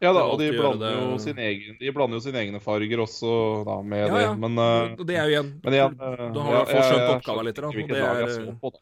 ja 0.05 0.13
da, 0.15 0.23
og 0.31 0.39
de 0.39 0.53
blander, 0.55 0.95
jo 1.01 1.19
sin 1.19 1.39
egen, 1.43 1.77
de 1.81 1.91
blander 1.95 2.21
jo 2.21 2.23
sine 2.29 2.39
egne 2.45 2.61
farger 2.63 3.03
også 3.03 3.33
da 3.67 3.81
med 3.83 4.07
Ja, 4.07 4.21
ja. 4.23 4.31
det. 4.31 4.39
Men, 4.45 4.63
uh, 4.63 5.03
det 5.03 5.19
er 5.19 5.27
jo 5.27 5.35
igjen 5.35 5.51
men 5.65 5.77
igjen 5.81 5.99
uh, 5.99 6.23
Da 6.39 6.47
har 6.47 6.65
du 6.65 6.73
jeg- 6.73 6.87
skjønt 6.93 7.11
oppgaven 7.17 7.45
litt, 7.51 7.59
da, 7.59 7.67
og 7.67 7.75
det 7.75 7.99
er- 7.99 8.33
så. 8.39 8.73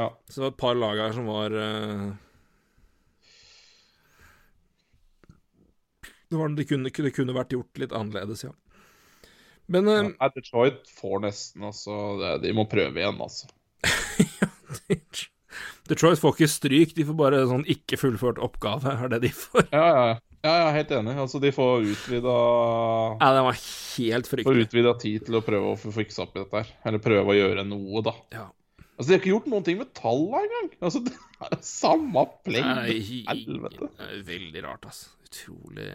Ja. 0.00 0.08
Et 0.48 0.56
par 0.56 0.74
lag 0.74 0.96
her 1.04 1.12
som 1.12 1.26
var 1.28 1.50
eh, 1.52 2.10
det, 6.30 6.38
var, 6.38 6.52
det, 6.56 6.66
kunne, 6.70 6.90
det 6.90 7.14
kunne 7.16 7.36
vært 7.36 7.54
gjort 7.56 7.82
litt 7.82 7.94
annerledes, 7.96 8.46
ja. 8.46 8.54
Men 9.70 9.90
ja, 9.90 10.00
Nei, 10.08 10.30
Detroit 10.34 10.88
får 10.96 11.20
nesten, 11.26 11.66
altså. 11.68 11.92
De 12.42 12.54
må 12.56 12.66
prøve 12.70 13.02
igjen, 13.02 13.20
altså. 13.22 13.50
Detroit 15.90 16.22
får 16.22 16.34
ikke 16.36 16.50
stryk, 16.50 16.96
de 16.96 17.06
får 17.06 17.18
bare 17.18 17.44
sånn 17.50 17.66
ikke 17.70 17.98
fullført 18.00 18.40
oppgave, 18.42 18.96
er 19.04 19.14
det 19.14 19.22
de 19.26 19.32
får. 19.34 19.68
Ja, 19.70 19.86
ja, 19.86 20.02
ja. 20.14 20.18
Ja, 20.40 20.52
jeg 20.56 20.68
er 20.70 20.76
helt 20.78 20.92
enig. 20.96 21.14
Altså, 21.20 21.36
de 21.42 21.50
får 21.52 21.82
utvida 21.84 22.34
Ja, 23.20 23.26
den 23.36 23.42
var 23.44 23.58
helt 23.58 24.28
fryktelig. 24.30 24.46
Får 24.48 24.60
utvida 24.62 24.94
tid 25.02 25.26
til 25.26 25.36
å 25.36 25.42
prøve 25.44 25.74
å 25.74 25.76
få 25.76 25.92
fiksa 25.92 26.24
opp 26.24 26.32
i 26.32 26.40
dette 26.40 26.62
her. 26.62 26.70
Eller 26.88 27.02
prøve 27.04 27.34
å 27.34 27.36
gjøre 27.36 27.64
noe, 27.68 28.00
da. 28.06 28.14
Ja. 28.32 28.46
Altså, 29.00 29.08
De 29.08 29.14
har 29.14 29.22
ikke 29.22 29.30
gjort 29.32 29.46
noen 29.48 29.64
ting 29.64 29.78
med 29.80 29.88
tallene 29.96 30.40
engang! 30.44 30.66
Altså, 30.84 31.00
det 31.06 31.14
er 31.40 31.54
det 31.54 31.64
samme 31.64 32.24
pleng. 32.44 32.66
Nei, 32.68 32.98
Helvete. 33.30 33.88
det 33.96 34.18
veldig 34.28 34.64
rart, 34.66 34.84
altså. 34.90 35.08
Utrolig 35.24 35.86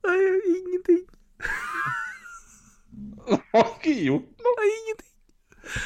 Det 0.00 0.08
er 0.08 0.22
jo 0.24 0.40
ingenting. 0.54 1.02
De 3.28 3.36
har 3.52 3.68
ikke 3.76 3.96
gjort 4.08 4.30
noe! 4.40 4.56
Det 4.56 4.64
er 4.64 4.72
ingenting. 4.80 5.10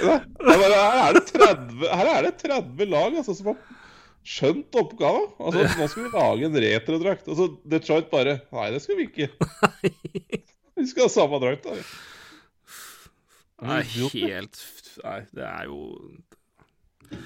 Nei, 0.07 0.55
er 0.55 0.77
Her 0.79 1.01
er 1.03 1.19
det 1.19 1.25
30, 1.35 1.89
her 1.91 2.11
er 2.15 2.29
det 2.29 2.35
30 2.45 2.87
lag 2.95 3.19
altså, 3.19 3.35
som 3.35 3.51
har 3.51 3.59
skjønt 4.25 4.79
oppgaven. 4.81 5.27
Altså, 5.43 5.67
nå 5.75 5.89
skal 5.91 6.07
vi 6.07 6.13
lage 6.15 6.49
en 6.49 6.61
retrodrakt. 6.65 7.27
Altså, 7.29 7.51
Detroit 7.67 8.07
bare 8.15 8.39
Nei, 8.55 8.71
det 8.73 8.81
skal 8.87 9.03
vi 9.03 9.11
ikke. 9.11 9.33
Vi 10.85 10.91
skal 10.91 11.07
ha 11.07 11.13
samme 11.13 11.39
drakt. 11.41 11.65
da. 11.65 11.79
Nei, 13.65 13.79
er 13.81 14.11
helt 14.13 14.59
Nei, 15.01 15.21
det 15.33 15.45
er 15.47 15.69
jo 15.71 15.79
Du 17.09 17.17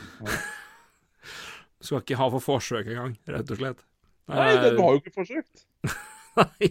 skal 1.89 2.03
ikke 2.05 2.19
ha 2.21 2.29
for 2.37 2.45
forsøk 2.45 2.87
engang, 2.93 3.17
rett 3.27 3.51
og 3.51 3.59
slett. 3.59 3.81
Nei, 4.29 4.51
det 4.61 4.75
har 4.77 4.93
jo 4.95 5.01
ikke 5.01 5.15
forsøkt. 5.17 5.65
Nei, 6.39 6.69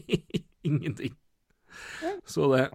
ingenting. 0.67 1.15
Så 2.29 2.47
det 2.53 2.67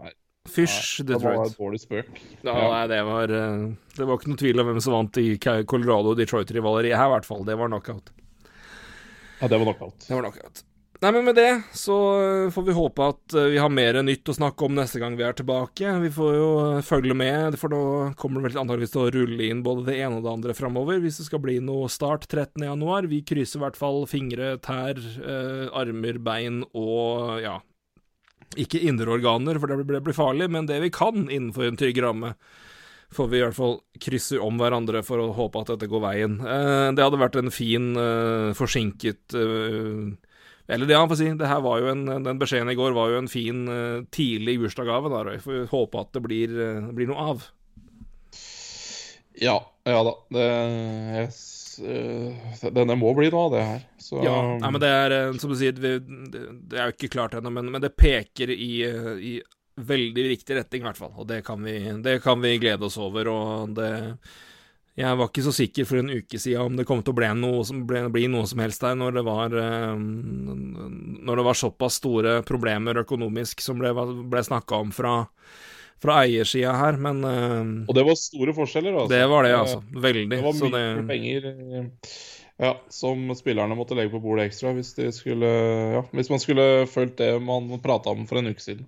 Fysj, 0.52 1.04
Detroit. 1.06 1.22
Det 1.22 1.38
var 1.38 1.52
dårlig 1.54 1.78
spøk. 1.80 2.08
Ja, 2.42 2.52
nei, 2.58 2.80
det 2.90 2.98
var 3.06 3.30
eh, 3.30 3.60
Det 3.94 4.08
var 4.08 4.18
ikke 4.18 4.32
noe 4.32 4.40
tvil 4.40 4.58
om 4.58 4.66
hvem 4.68 4.80
som 4.82 4.96
vant 4.96 5.20
i 5.22 5.36
Colorado 5.38 6.12
og 6.12 6.18
Detroit-rivaleriet 6.18 6.98
her, 6.98 7.08
i 7.08 7.12
hvert 7.14 7.28
fall. 7.28 7.44
Det 7.46 7.54
var 7.60 7.70
knockout. 7.70 8.10
Ja, 9.38 9.48
det 9.48 9.60
var 9.62 9.68
knockout. 9.70 10.02
Det 10.02 10.18
var 10.18 10.26
knockout. 10.26 10.64
Nei, 11.02 11.10
men 11.10 11.24
med 11.26 11.34
det 11.34 11.50
så 11.74 11.94
eh, 12.22 12.50
får 12.54 12.62
vi 12.62 12.74
håpe 12.76 13.06
at 13.10 13.34
eh, 13.34 13.48
vi 13.50 13.58
har 13.58 13.72
mer 13.74 13.96
nytt 14.06 14.28
å 14.30 14.36
snakke 14.36 14.68
om 14.68 14.76
neste 14.76 15.00
gang 15.02 15.16
vi 15.18 15.24
er 15.26 15.34
tilbake. 15.34 15.96
Vi 16.04 16.10
får 16.14 16.36
jo 16.36 16.50
eh, 16.62 16.84
følge 16.86 17.16
med, 17.18 17.56
for 17.58 17.74
nå 17.74 17.80
kommer 18.20 18.38
det 18.38 18.52
vel 18.52 18.60
antakeligvis 18.62 18.94
til 18.94 19.02
å 19.02 19.10
rulle 19.16 19.48
inn 19.50 19.64
både 19.66 19.88
det 19.88 19.96
ene 19.98 20.20
og 20.20 20.28
det 20.28 20.36
andre 20.36 20.54
framover, 20.54 21.02
hvis 21.02 21.18
det 21.18 21.26
skal 21.26 21.42
bli 21.42 21.56
noe 21.58 21.90
start 21.90 22.28
13. 22.30 22.68
januar. 22.68 23.10
Vi 23.10 23.24
krysser 23.26 23.58
i 23.58 23.64
hvert 23.64 23.80
fall 23.82 24.04
fingre, 24.06 24.54
tær, 24.62 25.02
eh, 25.02 25.66
armer, 25.74 26.22
bein 26.22 26.62
og 26.70 27.42
ja 27.42 27.58
Ikke 28.62 28.78
indre 28.86 29.10
organer, 29.18 29.58
for 29.58 29.66
det 29.74 29.82
blir, 29.82 30.06
blir 30.06 30.14
farlig, 30.14 30.52
men 30.54 30.70
det 30.70 30.78
vi 30.86 30.94
kan 30.94 31.24
innenfor 31.26 31.66
en 31.66 31.82
trygg 31.82 31.98
ramme 32.04 32.36
får 33.12 33.26
vi 33.28 33.40
i 33.40 33.42
hvert 33.42 33.58
fall 33.58 33.80
krysse 33.98 34.38
om 34.38 34.54
hverandre 34.60 35.02
for 35.02 35.18
å 35.18 35.32
håpe 35.34 35.64
at 35.64 35.74
dette 35.74 35.90
går 35.90 36.00
veien. 36.00 36.38
Det 36.38 37.02
hadde 37.02 37.18
vært 37.20 37.34
en 37.36 37.50
fin, 37.52 37.90
forsinket 38.56 39.34
Eller 40.70 40.86
det 40.86 40.96
han 40.96 41.08
får 41.10 41.18
si, 41.18 41.30
det 41.38 41.48
her 41.50 41.62
var 41.64 41.80
jo 41.82 41.90
en, 41.90 42.04
den 42.22 42.38
beskjeden 42.40 42.70
i 42.70 42.76
går 42.78 42.94
var 42.96 43.10
jo 43.10 43.22
en 43.22 43.30
fin, 43.30 43.64
eh, 43.68 44.04
tidlig 44.14 44.60
bursdagsgave, 44.62 45.10
da, 45.10 45.24
Røy. 45.26 45.40
Får 45.42 45.64
håpe 45.72 46.04
at 46.04 46.12
det 46.14 46.22
blir, 46.24 46.54
eh, 46.54 46.92
blir 46.94 47.10
noe 47.10 47.26
av. 47.32 47.48
Ja, 49.42 49.56
ja 49.88 50.02
da. 50.06 50.12
Det, 50.32 50.46
yes, 51.22 51.40
øh, 51.82 52.68
denne 52.70 52.96
må 53.00 53.10
bli 53.16 53.30
noe 53.32 53.48
av 53.48 53.56
det 53.56 53.64
her. 53.66 53.82
Så 54.02 54.22
Ja, 54.22 54.36
nei, 54.60 54.70
men 54.70 54.82
det 54.82 54.92
er, 54.92 55.16
eh, 55.18 55.40
som 55.42 55.50
du 55.50 55.58
sier, 55.58 55.74
vi, 55.74 55.96
det, 55.98 56.44
er 56.76 56.90
jo 56.90 56.96
ikke 56.96 57.12
klart 57.16 57.34
ennå, 57.38 57.50
men, 57.50 57.72
men 57.72 57.82
det 57.82 57.94
peker 57.98 58.52
i, 58.54 58.70
eh, 58.86 59.12
i 59.18 59.34
veldig 59.82 60.28
riktig 60.28 60.56
retning, 60.58 60.84
i 60.84 60.88
hvert 60.90 61.00
fall. 61.00 61.12
Og 61.16 61.28
det 61.28 61.42
kan 61.46 61.62
vi, 61.64 61.78
det 62.04 62.20
kan 62.22 62.40
vi 62.42 62.58
glede 62.62 62.86
oss 62.86 63.00
over. 63.00 63.30
Og 63.32 63.74
det 63.76 63.92
Jeg 64.98 65.16
var 65.16 65.30
ikke 65.30 65.44
så 65.46 65.52
sikker 65.56 65.86
for 65.88 66.02
en 66.02 66.12
uke 66.12 66.36
siden 66.36 66.66
om 66.68 66.74
det 66.76 66.84
kom 66.88 67.00
til 67.00 67.14
å 67.14 67.16
bli 67.16 67.28
noe 67.38 67.62
som, 67.64 67.78
ble, 67.88 68.02
bli 68.12 68.26
noe 68.28 68.44
som 68.48 68.60
helst 68.60 68.82
der, 68.84 68.96
når 69.00 69.14
det 69.16 69.22
var 69.24 69.54
eh, 69.56 69.94
Når 69.96 71.40
det 71.40 71.44
var 71.46 71.56
såpass 71.56 71.96
store 72.02 72.34
problemer 72.44 73.00
økonomisk 73.00 73.64
som 73.64 73.80
ble, 73.80 73.94
ble 74.28 74.42
snakka 74.44 74.82
om 74.84 74.92
fra, 74.92 75.14
fra 76.02 76.18
eiersida 76.26 76.74
her, 76.76 77.00
men 77.00 77.24
eh, 77.24 77.72
Og 77.88 77.96
det 77.96 78.04
var 78.10 78.20
store 78.20 78.56
forskjeller, 78.58 78.98
altså. 79.00 79.14
det 79.14 79.22
var 79.32 79.48
det, 79.48 79.54
altså. 79.62 79.80
Veldig. 79.96 80.28
Det 80.34 80.44
var 80.44 80.60
Så 80.60 80.68
mye 80.68 80.84
det, 80.84 81.08
penger 81.08 81.48
øh, 81.48 81.88
ja, 82.62 82.76
som 82.92 83.32
spillerne 83.38 83.78
måtte 83.78 83.96
legge 83.96 84.12
på 84.12 84.20
bordet 84.22 84.50
ekstra 84.50 84.74
hvis, 84.76 84.92
de 85.00 85.08
skulle, 85.16 85.56
ja, 85.96 86.04
hvis 86.12 86.28
man 86.30 86.44
skulle 86.44 86.68
fulgt 86.90 87.16
det 87.24 87.32
man 87.40 87.72
prata 87.82 88.12
om 88.12 88.28
for 88.28 88.42
en 88.42 88.52
uke 88.52 88.60
siden. 88.60 88.84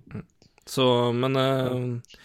Så, 0.69 0.85
men 1.17 1.41
eh, 1.41 2.21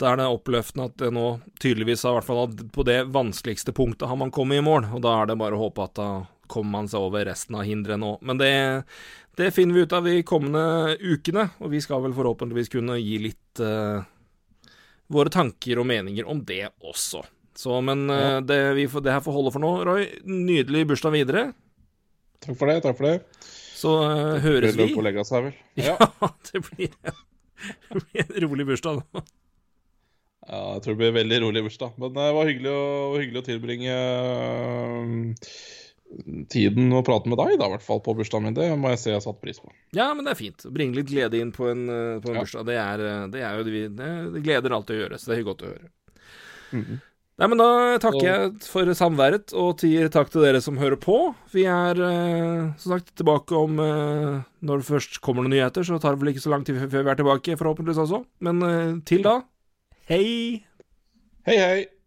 da 0.00 0.10
er 0.14 0.20
det 0.20 0.26
oppløftende 0.32 0.86
at 0.88 0.94
det 1.02 1.10
nå 1.12 1.24
tydeligvis 1.60 2.02
har, 2.06 2.14
i 2.14 2.18
hvert 2.20 2.28
fall 2.30 2.68
på 2.72 2.84
det 2.88 2.98
vanskeligste 3.12 3.74
punktet 3.76 4.08
har 4.08 4.16
man 4.16 4.30
kommet 4.32 4.58
i 4.60 4.64
mål, 4.64 4.86
og 4.96 5.02
da 5.04 5.18
er 5.20 5.28
det 5.30 5.36
bare 5.40 5.58
å 5.58 5.64
håpe 5.66 5.84
at 5.84 5.96
da 5.98 6.06
kommer 6.50 6.70
man 6.80 6.88
seg 6.90 7.04
over 7.04 7.26
resten 7.28 7.54
av 7.60 7.66
hinderet 7.68 8.00
nå. 8.00 8.14
Men 8.26 8.40
det, 8.40 8.52
det 9.38 9.50
finner 9.54 9.76
vi 9.76 9.84
ut 9.84 9.92
av 9.94 10.08
de 10.08 10.16
kommende 10.26 10.96
ukene, 10.98 11.44
og 11.60 11.70
vi 11.74 11.82
skal 11.84 12.00
vel 12.06 12.16
forhåpentligvis 12.16 12.72
kunne 12.72 12.96
gi 12.98 13.18
litt 13.28 13.60
uh, 13.62 14.00
våre 15.12 15.30
tanker 15.34 15.78
og 15.82 15.86
meninger 15.92 16.26
om 16.32 16.40
det 16.48 16.64
også. 16.80 17.22
Så, 17.60 17.76
men 17.84 18.06
Ja. 18.08 18.40
det, 18.40 18.58
vi 18.78 18.88
får, 18.88 19.04
det 19.04 19.12
her 19.14 19.22
får 19.22 19.36
holde 19.36 19.52
for 19.52 19.62
nå, 19.62 19.70
Roy. 19.84 20.06
Nydelig 20.24 20.86
bursdag 20.90 21.12
videre. 21.14 21.42
Takk 22.40 22.56
for 22.56 22.70
det. 22.72 22.78
takk 22.86 22.96
for 22.98 23.10
det. 23.10 23.16
Så 23.80 23.94
uh, 24.00 24.38
høres 24.42 24.74
vi. 24.78 24.86
lov 24.88 25.02
å 25.02 25.04
legge 25.06 25.26
seg, 25.28 25.50
vel. 25.50 25.58
Ja, 25.86 25.94
Ja. 26.00 26.32
det 26.50 26.62
blir, 26.70 26.94
det 27.92 28.00
blir 28.00 28.24
en 28.26 28.40
rolig 28.48 28.66
bursdag 28.72 29.02
nå. 29.04 29.22
Ja, 30.50 30.60
jeg 30.76 30.82
tror 30.84 30.96
det 30.96 31.00
blir 31.04 31.16
veldig 31.20 31.40
rolig 31.44 31.62
bursdag. 31.66 31.92
Men 32.02 32.16
det 32.16 32.30
var 32.36 32.48
hyggelig 32.50 32.72
å, 32.74 32.86
hyggelig 33.20 33.42
å 33.42 33.46
tilbringe 33.46 33.94
øh, 33.94 35.44
tiden 36.50 36.90
å 36.96 37.02
prate 37.06 37.30
med 37.30 37.38
deg, 37.38 37.54
da, 37.60 37.68
i 37.68 37.74
hvert 37.76 37.86
fall 37.86 38.02
på 38.02 38.14
bursdagen 38.18 38.48
min. 38.48 38.56
Det 38.56 38.66
må 38.80 38.90
jeg 38.94 39.02
si 39.02 39.12
jeg 39.12 39.22
satte 39.24 39.42
pris 39.44 39.60
på. 39.62 39.70
Ja, 39.96 40.10
men 40.14 40.26
det 40.26 40.34
er 40.34 40.40
fint. 40.40 40.66
Bringe 40.74 40.98
litt 40.98 41.10
glede 41.10 41.38
inn 41.38 41.52
på 41.54 41.70
en, 41.70 41.86
eh, 41.88 42.16
på 42.22 42.32
en 42.32 42.40
Ja. 42.40 42.42
bursdag. 42.42 42.66
Det 42.66 42.78
er, 42.82 43.04
eh, 43.06 43.26
det 43.30 43.44
er 43.46 43.58
jo 43.60 43.68
det, 43.68 43.84
det, 43.96 44.10
det 44.34 44.42
gleder 44.42 44.74
alltid 44.74 44.96
å 44.96 45.02
gjøre, 45.04 45.20
så 45.20 45.30
det 45.30 45.38
er 45.38 45.46
godt 45.46 45.62
å 45.62 45.70
høre. 45.70 45.88
Mhm. 46.72 47.00
Nei, 47.40 47.46
men 47.48 47.56
da 47.56 47.96
takker 47.96 48.20
jeg 48.20 48.48
for 48.68 48.84
samværet, 48.92 49.54
og 49.56 49.78
takk 50.12 50.28
til 50.28 50.42
dere 50.44 50.60
som 50.60 50.76
hører 50.76 50.98
på. 51.00 51.34
Vi 51.54 51.64
er 51.64 51.96
eh, 51.96 52.74
som 52.76 52.92
sagt 52.98 53.14
tilbake 53.16 53.56
om 53.56 53.78
eh, 53.80 54.42
Når 54.60 54.82
det 54.82 54.84
først 54.84 55.20
kommer 55.24 55.40
noen 55.46 55.54
nyheter, 55.56 55.80
så 55.80 55.96
tar 55.98 56.12
det 56.12 56.20
vel 56.20 56.34
ikke 56.34 56.44
så 56.44 56.50
lang 56.52 56.66
tid 56.68 56.76
før 56.76 57.00
vi 57.06 57.08
er 57.08 57.16
tilbake, 57.16 57.56
forhåpentligvis 57.56 58.02
også. 58.04 58.26
Men 58.44 58.60
eh, 58.62 59.00
til 59.08 59.22
da, 59.24 59.38
hei! 60.10 60.66
Hei, 61.46 61.56
hei! 61.58 61.99